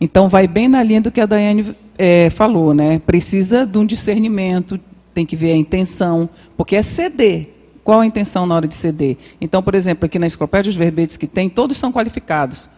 Então, 0.00 0.28
vai 0.28 0.46
bem 0.46 0.68
na 0.68 0.82
linha 0.82 1.00
do 1.00 1.10
que 1.10 1.20
a 1.20 1.26
Daiane 1.26 1.74
é, 1.98 2.30
falou, 2.30 2.74
né? 2.74 2.98
Precisa 2.98 3.66
de 3.66 3.78
um 3.78 3.86
discernimento, 3.86 4.78
tem 5.14 5.24
que 5.24 5.36
ver 5.36 5.52
a 5.52 5.56
intenção, 5.56 6.28
porque 6.56 6.76
é 6.76 6.82
ceder. 6.82 7.50
Qual 7.82 8.00
a 8.00 8.06
intenção 8.06 8.46
na 8.46 8.54
hora 8.54 8.66
de 8.66 8.74
ceder? 8.74 9.16
Então, 9.40 9.62
por 9.62 9.74
exemplo, 9.74 10.06
aqui 10.06 10.18
na 10.18 10.26
enciclopédia, 10.26 10.68
os 10.68 10.76
verbetes 10.76 11.16
que 11.16 11.26
tem, 11.26 11.48
todos 11.48 11.76
são 11.76 11.92
qualificados. 11.92 12.68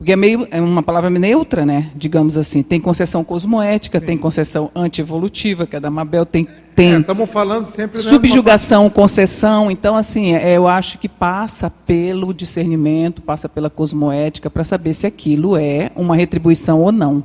Porque 0.00 0.12
é 0.12 0.16
meio 0.16 0.48
é 0.50 0.58
uma 0.58 0.82
palavra 0.82 1.10
neutra, 1.10 1.66
né? 1.66 1.90
Digamos 1.94 2.38
assim. 2.38 2.62
Tem 2.62 2.80
concessão 2.80 3.22
cosmoética, 3.22 4.00
Sim. 4.00 4.06
tem 4.06 4.16
concessão 4.16 4.70
antievolutiva, 4.74 5.66
que 5.66 5.76
é 5.76 5.80
da 5.80 5.90
Mabel, 5.90 6.24
tem 6.24 6.48
tem 6.74 7.00
estamos 7.00 7.28
é, 7.28 7.32
falando 7.32 7.66
sempre 7.66 8.02
né, 8.02 8.08
subjugação, 8.08 8.88
concessão. 8.88 9.70
Então, 9.70 9.94
assim, 9.94 10.34
é, 10.34 10.56
eu 10.56 10.66
acho 10.66 10.96
que 10.96 11.06
passa 11.06 11.68
pelo 11.68 12.32
discernimento, 12.32 13.20
passa 13.20 13.46
pela 13.46 13.68
cosmoética 13.68 14.48
para 14.48 14.64
saber 14.64 14.94
se 14.94 15.06
aquilo 15.06 15.54
é 15.54 15.90
uma 15.94 16.16
retribuição 16.16 16.80
ou 16.80 16.90
não. 16.90 17.22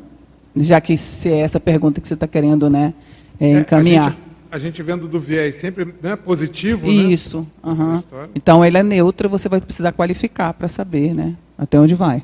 Já 0.53 0.81
que 0.81 0.97
se 0.97 1.29
é 1.29 1.39
essa 1.39 1.61
pergunta 1.61 2.01
que 2.01 2.07
você 2.09 2.13
está 2.13 2.27
querendo, 2.27 2.69
né, 2.69 2.93
é, 3.39 3.51
encaminhar. 3.59 4.07
A 4.07 4.09
gente, 4.09 4.19
a 4.51 4.59
gente, 4.59 4.83
vendo 4.83 5.07
do 5.07 5.21
viés 5.21 5.55
sempre 5.55 5.93
né, 6.03 6.17
positivo, 6.17 6.91
Isso. 6.91 7.39
Né? 7.63 7.71
Uhum. 7.71 8.03
Então, 8.35 8.65
ele 8.65 8.77
é 8.77 8.83
neutro, 8.83 9.29
você 9.29 9.47
vai 9.47 9.61
precisar 9.61 9.93
qualificar 9.93 10.53
para 10.53 10.67
saber, 10.67 11.13
né, 11.13 11.35
até 11.57 11.79
onde 11.79 11.95
vai. 11.95 12.21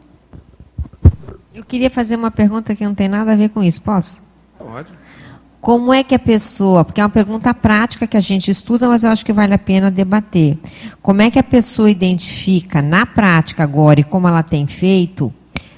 Eu 1.53 1.65
queria 1.65 1.90
fazer 1.90 2.15
uma 2.15 2.32
pergunta 2.32 2.73
que 2.73 2.86
não 2.86 2.95
tem 2.95 3.10
nada 3.10 3.34
a 3.34 3.36
ver 3.36 3.49
com 3.49 3.61
isso, 3.61 3.82
posso? 3.82 4.22
Pode. 4.57 4.88
Como 5.60 5.94
é 5.94 6.02
que 6.03 6.15
a 6.15 6.19
pessoa, 6.19 6.84
porque 6.84 6.99
é 6.99 7.03
uma 7.03 7.10
pergunta 7.10 7.53
prática 7.53 8.07
que 8.07 8.18
a 8.18 8.22
gente 8.22 8.49
estuda, 8.49 8.88
mas 8.88 9.03
eu 9.03 9.11
acho 9.11 9.23
que 9.23 9.34
vale 9.34 9.53
a 9.53 9.60
pena 9.60 9.91
debater. 9.91 10.57
Como 11.02 11.22
é 11.22 11.30
que 11.30 11.38
a 11.38 11.44
pessoa 11.44 11.91
identifica 11.91 12.82
na 12.82 13.06
prática 13.06 13.64
agora 13.64 13.99
e 13.99 14.03
como 14.03 14.28
ela 14.28 14.41
tem 14.41 14.65
feito 14.65 15.32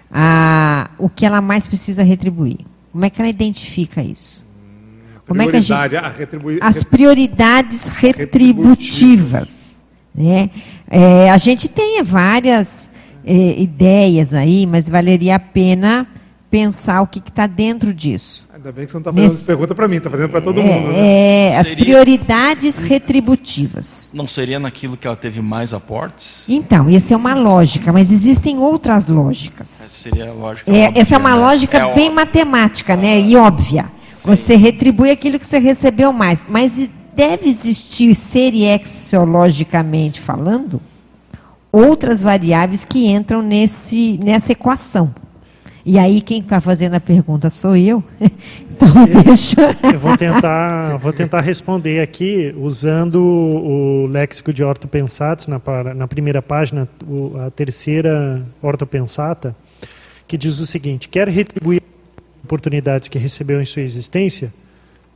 a, 0.09 0.89
o 0.97 1.09
que 1.09 1.25
ela 1.25 1.41
mais 1.41 1.65
precisa 1.65 2.01
retribuir? 2.01 2.59
Como 2.91 3.03
é 3.03 3.09
que 3.09 3.19
ela 3.19 3.29
identifica 3.29 4.01
isso? 4.01 4.45
Como 5.27 5.41
é 5.41 5.47
que 5.47 5.55
a 5.55 5.61
gente, 5.61 5.97
as 6.61 6.83
prioridades 6.83 7.87
retributivas. 7.87 9.83
Né? 10.13 10.49
É, 10.89 11.29
a 11.29 11.37
gente 11.37 11.67
tem 11.67 12.03
várias 12.03 12.91
é, 13.25 13.59
ideias 13.59 14.33
aí, 14.33 14.65
mas 14.65 14.89
valeria 14.89 15.35
a 15.35 15.39
pena 15.39 16.07
pensar 16.53 17.01
o 17.01 17.07
que 17.07 17.17
está 17.17 17.47
dentro 17.47 17.91
disso. 17.91 18.47
Ainda 18.53 18.71
bem 18.71 18.85
que 18.85 18.91
você 18.91 18.97
não 18.97 19.01
está 19.01 19.11
fazendo 19.11 19.31
Nesse... 19.31 19.45
pergunta 19.45 19.73
para 19.73 19.87
mim, 19.87 19.95
está 19.95 20.09
fazendo 20.09 20.29
para 20.29 20.39
todo 20.39 20.59
é, 20.59 20.63
mundo. 20.63 20.87
Né? 20.89 21.49
É, 21.49 21.57
as 21.57 21.67
seria... 21.67 21.83
prioridades 21.83 22.79
retributivas. 22.81 24.11
Não 24.13 24.27
seria 24.27 24.59
naquilo 24.59 24.95
que 24.95 25.07
ela 25.07 25.15
teve 25.15 25.41
mais 25.41 25.73
aportes? 25.73 26.43
Então, 26.47 26.87
essa 26.87 27.15
é 27.15 27.17
uma 27.17 27.33
lógica, 27.33 27.91
mas 27.91 28.11
existem 28.11 28.59
outras 28.59 29.07
lógicas. 29.07 29.61
Essa 29.61 30.03
seria 30.03 30.29
a 30.29 30.33
lógica. 30.33 30.71
É, 30.71 30.85
óbvia, 30.85 31.01
essa 31.01 31.15
é 31.15 31.17
uma 31.17 31.35
né? 31.35 31.41
lógica 31.41 31.79
é 31.79 31.81
bem 31.81 32.09
óbvio. 32.09 32.13
matemática, 32.13 32.95
né? 32.95 33.19
E 33.19 33.35
óbvia. 33.35 33.91
Sim. 34.11 34.29
Você 34.29 34.55
retribui 34.55 35.09
aquilo 35.09 35.39
que 35.39 35.47
você 35.47 35.57
recebeu 35.57 36.13
mais. 36.13 36.45
Mas 36.47 36.87
deve 37.15 37.49
existir, 37.49 38.13
seriexologicamente 38.13 40.19
falando, 40.19 40.79
outras 41.73 42.21
variáveis 42.21 42.85
que 42.85 43.07
entram 43.07 43.41
nesse, 43.41 44.19
nessa 44.23 44.51
equação. 44.51 45.13
E 45.83 45.97
aí 45.97 46.21
quem 46.21 46.39
está 46.39 46.61
fazendo 46.61 46.93
a 46.93 46.99
pergunta 46.99 47.49
sou 47.49 47.75
eu. 47.75 48.03
Então 48.75 49.05
eu, 49.05 49.23
deixa. 49.23 49.61
Eu 49.93 49.99
vou 49.99 50.17
tentar, 50.17 50.97
vou 50.97 51.13
tentar 51.13 51.41
responder 51.41 52.01
aqui 52.01 52.53
usando 52.57 53.21
o 53.21 54.07
léxico 54.07 54.51
de 54.51 54.63
ortopensatos 54.63 55.47
na, 55.47 55.61
na 55.95 56.07
primeira 56.07 56.41
página, 56.41 56.89
a 57.45 57.51
terceira 57.51 58.43
ortopensata, 58.63 59.55
que 60.27 60.35
diz 60.35 60.59
o 60.59 60.65
seguinte: 60.65 61.07
quer 61.07 61.29
retribuir 61.29 61.83
oportunidades 62.43 63.07
que 63.07 63.19
recebeu 63.19 63.61
em 63.61 63.65
sua 63.65 63.83
existência? 63.83 64.51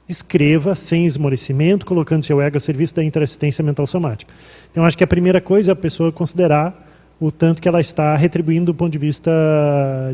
Escreva 0.08 0.76
sem 0.76 1.06
esmorecimento, 1.06 1.86
colocando 1.86 2.24
seu 2.24 2.42
ego 2.42 2.58
a 2.58 2.60
serviço 2.60 2.96
da 2.96 3.04
interassistência 3.04 3.64
mental 3.64 3.86
somática. 3.86 4.34
Então, 4.72 4.86
acho 4.86 4.98
que 4.98 5.04
a 5.04 5.08
primeira 5.08 5.42
coisa 5.42 5.72
é 5.72 5.74
a 5.74 5.76
pessoa 5.76 6.12
considerar 6.12 6.86
o 7.20 7.32
tanto 7.32 7.62
que 7.62 7.68
ela 7.68 7.82
está 7.82 8.16
retribuindo 8.16 8.68
do 8.68 8.74
ponto 8.74 8.92
de 8.92 8.98
vista 8.98 9.32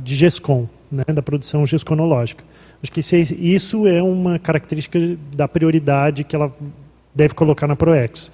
de 0.03 0.15
GESCOM, 0.15 0.67
né, 0.91 1.03
da 1.07 1.21
produção 1.21 1.65
gesconológica. 1.65 2.43
Acho 2.81 2.91
que 2.91 3.01
isso 3.01 3.87
é 3.87 4.01
uma 4.01 4.39
característica 4.39 4.99
da 5.33 5.47
prioridade 5.47 6.23
que 6.23 6.35
ela 6.35 6.51
deve 7.13 7.33
colocar 7.33 7.67
na 7.67 7.75
ProEx. 7.75 8.31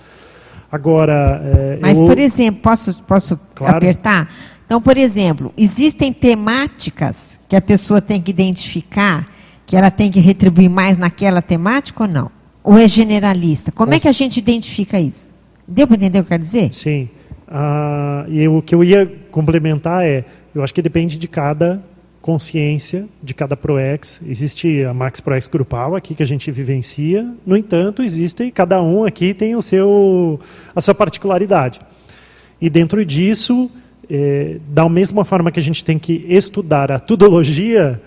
Agora, 0.71 1.41
é, 1.43 1.79
mas 1.81 1.97
eu... 1.97 2.05
por 2.05 2.17
exemplo, 2.19 2.61
posso 2.61 3.03
posso 3.03 3.39
claro. 3.55 3.77
apertar? 3.77 4.31
Então, 4.65 4.79
por 4.79 4.97
exemplo, 4.97 5.51
existem 5.57 6.13
temáticas 6.13 7.41
que 7.49 7.55
a 7.55 7.61
pessoa 7.61 7.99
tem 8.01 8.21
que 8.21 8.29
identificar 8.29 9.27
que 9.69 9.77
ela 9.77 9.91
tem 9.91 10.09
que 10.09 10.19
retribuir 10.19 10.67
mais 10.67 10.97
naquela 10.97 11.43
temática 11.43 12.01
ou 12.01 12.09
não? 12.09 12.31
Ou 12.63 12.75
é 12.75 12.87
generalista? 12.87 13.71
Como 13.71 13.93
é 13.93 13.99
que 13.99 14.07
a 14.07 14.11
gente 14.11 14.37
identifica 14.37 14.99
isso? 14.99 15.31
Deu 15.67 15.85
para 15.85 15.95
entender 15.95 16.17
o 16.17 16.23
que 16.23 16.25
eu 16.25 16.29
quero 16.29 16.41
dizer? 16.41 16.73
Sim. 16.73 17.07
Ah, 17.47 18.25
e 18.29 18.47
o 18.47 18.63
que 18.63 18.73
eu 18.73 18.83
ia 18.83 19.05
complementar 19.29 20.03
é, 20.03 20.25
eu 20.55 20.63
acho 20.63 20.73
que 20.73 20.81
depende 20.81 21.19
de 21.19 21.27
cada 21.27 21.83
consciência, 22.19 23.07
de 23.21 23.35
cada 23.35 23.55
ProEx. 23.55 24.19
Existe 24.27 24.83
a 24.83 24.91
Max 24.91 25.19
ProEx 25.19 25.47
grupal 25.47 25.95
aqui 25.95 26.15
que 26.15 26.23
a 26.23 26.25
gente 26.25 26.49
vivencia. 26.49 27.31
No 27.45 27.55
entanto, 27.55 28.01
existem, 28.01 28.49
cada 28.49 28.81
um 28.81 29.03
aqui 29.03 29.35
tem 29.35 29.55
o 29.55 29.61
seu, 29.61 30.39
a 30.75 30.81
sua 30.81 30.95
particularidade. 30.95 31.79
E 32.59 32.71
dentro 32.71 33.05
disso, 33.05 33.69
é, 34.09 34.57
da 34.67 34.89
mesma 34.89 35.23
forma 35.23 35.51
que 35.51 35.59
a 35.59 35.63
gente 35.63 35.85
tem 35.85 35.99
que 35.99 36.25
estudar 36.27 36.91
a 36.91 36.97
tudologia, 36.97 38.01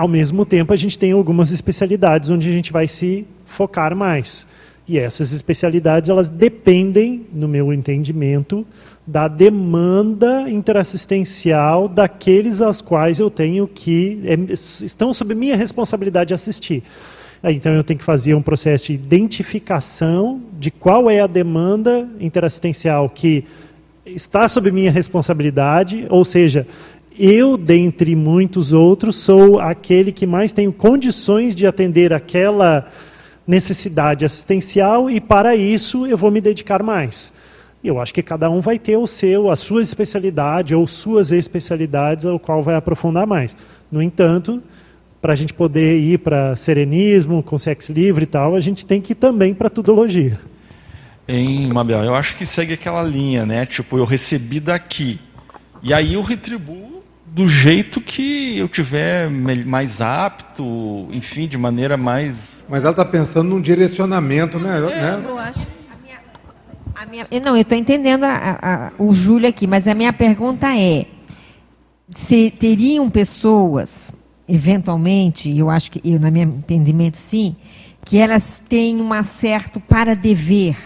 ao 0.00 0.08
mesmo 0.08 0.46
tempo 0.46 0.72
a 0.72 0.76
gente 0.76 0.98
tem 0.98 1.12
algumas 1.12 1.50
especialidades 1.50 2.30
onde 2.30 2.48
a 2.48 2.52
gente 2.52 2.72
vai 2.72 2.88
se 2.88 3.26
focar 3.44 3.94
mais. 3.94 4.46
E 4.88 4.98
essas 4.98 5.30
especialidades, 5.30 6.08
elas 6.08 6.30
dependem, 6.30 7.26
no 7.30 7.46
meu 7.46 7.70
entendimento, 7.70 8.66
da 9.06 9.28
demanda 9.28 10.48
interassistencial 10.48 11.86
daqueles 11.86 12.62
aos 12.62 12.80
quais 12.80 13.20
eu 13.20 13.28
tenho 13.30 13.68
que 13.68 14.22
é, 14.24 14.52
estão 14.54 15.12
sob 15.12 15.34
minha 15.34 15.54
responsabilidade 15.54 16.32
assistir. 16.32 16.82
Então 17.44 17.72
eu 17.74 17.84
tenho 17.84 17.98
que 17.98 18.04
fazer 18.04 18.34
um 18.34 18.42
processo 18.42 18.86
de 18.86 18.94
identificação 18.94 20.40
de 20.58 20.70
qual 20.70 21.10
é 21.10 21.20
a 21.20 21.26
demanda 21.26 22.08
interassistencial 22.18 23.10
que 23.10 23.44
está 24.06 24.48
sob 24.48 24.70
minha 24.70 24.90
responsabilidade, 24.90 26.06
ou 26.08 26.24
seja, 26.24 26.66
eu, 27.20 27.56
dentre 27.56 28.16
muitos 28.16 28.72
outros, 28.72 29.16
sou 29.16 29.60
aquele 29.60 30.10
que 30.10 30.26
mais 30.26 30.52
tenho 30.52 30.72
condições 30.72 31.54
de 31.54 31.66
atender 31.66 32.12
aquela 32.12 32.88
necessidade 33.46 34.24
assistencial 34.24 35.10
e 35.10 35.20
para 35.20 35.54
isso 35.54 36.06
eu 36.06 36.16
vou 36.16 36.30
me 36.30 36.40
dedicar 36.40 36.82
mais. 36.82 37.32
Eu 37.82 38.00
acho 38.00 38.14
que 38.14 38.22
cada 38.22 38.48
um 38.48 38.60
vai 38.60 38.78
ter 38.78 38.96
o 38.96 39.06
seu, 39.06 39.50
a 39.50 39.56
sua 39.56 39.82
especialidade 39.82 40.74
ou 40.74 40.86
suas 40.86 41.32
especialidades 41.32 42.24
ao 42.24 42.38
qual 42.38 42.62
vai 42.62 42.74
aprofundar 42.74 43.26
mais. 43.26 43.56
No 43.90 44.02
entanto, 44.02 44.62
para 45.20 45.32
a 45.32 45.36
gente 45.36 45.52
poder 45.52 45.98
ir 45.98 46.18
para 46.18 46.56
serenismo, 46.56 47.42
com 47.42 47.58
sexo 47.58 47.92
livre 47.92 48.24
e 48.24 48.26
tal, 48.26 48.54
a 48.54 48.60
gente 48.60 48.86
tem 48.86 49.00
que 49.00 49.12
ir 49.12 49.16
também 49.16 49.52
para 49.52 49.68
tudologia. 49.68 50.38
Em 51.28 51.72
Mabel, 51.72 52.02
eu 52.02 52.14
acho 52.14 52.36
que 52.36 52.46
segue 52.46 52.74
aquela 52.74 53.02
linha, 53.02 53.44
né? 53.44 53.66
Tipo, 53.66 53.98
eu 53.98 54.04
recebi 54.04 54.58
daqui. 54.58 55.20
E 55.82 55.94
aí 55.94 56.14
eu 56.14 56.22
retribuo 56.22 56.99
do 57.32 57.46
jeito 57.46 58.00
que 58.00 58.58
eu 58.58 58.68
tiver 58.68 59.30
mais 59.30 60.00
apto, 60.00 61.08
enfim, 61.12 61.46
de 61.46 61.56
maneira 61.56 61.96
mais. 61.96 62.64
Mas 62.68 62.82
ela 62.82 62.90
está 62.90 63.04
pensando 63.04 63.48
num 63.48 63.60
direcionamento, 63.60 64.58
né? 64.58 64.78
É, 64.78 64.80
né? 64.80 65.24
Eu 65.26 65.38
acho. 65.38 65.80
A 66.94 67.06
minha, 67.06 67.26
não, 67.42 67.56
eu 67.56 67.62
estou 67.62 67.78
entendendo 67.78 68.24
a, 68.24 68.58
a, 68.60 68.92
o 68.98 69.14
Júlio 69.14 69.48
aqui, 69.48 69.66
mas 69.66 69.88
a 69.88 69.94
minha 69.94 70.12
pergunta 70.12 70.66
é: 70.76 71.06
se 72.10 72.50
teriam 72.50 73.08
pessoas, 73.08 74.14
eventualmente, 74.46 75.56
eu 75.56 75.70
acho 75.70 75.92
que, 75.92 76.00
eu, 76.04 76.20
no 76.20 76.30
meu 76.30 76.42
entendimento, 76.42 77.16
sim, 77.16 77.56
que 78.04 78.18
elas 78.18 78.62
têm 78.68 79.00
um 79.00 79.22
certo 79.22 79.80
para 79.80 80.14
dever 80.14 80.76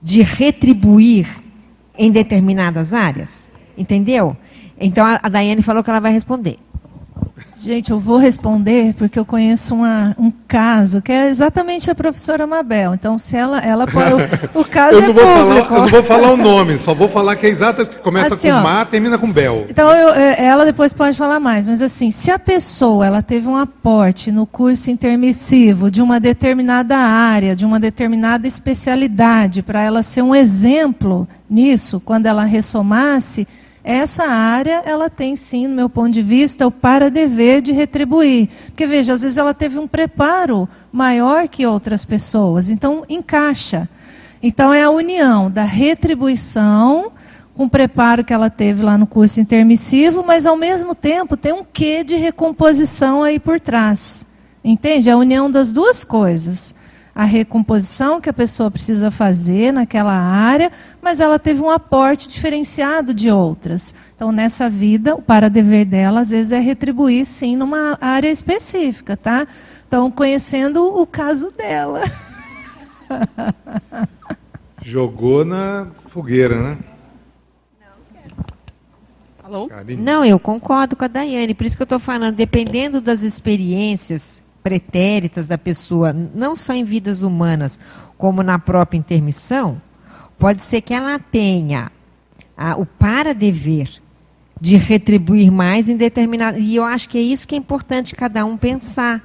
de 0.00 0.22
retribuir 0.22 1.26
em 1.98 2.10
determinadas 2.10 2.94
áreas? 2.94 3.50
Entendeu? 3.76 4.36
Então 4.82 5.04
a, 5.06 5.28
Daiane 5.28 5.62
falou 5.62 5.82
que 5.82 5.90
ela 5.90 6.00
vai 6.00 6.12
responder. 6.12 6.58
Gente, 7.62 7.92
eu 7.92 8.00
vou 8.00 8.18
responder 8.18 8.92
porque 8.94 9.16
eu 9.16 9.24
conheço 9.24 9.76
uma, 9.76 10.16
um 10.18 10.32
caso 10.48 11.00
que 11.00 11.12
é 11.12 11.28
exatamente 11.28 11.88
a 11.88 11.94
professora 11.94 12.44
Mabel. 12.44 12.92
Então, 12.92 13.16
se 13.16 13.36
ela, 13.36 13.60
ela 13.60 13.86
pode, 13.86 14.14
o, 14.52 14.60
o 14.62 14.64
caso 14.64 14.98
é 14.98 15.06
público. 15.06 15.22
Falar, 15.22 15.70
eu 15.70 15.80
não 15.82 15.86
vou 15.86 16.02
falar 16.02 16.32
o 16.32 16.36
nome, 16.36 16.78
só 16.78 16.92
vou 16.92 17.08
falar 17.08 17.36
que 17.36 17.46
é 17.46 17.50
exata, 17.50 17.86
que 17.86 17.98
começa 18.00 18.34
assim, 18.34 18.50
com 18.50 18.56
ó, 18.56 18.62
Mar, 18.64 18.88
termina 18.88 19.16
com 19.16 19.32
Bel. 19.32 19.64
Então, 19.70 19.88
eu, 19.88 20.08
é, 20.08 20.44
ela 20.44 20.64
depois 20.64 20.92
pode 20.92 21.16
falar 21.16 21.38
mais. 21.38 21.64
Mas 21.64 21.80
assim, 21.80 22.10
se 22.10 22.32
a 22.32 22.38
pessoa 22.38 23.06
ela 23.06 23.22
teve 23.22 23.46
um 23.46 23.56
aporte 23.56 24.32
no 24.32 24.44
curso 24.44 24.90
intermissivo 24.90 25.88
de 25.88 26.02
uma 26.02 26.18
determinada 26.18 26.96
área, 26.96 27.54
de 27.54 27.64
uma 27.64 27.78
determinada 27.78 28.44
especialidade, 28.44 29.62
para 29.62 29.80
ela 29.80 30.02
ser 30.02 30.22
um 30.22 30.34
exemplo 30.34 31.28
nisso, 31.48 32.00
quando 32.00 32.26
ela 32.26 32.42
ressomasse 32.42 33.46
essa 33.84 34.24
área, 34.24 34.82
ela 34.84 35.10
tem 35.10 35.34
sim, 35.34 35.66
no 35.66 35.74
meu 35.74 35.88
ponto 35.88 36.10
de 36.10 36.22
vista, 36.22 36.66
o 36.66 36.70
para 36.70 37.10
dever 37.10 37.60
de 37.60 37.72
retribuir. 37.72 38.48
Porque, 38.66 38.86
veja, 38.86 39.14
às 39.14 39.22
vezes 39.22 39.38
ela 39.38 39.52
teve 39.52 39.78
um 39.78 39.88
preparo 39.88 40.68
maior 40.92 41.48
que 41.48 41.66
outras 41.66 42.04
pessoas, 42.04 42.70
então 42.70 43.04
encaixa. 43.08 43.88
Então, 44.40 44.72
é 44.72 44.82
a 44.82 44.90
união 44.90 45.50
da 45.50 45.64
retribuição 45.64 47.12
com 47.54 47.64
o 47.64 47.70
preparo 47.70 48.24
que 48.24 48.32
ela 48.32 48.48
teve 48.48 48.82
lá 48.82 48.96
no 48.96 49.06
curso 49.06 49.40
intermissivo, 49.40 50.24
mas 50.24 50.46
ao 50.46 50.56
mesmo 50.56 50.94
tempo 50.94 51.36
tem 51.36 51.52
um 51.52 51.64
quê 51.64 52.02
de 52.02 52.16
recomposição 52.16 53.22
aí 53.22 53.38
por 53.38 53.60
trás. 53.60 54.24
Entende? 54.64 55.10
A 55.10 55.16
união 55.16 55.50
das 55.50 55.72
duas 55.72 56.04
coisas 56.04 56.74
a 57.14 57.24
recomposição 57.24 58.20
que 58.20 58.30
a 58.30 58.32
pessoa 58.32 58.70
precisa 58.70 59.10
fazer 59.10 59.72
naquela 59.72 60.14
área, 60.14 60.70
mas 61.00 61.20
ela 61.20 61.38
teve 61.38 61.60
um 61.60 61.68
aporte 61.68 62.28
diferenciado 62.28 63.12
de 63.12 63.30
outras. 63.30 63.94
Então, 64.16 64.32
nessa 64.32 64.68
vida, 64.68 65.14
o 65.14 65.20
para-dever 65.20 65.84
dela, 65.84 66.20
às 66.20 66.30
vezes, 66.30 66.52
é 66.52 66.58
retribuir, 66.58 67.26
sim, 67.26 67.56
numa 67.56 67.98
área 68.00 68.30
específica, 68.30 69.16
tá? 69.16 69.46
Então, 69.86 70.10
conhecendo 70.10 70.82
o 70.84 71.06
caso 71.06 71.50
dela. 71.50 72.00
Jogou 74.82 75.44
na 75.44 75.88
fogueira, 76.08 76.60
né? 76.60 76.78
Alô? 79.44 79.68
Não, 79.98 80.24
eu 80.24 80.38
concordo 80.38 80.96
com 80.96 81.04
a 81.04 81.08
Daiane, 81.08 81.52
por 81.52 81.66
isso 81.66 81.76
que 81.76 81.82
eu 81.82 81.84
estou 81.84 81.98
falando, 81.98 82.34
dependendo 82.34 83.02
das 83.02 83.22
experiências 83.22 84.41
pretéritas 84.62 85.48
da 85.48 85.58
pessoa, 85.58 86.12
não 86.12 86.54
só 86.54 86.72
em 86.72 86.84
vidas 86.84 87.22
humanas, 87.22 87.80
como 88.16 88.42
na 88.42 88.58
própria 88.58 88.98
intermissão, 88.98 89.80
pode 90.38 90.62
ser 90.62 90.80
que 90.80 90.94
ela 90.94 91.18
tenha 91.18 91.90
a, 92.56 92.76
o 92.76 92.86
para-dever 92.86 94.00
de 94.60 94.76
retribuir 94.76 95.50
mais 95.50 95.88
em 95.88 95.96
determinado. 95.96 96.58
E 96.58 96.76
eu 96.76 96.84
acho 96.84 97.08
que 97.08 97.18
é 97.18 97.20
isso 97.20 97.48
que 97.48 97.54
é 97.54 97.58
importante 97.58 98.14
cada 98.14 98.44
um 98.44 98.56
pensar. 98.56 99.20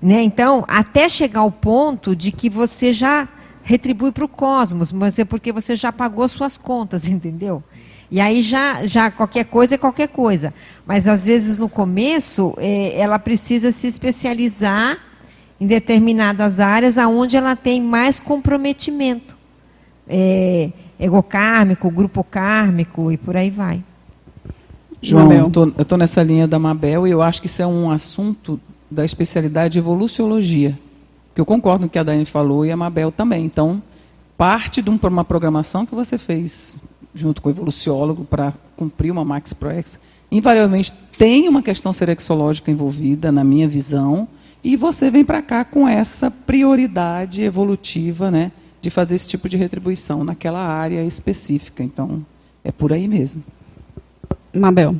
Né? 0.00 0.22
Então, 0.22 0.64
até 0.68 1.08
chegar 1.08 1.40
ao 1.40 1.50
ponto 1.50 2.14
de 2.14 2.30
que 2.30 2.48
você 2.48 2.92
já 2.92 3.28
retribui 3.64 4.12
para 4.12 4.24
o 4.24 4.28
cosmos, 4.28 4.92
mas 4.92 5.18
é 5.18 5.24
porque 5.24 5.50
você 5.50 5.74
já 5.74 5.90
pagou 5.90 6.28
suas 6.28 6.56
contas, 6.56 7.08
entendeu? 7.10 7.64
E 8.10 8.20
aí 8.20 8.40
já, 8.40 8.86
já 8.86 9.10
qualquer 9.10 9.44
coisa 9.46 9.74
é 9.74 9.78
qualquer 9.78 10.08
coisa. 10.08 10.54
Mas 10.86 11.08
às 11.08 11.26
vezes 11.26 11.58
no 11.58 11.68
começo 11.68 12.54
é, 12.58 12.98
ela 12.98 13.18
precisa 13.18 13.72
se 13.72 13.86
especializar 13.86 14.98
em 15.60 15.66
determinadas 15.66 16.60
áreas 16.60 16.98
aonde 16.98 17.36
ela 17.36 17.56
tem 17.56 17.80
mais 17.80 18.20
comprometimento. 18.20 19.36
É, 20.08 20.70
egocármico, 20.98 21.90
grupo 21.90 22.22
kármico 22.22 23.10
e 23.10 23.16
por 23.16 23.36
aí 23.36 23.50
vai. 23.50 23.82
João, 25.02 25.30
eu 25.32 25.50
estou 25.78 25.98
nessa 25.98 26.22
linha 26.22 26.48
da 26.48 26.58
Mabel 26.58 27.06
e 27.06 27.10
eu 27.10 27.20
acho 27.22 27.40
que 27.40 27.46
isso 27.46 27.60
é 27.60 27.66
um 27.66 27.90
assunto 27.90 28.58
da 28.90 29.04
especialidade 29.04 29.72
de 29.72 29.78
evoluciologia. 29.78 30.78
Que 31.34 31.40
eu 31.40 31.44
concordo 31.44 31.80
com 31.80 31.86
o 31.86 31.90
que 31.90 31.98
a 31.98 32.02
Dani 32.02 32.24
falou 32.24 32.64
e 32.64 32.72
a 32.72 32.76
Mabel 32.76 33.12
também. 33.12 33.44
Então, 33.44 33.82
parte 34.38 34.80
de 34.80 34.88
uma 34.88 35.24
programação 35.24 35.84
que 35.84 35.94
você 35.94 36.16
fez 36.16 36.78
junto 37.16 37.42
com 37.42 37.48
o 37.48 37.52
evoluciólogo, 37.52 38.24
para 38.24 38.52
cumprir 38.76 39.10
uma 39.10 39.24
Max 39.24 39.52
Proex, 39.52 39.98
invariavelmente 40.30 40.92
tem 41.16 41.48
uma 41.48 41.62
questão 41.62 41.92
serexológica 41.92 42.70
envolvida, 42.70 43.32
na 43.32 43.42
minha 43.42 43.66
visão, 43.66 44.28
e 44.62 44.76
você 44.76 45.10
vem 45.10 45.24
para 45.24 45.40
cá 45.40 45.64
com 45.64 45.88
essa 45.88 46.30
prioridade 46.30 47.42
evolutiva, 47.42 48.30
né, 48.30 48.52
de 48.82 48.90
fazer 48.90 49.14
esse 49.14 49.26
tipo 49.26 49.48
de 49.48 49.56
retribuição 49.56 50.24
naquela 50.24 50.60
área 50.60 51.02
específica. 51.04 51.82
Então, 51.82 52.24
é 52.62 52.70
por 52.70 52.92
aí 52.92 53.08
mesmo. 53.08 53.42
Mabel, 54.52 54.96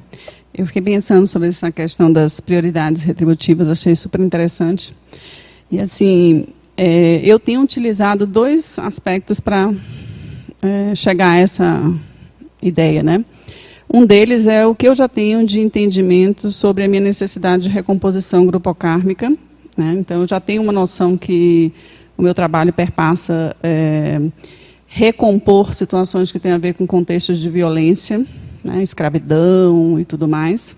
eu 0.54 0.66
fiquei 0.66 0.82
pensando 0.82 1.26
sobre 1.26 1.48
essa 1.48 1.70
questão 1.70 2.10
das 2.12 2.40
prioridades 2.40 3.02
retributivas, 3.02 3.68
achei 3.68 3.94
super 3.94 4.20
interessante. 4.20 4.94
E 5.70 5.80
assim, 5.80 6.46
é, 6.76 7.20
eu 7.24 7.38
tenho 7.38 7.60
utilizado 7.60 8.26
dois 8.26 8.78
aspectos 8.78 9.40
para 9.40 9.72
é, 10.62 10.94
chegar 10.94 11.32
a 11.32 11.36
essa 11.36 11.94
ideia, 12.62 13.02
né? 13.02 13.24
Um 13.92 14.04
deles 14.04 14.46
é 14.46 14.66
o 14.66 14.74
que 14.74 14.88
eu 14.88 14.94
já 14.94 15.08
tenho 15.08 15.46
de 15.46 15.60
entendimento 15.60 16.50
sobre 16.50 16.84
a 16.84 16.88
minha 16.88 17.00
necessidade 17.00 17.64
de 17.64 17.68
recomposição 17.68 18.44
grupocármica. 18.44 19.30
Né? 19.76 19.94
Então, 19.98 20.22
eu 20.22 20.26
já 20.26 20.40
tenho 20.40 20.62
uma 20.62 20.72
noção 20.72 21.16
que 21.16 21.72
o 22.16 22.22
meu 22.22 22.34
trabalho 22.34 22.72
perpassa 22.72 23.54
é, 23.62 24.20
recompor 24.86 25.72
situações 25.72 26.32
que 26.32 26.40
têm 26.40 26.52
a 26.52 26.58
ver 26.58 26.74
com 26.74 26.86
contextos 26.86 27.38
de 27.38 27.48
violência, 27.48 28.24
né? 28.64 28.82
escravidão 28.82 30.00
e 30.00 30.04
tudo 30.04 30.26
mais. 30.26 30.74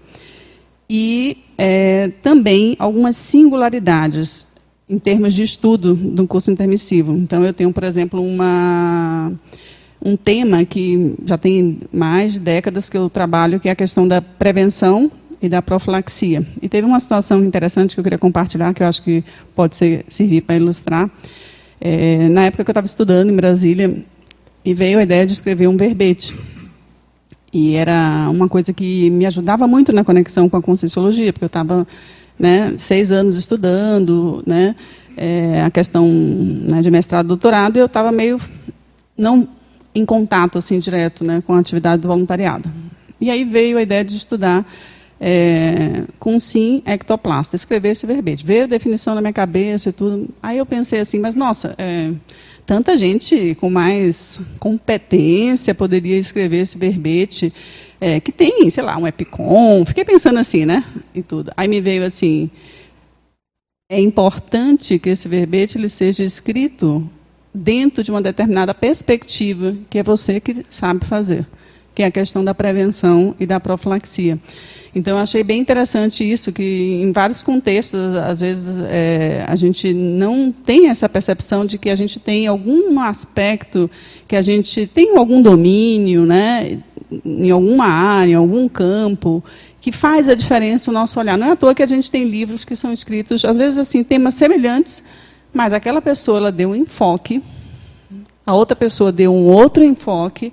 E 0.91 1.39
é, 1.57 2.11
também 2.23 2.77
algumas 2.79 3.17
singularidades 3.17 4.47
em 4.89 4.99
termos 4.99 5.35
de 5.35 5.43
estudo 5.43 5.95
do 5.95 6.27
curso 6.27 6.51
intermissivo. 6.51 7.15
Então, 7.15 7.45
eu 7.45 7.53
tenho, 7.53 7.73
por 7.73 7.85
exemplo, 7.85 8.23
uma 8.23 9.33
um 10.01 10.17
tema 10.17 10.65
que 10.65 11.15
já 11.25 11.37
tem 11.37 11.81
mais 11.93 12.35
de 12.35 12.41
décadas 12.41 12.89
que 12.89 12.97
eu 12.97 13.11
trabalho, 13.11 13.59
que 13.59 13.69
é 13.69 13.73
a 13.73 13.77
questão 13.77 14.07
da 14.07 14.23
prevenção 14.23 15.11
e 15.41 15.49
da 15.49 15.61
profilaxia. 15.61 16.47
E 16.63 16.69
teve 16.69 16.87
uma 16.87 17.01
situação 17.01 17.45
interessante 17.45 17.95
que 17.95 18.01
eu 18.01 18.05
queria 18.05 18.19
compartilhar, 18.19 18.73
que 18.75 18.83
eu 18.83 18.87
acho 18.87 19.03
que 19.03 19.25
pode 19.55 19.77
ser, 19.77 20.05
servir 20.09 20.43
para 20.43 20.57
ilustrar. 20.57 21.11
É, 21.81 22.29
na 22.29 22.45
época 22.45 22.65
que 22.65 22.71
eu 22.71 22.73
estava 22.73 22.87
estudando 22.87 23.31
em 23.31 23.37
Brasília, 23.37 24.05
e 24.65 24.75
veio 24.75 24.99
a 24.99 25.03
ideia 25.03 25.25
de 25.25 25.33
escrever 25.33 25.67
um 25.67 25.77
verbete. 25.77 26.35
E 27.53 27.75
era 27.75 28.29
uma 28.31 28.49
coisa 28.49 28.73
que 28.73 29.09
me 29.11 29.25
ajudava 29.25 29.67
muito 29.67 29.93
na 29.93 30.05
conexão 30.05 30.49
com 30.49 30.57
a 30.57 30.63
Conscienciologia, 30.63 31.33
porque 31.33 31.45
eu 31.45 31.49
estava 31.49 31.87
né, 32.39 32.75
seis 32.77 33.11
anos 33.11 33.37
estudando, 33.37 34.43
né, 34.47 34.77
é, 35.17 35.63
a 35.63 35.71
questão 35.71 36.07
né, 36.07 36.81
de 36.81 36.91
mestrado 36.91 37.27
e 37.27 37.29
doutorado, 37.29 37.79
eu 37.79 37.87
estava 37.87 38.13
meio 38.13 38.39
não 39.17 39.49
em 39.95 40.05
contato 40.05 40.59
assim 40.59 40.79
direto 40.79 41.25
né, 41.25 41.43
com 41.47 41.55
a 41.55 41.59
atividade 41.59 42.03
do 42.03 42.09
voluntariado. 42.09 42.71
E 43.21 43.31
aí 43.31 43.45
veio 43.45 43.79
a 43.79 43.83
ideia 43.83 44.05
de 44.05 44.17
estudar 44.17 44.65
é, 45.21 46.05
com 46.19 46.39
sim 46.39 46.83
ectoplasta, 46.87 47.57
escrever 47.57 47.91
esse 47.91 48.07
verbete. 48.07 48.45
Veio 48.45 48.65
a 48.65 48.67
definição 48.67 49.15
na 49.15 49.21
minha 49.21 49.33
cabeça 49.33 49.89
e 49.89 49.93
tudo. 49.93 50.29
Aí 50.43 50.59
eu 50.59 50.67
pensei 50.67 51.01
assim, 51.01 51.19
mas 51.19 51.35
nossa, 51.35 51.75
é, 51.77 52.13
tanta 52.65 52.97
gente 52.97 53.57
com 53.57 53.69
mais 53.69 54.41
competência 54.59 55.75
poderia 55.75 56.19
escrever 56.19 56.59
esse 56.59 56.79
verbete, 56.79 57.53
é, 58.01 58.21
que 58.21 58.31
tem, 58.31 58.71
sei 58.71 58.85
lá, 58.85 58.97
um 58.97 59.07
EPICOM. 59.07 59.85
Fiquei 59.85 60.05
pensando 60.05 60.39
assim, 60.39 60.65
né? 60.65 60.85
E 61.15 61.23
tudo. 61.23 61.51
Aí 61.57 61.67
me 61.67 61.81
veio 61.81 62.05
assim, 62.05 62.49
é 63.91 64.01
importante 64.01 64.99
que 64.99 65.09
esse 65.09 65.27
verbete 65.27 65.77
ele 65.77 65.89
seja 65.89 66.23
escrito 66.23 67.09
dentro 67.59 68.03
de 68.03 68.11
uma 68.11 68.23
determinada 68.23 68.73
perspectiva, 68.73 69.75
que 69.91 69.99
é 69.99 70.03
você 70.03 70.41
que 70.41 70.65
sabe 70.71 71.05
fazer, 71.05 71.47
que 71.95 72.03
é 72.03 72.07
a 72.07 72.11
questão 72.11 72.45
da 72.45 72.55
prevenção 72.55 73.35
e 73.39 73.47
da 73.47 73.59
profilaxia. 73.59 74.39
Então, 74.95 75.19
achei 75.19 75.45
bem 75.45 75.61
interessante 75.61 76.25
isso, 76.25 76.51
que 76.53 77.01
em 77.03 77.13
vários 77.13 77.43
contextos, 77.43 78.15
às 78.15 78.41
vezes, 78.41 78.81
é, 78.89 79.45
a 79.47 79.55
gente 79.55 79.93
não 79.93 80.51
tem 80.51 80.89
essa 80.89 81.09
percepção 81.09 81.67
de 81.67 81.77
que 81.79 81.91
a 81.91 81.95
gente 81.95 82.19
tem 82.19 82.47
algum 82.47 82.99
aspecto, 83.01 83.91
que 84.27 84.35
a 84.35 84.43
gente 84.43 84.87
tem 84.87 85.17
algum 85.17 85.43
domínio, 85.43 86.25
né, 86.25 86.79
em 87.25 87.51
alguma 87.51 87.87
área, 87.87 88.33
em 88.33 88.35
algum 88.35 88.69
campo, 88.69 89.43
que 89.81 89.93
faz 89.93 90.29
a 90.29 90.35
diferença 90.35 90.91
o 90.91 90.95
nosso 90.95 91.19
olhar. 91.21 91.37
Não 91.37 91.49
é 91.49 91.51
à 91.53 91.57
toa 91.57 91.75
que 91.75 91.83
a 91.83 91.87
gente 91.87 92.11
tem 92.11 92.25
livros 92.25 92.65
que 92.65 92.75
são 92.75 92.93
escritos, 92.93 93.45
às 93.45 93.57
vezes, 93.57 93.79
assim, 93.79 94.03
temas 94.03 94.35
semelhantes, 94.35 95.03
mas 95.59 95.73
aquela 95.73 96.01
pessoa 96.01 96.39
ela 96.39 96.53
deu 96.53 96.71
um 96.71 96.75
enfoque, 96.77 97.43
a 98.47 98.55
outra 98.55 98.77
pessoa 98.77 99.11
deu 99.11 99.35
um 99.35 99.45
outro 99.45 99.83
enfoque, 99.83 100.53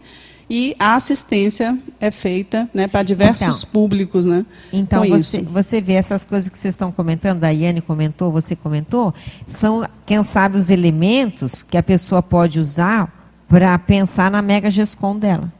e 0.49 0.75
a 0.79 0.95
assistência 0.95 1.77
é 1.99 2.09
feita 2.09 2.67
né, 2.73 2.87
para 2.87 3.03
diversos 3.03 3.59
então, 3.59 3.69
públicos. 3.71 4.25
Né, 4.25 4.43
então, 4.73 5.07
você, 5.07 5.43
você 5.43 5.79
vê 5.79 5.93
essas 5.93 6.25
coisas 6.25 6.49
que 6.49 6.57
vocês 6.57 6.73
estão 6.73 6.91
comentando, 6.91 7.43
a 7.43 7.49
Yane 7.49 7.81
comentou, 7.81 8.31
você 8.31 8.55
comentou, 8.55 9.13
são, 9.45 9.87
quem 10.07 10.23
sabe, 10.23 10.57
os 10.57 10.71
elementos 10.71 11.61
que 11.61 11.77
a 11.77 11.83
pessoa 11.83 12.23
pode 12.23 12.59
usar 12.59 13.29
para 13.47 13.77
pensar 13.77 14.31
na 14.31 14.41
mega 14.41 14.71
GESCOM 14.71 15.19
dela. 15.19 15.53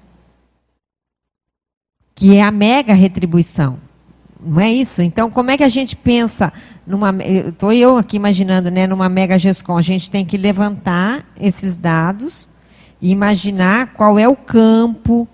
Que 2.16 2.36
é 2.36 2.42
a 2.42 2.50
mega 2.50 2.96
retribuição. 2.96 3.78
Não 4.44 4.60
é 4.60 4.74
isso? 4.74 5.04
Então, 5.04 5.30
como 5.30 5.52
é 5.52 5.58
que 5.58 5.64
a 5.64 5.70
gente 5.70 5.96
pensa 5.96 6.52
numa. 6.86 7.16
Estou 7.24 7.72
eu 7.72 7.98
aqui 7.98 8.18
imaginando, 8.18 8.70
né, 8.70 8.86
numa 8.88 9.10
mega 9.10 9.38
GESCOM. 9.38 9.78
A 9.78 9.82
gente 9.82 10.10
tem 10.12 10.26
que 10.26 10.38
levantar 10.38 11.26
esses 11.40 11.76
dados 11.76 12.48
e 13.02 13.12
imaginar 13.12 13.94
qual 13.94 14.18
é 14.18 14.28
o 14.28 14.36
campo, 14.36 15.28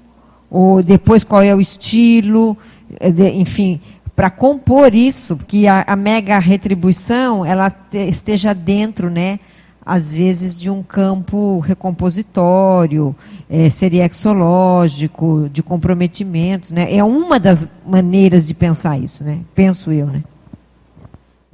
ou 0.49 0.81
depois 0.81 1.23
qual 1.23 1.41
é 1.41 1.53
o 1.53 1.61
estilo, 1.61 2.57
eh, 2.99 3.29
enfim, 3.35 3.79
para 4.15 4.29
compor 4.29 4.93
isso, 4.93 5.37
que 5.47 5.67
a, 5.67 5.83
a, 5.87 5.95
mega 5.95 6.37
retribuição 6.39 7.45
ela 7.45 7.69
te, 7.69 8.09
esteja 8.09 8.53
dentro, 8.53 9.09
né, 9.09 9.39
às 9.85 10.13
vezes 10.13 10.59
de 10.59 10.69
um 10.69 10.83
campo 10.83 11.59
recompositório, 11.59 13.15
é, 13.49 13.69
seriexológico, 13.69 15.49
de 15.51 15.63
comprometimentos, 15.63 16.71
né? 16.71 16.93
É 16.93 17.03
uma 17.03 17.39
das 17.39 17.67
maneiras 17.85 18.47
de 18.47 18.53
pensar 18.53 18.97
isso, 18.97 19.23
né? 19.23 19.39
Penso 19.55 19.91
eu, 19.91 20.07
né? 20.07 20.23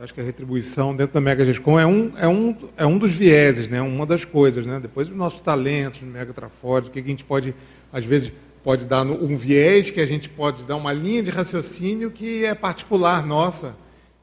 Acho 0.07 0.13
que 0.13 0.21
a 0.21 0.23
retribuição 0.23 0.95
dentro 0.95 1.15
da 1.15 1.19
Mega 1.19 1.43
Gescom 1.43 1.77
é 1.77 1.85
um, 1.85 2.17
é 2.17 2.25
um, 2.25 2.55
é 2.77 2.85
um 2.85 2.97
dos 2.97 3.11
vieses, 3.11 3.67
né? 3.67 3.81
uma 3.81 4.05
das 4.05 4.23
coisas. 4.23 4.65
Né? 4.65 4.79
Depois 4.79 5.09
os 5.09 5.13
nossos 5.13 5.41
talentos, 5.41 5.99
Mega 5.99 6.33
Traford, 6.33 6.87
o 6.87 6.91
que 6.93 6.99
a 6.99 7.03
gente 7.03 7.25
pode, 7.25 7.53
às 7.91 8.05
vezes, 8.05 8.31
pode 8.63 8.85
dar 8.85 9.01
um 9.01 9.35
viés, 9.35 9.91
que 9.91 9.99
a 9.99 10.05
gente 10.05 10.29
pode 10.29 10.63
dar 10.63 10.77
uma 10.77 10.93
linha 10.93 11.21
de 11.21 11.29
raciocínio 11.29 12.09
que 12.09 12.45
é 12.45 12.55
particular 12.55 13.25
nossa 13.25 13.75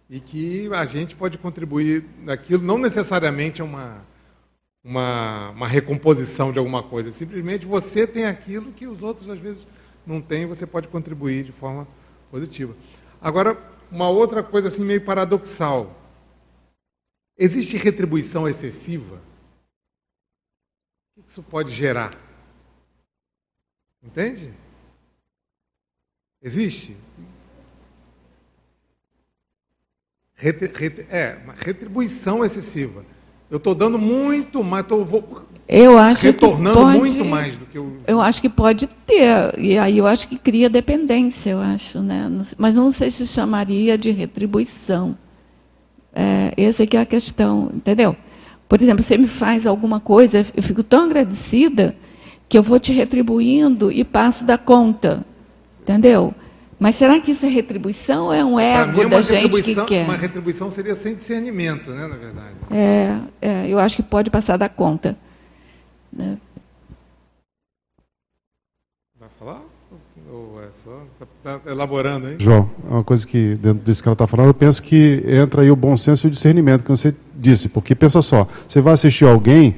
e 0.08 0.20
que 0.20 0.70
a 0.72 0.86
gente 0.86 1.14
pode 1.14 1.36
contribuir 1.36 2.02
naquilo, 2.22 2.62
não 2.62 2.78
necessariamente 2.78 3.60
é 3.60 3.64
uma, 3.64 4.06
uma, 4.82 5.50
uma 5.50 5.68
recomposição 5.68 6.50
de 6.50 6.58
alguma 6.58 6.82
coisa, 6.82 7.12
simplesmente 7.12 7.66
você 7.66 8.06
tem 8.06 8.24
aquilo 8.24 8.72
que 8.72 8.86
os 8.86 9.02
outros 9.02 9.28
às 9.28 9.38
vezes 9.38 9.60
não 10.06 10.22
têm, 10.22 10.46
você 10.46 10.66
pode 10.66 10.88
contribuir 10.88 11.44
de 11.44 11.52
forma 11.52 11.86
positiva. 12.30 12.74
Agora, 13.20 13.73
uma 13.94 14.08
outra 14.08 14.42
coisa 14.42 14.66
assim 14.66 14.84
meio 14.84 15.04
paradoxal. 15.04 15.94
Existe 17.38 17.76
retribuição 17.76 18.48
excessiva? 18.48 19.22
O 21.16 21.22
que 21.22 21.30
isso 21.30 21.42
pode 21.44 21.70
gerar? 21.70 22.12
Entende? 24.02 24.52
Existe? 26.42 26.96
é, 31.08 31.40
uma 31.44 31.54
retribuição 31.54 32.44
excessiva. 32.44 33.06
Eu 33.50 33.58
estou 33.58 33.74
dando 33.74 33.98
muito 33.98 34.64
mais, 34.64 34.84
estou 34.84 35.04
eu 35.66 35.96
acho 35.96 36.24
retornando 36.24 36.78
pode, 36.78 36.98
muito 36.98 37.24
mais 37.24 37.56
do 37.56 37.64
que 37.64 37.78
eu. 37.78 37.96
Eu 38.06 38.20
acho 38.20 38.40
que 38.42 38.48
pode 38.48 38.86
ter, 39.06 39.58
e 39.58 39.78
aí 39.78 39.96
eu 39.96 40.06
acho 40.06 40.28
que 40.28 40.36
cria 40.36 40.68
dependência, 40.68 41.50
eu 41.50 41.60
acho, 41.60 42.00
né? 42.00 42.30
Mas 42.58 42.76
não 42.76 42.92
sei 42.92 43.10
se 43.10 43.26
chamaria 43.26 43.96
de 43.96 44.10
retribuição. 44.10 45.16
É, 46.12 46.52
essa 46.56 46.82
é 46.82 46.86
que 46.86 46.96
é 46.96 47.00
a 47.00 47.06
questão, 47.06 47.70
entendeu? 47.74 48.14
Por 48.68 48.80
exemplo, 48.80 49.02
você 49.02 49.16
me 49.16 49.26
faz 49.26 49.66
alguma 49.66 49.98
coisa, 50.00 50.46
eu 50.54 50.62
fico 50.62 50.82
tão 50.82 51.04
agradecida 51.04 51.96
que 52.48 52.58
eu 52.58 52.62
vou 52.62 52.78
te 52.78 52.92
retribuindo 52.92 53.90
e 53.90 54.04
passo 54.04 54.44
da 54.44 54.58
conta, 54.58 55.24
entendeu? 55.82 56.34
Mas 56.78 56.96
será 56.96 57.20
que 57.20 57.30
isso 57.30 57.46
é 57.46 57.48
retribuição 57.48 58.26
ou 58.26 58.32
é 58.32 58.44
um 58.44 58.58
ego 58.58 59.04
mim, 59.04 59.08
da 59.08 59.22
gente 59.22 59.62
que 59.62 59.74
quer? 59.84 60.04
Uma 60.04 60.16
retribuição 60.16 60.70
seria 60.70 60.96
sem 60.96 61.14
discernimento, 61.14 61.90
né, 61.90 62.06
na 62.06 62.16
verdade. 62.16 62.54
É, 62.70 63.18
é, 63.40 63.68
eu 63.68 63.78
acho 63.78 63.96
que 63.96 64.02
pode 64.02 64.30
passar 64.30 64.56
da 64.56 64.68
conta. 64.68 65.16
Né? 66.12 66.38
Vai 69.18 69.28
falar? 69.38 69.62
Ou 70.30 70.60
é 70.62 70.68
só. 70.84 71.02
Está 71.20 71.58
tá 71.58 71.70
elaborando 71.70 72.26
aí? 72.26 72.36
João, 72.38 72.70
é 72.88 72.94
uma 72.94 73.04
coisa 73.04 73.26
que, 73.26 73.54
dentro 73.56 73.84
disso 73.84 74.02
que 74.02 74.08
ela 74.08 74.14
está 74.14 74.26
falando, 74.26 74.48
eu 74.48 74.54
penso 74.54 74.82
que 74.82 75.22
entra 75.26 75.62
aí 75.62 75.70
o 75.70 75.76
bom 75.76 75.96
senso 75.96 76.26
e 76.26 76.28
o 76.28 76.30
discernimento 76.30 76.82
que 76.82 76.90
você 76.90 77.14
disse. 77.34 77.68
Porque 77.68 77.94
pensa 77.94 78.20
só, 78.20 78.48
você 78.66 78.80
vai 78.80 78.94
assistir 78.94 79.24
alguém 79.24 79.76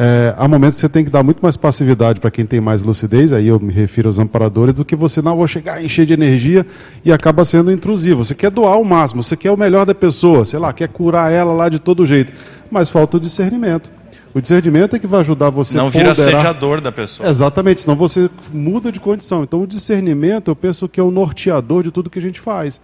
é, 0.00 0.32
há 0.38 0.46
momentos 0.46 0.76
que 0.76 0.82
você 0.82 0.88
tem 0.88 1.04
que 1.04 1.10
dar 1.10 1.24
muito 1.24 1.40
mais 1.40 1.56
passividade 1.56 2.20
para 2.20 2.30
quem 2.30 2.46
tem 2.46 2.60
mais 2.60 2.84
lucidez, 2.84 3.32
aí 3.32 3.48
eu 3.48 3.58
me 3.58 3.72
refiro 3.72 4.08
aos 4.08 4.20
amparadores, 4.20 4.72
do 4.72 4.84
que 4.84 4.94
você 4.94 5.20
não 5.20 5.36
vou 5.36 5.48
chegar 5.48 5.84
encher 5.84 6.06
de 6.06 6.12
energia 6.12 6.64
e 7.04 7.10
acaba 7.10 7.44
sendo 7.44 7.72
intrusivo. 7.72 8.24
Você 8.24 8.32
quer 8.32 8.48
doar 8.48 8.78
o 8.78 8.84
máximo, 8.84 9.24
você 9.24 9.36
quer 9.36 9.50
o 9.50 9.56
melhor 9.56 9.84
da 9.84 9.96
pessoa, 9.96 10.44
sei 10.44 10.60
lá, 10.60 10.72
quer 10.72 10.86
curar 10.86 11.32
ela 11.32 11.52
lá 11.52 11.68
de 11.68 11.80
todo 11.80 12.06
jeito, 12.06 12.32
mas 12.70 12.90
falta 12.90 13.16
o 13.16 13.20
discernimento. 13.20 13.90
O 14.32 14.40
discernimento 14.40 14.94
é 14.94 15.00
que 15.00 15.06
vai 15.08 15.18
ajudar 15.18 15.50
você 15.50 15.76
não 15.76 15.82
a 15.82 15.84
Não 15.86 15.90
vira 15.90 16.12
assediador 16.12 16.80
da 16.80 16.92
pessoa. 16.92 17.28
Exatamente, 17.28 17.80
senão 17.80 17.96
você 17.96 18.30
muda 18.52 18.92
de 18.92 19.00
condição. 19.00 19.42
Então 19.42 19.60
o 19.60 19.66
discernimento, 19.66 20.48
eu 20.48 20.54
penso 20.54 20.88
que 20.88 21.00
é 21.00 21.02
o 21.02 21.10
norteador 21.10 21.82
de 21.82 21.90
tudo 21.90 22.08
que 22.08 22.20
a 22.20 22.22
gente 22.22 22.38
faz 22.38 22.80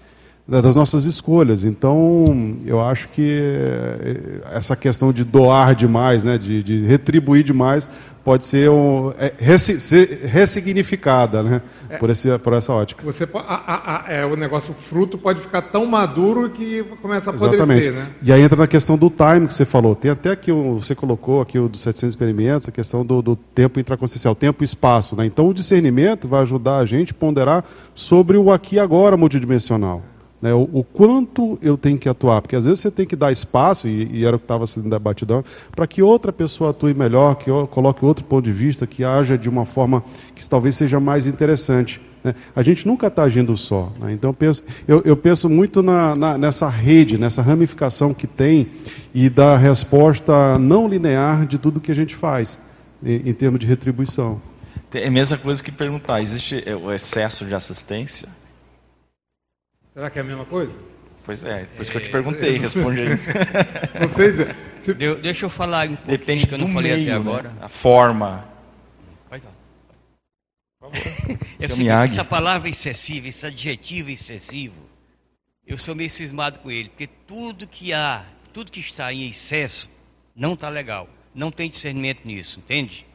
das 0.46 0.76
nossas 0.76 1.06
escolhas. 1.06 1.64
Então, 1.64 2.58
eu 2.66 2.80
acho 2.80 3.08
que 3.08 3.40
eh, 3.40 4.40
essa 4.52 4.76
questão 4.76 5.10
de 5.10 5.24
doar 5.24 5.74
demais, 5.74 6.22
né, 6.22 6.36
de, 6.36 6.62
de 6.62 6.80
retribuir 6.80 7.42
demais, 7.42 7.88
pode 8.22 8.44
ser, 8.44 8.68
um, 8.70 9.12
é, 9.18 9.58
ser 9.58 10.20
ressignificada 10.24 11.42
né, 11.42 11.62
é, 11.88 11.96
por, 11.96 12.10
esse, 12.10 12.38
por 12.38 12.52
essa 12.52 12.74
ótica. 12.74 13.02
Você, 13.04 13.26
a, 13.34 13.38
a, 13.38 14.06
a, 14.06 14.12
é, 14.12 14.26
o 14.26 14.36
negócio, 14.36 14.74
fruto 14.88 15.16
pode 15.16 15.40
ficar 15.40 15.62
tão 15.62 15.86
maduro 15.86 16.50
que 16.50 16.82
começa 17.00 17.30
a 17.30 17.34
apodrecer. 17.34 17.54
Exatamente. 17.54 17.90
Né? 17.90 18.06
E 18.22 18.30
aí 18.30 18.42
entra 18.42 18.58
na 18.58 18.66
questão 18.66 18.98
do 18.98 19.08
time 19.08 19.46
que 19.46 19.54
você 19.54 19.64
falou. 19.64 19.94
Tem 19.94 20.10
até 20.10 20.36
que 20.36 20.52
você 20.52 20.94
colocou 20.94 21.40
aqui 21.40 21.58
o 21.58 21.70
dos 21.70 21.80
700 21.80 22.12
experimentos, 22.12 22.68
a 22.68 22.72
questão 22.72 23.04
do, 23.04 23.22
do 23.22 23.34
tempo 23.34 23.80
intraconsciencial, 23.80 24.34
tempo 24.34 24.62
e 24.62 24.66
espaço. 24.66 25.16
Né? 25.16 25.24
Então, 25.24 25.48
o 25.48 25.54
discernimento 25.54 26.28
vai 26.28 26.42
ajudar 26.42 26.78
a 26.78 26.86
gente 26.86 27.12
a 27.12 27.14
ponderar 27.14 27.64
sobre 27.94 28.36
o 28.36 28.52
aqui 28.52 28.76
e 28.76 28.78
agora 28.78 29.16
multidimensional. 29.16 30.02
Né, 30.44 30.52
o, 30.52 30.68
o, 30.74 30.84
quanto 30.84 31.58
eu 31.62 31.74
tenho 31.78 31.96
que 31.96 32.06
atuar, 32.06 32.42
porque 32.42 32.54
às 32.54 32.66
vezes 32.66 32.80
você 32.80 32.90
tem 32.90 33.06
que 33.06 33.16
dar 33.16 33.32
espaço, 33.32 33.88
e, 33.88 34.10
e 34.12 34.26
era 34.26 34.36
o 34.36 34.38
que 34.38 34.44
estava 34.44 34.66
sendo 34.66 34.90
debatido, 34.90 35.42
para 35.74 35.86
que 35.86 36.02
outra 36.02 36.30
pessoa 36.34 36.68
atue 36.68 36.92
melhor, 36.92 37.36
que 37.36 37.50
coloque 37.70 38.04
outro 38.04 38.26
ponto 38.26 38.44
de 38.44 38.52
vista, 38.52 38.86
que 38.86 39.02
haja 39.02 39.38
de 39.38 39.48
uma 39.48 39.64
forma 39.64 40.04
que 40.34 40.46
talvez 40.46 40.76
seja 40.76 41.00
mais 41.00 41.26
interessante. 41.26 41.98
Né? 42.22 42.34
A 42.54 42.62
gente 42.62 42.86
nunca 42.86 43.06
está 43.06 43.22
agindo 43.22 43.56
só. 43.56 43.90
Né? 43.98 44.12
Então 44.12 44.28
eu 44.28 44.34
penso, 44.34 44.62
eu, 44.86 45.00
eu 45.06 45.16
penso 45.16 45.48
muito 45.48 45.82
na, 45.82 46.14
na, 46.14 46.36
nessa 46.36 46.68
rede, 46.68 47.16
nessa 47.16 47.40
ramificação 47.40 48.12
que 48.12 48.26
tem 48.26 48.68
e 49.14 49.30
da 49.30 49.56
resposta 49.56 50.58
não 50.58 50.86
linear 50.86 51.46
de 51.46 51.56
tudo 51.56 51.80
que 51.80 51.90
a 51.90 51.96
gente 51.96 52.14
faz, 52.14 52.58
em, 53.02 53.30
em 53.30 53.32
termos 53.32 53.58
de 53.58 53.64
retribuição. 53.64 54.42
É 54.92 55.08
a 55.08 55.10
mesma 55.10 55.38
coisa 55.38 55.64
que 55.64 55.72
perguntar: 55.72 56.20
existe 56.20 56.62
o 56.82 56.92
excesso 56.92 57.46
de 57.46 57.54
assistência? 57.54 58.28
Será 59.94 60.10
que 60.10 60.18
é 60.18 60.22
a 60.22 60.24
mesma 60.24 60.44
coisa? 60.44 60.72
Pois 61.24 61.42
é, 61.42 61.64
por 61.64 61.80
isso 61.82 61.90
que 61.90 61.96
eu 61.96 62.02
te 62.02 62.10
perguntei, 62.10 62.58
responde 62.58 63.00
aí. 63.00 63.08
Vocês, 64.06 64.36
se- 64.82 64.92
De- 64.94 65.14
deixa 65.16 65.46
eu 65.46 65.50
falar 65.50 65.86
um 65.88 65.96
pouquinho 65.96 66.18
Depende 66.18 66.46
que 66.46 66.54
eu 66.54 66.58
do 66.58 66.66
não 66.66 66.74
falei 66.74 66.92
meio, 66.92 67.02
até 67.04 67.10
né? 67.12 67.16
agora. 67.16 67.52
A 67.62 67.68
forma. 67.68 68.44
Vai 69.30 69.40
lá. 69.40 70.90
É 71.60 71.66
seguinte, 71.68 71.88
essa 72.12 72.24
palavra 72.24 72.68
excessiva, 72.68 73.28
esse 73.28 73.46
adjetivo 73.46 74.10
excessivo, 74.10 74.74
eu 75.66 75.78
sou 75.78 75.94
meio 75.94 76.10
cismado 76.10 76.58
com 76.58 76.70
ele, 76.70 76.90
porque 76.90 77.06
tudo 77.06 77.66
que 77.66 77.92
há, 77.94 78.24
tudo 78.52 78.70
que 78.70 78.80
está 78.80 79.10
em 79.10 79.26
excesso, 79.30 79.88
não 80.36 80.52
está 80.52 80.68
legal. 80.68 81.08
Não 81.34 81.50
tem 81.50 81.70
discernimento 81.70 82.20
nisso, 82.26 82.58
entende? 82.58 83.06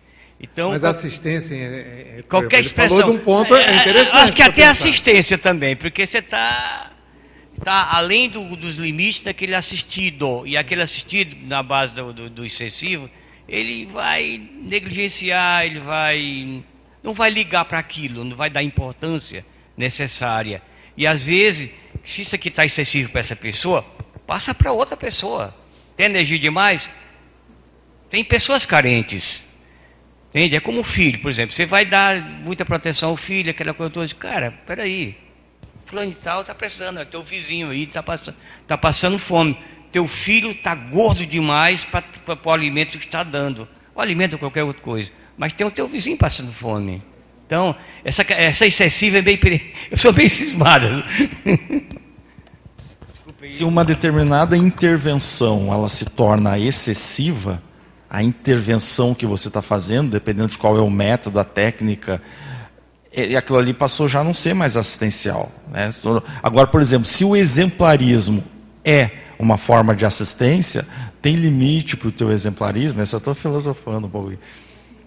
Então, 0.41 0.69
mas 0.71 0.83
assistência 0.83 1.53
é, 1.53 1.57
é- 1.57 2.19
é- 2.19 2.21
qualquer 2.23 2.61
expressão. 2.61 2.97
falou 2.97 3.13
de 3.13 3.19
um 3.19 3.23
ponto 3.23 3.53
É, 3.55 3.61
é, 3.63 3.81
interessante. 3.81 4.15
Acho 4.15 4.33
que 4.33 4.41
até 4.41 4.51
pensar. 4.53 4.71
assistência 4.71 5.37
também, 5.37 5.75
porque 5.75 6.05
você 6.05 6.19
está 6.19 6.91
tá 7.63 7.89
além 7.91 8.29
do- 8.29 8.55
dos 8.55 8.77
limites 8.77 9.21
daquele 9.23 9.53
assistido. 9.53 10.47
E 10.47 10.55
aquele 10.55 10.81
assistido, 10.81 11.35
na 11.45 11.61
base 11.61 11.93
do, 11.93 12.13
do- 12.13 12.29
do 12.29 12.45
excessivo, 12.45 13.09
ele 13.49 13.85
vai 13.87 14.41
negligenciar, 14.61 15.65
ele 15.65 15.79
vai. 15.79 16.63
não 17.03 17.13
vai 17.13 17.29
ligar 17.29 17.65
para 17.65 17.79
aquilo, 17.79 18.23
não 18.23 18.35
vai 18.37 18.49
dar 18.49 18.63
importância 18.63 19.45
necessária. 19.75 20.61
E 20.95 21.05
às 21.07 21.25
vezes, 21.27 21.69
se 22.05 22.21
isso 22.21 22.35
aqui 22.35 22.47
está 22.47 22.65
excessivo 22.65 23.09
para 23.09 23.19
essa 23.19 23.35
pessoa, 23.35 23.81
passa 24.25 24.53
para 24.55 24.71
outra 24.71 24.95
pessoa. 24.95 25.53
Tem 25.97 26.05
energia 26.05 26.39
demais? 26.39 26.89
Tem 28.09 28.23
pessoas 28.23 28.65
carentes. 28.65 29.45
Entende? 30.29 30.55
É 30.55 30.59
como 30.59 30.79
um 30.79 30.83
filho, 30.83 31.19
por 31.19 31.29
exemplo. 31.29 31.55
Você 31.55 31.65
vai 31.65 31.85
dar 31.85 32.21
muita 32.21 32.63
proteção 32.63 33.09
ao 33.09 33.17
filho, 33.17 33.49
aquela 33.49 33.73
coisa 33.73 33.91
toda. 33.91 34.07
Cara, 34.15 34.51
peraí. 34.65 35.17
Fulano 35.85 36.11
e 36.11 36.15
tal 36.15 36.41
está 36.41 36.53
precisando. 36.53 36.99
é 36.99 37.05
Teu 37.05 37.23
vizinho 37.23 37.69
aí 37.69 37.83
está 37.83 38.03
passando, 38.03 38.35
tá 38.67 38.77
passando 38.77 39.17
fome. 39.17 39.57
Teu 39.91 40.07
filho 40.07 40.51
está 40.51 40.75
gordo 40.75 41.25
demais 41.25 41.83
para 41.83 42.03
o 42.45 42.51
alimento 42.51 42.99
que 42.99 43.05
está 43.05 43.23
dando. 43.23 43.67
O 43.95 44.01
alimento 44.01 44.33
ou 44.33 44.39
qualquer 44.39 44.63
outra 44.63 44.81
coisa. 44.81 45.11
Mas 45.35 45.51
tem 45.53 45.65
o 45.65 45.71
teu 45.71 45.87
vizinho 45.87 46.17
passando 46.17 46.53
fome. 46.53 47.01
Então, 47.47 47.75
essa, 48.03 48.23
essa 48.29 48.67
excessiva 48.67 49.17
é 49.17 49.21
bem. 49.23 49.39
Eu 49.89 49.97
sou 49.97 50.13
bem 50.13 50.29
cismada. 50.29 51.03
Se 53.47 53.63
uma 53.63 53.85
determinada 53.85 54.55
intervenção 54.57 55.73
ela 55.73 55.87
se 55.87 56.05
torna 56.05 56.59
excessiva, 56.59 57.63
a 58.09 58.23
intervenção 58.23 59.13
que 59.13 59.25
você 59.25 59.49
está 59.49 59.61
fazendo, 59.61 60.09
dependendo 60.09 60.49
de 60.49 60.57
qual 60.57 60.77
é 60.77 60.81
o 60.81 60.89
método, 60.89 61.39
a 61.39 61.43
técnica, 61.43 62.21
e 63.13 63.35
aquilo 63.35 63.57
ali 63.57 63.73
passou 63.73 64.07
já 64.07 64.21
a 64.21 64.23
não 64.23 64.33
ser 64.33 64.53
mais 64.55 64.75
assistencial. 64.75 65.51
né? 65.71 65.89
Agora, 66.41 66.67
por 66.67 66.81
exemplo, 66.81 67.05
se 67.05 67.23
o 67.23 67.35
exemplarismo 67.35 68.43
é 68.83 69.11
uma 69.37 69.57
forma 69.57 69.95
de 69.95 70.05
assistência, 70.05 70.85
tem 71.21 71.35
limite 71.35 71.95
para 71.95 72.07
o 72.07 72.11
teu 72.11 72.31
exemplarismo? 72.31 73.01
Essa 73.01 73.15
eu 73.15 73.19
estou 73.19 73.35
filosofando 73.35 74.07
um 74.07 74.09
pouco. 74.09 74.33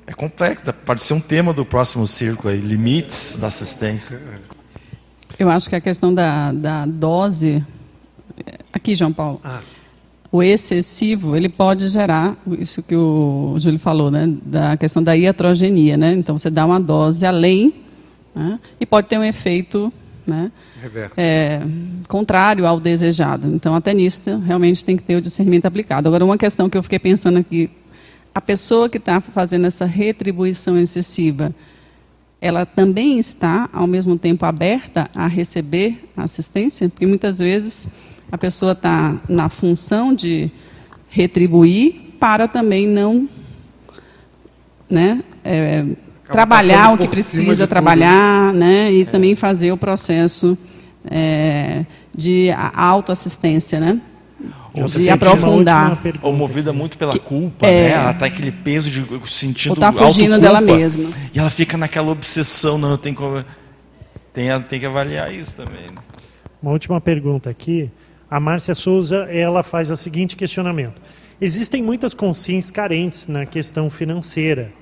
É 0.07 0.13
complexo, 0.13 0.65
pode 0.85 1.03
ser 1.03 1.15
um 1.15 1.21
tema 1.21 1.53
do 1.53 1.65
próximo 1.65 2.07
círculo 2.07 2.53
aí, 2.53 2.61
limites 2.61 3.37
da 3.37 3.49
assistência. 3.49 4.21
Eu 5.39 5.51
acho 5.51 5.69
que 5.69 5.77
a 5.77 5.81
questão 5.81 6.13
da, 6.13 6.53
da 6.53 6.87
dose. 6.87 7.65
Aqui, 8.73 8.95
João 8.95 9.13
Paulo. 9.13 9.41
Ah. 9.45 9.61
O 10.33 10.43
excessivo, 10.43 11.37
ele 11.37 11.49
pode 11.49 11.89
gerar, 11.89 12.37
isso 12.59 12.83
que 12.83 12.97
o 12.97 13.55
Júlio 13.59 13.79
falou, 13.79 14.11
né? 14.11 14.35
Da 14.45 14.79
questão 14.79 15.03
da 15.03 15.15
iatrogenia, 15.15 15.97
né? 15.97 16.15
Então, 16.15 16.39
você 16.39 16.49
dá 16.49 16.65
uma 16.65 16.81
dose 16.81 17.27
além 17.27 17.75
né? 18.35 18.59
e 18.81 18.87
pode 18.87 19.09
ter 19.09 19.19
um 19.19 19.25
efeito 19.25 19.93
né? 20.27 20.51
É, 21.17 21.61
contrário 22.09 22.67
ao 22.67 22.81
desejado. 22.81 23.49
Então, 23.49 23.75
até 23.75 23.93
nisso, 23.93 24.39
realmente 24.39 24.85
tem 24.85 24.97
que 24.97 25.03
ter 25.03 25.17
o 25.17 25.21
discernimento 25.21 25.67
aplicado. 25.67 26.09
Agora, 26.09 26.25
uma 26.25 26.39
questão 26.39 26.69
que 26.69 26.77
eu 26.77 26.83
fiquei 26.83 26.99
pensando 26.99 27.39
aqui: 27.39 27.71
a 28.35 28.41
pessoa 28.41 28.89
que 28.89 28.99
está 28.99 29.21
fazendo 29.21 29.67
essa 29.67 29.85
retribuição 29.85 30.79
excessiva, 30.79 31.55
ela 32.41 32.65
também 32.65 33.19
está, 33.19 33.69
ao 33.73 33.87
mesmo 33.87 34.19
tempo, 34.19 34.45
aberta 34.45 35.09
a 35.15 35.27
receber 35.27 36.09
assistência? 36.17 36.89
Porque 36.89 37.07
muitas 37.07 37.39
vezes 37.39 37.87
a 38.33 38.39
pessoa 38.39 38.73
está 38.73 39.15
na 39.29 39.51
função 39.51 40.15
de 40.15 40.51
retribuir 41.07 42.17
para 42.19 42.49
também 42.49 42.87
não 42.87 43.29
né, 44.89 45.23
é, 45.45 45.85
trabalhar 46.27 46.95
o 46.95 46.99
que 46.99 47.07
precisa 47.09 47.67
trabalhar 47.67 48.55
né, 48.55 48.91
e 48.91 49.05
também 49.05 49.37
fazer 49.37 49.71
o 49.71 49.77
processo 49.77 50.57
é, 51.05 51.85
de 52.17 52.51
autoassistência, 52.75 53.79
né? 53.79 54.01
Ou 54.75 54.89
sente 54.89 55.11
aprofundar. 55.11 55.99
Ou 56.23 56.33
movida 56.33 56.73
muito 56.73 56.97
pela 56.97 57.19
culpa, 57.19 57.67
é. 57.67 57.89
né? 57.89 57.91
Ela 57.91 58.15
tá 58.15 58.27
aquele 58.27 58.51
peso 58.51 58.91
de 58.91 59.05
sentindo 59.29 59.73
Ou 59.73 59.77
tá 59.77 59.93
fugindo 59.93 60.35
autoculpa, 60.35 60.39
dela 60.41 60.61
mesma. 60.61 61.11
E 61.35 61.39
ela 61.39 61.51
fica 61.51 61.77
naquela 61.77 62.11
obsessão, 62.11 62.79
não, 62.79 62.97
tenho 62.97 63.15
que, 63.15 63.45
tem, 64.33 64.49
tem 64.63 64.81
que 64.81 64.87
avaliar 64.87 65.33
isso 65.33 65.55
também. 65.55 65.91
né? 65.91 66.01
Uma 66.63 66.73
última 66.73 67.01
pergunta 67.01 67.51
aqui. 67.51 67.91
A 68.33 68.41
Márcia 68.41 68.75
Souza, 68.75 69.27
ela 69.31 69.63
faz 69.63 69.91
o 69.91 69.97
seguinte 69.97 70.37
questionamento. 70.37 71.03
Existem 71.39 71.83
muitas 71.83 72.15
consciências 72.15 72.71
carentes 72.71 73.27
na 73.27 73.45
questão 73.45 73.91
financeira. 73.91 74.73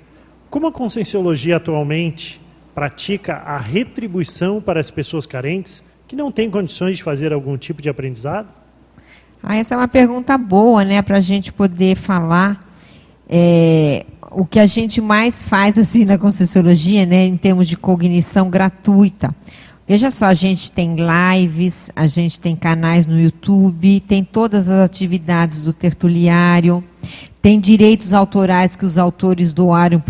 Como 0.48 0.68
a 0.68 0.72
conscienciologia 0.72 1.56
atualmente 1.56 2.40
pratica 2.76 3.38
a 3.38 3.58
retribuição 3.58 4.60
para 4.60 4.78
as 4.78 4.88
pessoas 4.88 5.26
carentes 5.26 5.82
que 6.06 6.14
não 6.14 6.30
têm 6.30 6.48
condições 6.48 6.98
de 6.98 7.02
fazer 7.02 7.32
algum 7.32 7.58
tipo 7.58 7.82
de 7.82 7.90
aprendizado? 7.90 8.54
Ah, 9.42 9.56
essa 9.56 9.74
é 9.74 9.78
uma 9.78 9.88
pergunta 9.88 10.38
boa, 10.38 10.84
né, 10.84 11.02
para 11.02 11.16
a 11.16 11.20
gente 11.20 11.52
poder 11.52 11.96
falar 11.96 12.72
é, 13.28 14.06
o 14.30 14.46
que 14.46 14.60
a 14.60 14.66
gente 14.66 15.00
mais 15.00 15.48
faz 15.48 15.76
assim 15.76 16.04
na 16.04 16.16
Conscienciologia, 16.16 17.04
né, 17.04 17.26
em 17.26 17.36
termos 17.36 17.66
de 17.66 17.76
cognição 17.76 18.48
gratuita. 18.48 19.34
Veja 19.90 20.08
só, 20.08 20.26
a 20.26 20.34
gente 20.34 20.70
tem 20.70 20.94
lives, 20.94 21.90
a 21.96 22.06
gente 22.06 22.38
tem 22.38 22.54
canais 22.54 23.08
no 23.08 23.20
YouTube, 23.20 23.98
tem 23.98 24.22
todas 24.22 24.70
as 24.70 24.84
atividades 24.84 25.62
do 25.62 25.72
tertuliário, 25.72 26.84
tem 27.42 27.58
direitos 27.58 28.12
autorais 28.12 28.76
que 28.76 28.84
os 28.84 28.96
autores 28.96 29.52
doaram 29.52 30.00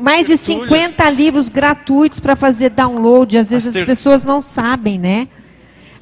mais 0.00 0.26
de 0.26 0.36
50 0.36 1.08
livros 1.08 1.48
gratuitos 1.48 2.18
para 2.18 2.34
fazer 2.34 2.70
download. 2.70 3.38
Às 3.38 3.50
vezes 3.50 3.68
as, 3.68 3.74
ter- 3.74 3.86
pessoas 3.86 4.24
não 4.24 4.40
sabem, 4.40 4.98
né? 4.98 5.28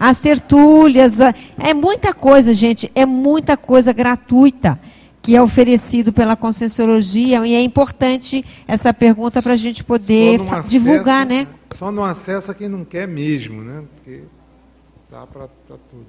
As 0.00 0.18
tertúlias, 0.22 1.20
é 1.20 1.74
muita 1.74 2.14
coisa, 2.14 2.54
gente, 2.54 2.90
é 2.94 3.04
muita 3.04 3.58
coisa 3.58 3.92
gratuita 3.92 4.80
que 5.20 5.36
é 5.36 5.42
oferecido 5.42 6.10
pela 6.10 6.36
Conscienciologia 6.36 7.46
e 7.46 7.54
é 7.54 7.60
importante 7.60 8.42
essa 8.66 8.94
pergunta 8.94 9.42
para 9.42 9.52
a 9.52 9.56
gente 9.56 9.84
poder 9.84 10.38
divulgar, 10.68 11.26
né? 11.26 11.46
Só 11.78 11.93
não 11.93 12.05
acessa 12.05 12.55
quem 12.55 12.69
não 12.69 12.85
quer 12.85 13.07
mesmo, 13.07 13.62
né? 13.62 13.85
Porque 13.94 14.23
dá 15.11 15.27
para 15.27 15.47
tudo. 15.69 16.07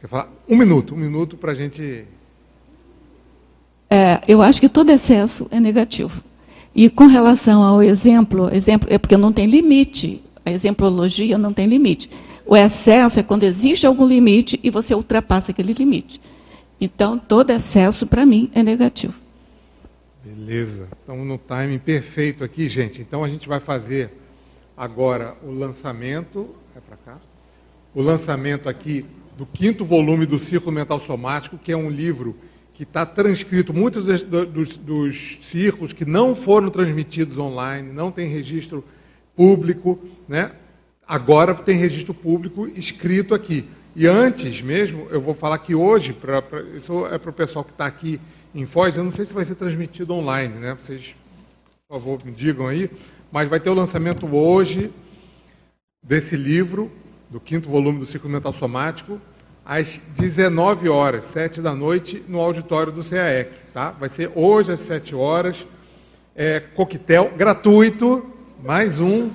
Quer 0.00 0.06
falar? 0.06 0.28
Um 0.46 0.56
minuto, 0.56 0.94
um 0.94 0.98
minuto 0.98 1.36
para 1.36 1.52
a 1.52 1.54
gente. 1.54 2.04
É, 3.88 4.20
eu 4.28 4.42
acho 4.42 4.60
que 4.60 4.68
todo 4.68 4.90
excesso 4.90 5.48
é 5.50 5.58
negativo. 5.58 6.22
E 6.74 6.90
com 6.90 7.06
relação 7.06 7.62
ao 7.62 7.82
exemplo, 7.82 8.54
exemplo 8.54 8.86
é 8.90 8.98
porque 8.98 9.16
não 9.16 9.32
tem 9.32 9.46
limite. 9.46 10.22
A 10.44 10.50
exemplologia 10.50 11.38
não 11.38 11.52
tem 11.52 11.66
limite. 11.66 12.10
O 12.44 12.56
excesso 12.56 13.20
é 13.20 13.22
quando 13.22 13.44
existe 13.44 13.86
algum 13.86 14.06
limite 14.06 14.60
e 14.62 14.70
você 14.70 14.94
ultrapassa 14.94 15.52
aquele 15.52 15.72
limite. 15.72 16.20
Então, 16.80 17.18
todo 17.18 17.50
excesso, 17.50 18.06
para 18.06 18.24
mim, 18.24 18.50
é 18.54 18.62
negativo. 18.62 19.14
Beleza. 20.38 20.86
Estamos 21.00 21.26
no 21.26 21.36
timing 21.36 21.80
perfeito 21.80 22.44
aqui, 22.44 22.68
gente. 22.68 23.02
Então, 23.02 23.24
a 23.24 23.28
gente 23.28 23.48
vai 23.48 23.58
fazer 23.58 24.08
agora 24.76 25.34
o 25.42 25.50
lançamento. 25.50 26.54
É 26.76 26.80
para 26.80 26.96
cá? 26.96 27.20
O 27.92 28.00
lançamento 28.00 28.68
aqui 28.68 29.04
do 29.36 29.44
quinto 29.44 29.84
volume 29.84 30.26
do 30.26 30.38
Círculo 30.38 30.70
Mental 30.70 31.00
Somático, 31.00 31.58
que 31.58 31.72
é 31.72 31.76
um 31.76 31.90
livro 31.90 32.36
que 32.72 32.84
está 32.84 33.04
transcrito 33.04 33.74
muitos 33.74 34.06
dos, 34.06 34.76
dos, 34.76 35.38
círculos 35.42 35.92
que 35.92 36.04
não 36.04 36.36
foram 36.36 36.68
transmitidos 36.68 37.36
online, 37.36 37.92
não 37.92 38.12
tem 38.12 38.28
registro 38.28 38.84
público, 39.34 39.98
né? 40.28 40.52
agora 41.04 41.52
tem 41.52 41.76
registro 41.76 42.14
público 42.14 42.68
escrito 42.76 43.34
aqui. 43.34 43.64
E 43.96 44.06
antes 44.06 44.62
mesmo, 44.62 45.08
eu 45.10 45.20
vou 45.20 45.34
falar 45.34 45.58
que 45.58 45.74
hoje, 45.74 46.12
pra, 46.12 46.40
pra 46.40 46.62
isso 46.62 47.04
é 47.06 47.18
para 47.18 47.30
o 47.30 47.32
pessoal 47.32 47.64
que 47.64 47.72
está 47.72 47.86
aqui 47.86 48.20
em 48.54 48.66
Foz, 48.66 48.96
eu 48.96 49.04
não 49.04 49.12
sei 49.12 49.26
se 49.26 49.34
vai 49.34 49.44
ser 49.44 49.54
transmitido 49.54 50.14
online, 50.14 50.54
né? 50.54 50.76
Vocês, 50.80 51.14
por 51.86 51.98
favor, 51.98 52.24
me 52.24 52.32
digam 52.32 52.66
aí, 52.66 52.90
mas 53.30 53.48
vai 53.48 53.60
ter 53.60 53.70
o 53.70 53.74
lançamento 53.74 54.26
hoje 54.26 54.90
desse 56.02 56.36
livro, 56.36 56.90
do 57.28 57.38
quinto 57.38 57.68
volume 57.68 57.98
do 57.98 58.06
Ciclo 58.06 58.30
Mental 58.30 58.52
Somático, 58.52 59.20
às 59.64 60.00
19 60.16 60.88
horas, 60.88 61.26
7 61.26 61.60
da 61.60 61.74
noite, 61.74 62.24
no 62.26 62.40
auditório 62.40 62.90
do 62.90 63.04
CAEC. 63.04 63.50
Tá? 63.74 63.90
Vai 63.90 64.08
ser 64.08 64.32
hoje 64.34 64.72
às 64.72 64.80
7 64.80 65.14
horas. 65.14 65.66
É, 66.34 66.60
coquetel 66.60 67.32
gratuito, 67.36 68.24
mais 68.64 68.98
um, 68.98 69.28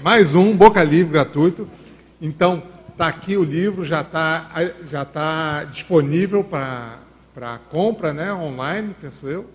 mais 0.00 0.34
um 0.34 0.56
Boca 0.56 0.84
Livre 0.84 1.12
gratuito. 1.12 1.68
Então, 2.20 2.62
está 2.88 3.08
aqui 3.08 3.36
o 3.36 3.42
livro, 3.42 3.84
já 3.84 4.02
está 4.02 4.50
já 4.88 5.04
tá 5.04 5.64
disponível 5.64 6.44
para 6.44 7.05
compra 7.70 8.12
né, 8.12 8.32
online, 8.32 8.94
penso 9.00 9.28
eu. 9.28 9.50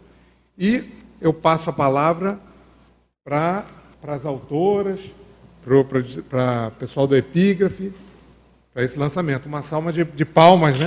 E 0.58 0.90
eu 1.20 1.34
passo 1.34 1.70
a 1.70 1.74
palavra 1.74 2.40
para 3.24 3.66
as 4.08 4.26
autoras, 4.26 5.00
para 5.64 6.68
o 6.68 6.72
pessoal 6.72 7.08
do 7.08 7.16
Epígrafe, 7.16 7.92
para 8.74 8.84
esse 8.84 8.98
lançamento. 8.98 9.48
Uma 9.48 9.62
salva 9.62 9.92
de, 9.92 10.04
de 10.04 10.26
palmas, 10.26 10.78
né? 10.78 10.86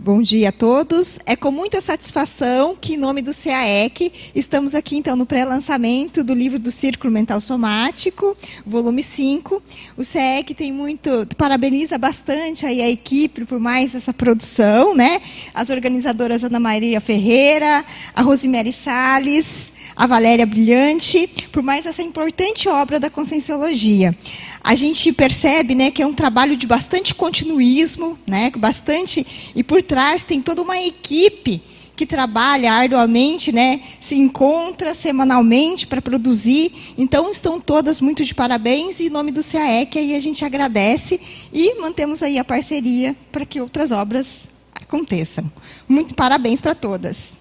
Bom 0.00 0.22
dia 0.22 0.50
a 0.50 0.52
todos. 0.52 1.18
É 1.26 1.34
com 1.34 1.50
muita 1.50 1.80
satisfação 1.80 2.76
que, 2.80 2.94
em 2.94 2.96
nome 2.96 3.20
do 3.20 3.32
CAEC, 3.34 4.12
estamos 4.32 4.72
aqui 4.72 4.96
então 4.96 5.16
no 5.16 5.26
pré-lançamento 5.26 6.22
do 6.22 6.34
livro 6.34 6.56
do 6.56 6.70
Círculo 6.70 7.12
Mental 7.12 7.40
Somático, 7.40 8.36
volume 8.64 9.02
5. 9.02 9.60
O 9.96 10.02
CAEC 10.04 10.54
tem 10.54 10.70
muito, 10.70 11.26
parabeniza 11.36 11.98
bastante 11.98 12.64
aí 12.64 12.80
a 12.80 12.88
equipe 12.88 13.44
por 13.44 13.58
mais 13.58 13.92
essa 13.92 14.14
produção, 14.14 14.94
né? 14.94 15.20
As 15.52 15.68
organizadoras 15.68 16.44
Ana 16.44 16.60
Maria 16.60 17.00
Ferreira, 17.00 17.84
a 18.14 18.22
Rosemary 18.22 18.72
Sales, 18.72 19.72
a 19.96 20.06
Valéria 20.06 20.46
Brilhante, 20.46 21.28
por 21.50 21.62
mais 21.62 21.86
essa 21.86 22.02
importante 22.02 22.68
obra 22.68 23.00
da 23.00 23.10
Conscienciologia. 23.10 24.16
A 24.62 24.74
gente 24.74 25.12
percebe 25.12 25.74
né, 25.74 25.90
que 25.90 26.02
é 26.02 26.06
um 26.06 26.14
trabalho 26.14 26.56
de 26.56 26.66
bastante 26.66 27.14
continuismo, 27.14 28.18
né, 28.26 28.50
bastante, 28.56 29.52
e 29.54 29.62
por 29.62 29.82
trás 29.82 30.24
tem 30.24 30.40
toda 30.40 30.62
uma 30.62 30.78
equipe 30.80 31.62
que 31.98 32.06
trabalha 32.06 32.72
arduamente, 32.72 33.50
né, 33.50 33.80
se 33.98 34.14
encontra 34.14 34.94
semanalmente 34.94 35.84
para 35.84 36.00
produzir. 36.00 36.94
Então, 36.96 37.32
estão 37.32 37.60
todas 37.60 38.00
muito 38.00 38.24
de 38.24 38.32
parabéns 38.32 39.00
e 39.00 39.06
em 39.06 39.10
nome 39.10 39.32
do 39.32 39.42
CAEC 39.42 39.98
aí 39.98 40.14
a 40.14 40.20
gente 40.20 40.44
agradece 40.44 41.20
e 41.52 41.74
mantemos 41.80 42.22
aí 42.22 42.38
a 42.38 42.44
parceria 42.44 43.16
para 43.32 43.44
que 43.44 43.60
outras 43.60 43.90
obras 43.90 44.48
aconteçam. 44.72 45.50
Muito 45.88 46.14
parabéns 46.14 46.60
para 46.60 46.74
todas. 46.74 47.37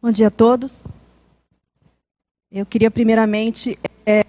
Bom 0.00 0.12
dia 0.12 0.28
a 0.28 0.30
todos. 0.30 0.84
Eu 2.52 2.64
queria 2.64 2.88
primeiramente 2.88 3.76
é, 4.06 4.24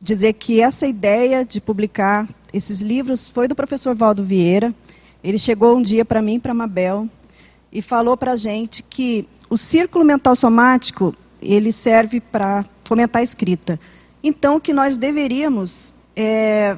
dizer 0.00 0.32
que 0.32 0.60
essa 0.60 0.84
ideia 0.84 1.44
de 1.44 1.60
publicar 1.60 2.28
esses 2.52 2.80
livros 2.80 3.28
foi 3.28 3.46
do 3.46 3.54
professor 3.54 3.94
Valdo 3.94 4.24
Vieira. 4.24 4.74
Ele 5.22 5.38
chegou 5.38 5.76
um 5.76 5.80
dia 5.80 6.04
para 6.04 6.20
mim, 6.20 6.40
para 6.40 6.52
Mabel, 6.52 7.08
e 7.70 7.80
falou 7.80 8.16
para 8.16 8.32
a 8.32 8.36
gente 8.36 8.82
que 8.82 9.28
o 9.48 9.56
círculo 9.56 10.04
mental 10.04 10.34
somático 10.34 11.14
ele 11.40 11.70
serve 11.70 12.20
para 12.20 12.64
fomentar 12.82 13.20
a 13.20 13.22
escrita. 13.22 13.78
Então, 14.24 14.58
que 14.58 14.72
nós 14.72 14.96
deveríamos 14.96 15.94
é, 16.16 16.76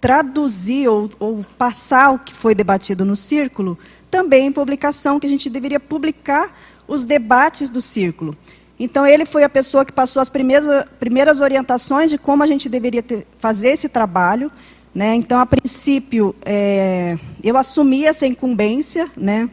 traduzir 0.00 0.88
ou, 0.88 1.10
ou 1.18 1.44
passar 1.58 2.12
o 2.12 2.18
que 2.18 2.32
foi 2.32 2.54
debatido 2.54 3.04
no 3.04 3.14
círculo 3.14 3.76
também 4.10 4.46
em 4.46 4.52
publicação, 4.52 5.20
que 5.20 5.26
a 5.26 5.30
gente 5.30 5.50
deveria 5.50 5.78
publicar 5.78 6.50
os 6.88 7.04
debates 7.04 7.68
do 7.68 7.82
círculo. 7.82 8.34
Então, 8.80 9.06
ele 9.06 9.26
foi 9.26 9.44
a 9.44 9.48
pessoa 9.48 9.84
que 9.84 9.92
passou 9.92 10.22
as 10.22 10.28
primeiras, 10.28 10.84
primeiras 10.98 11.40
orientações 11.40 12.10
de 12.10 12.16
como 12.16 12.42
a 12.42 12.46
gente 12.46 12.68
deveria 12.68 13.02
ter, 13.02 13.26
fazer 13.38 13.70
esse 13.70 13.88
trabalho. 13.88 14.50
Né? 14.94 15.14
Então, 15.14 15.38
a 15.38 15.46
princípio, 15.46 16.34
é, 16.44 17.18
eu 17.42 17.56
assumi 17.56 18.04
essa 18.04 18.26
incumbência. 18.26 19.10
Né? 19.16 19.50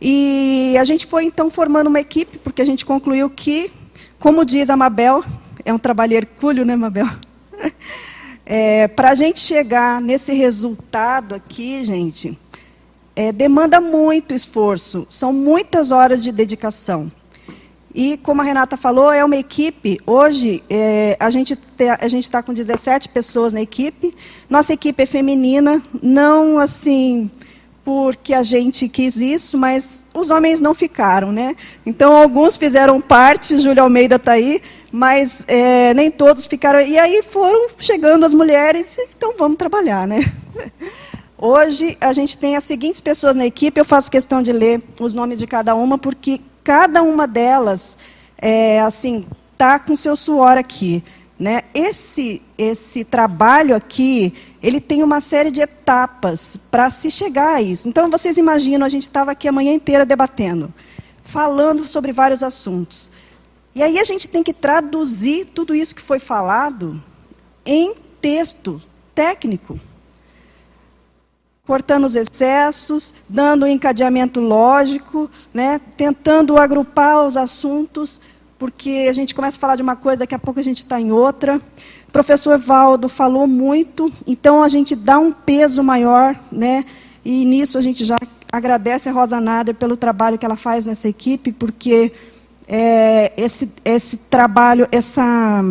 E 0.00 0.76
a 0.78 0.84
gente 0.84 1.06
foi, 1.06 1.24
então, 1.24 1.48
formando 1.48 1.86
uma 1.86 2.00
equipe, 2.00 2.38
porque 2.38 2.60
a 2.60 2.66
gente 2.66 2.84
concluiu 2.84 3.30
que, 3.30 3.72
como 4.18 4.44
diz 4.44 4.68
a 4.68 4.76
Mabel, 4.76 5.24
é 5.64 5.72
um 5.72 5.78
trabalho 5.78 6.14
hercúleo, 6.14 6.64
né, 6.64 6.76
Mabel? 6.76 7.08
É, 8.48 8.86
Para 8.86 9.10
a 9.10 9.14
gente 9.16 9.40
chegar 9.40 10.00
nesse 10.00 10.32
resultado 10.32 11.34
aqui, 11.34 11.82
gente, 11.82 12.38
é, 13.16 13.32
demanda 13.32 13.80
muito 13.80 14.34
esforço, 14.34 15.06
são 15.10 15.32
muitas 15.32 15.90
horas 15.90 16.22
de 16.22 16.30
dedicação. 16.30 17.10
E, 17.94 18.18
como 18.18 18.42
a 18.42 18.44
Renata 18.44 18.76
falou, 18.76 19.10
é 19.10 19.24
uma 19.24 19.36
equipe. 19.36 19.98
Hoje, 20.06 20.62
é, 20.68 21.16
a 21.18 21.30
gente 21.30 21.58
está 22.20 22.42
com 22.42 22.52
17 22.52 23.08
pessoas 23.08 23.54
na 23.54 23.62
equipe. 23.62 24.14
Nossa 24.50 24.74
equipe 24.74 25.02
é 25.02 25.06
feminina, 25.06 25.82
não 26.02 26.58
assim 26.58 27.30
porque 27.86 28.34
a 28.34 28.42
gente 28.42 28.88
quis 28.88 29.14
isso, 29.16 29.56
mas 29.56 30.02
os 30.12 30.28
homens 30.28 30.58
não 30.58 30.74
ficaram, 30.74 31.30
né? 31.30 31.54
Então, 31.86 32.16
alguns 32.16 32.56
fizeram 32.56 33.00
parte, 33.00 33.60
Júlia 33.60 33.84
Almeida 33.84 34.16
está 34.16 34.32
aí, 34.32 34.60
mas 34.90 35.44
é, 35.46 35.94
nem 35.94 36.10
todos 36.10 36.48
ficaram. 36.48 36.80
E 36.80 36.98
aí 36.98 37.22
foram 37.22 37.68
chegando 37.78 38.26
as 38.26 38.34
mulheres, 38.34 38.98
então 39.16 39.34
vamos 39.38 39.56
trabalhar, 39.56 40.04
né? 40.04 40.18
Hoje 41.38 41.98
a 42.00 42.14
gente 42.14 42.38
tem 42.38 42.56
as 42.56 42.64
seguintes 42.64 43.00
pessoas 43.00 43.36
na 43.36 43.44
equipe, 43.44 43.78
eu 43.78 43.84
faço 43.84 44.10
questão 44.10 44.42
de 44.42 44.52
ler 44.52 44.82
os 44.98 45.12
nomes 45.12 45.38
de 45.38 45.46
cada 45.46 45.74
uma, 45.74 45.98
porque 45.98 46.40
cada 46.64 47.02
uma 47.02 47.26
delas 47.26 47.98
é, 48.38 48.80
assim 48.80 49.26
está 49.52 49.78
com 49.78 49.94
seu 49.94 50.16
suor 50.16 50.56
aqui. 50.56 51.04
Né? 51.38 51.64
Esse, 51.74 52.40
esse 52.56 53.04
trabalho 53.04 53.76
aqui, 53.76 54.32
ele 54.62 54.80
tem 54.80 55.02
uma 55.02 55.20
série 55.20 55.50
de 55.50 55.60
etapas 55.60 56.56
para 56.70 56.88
se 56.88 57.10
chegar 57.10 57.56
a 57.56 57.62
isso. 57.62 57.86
Então, 57.86 58.10
vocês 58.10 58.38
imaginam, 58.38 58.86
a 58.86 58.88
gente 58.88 59.02
estava 59.02 59.32
aqui 59.32 59.46
a 59.46 59.52
manhã 59.52 59.74
inteira 59.74 60.06
debatendo, 60.06 60.72
falando 61.22 61.84
sobre 61.84 62.12
vários 62.12 62.42
assuntos. 62.42 63.10
E 63.74 63.82
aí 63.82 63.98
a 63.98 64.04
gente 64.04 64.26
tem 64.26 64.42
que 64.42 64.54
traduzir 64.54 65.44
tudo 65.44 65.74
isso 65.74 65.94
que 65.94 66.00
foi 66.00 66.18
falado 66.18 67.02
em 67.66 67.94
texto 68.22 68.80
técnico 69.14 69.78
cortando 71.66 72.04
os 72.04 72.14
excessos, 72.14 73.12
dando 73.28 73.66
um 73.66 73.68
encadeamento 73.68 74.40
lógico, 74.40 75.28
né, 75.52 75.80
tentando 75.96 76.56
agrupar 76.56 77.26
os 77.26 77.36
assuntos, 77.36 78.20
porque 78.58 79.06
a 79.10 79.12
gente 79.12 79.34
começa 79.34 79.58
a 79.58 79.60
falar 79.60 79.76
de 79.76 79.82
uma 79.82 79.96
coisa, 79.96 80.20
daqui 80.20 80.34
a 80.34 80.38
pouco 80.38 80.60
a 80.60 80.62
gente 80.62 80.78
está 80.78 81.00
em 81.00 81.10
outra. 81.10 81.60
O 82.08 82.12
professor 82.12 82.56
Valdo 82.56 83.08
falou 83.08 83.46
muito, 83.46 84.10
então 84.26 84.62
a 84.62 84.68
gente 84.68 84.94
dá 84.94 85.18
um 85.18 85.32
peso 85.32 85.82
maior, 85.82 86.38
né, 86.52 86.84
e 87.24 87.44
nisso 87.44 87.76
a 87.76 87.80
gente 87.80 88.04
já 88.04 88.16
agradece 88.50 89.08
a 89.08 89.12
Rosa 89.12 89.40
Nader 89.40 89.74
pelo 89.74 89.96
trabalho 89.96 90.38
que 90.38 90.46
ela 90.46 90.56
faz 90.56 90.86
nessa 90.86 91.08
equipe, 91.08 91.50
porque 91.50 92.12
é, 92.68 93.32
esse, 93.36 93.70
esse 93.84 94.16
trabalho, 94.16 94.88
essa 94.90 95.62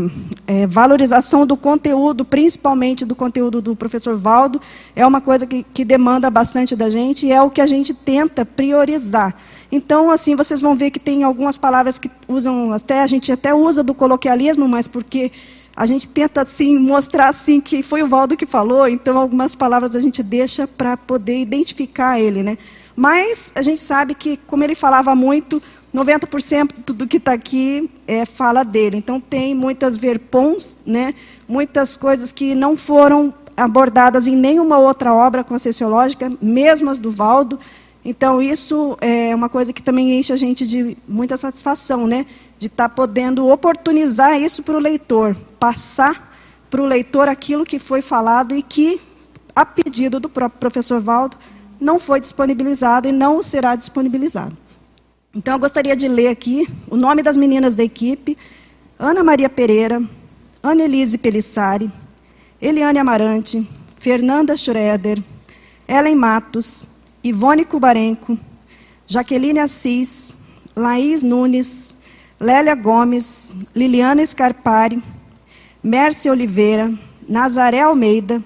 é, 0.47 0.65
valorização 0.65 1.45
do 1.45 1.57
conteúdo, 1.57 2.23
principalmente 2.23 3.05
do 3.05 3.15
conteúdo 3.15 3.61
do 3.61 3.75
professor 3.75 4.15
Valdo, 4.15 4.61
é 4.95 5.05
uma 5.05 5.19
coisa 5.19 5.45
que, 5.45 5.63
que 5.73 5.83
demanda 5.83 6.29
bastante 6.29 6.75
da 6.75 6.89
gente 6.89 7.25
e 7.25 7.31
é 7.31 7.41
o 7.41 7.49
que 7.49 7.59
a 7.59 7.67
gente 7.67 7.93
tenta 7.93 8.45
priorizar. 8.45 9.35
Então, 9.71 10.09
assim, 10.09 10.35
vocês 10.35 10.61
vão 10.61 10.75
ver 10.75 10.91
que 10.91 10.99
tem 10.99 11.23
algumas 11.23 11.57
palavras 11.57 11.99
que 11.99 12.09
usam, 12.27 12.71
até 12.71 13.01
a 13.01 13.07
gente 13.07 13.31
até 13.31 13.53
usa 13.53 13.83
do 13.83 13.93
coloquialismo, 13.93 14.67
mas 14.67 14.87
porque 14.87 15.31
a 15.75 15.85
gente 15.85 16.07
tenta 16.07 16.43
assim 16.43 16.79
mostrar 16.79 17.27
assim 17.27 17.59
que 17.59 17.83
foi 17.83 18.01
o 18.01 18.07
Valdo 18.07 18.37
que 18.37 18.45
falou, 18.45 18.87
então 18.87 19.17
algumas 19.17 19.53
palavras 19.53 19.93
a 19.93 19.99
gente 19.99 20.23
deixa 20.23 20.65
para 20.65 20.95
poder 20.95 21.41
identificar 21.41 22.17
ele, 22.17 22.41
né? 22.41 22.57
Mas 22.95 23.51
a 23.53 23.61
gente 23.61 23.81
sabe 23.81 24.15
que, 24.15 24.37
como 24.47 24.63
ele 24.63 24.73
falava 24.73 25.13
muito, 25.13 25.61
90% 25.95 26.93
do 26.93 27.07
que 27.07 27.17
está 27.17 27.33
aqui 27.33 27.89
é, 28.05 28.25
fala 28.25 28.63
dele. 28.63 28.97
Então, 28.97 29.19
tem 29.19 29.55
muitas 29.55 29.97
verpons, 29.97 30.77
né, 30.85 31.15
muitas 31.47 31.95
coisas 31.95 32.33
que 32.33 32.53
não 32.53 32.75
foram 32.75 33.33
abordadas 33.55 34.27
em 34.27 34.35
nenhuma 34.35 34.77
outra 34.77 35.13
obra 35.13 35.43
concessiológica, 35.43 36.29
mesmo 36.41 36.89
as 36.89 36.99
do 36.99 37.09
Valdo. 37.09 37.57
Então, 38.03 38.41
isso 38.41 38.97
é 38.99 39.33
uma 39.33 39.47
coisa 39.47 39.71
que 39.71 39.81
também 39.81 40.19
enche 40.19 40.33
a 40.33 40.35
gente 40.35 40.67
de 40.67 40.97
muita 41.07 41.37
satisfação, 41.37 42.05
né, 42.05 42.25
de 42.59 42.67
estar 42.67 42.89
tá 42.89 42.93
podendo 42.93 43.47
oportunizar 43.47 44.39
isso 44.39 44.61
para 44.61 44.75
o 44.75 44.79
leitor, 44.79 45.35
passar 45.57 46.35
para 46.69 46.81
o 46.81 46.85
leitor 46.85 47.29
aquilo 47.29 47.65
que 47.65 47.79
foi 47.79 48.01
falado 48.01 48.53
e 48.53 48.61
que, 48.61 48.99
a 49.55 49.65
pedido 49.65 50.19
do 50.19 50.27
próprio 50.27 50.59
professor 50.59 50.99
Valdo, 50.99 51.37
não 51.79 51.97
foi 51.97 52.19
disponibilizado 52.19 53.07
e 53.07 53.11
não 53.11 53.41
será 53.41 53.75
disponibilizado. 53.75 54.64
Então, 55.35 55.55
eu 55.55 55.59
gostaria 55.59 55.97
de 55.97 56.07
ler 56.07 56.29
aqui 56.29 56.65
o 56.89 56.95
nome 56.95 57.21
das 57.21 57.35
meninas 57.35 57.75
da 57.75 57.83
equipe: 57.83 58.37
Ana 58.97 59.21
Maria 59.21 59.49
Pereira, 59.49 60.01
Ana 60.63 60.83
Elise 60.83 61.17
Pelissari, 61.17 61.91
Eliane 62.61 62.99
Amarante, 62.99 63.69
Fernanda 63.99 64.55
Schroeder, 64.55 65.21
Ellen 65.85 66.15
Matos, 66.15 66.85
Ivone 67.21 67.65
Kubarenko, 67.65 68.39
Jaqueline 69.05 69.59
Assis, 69.59 70.33
Laís 70.73 71.21
Nunes, 71.21 71.93
Lélia 72.39 72.73
Gomes, 72.73 73.57
Liliana 73.75 74.25
Scarpari, 74.25 75.03
Mércia 75.83 76.31
Oliveira, 76.31 76.93
Nazaré 77.27 77.81
Almeida, 77.81 78.41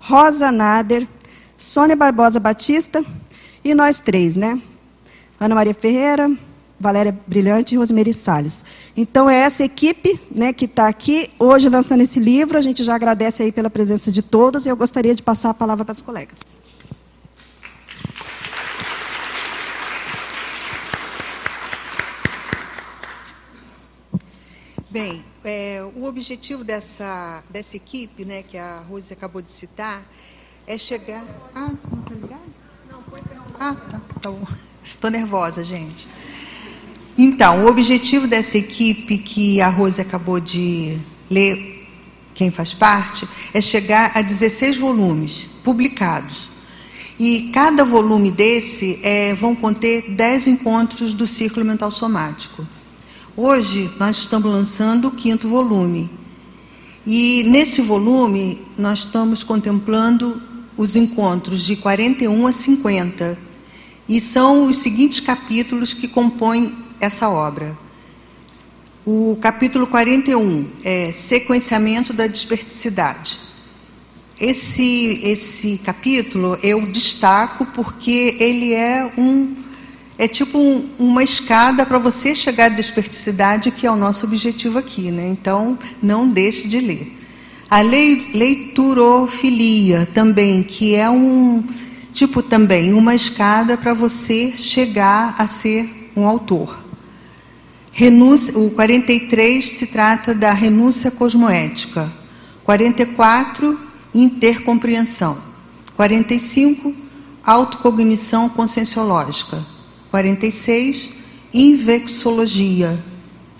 Rosa 0.00 0.50
Nader, 0.50 1.06
Sônia 1.58 1.94
Barbosa 1.96 2.40
Batista 2.40 3.04
e 3.62 3.74
nós 3.74 4.00
três, 4.00 4.36
né? 4.36 4.58
Ana 5.40 5.54
Maria 5.54 5.72
Ferreira, 5.72 6.30
Valéria 6.78 7.18
Brilhante 7.26 7.74
e 7.74 7.78
Rosemary 7.78 8.12
Salles. 8.12 8.62
Então, 8.94 9.28
é 9.28 9.36
essa 9.36 9.64
equipe 9.64 10.20
né, 10.30 10.52
que 10.52 10.66
está 10.66 10.86
aqui 10.86 11.30
hoje 11.38 11.66
lançando 11.70 12.02
esse 12.02 12.20
livro. 12.20 12.58
A 12.58 12.60
gente 12.60 12.84
já 12.84 12.94
agradece 12.94 13.42
aí 13.42 13.50
pela 13.50 13.70
presença 13.70 14.12
de 14.12 14.20
todos 14.20 14.66
e 14.66 14.68
eu 14.68 14.76
gostaria 14.76 15.14
de 15.14 15.22
passar 15.22 15.48
a 15.48 15.54
palavra 15.54 15.82
para 15.82 15.92
os 15.92 16.02
colegas. 16.02 16.38
Bem, 24.90 25.24
é, 25.42 25.88
o 25.96 26.04
objetivo 26.04 26.64
dessa, 26.64 27.42
dessa 27.48 27.76
equipe, 27.76 28.24
né, 28.26 28.42
que 28.42 28.58
a 28.58 28.80
Rose 28.80 29.12
acabou 29.12 29.40
de 29.40 29.50
citar, 29.50 30.02
é 30.66 30.76
chegar. 30.76 31.24
Ah, 31.54 31.72
não 31.90 32.00
está 32.00 32.14
ligado? 32.14 32.42
Não, 32.90 33.02
foi 33.04 33.20
Ah, 33.58 33.74
tá, 33.74 34.00
tá 34.20 34.30
bom. 34.30 34.46
Estou 34.94 35.10
nervosa, 35.10 35.64
gente. 35.64 36.06
Então, 37.16 37.64
o 37.64 37.68
objetivo 37.68 38.26
dessa 38.26 38.56
equipe 38.56 39.18
que 39.18 39.60
a 39.60 39.68
Rose 39.68 40.00
acabou 40.00 40.40
de 40.40 40.98
ler, 41.30 41.86
quem 42.34 42.50
faz 42.50 42.72
parte, 42.72 43.28
é 43.52 43.60
chegar 43.60 44.12
a 44.14 44.22
16 44.22 44.78
volumes 44.78 45.48
publicados. 45.62 46.50
E 47.18 47.50
cada 47.52 47.84
volume 47.84 48.30
desse 48.30 48.98
é, 49.02 49.34
vão 49.34 49.54
conter 49.54 50.10
10 50.12 50.46
encontros 50.46 51.12
do 51.12 51.26
círculo 51.26 51.66
mental 51.66 51.90
somático. 51.90 52.66
Hoje 53.36 53.90
nós 53.98 54.16
estamos 54.16 54.50
lançando 54.50 55.08
o 55.08 55.10
quinto 55.10 55.48
volume. 55.48 56.10
E 57.06 57.42
nesse 57.44 57.82
volume 57.82 58.62
nós 58.78 59.00
estamos 59.00 59.42
contemplando 59.42 60.40
os 60.76 60.96
encontros 60.96 61.64
de 61.64 61.76
41 61.76 62.46
a 62.46 62.52
50 62.52 63.49
e 64.10 64.20
são 64.20 64.66
os 64.66 64.76
seguintes 64.78 65.20
capítulos 65.20 65.94
que 65.94 66.08
compõem 66.08 66.76
essa 67.00 67.28
obra. 67.28 67.78
O 69.06 69.38
capítulo 69.40 69.86
41 69.86 70.68
é 70.82 71.12
Sequenciamento 71.12 72.12
da 72.12 72.26
Desperticidade. 72.26 73.38
Esse, 74.38 75.20
esse 75.22 75.80
capítulo 75.84 76.58
eu 76.60 76.84
destaco 76.86 77.64
porque 77.66 78.36
ele 78.40 78.72
é 78.72 79.08
um 79.16 79.54
é 80.18 80.26
tipo 80.26 80.58
um, 80.58 80.88
uma 80.98 81.22
escada 81.22 81.86
para 81.86 81.98
você 81.98 82.34
chegar 82.34 82.64
à 82.66 82.68
desperticidade, 82.68 83.70
que 83.70 83.86
é 83.86 83.90
o 83.90 83.96
nosso 83.96 84.26
objetivo 84.26 84.78
aqui, 84.78 85.10
né? 85.10 85.26
Então, 85.28 85.78
não 86.02 86.28
deixe 86.28 86.68
de 86.68 86.78
ler. 86.78 87.16
A 87.70 87.80
leiturofilia 87.80 90.06
também, 90.12 90.62
que 90.62 90.94
é 90.94 91.08
um 91.08 91.64
tipo 92.12 92.42
também 92.42 92.92
uma 92.92 93.14
escada 93.14 93.76
para 93.76 93.94
você 93.94 94.52
chegar 94.54 95.34
a 95.38 95.46
ser 95.46 96.10
um 96.16 96.26
autor. 96.26 96.78
Renúncia, 97.92 98.56
o 98.56 98.70
43 98.70 99.64
se 99.64 99.86
trata 99.86 100.34
da 100.34 100.52
renúncia 100.52 101.10
cosmoética. 101.10 102.10
44, 102.64 103.78
intercompreensão. 104.14 105.38
45, 105.96 106.94
autocognição 107.44 108.48
conscienciológica. 108.48 109.64
46, 110.10 111.10
invexologia. 111.52 113.02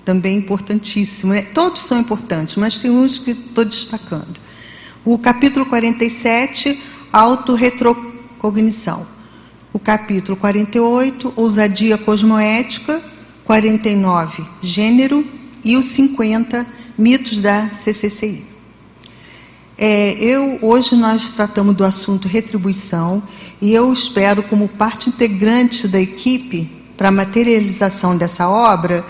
Também 0.04 0.38
importantíssimo. 0.38 1.32
É, 1.34 1.42
todos 1.42 1.82
são 1.82 1.98
importantes, 1.98 2.56
mas 2.56 2.78
tem 2.78 2.90
uns 2.90 3.18
que 3.18 3.32
estou 3.32 3.64
destacando. 3.64 4.40
O 5.04 5.18
capítulo 5.18 5.66
47, 5.66 6.80
autorretro 7.12 8.09
cognição. 8.40 9.06
O 9.72 9.78
capítulo 9.78 10.36
48, 10.36 11.32
ousadia 11.36 11.96
cosmoética, 11.96 13.00
49, 13.44 14.44
gênero 14.60 15.24
e 15.64 15.76
o 15.76 15.82
50, 15.82 16.66
mitos 16.98 17.38
da 17.38 17.68
CCCI. 17.68 18.44
É, 19.78 20.12
eu 20.14 20.58
hoje 20.62 20.96
nós 20.96 21.32
tratamos 21.32 21.74
do 21.74 21.84
assunto 21.84 22.26
retribuição 22.26 23.22
e 23.62 23.72
eu 23.72 23.92
espero 23.92 24.42
como 24.42 24.68
parte 24.68 25.08
integrante 25.08 25.86
da 25.86 26.00
equipe 26.00 26.70
para 26.96 27.08
a 27.08 27.12
materialização 27.12 28.16
dessa 28.16 28.48
obra, 28.48 29.04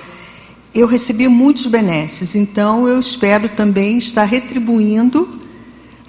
eu 0.72 0.86
recebi 0.86 1.26
muitos 1.26 1.66
benesses, 1.66 2.36
então 2.36 2.86
eu 2.86 3.00
espero 3.00 3.48
também 3.48 3.98
estar 3.98 4.22
retribuindo 4.22 5.39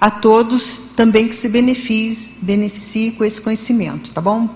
a 0.02 0.10
todos 0.10 0.82
também 0.96 1.28
que 1.28 1.36
se 1.36 1.48
beneficiem, 1.48 2.34
beneficiem 2.42 3.12
com 3.12 3.24
esse 3.24 3.40
conhecimento, 3.40 4.10
tá 4.10 4.20
bom? 4.20 4.48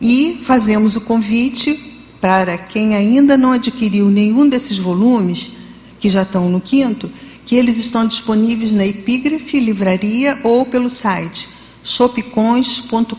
E 0.00 0.38
fazemos 0.40 0.94
o 0.94 1.00
convite 1.00 1.74
para 2.20 2.56
quem 2.56 2.94
ainda 2.94 3.36
não 3.36 3.50
adquiriu 3.50 4.08
nenhum 4.08 4.48
desses 4.48 4.78
volumes, 4.78 5.50
que 5.98 6.08
já 6.08 6.22
estão 6.22 6.48
no 6.48 6.60
quinto, 6.60 7.10
que 7.44 7.56
eles 7.56 7.76
estão 7.76 8.06
disponíveis 8.06 8.70
na 8.70 8.86
Epígrafe 8.86 9.58
Livraria 9.58 10.38
ou 10.44 10.64
pelo 10.64 10.88
site 10.88 11.48
shopcons.com.br. 11.82 13.16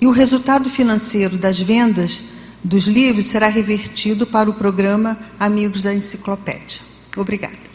E 0.00 0.06
o 0.06 0.10
resultado 0.10 0.70
financeiro 0.70 1.36
das 1.36 1.60
vendas 1.60 2.22
dos 2.64 2.86
livros 2.86 3.26
será 3.26 3.48
revertido 3.48 4.26
para 4.26 4.48
o 4.48 4.54
programa 4.54 5.18
Amigos 5.38 5.82
da 5.82 5.92
Enciclopédia. 5.94 6.80
Obrigada. 7.14 7.71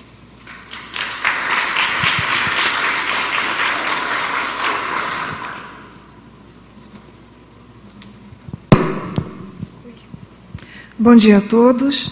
Bom 10.99 11.15
dia 11.15 11.37
a 11.37 11.41
todos. 11.41 12.11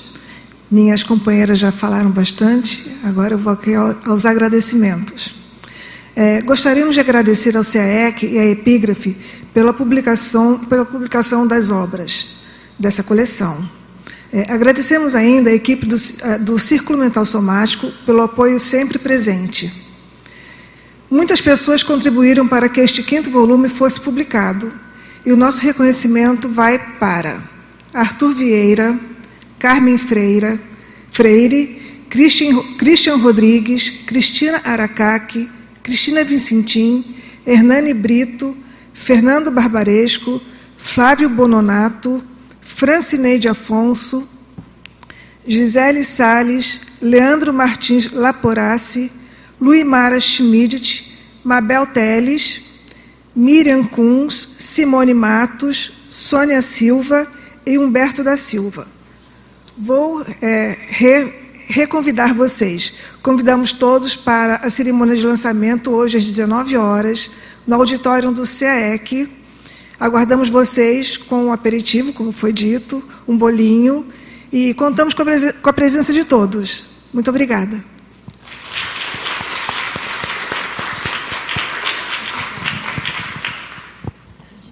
Minhas 0.70 1.02
companheiras 1.02 1.58
já 1.58 1.72
falaram 1.72 2.12
bastante, 2.12 2.96
agora 3.04 3.34
eu 3.34 3.38
vou 3.40 3.52
aqui 3.52 3.74
aos 3.74 4.28
agradecimentos. 4.28 5.34
É, 6.16 6.40
gostaríamos 6.42 6.94
de 6.94 7.02
agradecer 7.02 7.58
ao 7.58 7.64
CAEC 7.64 8.28
e 8.28 8.38
à 8.38 8.46
Epígrafe 8.46 9.18
pela 9.52 9.74
publicação, 9.74 10.60
pela 10.60 10.86
publicação 10.86 11.48
das 11.48 11.72
obras 11.72 12.28
dessa 12.78 13.02
coleção. 13.02 13.68
É, 14.32 14.54
agradecemos 14.54 15.16
ainda 15.16 15.50
a 15.50 15.54
equipe 15.54 15.88
do, 15.88 15.96
do 16.42 16.60
Círculo 16.60 17.00
Mental 17.00 17.26
Somático 17.26 17.92
pelo 18.06 18.22
apoio 18.22 18.60
sempre 18.60 19.00
presente. 19.00 19.74
Muitas 21.10 21.42
pessoas 21.42 21.82
contribuíram 21.82 22.48
para 22.48 22.70
que 22.70 22.82
este 22.82 23.02
quinto 23.02 23.32
volume 23.32 23.68
fosse 23.68 24.00
publicado, 24.00 24.72
e 25.26 25.32
o 25.32 25.38
nosso 25.38 25.60
reconhecimento 25.60 26.48
vai 26.48 26.78
para 27.00 27.55
Arthur 27.96 28.34
Vieira, 28.34 29.00
Carmen 29.58 29.98
Freira, 29.98 30.60
Freire, 31.10 31.80
Christian, 32.10 32.76
Christian 32.78 33.22
Rodrigues, 33.22 33.90
Cristina 34.06 34.62
Aracaque, 34.66 35.50
Cristina 35.82 36.26
Vicentim, 36.26 37.16
Hernani 37.46 37.94
Brito, 37.94 38.58
Fernando 38.94 39.50
Barbaresco, 39.50 40.42
Flávio 40.78 41.30
Bononato, 41.30 42.22
Francineide 42.60 43.48
Afonso, 43.48 44.28
Gisele 45.48 46.04
Sales, 46.04 46.82
Leandro 47.02 47.54
Martins 47.54 48.12
Laporace, 48.12 49.10
Luimara 49.58 50.20
Schmidt, 50.20 51.06
Mabel 51.46 51.88
Teles, 51.88 52.60
Miriam 53.34 53.86
Kunz, 53.86 54.50
Simone 54.60 55.14
Matos, 55.14 55.94
Sônia 56.10 56.62
Silva 56.62 57.26
e 57.66 57.78
Humberto 57.78 58.24
da 58.24 58.38
Silva. 58.38 58.88
Vou 59.78 60.26
é, 60.42 60.78
re, 60.88 61.34
reconvidar 61.68 62.34
vocês. 62.34 62.94
Convidamos 63.22 63.72
todos 63.72 64.16
para 64.16 64.58
a 64.58 64.70
cerimônia 64.70 65.16
de 65.16 65.26
lançamento 65.26 65.92
hoje 65.92 66.18
às 66.18 66.26
19 66.26 66.78
horas, 66.78 67.32
no 67.66 67.76
auditório 67.76 68.32
do 68.32 68.44
CAEC. 68.44 69.30
Aguardamos 70.00 70.50
vocês 70.50 71.18
com 71.18 71.46
um 71.46 71.52
aperitivo, 71.52 72.14
como 72.14 72.32
foi 72.32 72.54
dito, 72.54 73.04
um 73.28 73.38
bolinho, 73.38 74.06
e 74.52 74.74
contamos 74.74 75.14
com 75.14 75.24
a, 75.24 75.54
com 75.54 75.70
a 75.70 75.74
presença 75.74 76.14
de 76.14 76.24
todos. 76.24 76.88
Muito 77.14 77.30
obrigada. 77.30 77.95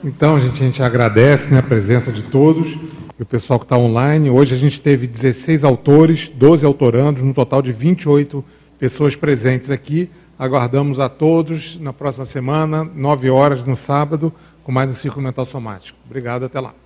Então, 0.03 0.37
gente, 0.37 0.61
a 0.61 0.65
gente 0.65 0.83
agradece 0.83 1.49
né, 1.49 1.59
a 1.59 1.63
presença 1.63 2.11
de 2.11 2.23
todos 2.23 2.77
e 3.17 3.23
o 3.23 3.25
pessoal 3.25 3.57
que 3.57 3.63
está 3.63 3.77
online. 3.77 4.29
Hoje 4.29 4.53
a 4.53 4.57
gente 4.57 4.81
teve 4.81 5.07
16 5.07 5.63
autores, 5.63 6.27
12 6.27 6.65
autorandos, 6.65 7.23
no 7.23 7.33
total 7.33 7.61
de 7.61 7.71
28 7.71 8.43
pessoas 8.77 9.15
presentes 9.15 9.69
aqui. 9.69 10.09
Aguardamos 10.37 10.99
a 10.99 11.07
todos 11.07 11.79
na 11.79 11.93
próxima 11.93 12.25
semana, 12.25 12.83
9 12.83 13.29
horas 13.29 13.63
no 13.63 13.77
sábado, 13.77 14.33
com 14.61 14.73
mais 14.73 14.91
um 14.91 14.93
Círculo 14.93 15.23
Mental 15.23 15.45
Somático. 15.45 15.97
Obrigado, 16.05 16.43
até 16.43 16.59
lá. 16.59 16.82